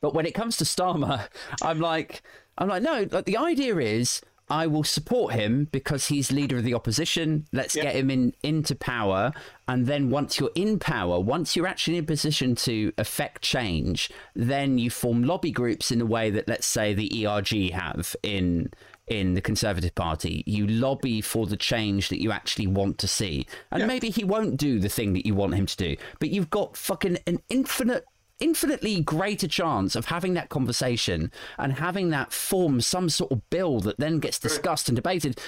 but 0.00 0.14
when 0.14 0.26
it 0.26 0.34
comes 0.34 0.56
to 0.58 0.64
Starmer, 0.64 1.28
I'm 1.62 1.80
like, 1.80 2.22
I'm 2.58 2.68
like, 2.68 2.82
no, 2.82 3.06
like 3.10 3.24
the 3.24 3.36
idea 3.36 3.76
is 3.78 4.20
I 4.50 4.66
will 4.66 4.82
support 4.82 5.32
him 5.32 5.68
because 5.70 6.08
he's 6.08 6.32
leader 6.32 6.58
of 6.58 6.64
the 6.64 6.74
opposition. 6.74 7.46
Let's 7.52 7.74
get 7.74 7.94
him 7.94 8.10
in 8.10 8.34
into 8.42 8.74
power, 8.74 9.32
and 9.68 9.86
then 9.86 10.10
once 10.10 10.40
you're 10.40 10.50
in 10.56 10.80
power, 10.80 11.20
once 11.20 11.54
you're 11.54 11.68
actually 11.68 11.98
in 11.98 12.04
a 12.04 12.06
position 12.06 12.56
to 12.56 12.92
affect 12.98 13.42
change, 13.42 14.10
then 14.34 14.76
you 14.76 14.90
form 14.90 15.22
lobby 15.22 15.52
groups 15.52 15.92
in 15.92 16.00
the 16.00 16.06
way 16.06 16.30
that, 16.30 16.48
let's 16.48 16.66
say, 16.66 16.92
the 16.92 17.26
ERG 17.26 17.70
have 17.70 18.16
in 18.24 18.70
in 19.06 19.34
the 19.34 19.40
Conservative 19.40 19.94
Party. 19.94 20.42
You 20.46 20.66
lobby 20.66 21.20
for 21.20 21.46
the 21.46 21.56
change 21.56 22.08
that 22.08 22.20
you 22.20 22.32
actually 22.32 22.66
want 22.66 22.98
to 22.98 23.08
see, 23.08 23.46
and 23.70 23.86
maybe 23.86 24.10
he 24.10 24.24
won't 24.24 24.56
do 24.56 24.80
the 24.80 24.88
thing 24.88 25.12
that 25.12 25.26
you 25.26 25.34
want 25.36 25.54
him 25.54 25.66
to 25.66 25.76
do, 25.76 25.96
but 26.18 26.30
you've 26.30 26.50
got 26.50 26.76
fucking 26.76 27.18
an 27.28 27.40
infinite 27.48 28.04
infinitely 28.40 29.00
greater 29.00 29.48
chance 29.48 29.94
of 29.94 30.06
having 30.06 30.34
that 30.34 30.48
conversation 30.48 31.30
and 31.58 31.74
having 31.74 32.10
that 32.10 32.32
form 32.32 32.80
some 32.80 33.08
sort 33.08 33.30
of 33.32 33.48
bill 33.50 33.80
that 33.80 33.98
then 33.98 34.18
gets 34.18 34.38
discussed 34.38 34.88
and 34.88 34.96
debated 34.96 35.38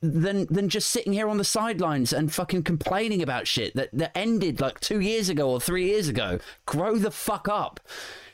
than 0.00 0.46
than 0.46 0.68
just 0.68 0.90
sitting 0.90 1.12
here 1.12 1.28
on 1.28 1.38
the 1.38 1.44
sidelines 1.44 2.12
and 2.12 2.32
fucking 2.32 2.62
complaining 2.62 3.22
about 3.22 3.46
shit 3.46 3.74
that, 3.74 3.88
that 3.92 4.16
ended 4.16 4.60
like 4.60 4.78
two 4.80 5.00
years 5.00 5.28
ago 5.28 5.50
or 5.50 5.60
three 5.60 5.86
years 5.86 6.08
ago. 6.08 6.38
Grow 6.66 6.96
the 6.96 7.10
fuck 7.10 7.48
up. 7.48 7.80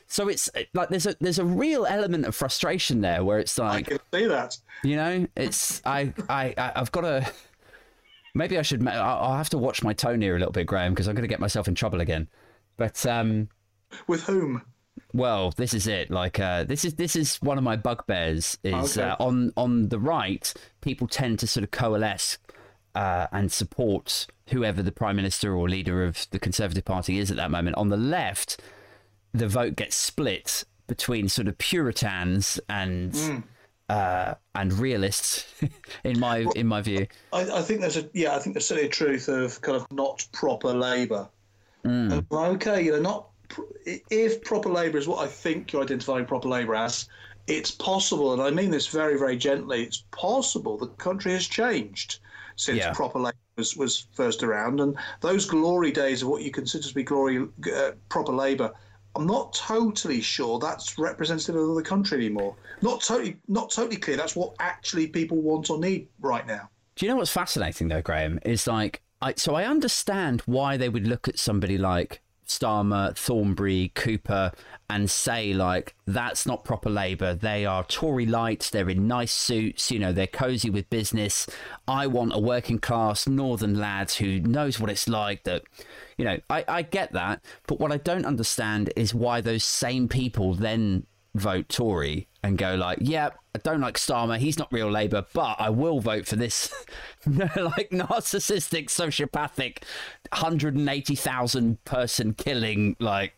So 0.07 0.29
it's 0.29 0.49
like 0.73 0.89
there's 0.89 1.05
a 1.05 1.15
there's 1.19 1.39
a 1.39 1.45
real 1.45 1.85
element 1.85 2.25
of 2.25 2.35
frustration 2.35 3.01
there 3.01 3.23
where 3.23 3.39
it's 3.39 3.57
like 3.57 3.87
I 3.87 3.89
can 3.89 3.99
see 4.13 4.25
that. 4.27 4.57
You 4.83 4.95
know, 4.95 5.27
it's 5.35 5.81
I 5.85 6.13
I 6.29 6.53
I've 6.57 6.91
got 6.91 7.01
to 7.01 7.31
maybe 8.33 8.57
I 8.57 8.61
should 8.61 8.87
I'll 8.87 9.35
have 9.35 9.49
to 9.49 9.57
watch 9.57 9.83
my 9.83 9.93
tone 9.93 10.21
here 10.21 10.35
a 10.35 10.39
little 10.39 10.53
bit, 10.53 10.67
Graham, 10.67 10.93
because 10.93 11.07
I'm 11.07 11.15
going 11.15 11.23
to 11.23 11.29
get 11.29 11.39
myself 11.39 11.67
in 11.67 11.75
trouble 11.75 12.01
again. 12.01 12.27
But 12.77 13.05
um, 13.05 13.49
with 14.07 14.23
whom? 14.23 14.63
Well, 15.13 15.51
this 15.51 15.73
is 15.73 15.87
it. 15.87 16.11
Like, 16.11 16.39
uh, 16.39 16.63
this 16.63 16.85
is 16.85 16.95
this 16.95 17.15
is 17.15 17.37
one 17.37 17.57
of 17.57 17.63
my 17.63 17.75
bugbears. 17.75 18.57
Is 18.63 18.97
okay. 18.97 19.09
uh, 19.09 19.15
on 19.19 19.51
on 19.55 19.89
the 19.89 19.99
right, 19.99 20.53
people 20.81 21.07
tend 21.07 21.39
to 21.39 21.47
sort 21.47 21.63
of 21.63 21.71
coalesce 21.71 22.37
uh, 22.95 23.27
and 23.31 23.51
support 23.51 24.27
whoever 24.49 24.81
the 24.81 24.91
prime 24.91 25.15
minister 25.15 25.55
or 25.55 25.69
leader 25.69 26.03
of 26.03 26.27
the 26.31 26.39
Conservative 26.39 26.85
Party 26.85 27.19
is 27.19 27.31
at 27.31 27.37
that 27.37 27.51
moment. 27.51 27.77
On 27.77 27.89
the 27.89 27.97
left, 27.97 28.61
the 29.33 29.47
vote 29.47 29.75
gets 29.75 29.95
split 29.95 30.65
between 30.87 31.29
sort 31.29 31.47
of 31.47 31.57
Puritans 31.57 32.59
and. 32.69 33.13
Mm. 33.13 33.43
Uh, 33.89 34.33
and 34.53 34.73
realists, 34.73 35.45
in 36.03 36.19
my 36.19 36.43
well, 36.43 36.51
in 36.57 36.67
my 36.67 36.81
view, 36.81 37.07
I, 37.31 37.49
I, 37.49 37.61
think 37.61 37.79
there's 37.79 37.95
a 37.95 38.09
yeah, 38.13 38.35
I 38.35 38.39
think 38.39 38.53
there's 38.53 38.65
certainly 38.65 38.89
a 38.89 38.91
truth 38.91 39.29
of 39.29 39.61
kind 39.61 39.77
of 39.77 39.89
not 39.93 40.27
proper 40.33 40.73
Labour. 40.73 41.29
Mm. 41.85 42.25
okay, 42.29 42.83
you 42.83 42.91
know, 42.91 42.99
not 42.99 43.26
if 43.85 44.43
proper 44.43 44.69
labour 44.69 44.97
is 44.97 45.07
what 45.07 45.23
I 45.23 45.27
think 45.27 45.71
you're 45.71 45.83
identifying 45.83 46.25
proper 46.25 46.47
labour 46.47 46.75
as, 46.75 47.07
it's 47.47 47.71
possible, 47.71 48.33
and 48.33 48.41
I 48.41 48.49
mean 48.51 48.71
this 48.71 48.87
very, 48.87 49.17
very 49.17 49.37
gently, 49.37 49.83
it's 49.83 50.03
possible 50.11 50.77
the 50.77 50.87
country 50.87 51.31
has 51.31 51.47
changed 51.47 52.19
since 52.57 52.79
yeah. 52.79 52.91
proper 52.91 53.19
labour 53.19 53.37
was, 53.55 53.77
was 53.77 54.07
first 54.11 54.43
around. 54.43 54.81
And 54.81 54.97
those 55.21 55.45
glory 55.45 55.91
days 55.91 56.21
of 56.21 56.27
what 56.27 56.41
you 56.41 56.51
consider 56.51 56.87
to 56.87 56.93
be 56.93 57.03
glory, 57.03 57.47
uh, 57.73 57.91
proper 58.09 58.33
labour, 58.33 58.73
I'm 59.15 59.25
not 59.25 59.53
totally 59.53 60.21
sure 60.21 60.59
that's 60.59 60.99
representative 60.99 61.55
of 61.55 61.75
the 61.75 61.81
country 61.81 62.17
anymore. 62.17 62.55
Not 62.81 63.01
totally, 63.01 63.37
not 63.47 63.71
totally 63.71 63.97
clear. 63.97 64.17
That's 64.17 64.35
what 64.35 64.53
actually 64.59 65.07
people 65.07 65.37
want 65.37 65.69
or 65.69 65.79
need 65.79 66.07
right 66.19 66.45
now. 66.45 66.69
Do 66.95 67.05
you 67.05 67.11
know 67.11 67.17
what's 67.17 67.31
fascinating 67.31 67.87
though, 67.87 68.01
Graham? 68.01 68.39
Is 68.43 68.67
like, 68.67 69.01
I, 69.21 69.33
so 69.35 69.55
I 69.55 69.65
understand 69.65 70.41
why 70.45 70.77
they 70.77 70.89
would 70.89 71.07
look 71.07 71.27
at 71.27 71.39
somebody 71.39 71.77
like 71.77 72.21
Starmer, 72.47 73.15
Thornberry, 73.15 73.91
Cooper, 73.93 74.51
and 74.89 75.09
say 75.09 75.53
like 75.53 75.95
that's 76.05 76.45
not 76.45 76.63
proper 76.63 76.89
Labour. 76.89 77.33
They 77.33 77.65
are 77.65 77.83
Tory 77.83 78.25
light. 78.25 78.69
They're 78.71 78.89
in 78.89 79.07
nice 79.07 79.33
suits. 79.33 79.91
You 79.91 79.99
know, 79.99 80.13
they're 80.13 80.27
cozy 80.27 80.69
with 80.69 80.89
business. 80.89 81.47
I 81.87 82.07
want 82.07 82.33
a 82.33 82.39
working 82.39 82.79
class 82.79 83.27
northern 83.27 83.75
lad 83.75 84.11
who 84.11 84.39
knows 84.39 84.79
what 84.79 84.89
it's 84.89 85.07
like. 85.07 85.43
That, 85.43 85.63
you 86.17 86.25
know, 86.25 86.39
I, 86.49 86.63
I 86.67 86.81
get 86.81 87.11
that. 87.13 87.43
But 87.67 87.79
what 87.79 87.91
I 87.91 87.97
don't 87.97 88.25
understand 88.25 88.91
is 88.95 89.13
why 89.13 89.41
those 89.41 89.63
same 89.63 90.07
people 90.07 90.53
then 90.53 91.05
vote 91.35 91.69
Tory 91.69 92.27
and 92.43 92.57
go 92.57 92.75
like, 92.75 92.99
yeah, 93.01 93.29
I 93.55 93.59
don't 93.59 93.81
like 93.81 93.95
Starmer. 93.95 94.37
He's 94.37 94.57
not 94.57 94.71
real 94.71 94.89
Labour, 94.89 95.25
but 95.33 95.57
I 95.59 95.69
will 95.69 95.99
vote 95.99 96.25
for 96.25 96.35
this 96.35 96.73
like 97.25 97.89
narcissistic, 97.89 98.87
sociopathic, 98.87 99.83
180,000 100.31 101.83
person 101.85 102.33
killing, 102.33 102.95
like 102.99 103.33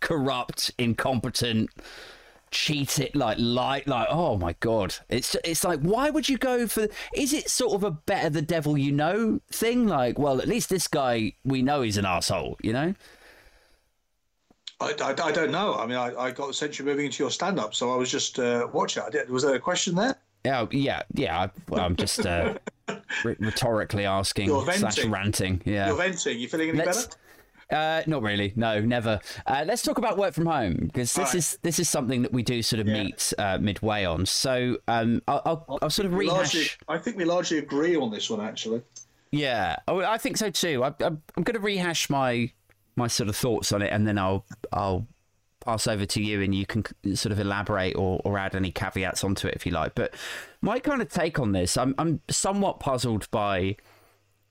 corrupt, 0.00 0.70
incompetent, 0.78 1.70
cheated, 2.50 3.16
like 3.16 3.38
light, 3.40 3.88
like 3.88 4.06
oh 4.10 4.36
my 4.36 4.54
god, 4.60 4.94
it's 5.08 5.34
it's 5.44 5.64
like 5.64 5.80
why 5.80 6.10
would 6.10 6.28
you 6.28 6.38
go 6.38 6.66
for? 6.66 6.86
Is 7.14 7.32
it 7.32 7.50
sort 7.50 7.74
of 7.74 7.82
a 7.82 7.90
better 7.90 8.30
the 8.30 8.42
devil 8.42 8.78
you 8.78 8.92
know 8.92 9.40
thing? 9.50 9.88
Like, 9.88 10.18
well, 10.18 10.40
at 10.40 10.46
least 10.48 10.68
this 10.68 10.86
guy 10.86 11.32
we 11.44 11.62
know 11.62 11.82
he's 11.82 11.96
an 11.96 12.06
asshole, 12.06 12.58
you 12.62 12.72
know. 12.72 12.94
I, 14.82 14.94
I, 15.00 15.10
I, 15.10 15.32
don't 15.32 15.50
know. 15.50 15.74
I 15.74 15.86
mean, 15.86 15.96
I, 15.96 16.14
I 16.16 16.30
got 16.30 16.48
the 16.48 16.54
sense 16.54 16.78
you're 16.78 16.86
moving 16.86 17.06
into 17.06 17.22
your 17.22 17.30
stand 17.30 17.58
up, 17.58 17.74
so 17.74 17.92
I 17.92 17.96
was 17.96 18.10
just 18.10 18.38
uh, 18.38 18.68
watching. 18.72 19.02
It. 19.12 19.28
Was 19.30 19.42
there 19.42 19.54
a 19.54 19.60
question 19.60 19.94
there? 19.94 20.16
Oh, 20.44 20.68
yeah, 20.72 21.02
yeah. 21.14 21.48
I, 21.72 21.80
am 21.80 21.96
just 21.96 22.26
uh, 22.26 22.54
rhetorically 23.24 24.04
asking 24.04 24.48
slash 24.72 25.04
ranting. 25.04 25.62
Yeah, 25.64 25.88
you're 25.88 25.96
venting. 25.96 26.38
You 26.38 26.48
feeling 26.48 26.70
any 26.70 26.78
Let's, 26.78 27.06
better? 27.06 27.18
Uh, 27.72 28.02
not 28.06 28.22
really. 28.22 28.52
No, 28.56 28.80
never. 28.80 29.20
Uh, 29.46 29.64
let's 29.66 29.82
talk 29.82 29.98
about 29.98 30.18
work 30.18 30.34
from 30.34 30.46
home 30.46 30.76
because 30.92 31.14
this 31.14 31.28
right. 31.28 31.34
is 31.36 31.58
this 31.62 31.78
is 31.78 31.88
something 31.88 32.22
that 32.22 32.32
we 32.32 32.42
do 32.42 32.60
sort 32.60 32.80
of 32.80 32.88
yeah. 32.88 33.02
meet 33.04 33.32
uh, 33.38 33.58
midway 33.58 34.04
on. 34.04 34.26
So 34.26 34.78
um, 34.88 35.22
I'll, 35.26 35.42
I'll, 35.46 35.78
I'll, 35.82 35.90
sort 35.90 36.06
of 36.06 36.14
rehash. 36.14 36.34
Largely, 36.34 36.66
I 36.88 36.98
think 36.98 37.16
we 37.16 37.24
largely 37.24 37.58
agree 37.58 37.96
on 37.96 38.10
this 38.10 38.28
one, 38.28 38.40
actually. 38.40 38.82
Yeah, 39.30 39.76
oh, 39.88 40.00
I 40.00 40.18
think 40.18 40.36
so 40.36 40.50
too. 40.50 40.84
I, 40.84 40.88
I'm 41.00 41.22
going 41.36 41.54
to 41.54 41.60
rehash 41.60 42.10
my 42.10 42.52
my 42.96 43.06
sort 43.06 43.28
of 43.28 43.36
thoughts 43.36 43.72
on 43.72 43.82
it, 43.82 43.92
and 43.92 44.06
then 44.06 44.18
I'll 44.18 44.44
I'll 44.72 45.06
pass 45.60 45.86
over 45.86 46.04
to 46.06 46.22
you, 46.22 46.42
and 46.42 46.54
you 46.54 46.66
can 46.66 46.84
sort 47.14 47.32
of 47.32 47.40
elaborate 47.40 47.94
or, 47.96 48.20
or 48.24 48.38
add 48.38 48.54
any 48.54 48.70
caveats 48.70 49.24
onto 49.24 49.48
it 49.48 49.54
if 49.54 49.66
you 49.66 49.72
like. 49.72 49.94
But 49.94 50.14
my 50.60 50.78
kind 50.78 51.02
of 51.02 51.08
take 51.08 51.38
on 51.38 51.52
this, 51.52 51.76
I'm 51.76 51.94
I'm 51.98 52.20
somewhat 52.28 52.80
puzzled 52.80 53.30
by 53.30 53.76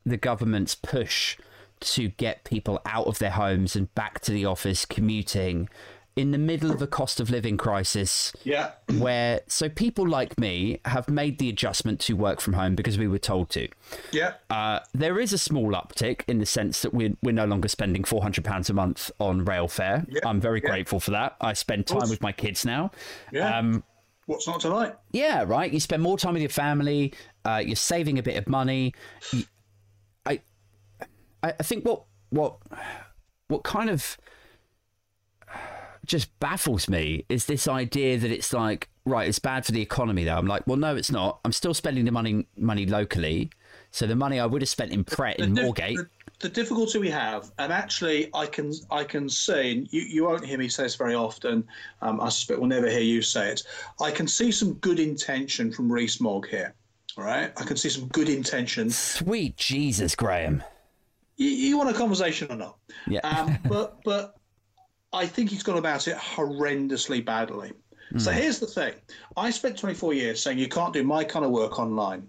the 0.05 0.17
government's 0.17 0.75
push 0.75 1.37
to 1.81 2.09
get 2.09 2.43
people 2.43 2.79
out 2.85 3.07
of 3.07 3.19
their 3.19 3.31
homes 3.31 3.75
and 3.75 3.93
back 3.95 4.19
to 4.21 4.31
the 4.31 4.45
office 4.45 4.85
commuting 4.85 5.67
in 6.15 6.31
the 6.31 6.37
middle 6.37 6.71
of 6.71 6.81
a 6.81 6.87
cost 6.87 7.19
of 7.19 7.29
living 7.29 7.57
crisis. 7.57 8.33
Yeah. 8.43 8.71
Where 8.97 9.41
so 9.47 9.69
people 9.69 10.07
like 10.07 10.39
me 10.39 10.79
have 10.85 11.09
made 11.09 11.39
the 11.39 11.49
adjustment 11.49 11.99
to 12.01 12.15
work 12.15 12.41
from 12.41 12.53
home 12.53 12.75
because 12.75 12.97
we 12.97 13.07
were 13.07 13.19
told 13.19 13.49
to. 13.51 13.67
Yeah. 14.11 14.33
Uh, 14.49 14.79
there 14.93 15.19
is 15.19 15.33
a 15.33 15.37
small 15.37 15.71
uptick 15.71 16.21
in 16.27 16.39
the 16.39 16.45
sense 16.45 16.81
that 16.81 16.93
we're 16.93 17.15
we're 17.23 17.31
no 17.31 17.45
longer 17.45 17.67
spending 17.67 18.03
four 18.03 18.21
hundred 18.21 18.43
pounds 18.43 18.69
a 18.69 18.73
month 18.73 19.11
on 19.19 19.45
rail 19.45 19.67
fare. 19.67 20.05
Yeah. 20.09 20.21
I'm 20.25 20.41
very 20.41 20.61
yeah. 20.63 20.69
grateful 20.69 20.99
for 20.99 21.11
that. 21.11 21.37
I 21.39 21.53
spend 21.53 21.87
time 21.87 22.09
with 22.09 22.21
my 22.21 22.31
kids 22.31 22.65
now. 22.65 22.91
Yeah. 23.31 23.57
Um, 23.57 23.83
What's 24.27 24.47
not 24.47 24.61
to 24.61 24.69
like? 24.69 24.97
Yeah, 25.11 25.43
right. 25.43 25.71
You 25.71 25.79
spend 25.79 26.01
more 26.01 26.17
time 26.17 26.33
with 26.33 26.41
your 26.41 26.49
family. 26.49 27.13
Uh, 27.43 27.61
you're 27.65 27.75
saving 27.75 28.19
a 28.19 28.23
bit 28.23 28.37
of 28.37 28.47
money. 28.47 28.93
I, 31.43 31.53
I 31.59 31.63
think 31.63 31.85
what 31.85 32.03
what 32.29 32.57
what 33.47 33.63
kind 33.63 33.89
of 33.89 34.17
just 36.11 36.37
baffles 36.41 36.89
me 36.89 37.25
is 37.29 37.45
this 37.45 37.69
idea 37.69 38.17
that 38.17 38.29
it's 38.29 38.51
like 38.51 38.89
right, 39.05 39.29
it's 39.29 39.39
bad 39.39 39.65
for 39.65 39.71
the 39.71 39.81
economy 39.81 40.25
though. 40.25 40.35
I'm 40.35 40.45
like, 40.45 40.67
well, 40.67 40.77
no, 40.77 40.95
it's 40.95 41.09
not. 41.09 41.39
I'm 41.45 41.53
still 41.53 41.73
spending 41.73 42.03
the 42.03 42.11
money 42.11 42.45
money 42.57 42.85
locally, 42.85 43.49
so 43.91 44.05
the 44.05 44.15
money 44.15 44.37
I 44.37 44.45
would 44.45 44.61
have 44.61 44.69
spent 44.69 44.91
in 44.91 45.05
Pret 45.05 45.39
in 45.39 45.55
Moorgate. 45.55 45.95
The, 45.95 46.09
the, 46.39 46.49
difficulty 46.49 46.99
we 46.99 47.09
have, 47.09 47.51
and 47.59 47.71
actually, 47.71 48.29
I 48.33 48.45
can 48.45 48.73
I 48.91 49.05
can 49.05 49.29
see, 49.29 49.71
and 49.71 49.93
you, 49.93 50.01
you 50.01 50.25
won't 50.25 50.45
hear 50.45 50.57
me 50.57 50.67
say 50.67 50.83
this 50.83 50.95
very 50.95 51.15
often. 51.15 51.65
Um, 52.01 52.19
I 52.19 52.27
suspect 52.27 52.59
we'll 52.59 52.67
never 52.67 52.89
hear 52.89 52.99
you 52.99 53.21
say 53.21 53.49
it. 53.49 53.63
I 54.01 54.11
can 54.11 54.27
see 54.27 54.51
some 54.51 54.73
good 54.75 54.99
intention 54.99 55.71
from 55.71 55.89
Rees-Mogg 55.89 56.49
here. 56.49 56.75
All 57.17 57.23
right, 57.23 57.53
I 57.55 57.63
can 57.63 57.77
see 57.77 57.89
some 57.89 58.07
good 58.09 58.27
intention. 58.27 58.89
Sweet 58.89 59.55
Jesus, 59.55 60.13
Graham. 60.13 60.61
You, 61.37 61.49
you 61.49 61.77
want 61.77 61.89
a 61.89 61.93
conversation 61.93 62.51
or 62.51 62.57
not? 62.57 62.77
Yeah. 63.07 63.21
Um, 63.23 63.57
but 63.67 64.03
but 64.03 64.35
I 65.13 65.25
think 65.25 65.49
he's 65.49 65.63
gone 65.63 65.77
about 65.77 66.07
it 66.07 66.17
horrendously 66.17 67.23
badly. 67.23 67.73
Mm. 68.13 68.21
So 68.21 68.31
hmm. 68.31 68.37
here's 68.37 68.59
the 68.59 68.67
thing: 68.67 68.93
I 69.37 69.49
spent 69.51 69.77
24 69.77 70.13
years 70.13 70.41
saying 70.41 70.57
you 70.57 70.67
can't 70.67 70.93
do 70.93 71.03
my 71.03 71.23
kind 71.23 71.45
of 71.45 71.51
work 71.51 71.79
online. 71.79 72.27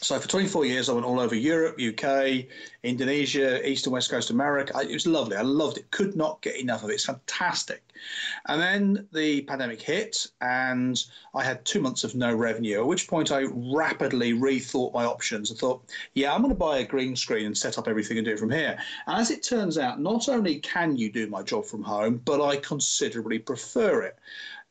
So 0.00 0.18
for 0.18 0.28
24 0.28 0.66
years, 0.66 0.88
I 0.88 0.92
went 0.92 1.06
all 1.06 1.18
over 1.18 1.34
Europe, 1.34 1.80
UK, 1.80 2.46
Indonesia, 2.82 3.66
East 3.66 3.86
and 3.86 3.92
West 3.92 4.10
Coast 4.10 4.30
America. 4.30 4.78
It 4.80 4.92
was 4.92 5.06
lovely. 5.06 5.36
I 5.36 5.42
loved 5.42 5.78
it. 5.78 5.90
Could 5.90 6.14
not 6.14 6.42
get 6.42 6.56
enough 6.56 6.82
of 6.82 6.90
it. 6.90 6.94
It's 6.94 7.06
fantastic. 7.06 7.82
And 8.46 8.60
then 8.60 9.08
the 9.12 9.42
pandemic 9.42 9.80
hit, 9.80 10.26
and 10.40 11.02
I 11.34 11.42
had 11.42 11.64
two 11.64 11.80
months 11.80 12.04
of 12.04 12.14
no 12.14 12.34
revenue. 12.34 12.80
At 12.80 12.86
which 12.86 13.08
point, 13.08 13.32
I 13.32 13.44
rapidly 13.50 14.34
rethought 14.34 14.92
my 14.92 15.04
options 15.04 15.50
and 15.50 15.58
thought, 15.58 15.82
yeah, 16.14 16.34
I'm 16.34 16.42
going 16.42 16.50
to 16.50 16.58
buy 16.58 16.78
a 16.78 16.84
green 16.84 17.16
screen 17.16 17.46
and 17.46 17.56
set 17.56 17.78
up 17.78 17.88
everything 17.88 18.18
and 18.18 18.26
do 18.26 18.32
it 18.32 18.38
from 18.38 18.50
here. 18.50 18.78
And 19.06 19.20
as 19.20 19.30
it 19.30 19.42
turns 19.42 19.78
out, 19.78 20.00
not 20.00 20.28
only 20.28 20.58
can 20.60 20.96
you 20.96 21.10
do 21.10 21.28
my 21.28 21.42
job 21.42 21.64
from 21.64 21.82
home, 21.82 22.20
but 22.24 22.44
I 22.44 22.56
considerably 22.56 23.38
prefer 23.38 24.02
it 24.02 24.18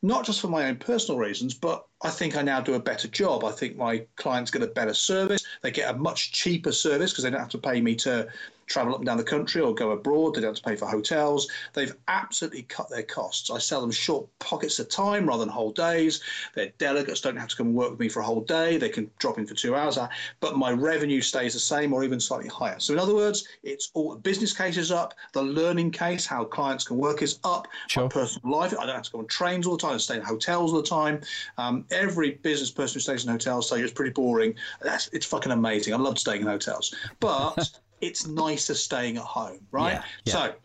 not 0.04 0.26
just 0.26 0.42
for 0.42 0.50
my 0.50 0.68
own 0.68 0.76
personal 0.76 1.18
reasons, 1.18 1.54
but 1.54 1.86
I 2.04 2.10
think 2.10 2.36
I 2.36 2.42
now 2.42 2.60
do 2.60 2.74
a 2.74 2.80
better 2.80 3.08
job. 3.08 3.46
I 3.46 3.52
think 3.52 3.78
my 3.78 4.06
clients 4.18 4.52
get 4.52 4.62
a 4.62 4.68
better 4.68 4.94
service. 4.94 5.44
They 5.62 5.72
get 5.72 5.96
a 5.96 5.98
much 5.98 6.34
cheaper 6.34 6.74
service 6.74 7.12
because 7.12 7.24
they 7.24 7.30
don't 7.30 7.40
have 7.40 7.50
to 7.50 7.58
pay 7.58 7.80
me 7.80 7.96
to 7.96 8.28
travel 8.74 8.94
up 8.94 9.00
and 9.00 9.06
down 9.06 9.18
the 9.18 9.24
country 9.24 9.62
or 9.62 9.74
go 9.74 9.92
abroad. 9.92 10.34
They 10.34 10.42
don't 10.42 10.50
have 10.50 10.64
to 10.64 10.70
pay 10.70 10.76
for 10.76 10.88
hotels. 10.88 11.48
They've 11.74 11.96
absolutely 12.08 12.64
cut 12.64 12.90
their 12.90 13.04
costs. 13.04 13.52
I 13.52 13.60
sell 13.60 13.82
them 13.82 13.92
short 13.92 14.28
pockets 14.40 14.80
of 14.80 14.90
time 14.90 15.28
rather 15.28 15.46
than 15.46 15.50
whole 15.50 15.72
days. 15.72 16.22
Their 16.56 16.74
delegates 16.80 17.22
don't 17.22 17.38
have 17.38 17.50
to 17.50 17.56
come 17.56 17.68
and 17.68 17.76
work 17.76 17.92
with 17.92 18.00
me 18.00 18.10
for 18.10 18.22
a 18.22 18.24
whole 18.24 18.42
day. 18.42 18.78
They 18.78 18.90
can 18.90 19.10
drop 19.20 19.38
in 19.38 19.46
for 19.46 19.54
two 19.54 19.76
hours, 19.76 20.00
but 20.40 20.58
my 20.58 20.72
revenue 20.72 21.22
stays 21.22 21.54
the 21.54 21.60
same 21.60 21.94
or 21.94 22.04
even 22.04 22.20
slightly 22.20 22.50
higher. 22.50 22.80
So 22.80 22.94
in 22.94 23.00
other 23.00 23.14
words, 23.14 23.48
it's 23.62 23.92
all 23.94 24.12
the 24.14 24.20
business 24.20 24.54
case 24.54 24.78
is 24.78 24.92
up, 24.92 25.14
the 25.34 25.44
learning 25.44 25.92
case, 25.92 26.26
how 26.26 26.44
clients 26.44 26.84
can 26.84 26.98
work 26.98 27.22
is 27.22 27.40
up. 27.44 27.68
Sure. 27.88 28.04
My 28.04 28.10
personal 28.10 28.58
life, 28.58 28.74
I 28.80 28.86
don't 28.88 28.96
have 28.96 29.04
to 29.04 29.12
go 29.12 29.20
on 29.20 29.28
trains 29.28 29.68
all 29.68 29.78
the 29.78 29.82
time. 29.82 29.94
I 29.94 29.98
stay 29.98 30.16
in 30.16 30.24
hotels 30.24 30.74
all 30.74 30.82
the 30.82 30.88
time. 30.88 31.22
Um, 31.60 31.86
every 31.92 32.32
business 32.32 32.72
person 32.72 32.96
who 32.96 33.00
stays 33.02 33.24
in 33.24 33.32
hotels 33.32 33.70
say 33.70 33.82
it's 33.82 33.94
pretty 33.94 34.12
boring. 34.12 34.56
That's 34.82 35.10
it's 35.14 35.28
fucking 35.28 35.52
amazing. 35.52 35.94
I 35.94 35.98
love 35.98 36.18
staying 36.18 36.42
in 36.42 36.48
hotels, 36.48 36.96
but 37.20 37.70
it's 38.04 38.28
nicer 38.28 38.76
staying 38.76 39.18
at 39.18 39.24
home, 39.24 39.60
right? 39.72 39.94
Yeah, 39.94 40.04
yeah. 40.26 40.34
So 40.34 40.56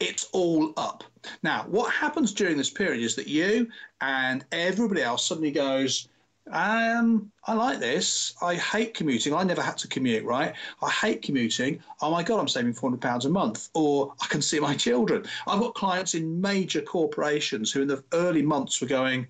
it's 0.00 0.28
all 0.32 0.72
up. 0.76 1.04
Now, 1.42 1.64
what 1.68 1.92
happens 1.92 2.32
during 2.32 2.56
this 2.56 2.70
period 2.70 3.02
is 3.02 3.16
that 3.16 3.26
you 3.26 3.68
and 4.00 4.44
everybody 4.52 5.02
else 5.02 5.26
suddenly 5.26 5.50
goes, 5.50 6.08
um, 6.50 7.32
I 7.46 7.54
like 7.54 7.80
this. 7.80 8.34
I 8.42 8.54
hate 8.56 8.94
commuting. 8.94 9.34
I 9.34 9.42
never 9.44 9.62
had 9.62 9.78
to 9.78 9.88
commute, 9.88 10.24
right? 10.24 10.54
I 10.82 10.90
hate 10.90 11.22
commuting. 11.22 11.80
Oh 12.00 12.10
my 12.10 12.22
God, 12.22 12.38
I'm 12.38 12.48
saving 12.48 12.74
£400 12.74 13.24
a 13.24 13.28
month. 13.30 13.70
Or 13.74 14.14
I 14.20 14.26
can 14.26 14.42
see 14.42 14.60
my 14.60 14.74
children. 14.74 15.24
I've 15.46 15.60
got 15.60 15.74
clients 15.74 16.14
in 16.14 16.40
major 16.40 16.82
corporations 16.82 17.72
who, 17.72 17.82
in 17.82 17.88
the 17.88 18.04
early 18.12 18.42
months, 18.42 18.80
were 18.80 18.86
going, 18.86 19.26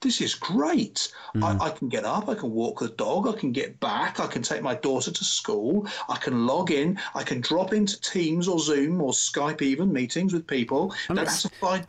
this 0.00 0.20
is 0.20 0.34
great. 0.34 1.12
Mm. 1.34 1.60
I, 1.60 1.66
I, 1.66 1.70
can 1.70 1.88
get 1.88 2.04
up, 2.04 2.28
I 2.28 2.34
can 2.34 2.50
walk 2.50 2.80
the 2.80 2.88
dog, 2.88 3.26
I 3.26 3.38
can 3.38 3.52
get 3.52 3.78
back, 3.80 4.20
I 4.20 4.26
can 4.26 4.42
take 4.42 4.62
my 4.62 4.74
daughter 4.74 5.10
to 5.10 5.24
school, 5.24 5.86
I 6.08 6.16
can 6.16 6.46
log 6.46 6.70
in, 6.70 6.98
I 7.14 7.22
can 7.22 7.40
drop 7.40 7.72
into 7.72 8.00
Teams 8.00 8.48
or 8.48 8.58
Zoom 8.58 9.00
or 9.02 9.12
Skype 9.12 9.62
even 9.62 9.92
meetings 9.92 10.32
with 10.32 10.46
people. 10.46 10.94
To 11.42 11.48
find 11.60 11.86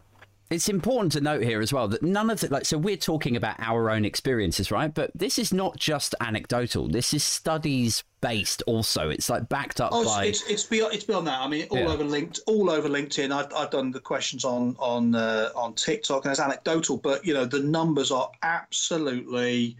it's 0.50 0.68
important 0.68 1.12
to 1.12 1.22
note 1.22 1.43
here 1.43 1.62
as 1.62 1.72
well 1.72 1.88
that 1.88 2.02
none 2.02 2.30
of 2.30 2.39
the 2.39 2.47
like 2.50 2.66
so 2.66 2.78
we're 2.78 2.97
talking 2.97 3.36
about 3.36 3.56
our 3.60 3.89
own 3.89 4.04
experiences 4.04 4.72
right? 4.72 4.93
But 4.93 5.12
this 5.14 5.38
is 5.38 5.54
not 5.54 5.78
just 5.78 6.16
anecdotal. 6.22 6.88
This 6.88 7.14
is 7.14 7.24
studies 7.24 8.04
based 8.22 8.64
also. 8.66 9.10
It's 9.10 9.30
like 9.30 9.47
backed 9.47 9.80
up 9.80 9.91
oh, 9.93 10.04
by 10.06 10.26
it's, 10.26 10.50
it's 10.50 10.64
beyond 10.66 10.93
it's 10.93 11.04
beyond 11.04 11.28
that. 11.28 11.39
I 11.39 11.47
mean 11.47 11.68
all 11.70 11.80
yeah. 11.80 11.88
over 11.88 12.04
linked 12.04 12.39
all 12.47 12.70
over 12.70 12.89
linkedin. 12.89 13.32
I've, 13.32 13.54
I've 13.54 13.70
done 13.70 13.91
the 13.91 14.00
questions 14.00 14.43
on 14.43 14.76
on 14.80 15.14
uh, 15.14 15.50
on 15.56 15.74
tiktok 15.74 16.26
and 16.26 16.32
it's 16.32 16.39
anecdotal 16.41 16.97
but 16.97 17.26
you 17.26 17.34
know 17.34 17.45
the 17.45 17.60
numbers 17.60 18.12
are 18.12 18.32
absolutely 18.41 19.78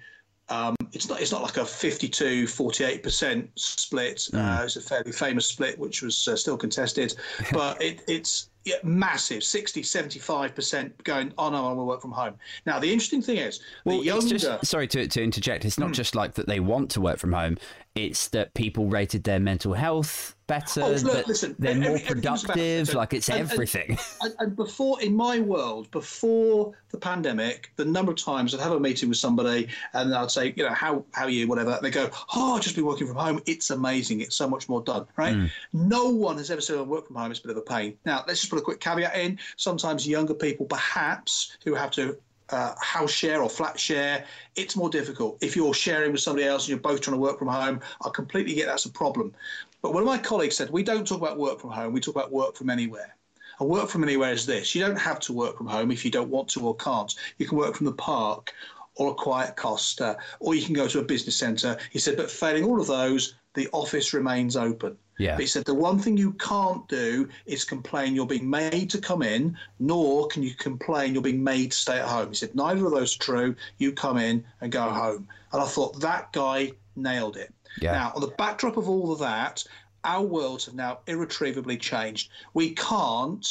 um, 0.50 0.76
it's 0.94 1.08
not 1.08 1.22
it's 1.22 1.32
not 1.32 1.42
like 1.42 1.58
a 1.58 1.66
52 1.66 2.46
48% 2.46 3.48
split. 3.56 4.18
Mm. 4.18 4.60
uh, 4.60 4.64
it's 4.64 4.76
a 4.76 4.82
fairly 4.82 5.12
famous 5.12 5.46
split 5.46 5.78
which 5.78 6.02
was 6.02 6.28
uh, 6.28 6.36
still 6.36 6.58
contested. 6.58 7.16
But 7.52 7.82
it, 7.82 8.02
it's 8.08 8.50
yeah, 8.66 8.76
massive 8.84 9.44
60 9.44 9.82
75% 9.82 11.04
going 11.04 11.34
oh 11.38 11.50
no 11.50 11.70
i 11.70 11.74
will 11.74 11.86
work 11.86 12.02
from 12.02 12.12
home. 12.12 12.36
Now 12.66 12.80
the 12.80 12.92
interesting 12.92 13.22
thing 13.22 13.38
is 13.38 13.62
well, 13.86 14.04
younger... 14.04 14.38
just, 14.38 14.66
sorry 14.66 14.88
to, 14.88 15.08
to 15.08 15.24
interject 15.24 15.66
it's 15.66 15.80
not 15.80 15.92
mm. 15.92 15.94
just 15.94 16.16
like 16.16 16.34
that 16.36 16.48
they 16.48 16.60
want 16.60 16.92
to 16.92 17.02
work 17.02 17.18
from 17.20 17.34
home 17.34 17.58
it's 17.96 18.28
that 18.30 18.54
people 18.54 18.88
rated 18.88 19.24
their 19.24 19.40
mental 19.40 19.74
health 19.74 20.36
better 20.48 20.82
oh, 20.82 20.92
look, 21.04 21.28
listen, 21.28 21.56
they're 21.60 21.72
every, 21.72 21.88
more 21.88 22.00
productive 22.00 22.94
like 22.94 23.14
it's 23.14 23.30
and, 23.30 23.40
everything. 23.40 23.98
and, 24.22 24.34
and, 24.40 24.56
before 24.56 25.00
in 25.02 25.16
my 25.16 25.40
world 25.40 25.90
before 25.92 26.74
the 26.90 26.98
pandemic 26.98 27.72
the 27.76 27.86
number 27.86 28.12
of 28.12 28.18
times 28.18 28.54
i'd 28.54 28.60
have 28.60 28.72
a 28.72 28.80
meeting 28.80 29.10
with 29.10 29.18
somebody 29.18 29.68
and 29.94 30.14
i'd 30.16 30.32
say 30.32 30.54
you 30.56 30.64
know 30.64 30.74
how 30.74 31.04
how 31.14 31.26
are 31.26 31.30
you? 31.30 31.48
whatever 31.48 31.72
and 31.72 31.82
they 31.84 31.92
go 31.92 32.10
oh 32.36 32.56
i've 32.56 32.62
just 32.62 32.76
be 32.76 32.82
working 32.82 33.06
from 33.06 33.16
home 33.16 33.40
it's 33.46 33.70
amazing 33.70 34.22
it's 34.22 34.36
so 34.36 34.48
much 34.48 34.68
more 34.68 34.82
done 34.82 35.06
right? 35.18 35.36
Mm. 35.36 35.52
no 35.74 36.10
one 36.10 36.38
has 36.38 36.50
ever 36.50 36.62
said 36.62 36.78
I 36.78 36.82
work 36.82 37.08
from 37.08 37.16
home 37.16 37.32
it's 37.32 37.40
a 37.40 37.44
bit 37.44 37.52
of 37.52 37.58
a 37.58 37.62
pain. 37.62 37.98
Now 38.06 38.24
let's 38.28 38.40
put 38.50 38.60
a 38.60 38.62
quick 38.62 38.80
caveat 38.80 39.16
in 39.16 39.40
sometimes 39.58 40.08
younger 40.08 40.34
people 40.34 40.66
perhaps 40.66 41.58
who 41.64 41.74
have 41.74 41.92
to 41.92 42.18
uh, 42.52 42.74
house 42.82 43.12
share 43.12 43.42
or 43.42 43.50
flat 43.50 43.80
share, 43.80 44.26
it's 44.56 44.76
more 44.76 44.90
difficult. 44.90 45.38
If 45.42 45.56
you're 45.56 45.74
sharing 45.74 46.12
with 46.12 46.22
somebody 46.22 46.48
else 46.48 46.64
and 46.64 46.70
you're 46.70 46.80
both 46.80 47.02
trying 47.02 47.16
to 47.16 47.22
work 47.22 47.40
from 47.40 47.48
home, 47.48 47.80
I 48.04 48.10
completely 48.10 48.54
get 48.54 48.68
that's 48.68 48.86
a 48.86 48.92
problem. 48.92 49.34
But 49.82 49.94
one 49.94 50.04
of 50.04 50.08
my 50.08 50.18
colleagues 50.18 50.58
said, 50.58 50.70
we 50.70 50.84
don't 50.84 51.08
talk 51.08 51.20
about 51.20 51.38
work 51.38 51.60
from 51.60 51.70
home, 51.72 51.94
we 51.94 52.00
talk 52.00 52.16
about 52.16 52.32
work 52.32 52.56
from 52.56 52.70
anywhere. 52.70 53.16
And 53.60 53.70
work 53.70 53.90
from 53.90 54.04
anywhere 54.04 54.32
is 54.32 54.46
this 54.46 54.74
you 54.74 54.82
don't 54.82 54.98
have 54.98 55.20
to 55.22 55.34
work 55.34 55.58
from 55.58 55.68
home 55.68 55.92
if 55.92 56.06
you 56.06 56.12
don't 56.12 56.30
want 56.30 56.48
to 56.50 56.62
or 56.62 56.76
can't. 56.76 57.14
You 57.38 57.46
can 57.46 57.58
work 57.58 57.76
from 57.76 57.86
the 57.86 57.94
park 57.94 58.54
or 58.96 59.12
a 59.12 59.16
quiet 59.16 59.56
Costa, 59.56 60.18
or 60.40 60.56
you 60.56 60.66
can 60.66 60.74
go 60.74 60.88
to 60.88 61.00
a 61.00 61.04
business 61.04 61.38
centre. 61.38 61.78
He 61.90 62.00
said, 62.00 62.18
but 62.18 62.30
failing 62.30 62.66
all 62.66 62.82
of 62.82 62.88
those, 62.88 63.36
the 63.54 63.70
office 63.72 64.14
remains 64.14 64.58
open. 64.58 64.98
Yeah. 65.20 65.36
But 65.36 65.42
he 65.42 65.48
said 65.48 65.66
the 65.66 65.74
one 65.74 66.00
thing 66.00 66.18
you 66.18 66.32
can't 66.34 66.88
do 66.88 67.30
is 67.46 67.64
complain 67.66 68.16
you're 68.16 68.26
being 68.26 68.50
made 68.50 68.90
to 68.92 68.98
come 69.00 69.22
in, 69.22 69.56
nor 69.80 70.28
can 70.28 70.42
you 70.42 70.56
complain 70.56 71.14
you're 71.14 71.22
being 71.22 71.44
made 71.44 71.72
to 71.72 71.78
stay 71.78 72.00
at 72.00 72.08
home. 72.08 72.30
He 72.30 72.36
said 72.36 72.56
neither 72.56 72.86
of 72.86 72.94
those 72.94 73.16
are 73.16 73.20
true. 73.20 73.56
You 73.78 73.92
come 73.92 74.18
in 74.18 74.44
and 74.62 74.72
go 74.72 74.82
home. 74.82 75.28
And 75.52 75.62
I 75.62 75.66
thought 75.66 76.00
that 76.00 76.32
guy 76.32 76.72
nailed 76.96 77.38
it. 77.38 77.54
Yeah. 77.82 77.92
Now, 77.92 78.14
on 78.16 78.22
the 78.22 78.34
backdrop 78.38 78.78
of 78.78 78.90
all 78.90 79.12
of 79.12 79.20
that, 79.20 79.64
our 80.06 80.24
worlds 80.24 80.66
have 80.66 80.76
now 80.76 81.00
irretrievably 81.06 81.78
changed. 81.78 82.32
We 82.54 82.72
can't, 82.72 83.46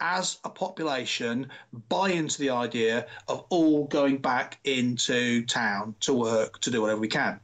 as 0.00 0.38
a 0.44 0.50
population, 0.50 1.48
buy 1.88 2.10
into 2.10 2.40
the 2.40 2.50
idea 2.50 3.06
of 3.28 3.44
all 3.50 3.86
going 3.86 4.18
back 4.18 4.58
into 4.64 5.46
town 5.46 5.94
to 6.00 6.12
work 6.12 6.60
to 6.62 6.70
do 6.72 6.82
whatever 6.82 7.00
we 7.00 7.08
can. 7.08 7.38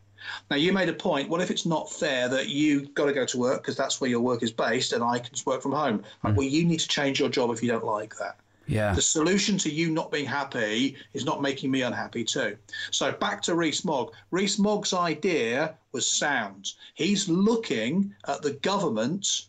Now, 0.50 0.56
you 0.56 0.72
made 0.72 0.88
a 0.88 0.92
point. 0.92 1.28
What 1.28 1.40
if 1.40 1.50
it's 1.50 1.66
not 1.66 1.90
fair 1.90 2.28
that 2.28 2.48
you've 2.48 2.94
got 2.94 3.06
to 3.06 3.12
go 3.12 3.24
to 3.26 3.38
work 3.38 3.62
because 3.62 3.76
that's 3.76 4.00
where 4.00 4.10
your 4.10 4.20
work 4.20 4.42
is 4.42 4.52
based, 4.52 4.92
and 4.92 5.02
I 5.02 5.18
can 5.18 5.32
just 5.32 5.46
work 5.46 5.62
from 5.62 5.72
home? 5.72 6.02
Mm. 6.24 6.34
Well, 6.34 6.46
you 6.46 6.64
need 6.64 6.80
to 6.80 6.88
change 6.88 7.20
your 7.20 7.28
job 7.28 7.50
if 7.50 7.62
you 7.62 7.70
don't 7.70 7.84
like 7.84 8.16
that. 8.16 8.36
Yeah. 8.66 8.94
The 8.94 9.02
solution 9.02 9.58
to 9.58 9.70
you 9.70 9.90
not 9.90 10.12
being 10.12 10.26
happy 10.26 10.96
is 11.12 11.24
not 11.24 11.42
making 11.42 11.72
me 11.72 11.82
unhappy 11.82 12.22
too. 12.22 12.56
So 12.92 13.10
back 13.10 13.42
to 13.42 13.56
Rees-Mogg. 13.56 14.12
Rees-Mogg's 14.30 14.94
idea 14.94 15.74
was 15.90 16.08
sound. 16.08 16.74
He's 16.94 17.28
looking 17.28 18.14
at 18.28 18.42
the 18.42 18.52
government 18.52 19.46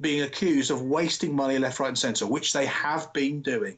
being 0.00 0.22
accused 0.22 0.70
of 0.70 0.82
wasting 0.82 1.34
money 1.34 1.58
left, 1.58 1.80
right, 1.80 1.88
and 1.88 1.98
centre, 1.98 2.26
which 2.26 2.52
they 2.52 2.66
have 2.66 3.12
been 3.12 3.42
doing. 3.42 3.76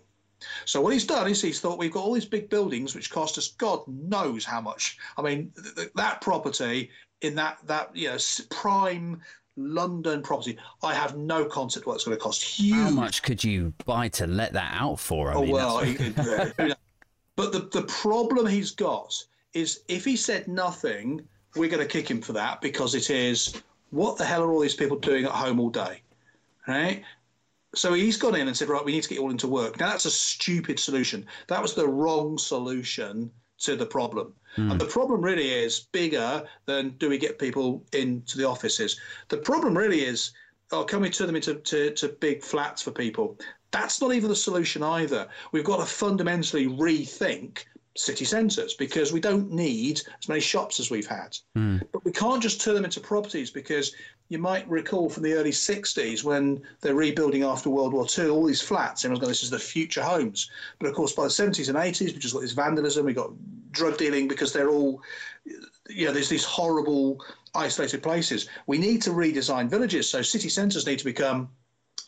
So 0.65 0.81
what 0.81 0.93
he's 0.93 1.07
done 1.07 1.29
is 1.31 1.41
he's 1.41 1.61
thought 1.61 1.79
we've 1.79 1.93
got 1.93 2.05
all 2.05 2.13
these 2.13 2.25
big 2.25 2.49
buildings 2.49 2.95
which 2.95 3.11
cost 3.11 3.39
us 3.39 3.49
God 3.49 3.81
knows 3.87 4.45
how 4.45 4.61
much. 4.61 4.99
I 5.17 5.23
mean, 5.23 5.53
th- 5.61 5.75
th- 5.75 5.91
that 5.95 6.21
property 6.21 6.91
in 7.21 7.35
that 7.37 7.59
that 7.67 7.95
you 7.95 8.09
know 8.09 8.19
prime 8.51 9.21
London 9.57 10.23
property, 10.23 10.59
I 10.83 10.95
have 10.95 11.17
no 11.17 11.45
concept 11.45 11.87
what 11.87 11.95
it's 11.95 12.05
going 12.05 12.17
to 12.17 12.23
cost. 12.23 12.43
Huge. 12.43 12.75
How 12.75 12.91
much 12.91 13.23
could 13.23 13.43
you 13.45 13.73
buy 13.85 14.09
to 14.09 14.27
let 14.27 14.53
that 14.55 14.75
out 14.75 14.99
for? 14.99 15.31
I 15.31 15.35
oh 15.35 15.43
mean, 15.43 15.53
well, 15.53 15.79
he, 15.79 16.13
but 17.37 17.53
the 17.53 17.69
the 17.73 17.85
problem 17.89 18.47
he's 18.47 18.71
got 18.71 19.15
is 19.53 19.83
if 19.89 20.05
he 20.05 20.17
said 20.17 20.49
nothing, 20.49 21.27
we're 21.57 21.71
going 21.71 21.87
to 21.87 21.93
kick 21.93 22.11
him 22.11 22.23
for 22.23 22.33
that 22.33 22.61
because 22.61 22.95
it 22.95 23.11
is 23.11 23.63
what 23.91 24.17
the 24.17 24.25
hell 24.25 24.43
are 24.43 24.51
all 24.51 24.61
these 24.61 24.75
people 24.75 24.99
doing 24.99 25.27
at 25.27 25.33
home 25.33 25.61
all 25.61 25.69
day? 25.69 26.01
right? 26.67 27.03
So 27.75 27.95
he's 27.95 28.17
gone 28.17 28.35
in 28.35 28.49
and 28.49 28.57
said, 28.57 28.69
right, 28.69 28.85
we 28.85 28.93
need 28.93 29.03
to 29.03 29.09
get 29.09 29.17
you 29.17 29.23
all 29.23 29.31
into 29.31 29.49
work. 29.49 29.81
Now 29.81 29.91
that's 29.91 30.05
a 30.05 30.11
stupid 30.11 30.79
solution. 30.79 31.27
That 31.49 31.63
was 31.63 31.75
the 31.75 31.89
wrong 31.89 32.39
solution 32.39 33.31
to 33.59 33.77
the 33.77 33.87
problem. 33.87 34.35
Mm. 34.57 34.73
And 34.73 34.81
the 34.81 34.87
problem 34.87 35.23
really 35.23 35.51
is 35.51 35.81
bigger 35.93 36.45
than 36.67 36.91
do 36.99 37.09
we 37.09 37.19
get 37.19 37.39
people 37.39 37.85
into 37.93 38.37
the 38.37 38.47
offices. 38.47 39.01
The 39.29 39.39
problem 39.39 39.77
really 39.77 40.01
is, 40.01 40.33
oh, 40.73 40.85
can 40.85 41.01
we 41.01 41.11
turn 41.11 41.29
them 41.29 41.37
into 41.37 41.55
to, 41.55 41.91
to 41.93 42.09
big 42.09 42.43
flats 42.43 42.83
for 42.83 42.91
people? 42.91 43.39
That's 43.71 44.03
not 44.03 44.13
even 44.13 44.29
the 44.29 44.37
solution 44.37 44.83
either. 44.83 45.29
We've 45.53 45.65
got 45.65 45.79
to 45.79 45.87
fundamentally 45.87 46.67
rethink 46.67 47.65
city 47.97 48.25
centres 48.25 48.75
because 48.75 49.13
we 49.13 49.21
don't 49.21 49.51
need 49.51 50.01
as 50.21 50.29
many 50.29 50.41
shops 50.41 50.81
as 50.81 50.91
we've 50.91 51.07
had. 51.07 51.37
Mm. 51.57 51.83
But 51.93 52.05
we 52.05 52.13
can't 52.13 52.43
just 52.43 52.61
turn 52.61 52.75
them 52.75 52.85
into 52.85 53.01
properties 53.01 53.51
because 53.51 53.95
you 54.29 54.39
might 54.39 54.69
recall 54.69 55.11
from 55.11 55.23
the 55.23 55.35
early 55.35 55.51
60s 55.51 56.25
when 56.25 56.63
they're 56.81 56.95
rebuilding 56.95 57.43
after 57.43 57.69
World 57.69 57.93
War 57.93 58.07
II, 58.19 58.29
all 58.29 58.47
these 58.47 58.63
flats, 58.63 59.05
everyone's 59.05 59.21
going, 59.21 59.31
this 59.31 59.43
is 59.43 59.51
the 59.51 59.59
future 59.59 60.03
homes. 60.03 60.51
But 60.79 60.89
of 60.89 60.95
course, 60.95 61.13
by 61.13 61.25
the 61.25 61.29
70s 61.29 61.69
and 61.69 61.77
80s, 61.77 62.15
we 62.15 62.19
just 62.19 62.35
got 62.35 62.41
this 62.41 62.53
vandalism, 62.53 63.05
we 63.05 63.13
got 63.13 63.33
drug 63.73 63.99
dealing 63.99 64.29
because 64.29 64.53
they're 64.53 64.71
all, 64.71 65.03
you 65.89 66.07
know, 66.07 66.13
there's 66.13 66.29
these 66.29 66.45
horrible 66.45 67.23
isolated 67.55 68.03
places. 68.03 68.49
We 68.67 68.79
need 68.79 69.03
to 69.03 69.11
redesign 69.11 69.69
villages. 69.69 70.09
So 70.09 70.23
city 70.23 70.49
centres 70.49 70.87
need 70.87 70.99
to 70.99 71.05
become 71.05 71.51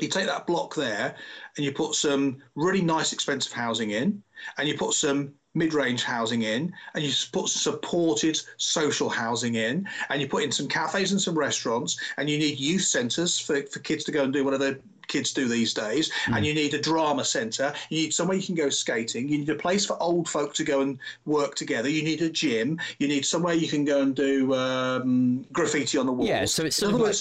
you 0.00 0.08
take 0.08 0.26
that 0.26 0.46
block 0.46 0.74
there 0.74 1.14
and 1.56 1.64
you 1.64 1.72
put 1.72 1.94
some 1.94 2.38
really 2.56 2.82
nice 2.82 3.12
expensive 3.12 3.52
housing 3.52 3.90
in 3.90 4.22
and 4.58 4.68
you 4.68 4.76
put 4.76 4.94
some 4.94 5.32
mid-range 5.54 6.02
housing 6.02 6.42
in 6.42 6.72
and 6.94 7.04
you 7.04 7.12
put 7.32 7.48
supported 7.48 8.40
social 8.56 9.08
housing 9.08 9.54
in 9.54 9.86
and 10.10 10.20
you 10.20 10.28
put 10.28 10.42
in 10.42 10.50
some 10.50 10.68
cafes 10.68 11.12
and 11.12 11.20
some 11.20 11.38
restaurants 11.38 11.98
and 12.16 12.28
you 12.28 12.38
need 12.38 12.58
youth 12.58 12.82
centres 12.82 13.38
for, 13.38 13.62
for 13.62 13.78
kids 13.80 14.04
to 14.04 14.12
go 14.12 14.24
and 14.24 14.32
do 14.32 14.44
whatever 14.44 14.78
kids 15.06 15.32
do 15.32 15.46
these 15.46 15.74
days 15.74 16.10
mm. 16.24 16.36
and 16.36 16.46
you 16.46 16.54
need 16.54 16.74
a 16.74 16.80
drama 16.80 17.24
centre 17.24 17.72
you 17.90 18.02
need 18.02 18.14
somewhere 18.14 18.36
you 18.36 18.42
can 18.42 18.54
go 18.54 18.68
skating. 18.68 19.28
You 19.28 19.38
need 19.38 19.48
a 19.48 19.54
place 19.54 19.86
for 19.86 20.00
old 20.02 20.28
folk 20.28 20.54
to 20.54 20.64
go 20.64 20.80
and 20.80 20.98
work 21.24 21.54
together. 21.54 21.88
You 21.88 22.02
need 22.02 22.22
a 22.22 22.30
gym. 22.30 22.80
You 22.98 23.08
need 23.08 23.24
somewhere 23.24 23.54
you 23.54 23.68
can 23.68 23.84
go 23.84 24.02
and 24.02 24.14
do 24.14 24.54
um, 24.54 25.44
graffiti 25.52 25.98
on 25.98 26.06
the 26.06 26.12
walls. 26.12 26.28
Yeah 26.28 26.44
so 26.44 26.64
it's 26.64 26.76
sort 26.76 26.94
of 26.94 27.00
like 27.00 27.16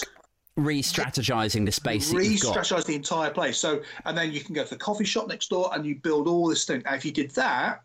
re-strategizing 0.56 1.66
the 1.66 1.72
space 1.72 2.12
re-strategize 2.12 2.86
the 2.86 2.94
entire 2.94 3.30
place. 3.30 3.58
So 3.58 3.82
and 4.04 4.16
then 4.16 4.32
you 4.32 4.40
can 4.40 4.54
go 4.54 4.64
to 4.64 4.70
the 4.70 4.76
coffee 4.76 5.04
shop 5.04 5.28
next 5.28 5.50
door 5.50 5.70
and 5.72 5.84
you 5.84 5.96
build 5.96 6.28
all 6.28 6.48
this 6.48 6.64
thing. 6.64 6.82
And 6.86 6.96
if 6.96 7.04
you 7.04 7.12
did 7.12 7.30
that 7.32 7.82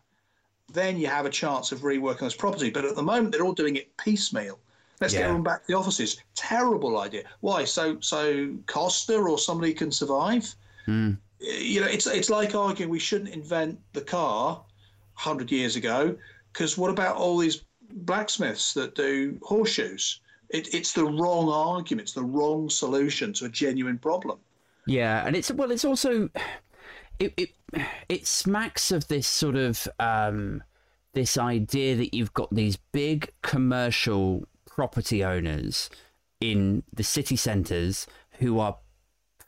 then 0.72 0.98
you 0.98 1.06
have 1.06 1.26
a 1.26 1.30
chance 1.30 1.72
of 1.72 1.80
reworking 1.80 2.20
this 2.20 2.34
property 2.34 2.70
but 2.70 2.84
at 2.84 2.94
the 2.94 3.02
moment 3.02 3.32
they're 3.32 3.44
all 3.44 3.52
doing 3.52 3.76
it 3.76 3.94
piecemeal 3.96 4.58
let's 5.00 5.12
yeah. 5.12 5.20
get 5.20 5.24
everyone 5.26 5.42
back 5.42 5.62
to 5.62 5.68
the 5.68 5.78
offices 5.78 6.22
terrible 6.34 6.98
idea 6.98 7.22
why 7.40 7.64
so 7.64 7.98
so 8.00 8.54
costa 8.66 9.16
or 9.16 9.38
somebody 9.38 9.72
can 9.72 9.90
survive 9.90 10.54
mm. 10.86 11.16
you 11.38 11.80
know 11.80 11.86
it's 11.86 12.06
it's 12.06 12.30
like 12.30 12.54
arguing 12.54 12.90
we 12.90 12.98
shouldn't 12.98 13.30
invent 13.30 13.78
the 13.92 14.00
car 14.00 14.56
100 15.14 15.50
years 15.50 15.76
ago 15.76 16.16
because 16.52 16.78
what 16.78 16.90
about 16.90 17.16
all 17.16 17.38
these 17.38 17.62
blacksmiths 17.90 18.72
that 18.74 18.94
do 18.94 19.38
horseshoes 19.42 20.20
it, 20.50 20.74
it's 20.74 20.92
the 20.92 21.04
wrong 21.04 21.48
argument. 21.48 22.06
It's 22.06 22.12
the 22.12 22.24
wrong 22.24 22.68
solution 22.68 23.32
to 23.34 23.46
a 23.46 23.48
genuine 23.48 23.98
problem. 23.98 24.38
Yeah, 24.86 25.24
and 25.26 25.36
it's 25.36 25.50
well, 25.50 25.70
it's 25.70 25.84
also 25.84 26.28
it 27.20 27.50
it, 28.08 28.26
smacks 28.26 28.90
of 28.90 29.06
this 29.08 29.26
sort 29.26 29.54
of 29.54 29.86
um, 30.00 30.62
this 31.12 31.36
idea 31.38 31.96
that 31.96 32.14
you've 32.14 32.34
got 32.34 32.52
these 32.52 32.76
big 32.92 33.30
commercial 33.42 34.44
property 34.66 35.22
owners 35.22 35.90
in 36.40 36.82
the 36.92 37.04
city 37.04 37.36
centres 37.36 38.06
who 38.38 38.58
are 38.58 38.76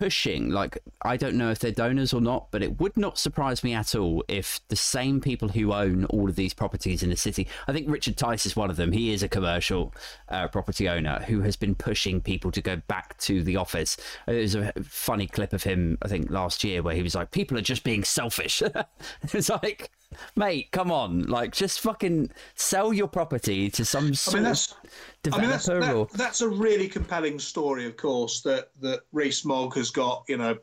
pushing 0.02 0.50
like 0.50 0.78
i 1.02 1.16
don't 1.16 1.36
know 1.36 1.48
if 1.48 1.60
they're 1.60 1.70
donors 1.70 2.12
or 2.12 2.20
not 2.20 2.48
but 2.50 2.60
it 2.60 2.80
would 2.80 2.96
not 2.96 3.20
surprise 3.20 3.62
me 3.62 3.72
at 3.72 3.94
all 3.94 4.24
if 4.26 4.58
the 4.66 4.74
same 4.74 5.20
people 5.20 5.48
who 5.48 5.72
own 5.72 6.04
all 6.06 6.28
of 6.28 6.34
these 6.34 6.52
properties 6.52 7.04
in 7.04 7.10
the 7.10 7.16
city 7.16 7.46
i 7.68 7.72
think 7.72 7.88
richard 7.88 8.16
tice 8.16 8.44
is 8.44 8.56
one 8.56 8.68
of 8.68 8.74
them 8.74 8.90
he 8.90 9.12
is 9.12 9.22
a 9.22 9.28
commercial 9.28 9.94
uh, 10.28 10.48
property 10.48 10.88
owner 10.88 11.20
who 11.28 11.40
has 11.40 11.54
been 11.54 11.72
pushing 11.72 12.20
people 12.20 12.50
to 12.50 12.60
go 12.60 12.74
back 12.88 13.16
to 13.18 13.44
the 13.44 13.54
office. 13.56 13.96
There's 14.26 14.56
a 14.56 14.72
funny 14.82 15.28
clip 15.28 15.52
of 15.52 15.62
him 15.62 15.98
i 16.02 16.08
think 16.08 16.30
last 16.30 16.64
year 16.64 16.82
where 16.82 16.96
he 16.96 17.02
was 17.02 17.14
like 17.14 17.30
people 17.30 17.56
are 17.56 17.62
just 17.62 17.84
being 17.84 18.02
selfish. 18.02 18.60
It's 19.32 19.48
like 19.48 19.90
mate, 20.36 20.70
come 20.70 20.90
on, 20.90 21.22
like 21.22 21.52
just 21.52 21.80
fucking 21.80 22.30
sell 22.54 22.92
your 22.92 23.08
property 23.08 23.70
to 23.70 23.84
some 23.84 24.14
sort 24.14 24.34
I 24.34 24.38
mean, 24.38 24.44
that's, 24.44 24.74
developer. 25.22 25.44
I 25.44 25.48
mean, 25.48 25.50
that's, 25.50 26.12
that, 26.12 26.18
that's 26.18 26.40
a 26.40 26.48
really 26.48 26.88
compelling 26.88 27.38
story, 27.38 27.86
of 27.86 27.96
course, 27.96 28.40
that 28.42 28.70
that 28.80 29.00
Rees-Mogg 29.12 29.74
has 29.76 29.90
got, 29.90 30.24
you 30.28 30.36
know, 30.36 30.56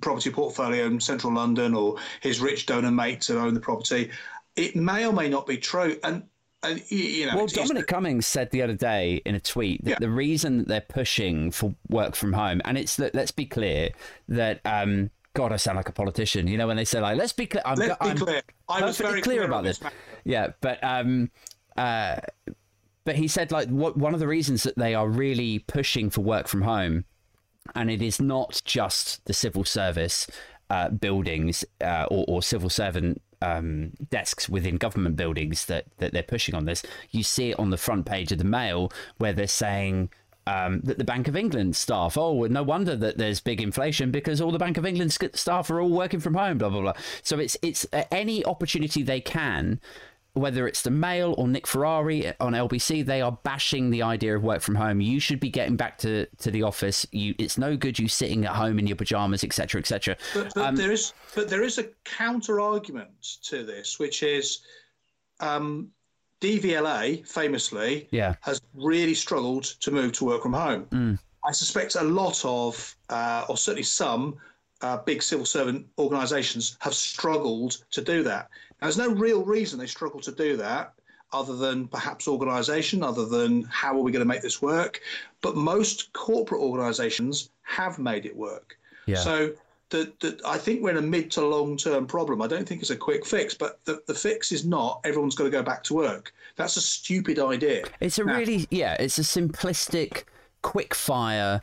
property 0.00 0.30
portfolio 0.30 0.86
in 0.86 1.00
central 1.00 1.32
London, 1.34 1.74
or 1.74 1.96
his 2.20 2.40
rich 2.40 2.66
donor 2.66 2.90
mates 2.90 3.26
who 3.26 3.38
own 3.38 3.54
the 3.54 3.60
property. 3.60 4.10
It 4.56 4.76
may 4.76 5.06
or 5.06 5.12
may 5.12 5.28
not 5.28 5.46
be 5.46 5.58
true, 5.58 5.98
and. 6.04 6.24
And, 6.66 6.82
you 6.90 7.26
know, 7.26 7.36
well, 7.36 7.46
Dominic 7.46 7.86
Cummings 7.88 8.26
said 8.26 8.50
the 8.50 8.62
other 8.62 8.72
day 8.72 9.20
in 9.26 9.34
a 9.34 9.38
tweet 9.38 9.84
that 9.84 9.90
yeah. 9.90 9.96
the 10.00 10.08
reason 10.08 10.56
that 10.56 10.66
they're 10.66 10.80
pushing 10.80 11.50
for 11.50 11.74
work 11.90 12.14
from 12.14 12.32
home, 12.32 12.62
and 12.64 12.78
it's 12.78 12.96
that 12.96 13.14
let's 13.14 13.32
be 13.32 13.44
clear 13.44 13.90
that 14.28 14.62
um, 14.64 15.10
God, 15.34 15.52
I 15.52 15.56
sound 15.56 15.76
like 15.76 15.88
a 15.88 15.92
politician. 15.92 16.46
You 16.46 16.56
know, 16.56 16.68
when 16.68 16.76
they 16.76 16.84
say 16.84 17.00
like, 17.00 17.18
"Let's 17.18 17.32
be 17.32 17.46
clear," 17.46 17.62
I'm, 17.66 17.76
let's 17.76 17.98
be 17.98 18.08
I'm 18.08 18.16
clear. 18.16 18.42
I 18.68 18.82
was 18.82 18.96
very 18.96 19.20
clear, 19.20 19.38
clear 19.38 19.44
about 19.44 19.64
this. 19.64 19.78
this 19.78 19.92
yeah, 20.24 20.48
but 20.60 20.82
um, 20.82 21.30
uh, 21.76 22.16
but 23.04 23.16
he 23.16 23.28
said 23.28 23.52
like 23.52 23.68
what 23.68 23.96
one 23.96 24.14
of 24.14 24.20
the 24.20 24.28
reasons 24.28 24.62
that 24.62 24.76
they 24.76 24.94
are 24.94 25.08
really 25.08 25.58
pushing 25.58 26.08
for 26.08 26.20
work 26.20 26.48
from 26.48 26.62
home, 26.62 27.04
and 27.74 27.90
it 27.90 28.00
is 28.00 28.20
not 28.20 28.62
just 28.64 29.24
the 29.26 29.34
civil 29.34 29.64
service 29.64 30.26
uh, 30.70 30.88
buildings 30.88 31.64
uh, 31.82 32.06
or, 32.10 32.24
or, 32.26 32.42
civil 32.42 32.70
servant 32.70 33.20
um, 33.42 33.92
desks 34.08 34.48
within 34.48 34.76
government 34.76 35.16
buildings 35.16 35.66
that 35.66 35.84
that 35.98 36.12
they're 36.12 36.22
pushing 36.22 36.54
on 36.54 36.64
this. 36.64 36.82
You 37.10 37.22
see 37.22 37.50
it 37.50 37.58
on 37.58 37.70
the 37.70 37.76
front 37.76 38.06
page 38.06 38.32
of 38.32 38.38
the 38.38 38.44
Mail 38.44 38.90
where 39.18 39.32
they're 39.32 39.46
saying 39.46 40.10
um, 40.46 40.80
that 40.84 40.98
the 40.98 41.04
Bank 41.04 41.28
of 41.28 41.36
England 41.36 41.76
staff, 41.76 42.18
oh, 42.18 42.44
no 42.44 42.62
wonder 42.62 42.96
that 42.96 43.18
there's 43.18 43.40
big 43.40 43.60
inflation 43.60 44.10
because 44.10 44.40
all 44.40 44.50
the 44.50 44.58
Bank 44.58 44.76
of 44.76 44.84
England 44.84 45.12
staff 45.12 45.70
are 45.70 45.80
all 45.80 45.90
working 45.90 46.20
from 46.20 46.34
home, 46.34 46.58
blah 46.58 46.68
blah 46.68 46.80
blah. 46.80 46.92
So 47.22 47.38
it's 47.38 47.56
it's 47.62 47.86
uh, 47.92 48.04
any 48.10 48.44
opportunity 48.44 49.02
they 49.02 49.20
can, 49.20 49.80
whether 50.34 50.66
it's 50.66 50.82
the 50.82 50.90
Mail 50.90 51.34
or 51.38 51.48
Nick 51.48 51.66
Ferrari 51.66 52.32
on 52.40 52.52
LBC, 52.52 53.06
they 53.06 53.22
are 53.22 53.32
bashing 53.42 53.90
the 53.90 54.02
idea 54.02 54.36
of 54.36 54.42
work 54.42 54.60
from 54.60 54.74
home. 54.74 55.00
You 55.00 55.20
should 55.20 55.40
be 55.40 55.48
getting 55.48 55.76
back 55.76 55.96
to, 55.98 56.26
to 56.38 56.50
the 56.50 56.62
office. 56.62 57.06
You, 57.12 57.34
it's 57.38 57.56
no 57.56 57.76
good 57.76 57.98
you 57.98 58.08
sitting 58.08 58.44
at 58.44 58.52
home 58.52 58.78
in 58.78 58.86
your 58.86 58.96
pajamas, 58.96 59.44
etc., 59.44 59.80
etc. 59.80 60.16
But, 60.34 60.52
but 60.54 60.64
um, 60.64 60.76
there 60.76 60.92
is 60.92 61.14
but 61.34 61.48
there 61.48 61.62
is 61.62 61.78
a 61.78 61.84
counter 62.04 62.60
argument 62.60 63.38
to 63.44 63.64
this, 63.64 63.98
which 63.98 64.22
is. 64.22 64.60
Um, 65.40 65.90
DVLA 66.44 67.26
famously 67.26 68.06
yeah. 68.10 68.34
has 68.42 68.60
really 68.74 69.14
struggled 69.14 69.64
to 69.64 69.90
move 69.90 70.12
to 70.12 70.26
work 70.26 70.42
from 70.42 70.52
home. 70.52 70.84
Mm. 70.90 71.18
I 71.42 71.52
suspect 71.52 71.94
a 71.94 72.04
lot 72.04 72.44
of, 72.44 72.94
uh, 73.08 73.46
or 73.48 73.56
certainly 73.56 73.82
some, 73.82 74.36
uh, 74.82 74.98
big 74.98 75.22
civil 75.22 75.46
servant 75.46 75.86
organisations 75.98 76.76
have 76.80 76.94
struggled 76.94 77.78
to 77.92 78.02
do 78.02 78.22
that. 78.24 78.50
Now, 78.80 78.86
there's 78.88 78.98
no 78.98 79.08
real 79.08 79.42
reason 79.42 79.78
they 79.78 79.86
struggle 79.86 80.20
to 80.20 80.32
do 80.32 80.56
that 80.58 80.92
other 81.32 81.56
than 81.56 81.88
perhaps 81.88 82.28
organisation, 82.28 83.02
other 83.02 83.24
than 83.24 83.62
how 83.64 83.92
are 83.96 84.02
we 84.02 84.12
going 84.12 84.20
to 84.20 84.28
make 84.28 84.42
this 84.42 84.60
work. 84.60 85.00
But 85.40 85.56
most 85.56 86.12
corporate 86.12 86.60
organisations 86.60 87.50
have 87.62 87.98
made 87.98 88.26
it 88.26 88.36
work. 88.36 88.76
Yeah. 89.06 89.16
So 89.16 89.52
that, 89.90 90.18
that 90.20 90.44
I 90.44 90.58
think 90.58 90.82
we're 90.82 90.90
in 90.90 90.96
a 90.96 91.02
mid 91.02 91.30
to 91.32 91.46
long 91.46 91.76
term 91.76 92.06
problem. 92.06 92.42
I 92.42 92.46
don't 92.46 92.68
think 92.68 92.80
it's 92.80 92.90
a 92.90 92.96
quick 92.96 93.24
fix, 93.24 93.54
but 93.54 93.84
the, 93.84 94.02
the 94.06 94.14
fix 94.14 94.52
is 94.52 94.64
not 94.64 95.00
everyone's 95.04 95.34
got 95.34 95.44
to 95.44 95.50
go 95.50 95.62
back 95.62 95.82
to 95.84 95.94
work. 95.94 96.32
That's 96.56 96.76
a 96.76 96.80
stupid 96.80 97.38
idea. 97.38 97.84
It's 98.00 98.18
a 98.18 98.24
now, 98.24 98.36
really, 98.36 98.66
yeah, 98.70 98.94
it's 98.94 99.18
a 99.18 99.22
simplistic, 99.22 100.24
quick 100.62 100.94
fire. 100.94 101.60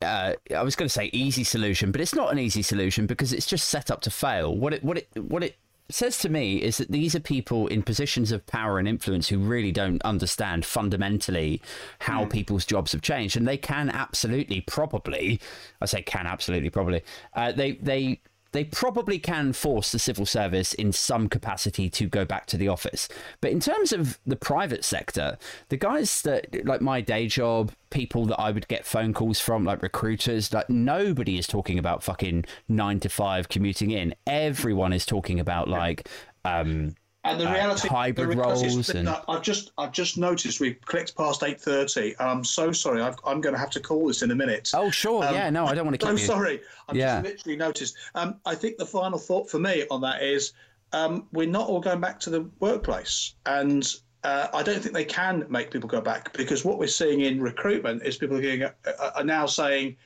Uh, 0.00 0.34
I 0.54 0.62
was 0.62 0.74
going 0.74 0.88
to 0.88 0.92
say 0.92 1.10
easy 1.12 1.44
solution, 1.44 1.92
but 1.92 2.00
it's 2.00 2.14
not 2.14 2.32
an 2.32 2.38
easy 2.38 2.62
solution 2.62 3.06
because 3.06 3.32
it's 3.32 3.46
just 3.46 3.68
set 3.68 3.90
up 3.90 4.00
to 4.02 4.10
fail. 4.10 4.56
What 4.56 4.74
it, 4.74 4.82
what 4.82 4.98
it, 4.98 5.08
what 5.16 5.44
it 5.44 5.56
says 5.90 6.18
to 6.18 6.28
me 6.28 6.56
is 6.56 6.78
that 6.78 6.90
these 6.90 7.14
are 7.14 7.20
people 7.20 7.66
in 7.66 7.82
positions 7.82 8.32
of 8.32 8.46
power 8.46 8.78
and 8.78 8.88
influence 8.88 9.28
who 9.28 9.38
really 9.38 9.72
don't 9.72 10.02
understand 10.02 10.64
fundamentally 10.64 11.60
how 12.00 12.24
mm. 12.24 12.30
people's 12.30 12.64
jobs 12.64 12.92
have 12.92 13.02
changed, 13.02 13.36
and 13.36 13.46
they 13.46 13.56
can 13.56 13.90
absolutely, 13.90 14.60
probably, 14.62 15.40
I 15.80 15.86
say 15.86 16.02
can 16.02 16.26
absolutely, 16.26 16.70
probably, 16.70 17.02
uh, 17.34 17.52
they 17.52 17.72
they 17.72 18.20
they 18.52 18.64
probably 18.64 19.18
can 19.18 19.52
force 19.52 19.92
the 19.92 19.98
civil 19.98 20.26
service 20.26 20.72
in 20.74 20.92
some 20.92 21.28
capacity 21.28 21.90
to 21.90 22.06
go 22.06 22.24
back 22.24 22.46
to 22.46 22.56
the 22.56 22.68
office. 22.68 23.08
But 23.40 23.50
in 23.50 23.60
terms 23.60 23.92
of 23.92 24.18
the 24.26 24.36
private 24.36 24.84
sector, 24.84 25.38
the 25.68 25.76
guys 25.76 26.22
that, 26.22 26.64
like 26.64 26.80
my 26.80 27.00
day 27.00 27.26
job, 27.26 27.72
people 27.90 28.26
that 28.26 28.40
I 28.40 28.50
would 28.50 28.68
get 28.68 28.86
phone 28.86 29.12
calls 29.12 29.40
from, 29.40 29.64
like 29.64 29.82
recruiters, 29.82 30.52
like 30.52 30.70
nobody 30.70 31.38
is 31.38 31.46
talking 31.46 31.78
about 31.78 32.02
fucking 32.02 32.44
nine 32.68 33.00
to 33.00 33.08
five 33.08 33.48
commuting 33.48 33.90
in. 33.90 34.14
Everyone 34.26 34.92
is 34.92 35.06
talking 35.06 35.40
about 35.40 35.68
like, 35.68 36.08
um, 36.44 36.94
And 37.24 37.40
the 37.40 37.48
uh, 37.48 37.52
reality, 37.52 37.88
hybrid 37.88 38.30
the 38.30 38.36
reality 38.36 38.66
is 38.66 38.74
roles 38.74 38.86
that- 38.88 38.96
and- 38.96 39.08
I've 39.28 39.42
just, 39.42 39.70
I've 39.78 39.92
just 39.92 40.18
noticed 40.18 40.58
we've 40.58 40.80
clicked 40.84 41.16
past 41.16 41.42
eight 41.44 41.60
thirty. 41.60 42.14
I'm 42.18 42.42
so 42.44 42.72
sorry. 42.72 43.00
I've, 43.00 43.14
I'm 43.24 43.40
going 43.40 43.54
to 43.54 43.60
have 43.60 43.70
to 43.70 43.80
call 43.80 44.08
this 44.08 44.22
in 44.22 44.32
a 44.32 44.34
minute. 44.34 44.70
Oh, 44.74 44.90
sure. 44.90 45.24
Um, 45.24 45.34
yeah, 45.34 45.48
no, 45.50 45.66
I 45.66 45.74
don't 45.74 45.86
want 45.86 45.98
to 46.00 46.04
so 46.04 46.12
keep 46.12 46.20
you. 46.20 46.26
sorry. 46.26 46.60
I've 46.88 46.96
Yeah. 46.96 47.22
just 47.22 47.32
literally 47.34 47.56
noticed. 47.56 47.96
Um, 48.16 48.40
I 48.44 48.54
think 48.56 48.76
the 48.76 48.86
final 48.86 49.18
thought 49.18 49.48
for 49.48 49.60
me 49.60 49.84
on 49.90 50.00
that 50.00 50.22
is 50.22 50.52
um, 50.92 51.28
we're 51.32 51.46
not 51.48 51.68
all 51.68 51.80
going 51.80 52.00
back 52.00 52.18
to 52.20 52.30
the 52.30 52.50
workplace, 52.58 53.34
and 53.46 53.94
uh, 54.24 54.48
I 54.52 54.62
don't 54.64 54.80
think 54.82 54.94
they 54.94 55.04
can 55.04 55.46
make 55.48 55.70
people 55.70 55.88
go 55.88 56.00
back 56.00 56.32
because 56.36 56.64
what 56.64 56.78
we're 56.78 56.86
seeing 56.88 57.20
in 57.20 57.40
recruitment 57.40 58.02
is 58.04 58.16
people 58.18 58.36
are, 58.36 58.40
getting, 58.42 58.64
uh, 58.64 58.72
are 59.14 59.24
now 59.24 59.46
saying, 59.46 59.96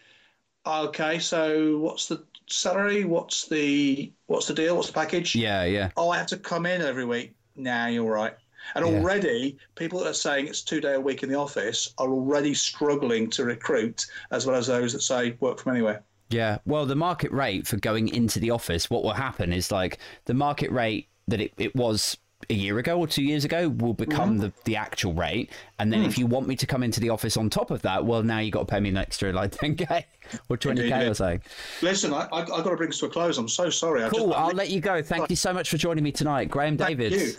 "Okay, 0.66 1.18
so 1.18 1.78
what's 1.78 2.06
the 2.08 2.22
salary? 2.48 3.04
What's 3.04 3.46
the 3.48 4.12
what's 4.26 4.46
the 4.46 4.54
deal? 4.54 4.76
What's 4.76 4.88
the 4.88 4.94
package? 4.94 5.34
Yeah, 5.34 5.64
yeah. 5.64 5.90
Oh, 5.96 6.10
I 6.10 6.18
have 6.18 6.26
to 6.28 6.36
come 6.38 6.66
in 6.66 6.80
every 6.82 7.04
week. 7.04 7.34
Nah, 7.56 7.86
you're 7.86 8.10
right." 8.10 8.34
And 8.74 8.84
Yeah. 8.84 8.92
already, 8.98 9.58
people 9.76 10.00
that 10.00 10.08
are 10.08 10.14
saying 10.14 10.48
it's 10.48 10.62
two 10.62 10.80
day 10.80 10.94
a 10.94 11.00
week 11.00 11.22
in 11.22 11.28
the 11.28 11.36
office 11.36 11.94
are 11.98 12.08
already 12.08 12.52
struggling 12.54 13.30
to 13.30 13.44
recruit, 13.44 14.06
as 14.32 14.46
well 14.46 14.56
as 14.56 14.66
those 14.66 14.92
that 14.92 15.02
say 15.02 15.36
work 15.40 15.58
from 15.60 15.72
anywhere. 15.72 16.02
Yeah. 16.30 16.58
Well, 16.66 16.86
the 16.86 16.96
market 16.96 17.30
rate 17.32 17.66
for 17.66 17.76
going 17.76 18.08
into 18.08 18.40
the 18.40 18.50
office, 18.50 18.90
what 18.90 19.04
will 19.04 19.12
happen 19.12 19.52
is 19.52 19.70
like 19.70 19.98
the 20.24 20.34
market 20.34 20.70
rate 20.72 21.08
that 21.28 21.40
it, 21.40 21.52
it 21.58 21.74
was 21.76 22.16
a 22.48 22.54
year 22.54 22.78
ago 22.78 22.98
or 22.98 23.06
two 23.06 23.22
years 23.22 23.44
ago 23.44 23.68
will 23.68 23.94
become 23.94 24.34
Mm-hmm. 24.34 24.42
the, 24.42 24.52
the 24.64 24.76
actual 24.76 25.12
rate. 25.14 25.50
And 25.78 25.92
then 25.92 26.00
Hmm. 26.02 26.06
if 26.06 26.18
you 26.18 26.26
want 26.26 26.46
me 26.46 26.56
to 26.56 26.66
come 26.66 26.82
into 26.82 27.00
the 27.00 27.10
office 27.10 27.36
on 27.36 27.50
top 27.50 27.70
of 27.70 27.82
that, 27.82 28.04
well, 28.04 28.22
now 28.22 28.38
you 28.38 28.50
got 28.50 28.60
to 28.60 28.66
pay 28.66 28.80
me 28.80 28.88
an 28.90 28.96
extra 28.96 29.32
like 29.32 29.50
10K 29.56 30.04
or 30.48 30.56
20K 30.56 30.70
Indeed, 30.70 30.92
or 30.92 30.96
yeah. 31.04 31.12
something. 31.12 31.40
Listen, 31.82 32.12
I, 32.14 32.28
I, 32.32 32.40
I've 32.42 32.46
got 32.48 32.70
to 32.70 32.76
bring 32.76 32.90
this 32.90 32.98
to 33.00 33.06
a 33.06 33.08
close. 33.10 33.38
I'm 33.38 33.48
so 33.48 33.70
sorry. 33.70 34.04
I 34.04 34.08
Cool. 34.08 34.28
Just, 34.28 34.38
I'll 34.38 34.52
let 34.54 34.70
you 34.70 34.80
go. 34.80 35.02
Thank 35.02 35.30
you 35.30 35.36
so 35.36 35.52
much 35.52 35.70
for 35.70 35.76
joining 35.76 36.04
me 36.04 36.12
tonight, 36.12 36.50
Graham 36.50 36.76
Thank 36.76 36.98
David. 36.98 37.12
you. 37.12 37.32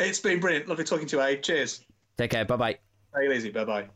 It's 0.00 0.20
been 0.20 0.38
brilliant. 0.40 0.68
Lovely 0.68 0.84
talking 0.84 1.06
to 1.08 1.16
you, 1.16 1.22
Abe. 1.22 1.42
Cheers. 1.42 1.84
Take 2.16 2.30
care. 2.30 2.44
Bye 2.44 2.56
bye. 2.56 2.72
Take 2.72 3.30
it 3.30 3.36
easy. 3.36 3.50
Bye 3.50 3.64
bye. 3.64 3.88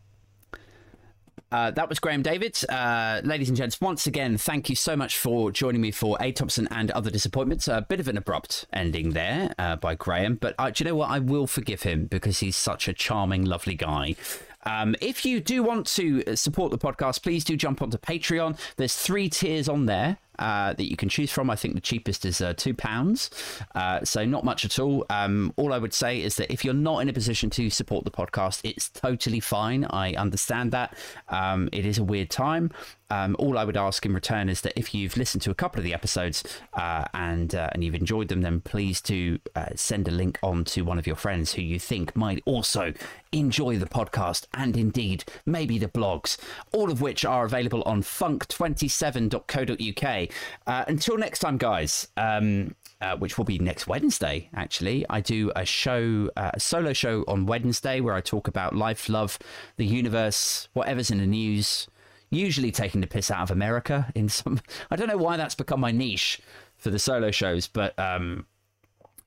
Uh, 1.52 1.70
that 1.70 1.86
was 1.86 2.00
Graham 2.00 2.22
David. 2.22 2.58
Uh, 2.66 3.20
ladies 3.24 3.48
and 3.48 3.56
gents, 3.58 3.78
once 3.78 4.06
again, 4.06 4.38
thank 4.38 4.70
you 4.70 4.74
so 4.74 4.96
much 4.96 5.18
for 5.18 5.52
joining 5.52 5.82
me 5.82 5.90
for 5.90 6.16
A. 6.18 6.32
Thompson 6.32 6.66
and 6.70 6.90
Other 6.92 7.10
Disappointments. 7.10 7.68
A 7.68 7.84
bit 7.86 8.00
of 8.00 8.08
an 8.08 8.16
abrupt 8.16 8.64
ending 8.72 9.10
there 9.10 9.54
uh, 9.58 9.76
by 9.76 9.94
Graham, 9.94 10.36
but 10.36 10.54
uh, 10.58 10.70
do 10.70 10.82
you 10.82 10.90
know 10.90 10.96
what? 10.96 11.10
I 11.10 11.18
will 11.18 11.46
forgive 11.46 11.82
him 11.82 12.06
because 12.06 12.38
he's 12.38 12.56
such 12.56 12.88
a 12.88 12.94
charming, 12.94 13.44
lovely 13.44 13.74
guy. 13.74 14.16
Um, 14.64 14.96
if 15.02 15.26
you 15.26 15.40
do 15.40 15.62
want 15.62 15.86
to 15.88 16.36
support 16.36 16.70
the 16.70 16.78
podcast, 16.78 17.22
please 17.22 17.44
do 17.44 17.54
jump 17.54 17.82
onto 17.82 17.98
Patreon. 17.98 18.58
There's 18.76 18.96
three 18.96 19.28
tiers 19.28 19.68
on 19.68 19.84
there 19.84 20.16
uh, 20.42 20.74
that 20.74 20.90
you 20.90 20.96
can 20.96 21.08
choose 21.08 21.30
from. 21.30 21.48
I 21.48 21.56
think 21.56 21.74
the 21.74 21.80
cheapest 21.80 22.24
is 22.24 22.40
uh, 22.40 22.52
two 22.54 22.74
pounds, 22.74 23.30
uh, 23.76 24.04
so 24.04 24.24
not 24.24 24.44
much 24.44 24.64
at 24.64 24.80
all. 24.80 25.06
Um, 25.08 25.54
all 25.56 25.72
I 25.72 25.78
would 25.78 25.94
say 25.94 26.20
is 26.20 26.34
that 26.36 26.52
if 26.52 26.64
you're 26.64 26.74
not 26.74 26.98
in 26.98 27.08
a 27.08 27.12
position 27.12 27.48
to 27.50 27.70
support 27.70 28.04
the 28.04 28.10
podcast, 28.10 28.60
it's 28.64 28.90
totally 28.90 29.38
fine. 29.38 29.84
I 29.84 30.14
understand 30.14 30.72
that. 30.72 30.96
Um, 31.28 31.68
it 31.72 31.86
is 31.86 31.98
a 31.98 32.04
weird 32.04 32.28
time. 32.28 32.72
Um, 33.12 33.36
all 33.38 33.56
I 33.58 33.64
would 33.64 33.76
ask 33.76 34.06
in 34.06 34.14
return 34.14 34.48
is 34.48 34.62
that 34.62 34.72
if 34.74 34.94
you've 34.94 35.18
listened 35.18 35.42
to 35.42 35.50
a 35.50 35.54
couple 35.54 35.78
of 35.78 35.84
the 35.84 35.92
episodes 35.92 36.42
uh, 36.72 37.04
and 37.12 37.54
uh, 37.54 37.68
and 37.72 37.84
you've 37.84 37.94
enjoyed 37.94 38.28
them, 38.28 38.40
then 38.40 38.62
please 38.62 39.02
do 39.02 39.38
uh, 39.54 39.66
send 39.76 40.08
a 40.08 40.10
link 40.10 40.38
on 40.42 40.64
to 40.64 40.80
one 40.80 40.98
of 40.98 41.06
your 41.06 41.16
friends 41.16 41.52
who 41.52 41.60
you 41.60 41.78
think 41.78 42.16
might 42.16 42.42
also 42.46 42.94
enjoy 43.30 43.76
the 43.76 43.86
podcast 43.86 44.46
and 44.54 44.78
indeed 44.78 45.24
maybe 45.44 45.78
the 45.78 45.88
blogs, 45.88 46.38
all 46.72 46.90
of 46.90 47.02
which 47.02 47.26
are 47.26 47.44
available 47.44 47.82
on 47.82 48.02
funk27.co.uk. 48.02 50.31
Uh, 50.66 50.84
until 50.88 51.16
next 51.16 51.40
time, 51.40 51.58
guys. 51.58 52.08
Um, 52.16 52.74
uh, 53.02 53.16
which 53.16 53.36
will 53.36 53.44
be 53.44 53.58
next 53.58 53.88
Wednesday, 53.88 54.48
actually. 54.54 55.04
I 55.10 55.20
do 55.20 55.50
a 55.56 55.64
show, 55.64 56.30
uh, 56.36 56.52
a 56.54 56.60
solo 56.60 56.92
show 56.92 57.24
on 57.26 57.46
Wednesday 57.46 58.00
where 58.00 58.14
I 58.14 58.20
talk 58.20 58.46
about 58.46 58.76
life, 58.76 59.08
love, 59.08 59.40
the 59.76 59.84
universe, 59.84 60.68
whatever's 60.72 61.10
in 61.10 61.18
the 61.18 61.26
news, 61.26 61.88
usually 62.30 62.70
taking 62.70 63.00
the 63.00 63.08
piss 63.08 63.28
out 63.28 63.42
of 63.42 63.50
America 63.50 64.10
in 64.14 64.28
some. 64.28 64.60
I 64.88 64.94
don't 64.94 65.08
know 65.08 65.16
why 65.16 65.36
that's 65.36 65.56
become 65.56 65.80
my 65.80 65.90
niche 65.90 66.40
for 66.76 66.90
the 66.90 66.98
solo 66.98 67.32
shows, 67.32 67.66
but 67.66 67.98
um, 67.98 68.46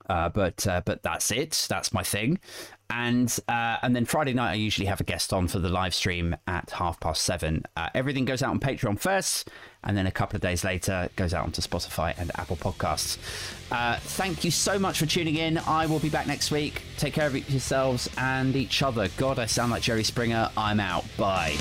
uh, 0.09 0.29
but 0.29 0.65
uh, 0.67 0.81
but 0.85 1.03
that's 1.03 1.31
it. 1.31 1.65
That's 1.69 1.93
my 1.93 2.03
thing. 2.03 2.39
And 2.89 3.35
uh, 3.47 3.77
and 3.81 3.95
then 3.95 4.05
Friday 4.05 4.33
night 4.33 4.51
I 4.51 4.55
usually 4.55 4.85
have 4.85 5.01
a 5.01 5.03
guest 5.03 5.33
on 5.33 5.47
for 5.47 5.59
the 5.59 5.69
live 5.69 5.93
stream 5.93 6.35
at 6.47 6.69
half 6.71 6.99
past 6.99 7.23
seven. 7.23 7.63
Uh, 7.75 7.89
everything 7.95 8.25
goes 8.25 8.43
out 8.43 8.51
on 8.51 8.59
Patreon 8.59 8.99
first, 8.99 9.49
and 9.83 9.97
then 9.97 10.05
a 10.05 10.11
couple 10.11 10.35
of 10.35 10.41
days 10.41 10.63
later 10.63 11.09
goes 11.15 11.33
out 11.33 11.45
onto 11.45 11.61
Spotify 11.61 12.13
and 12.17 12.31
Apple 12.35 12.57
Podcasts. 12.57 13.17
Uh, 13.71 13.97
thank 13.97 14.43
you 14.43 14.51
so 14.51 14.77
much 14.77 14.99
for 14.99 15.05
tuning 15.05 15.35
in. 15.35 15.57
I 15.57 15.87
will 15.87 15.99
be 15.99 16.09
back 16.09 16.27
next 16.27 16.51
week. 16.51 16.83
Take 16.97 17.13
care 17.13 17.27
of 17.27 17.49
yourselves 17.49 18.09
and 18.17 18.55
each 18.55 18.83
other. 18.83 19.09
God, 19.17 19.39
I 19.39 19.47
sound 19.47 19.71
like 19.71 19.81
Jerry 19.81 20.03
Springer. 20.03 20.49
I'm 20.55 20.79
out. 20.79 21.05
Bye. 21.17 21.55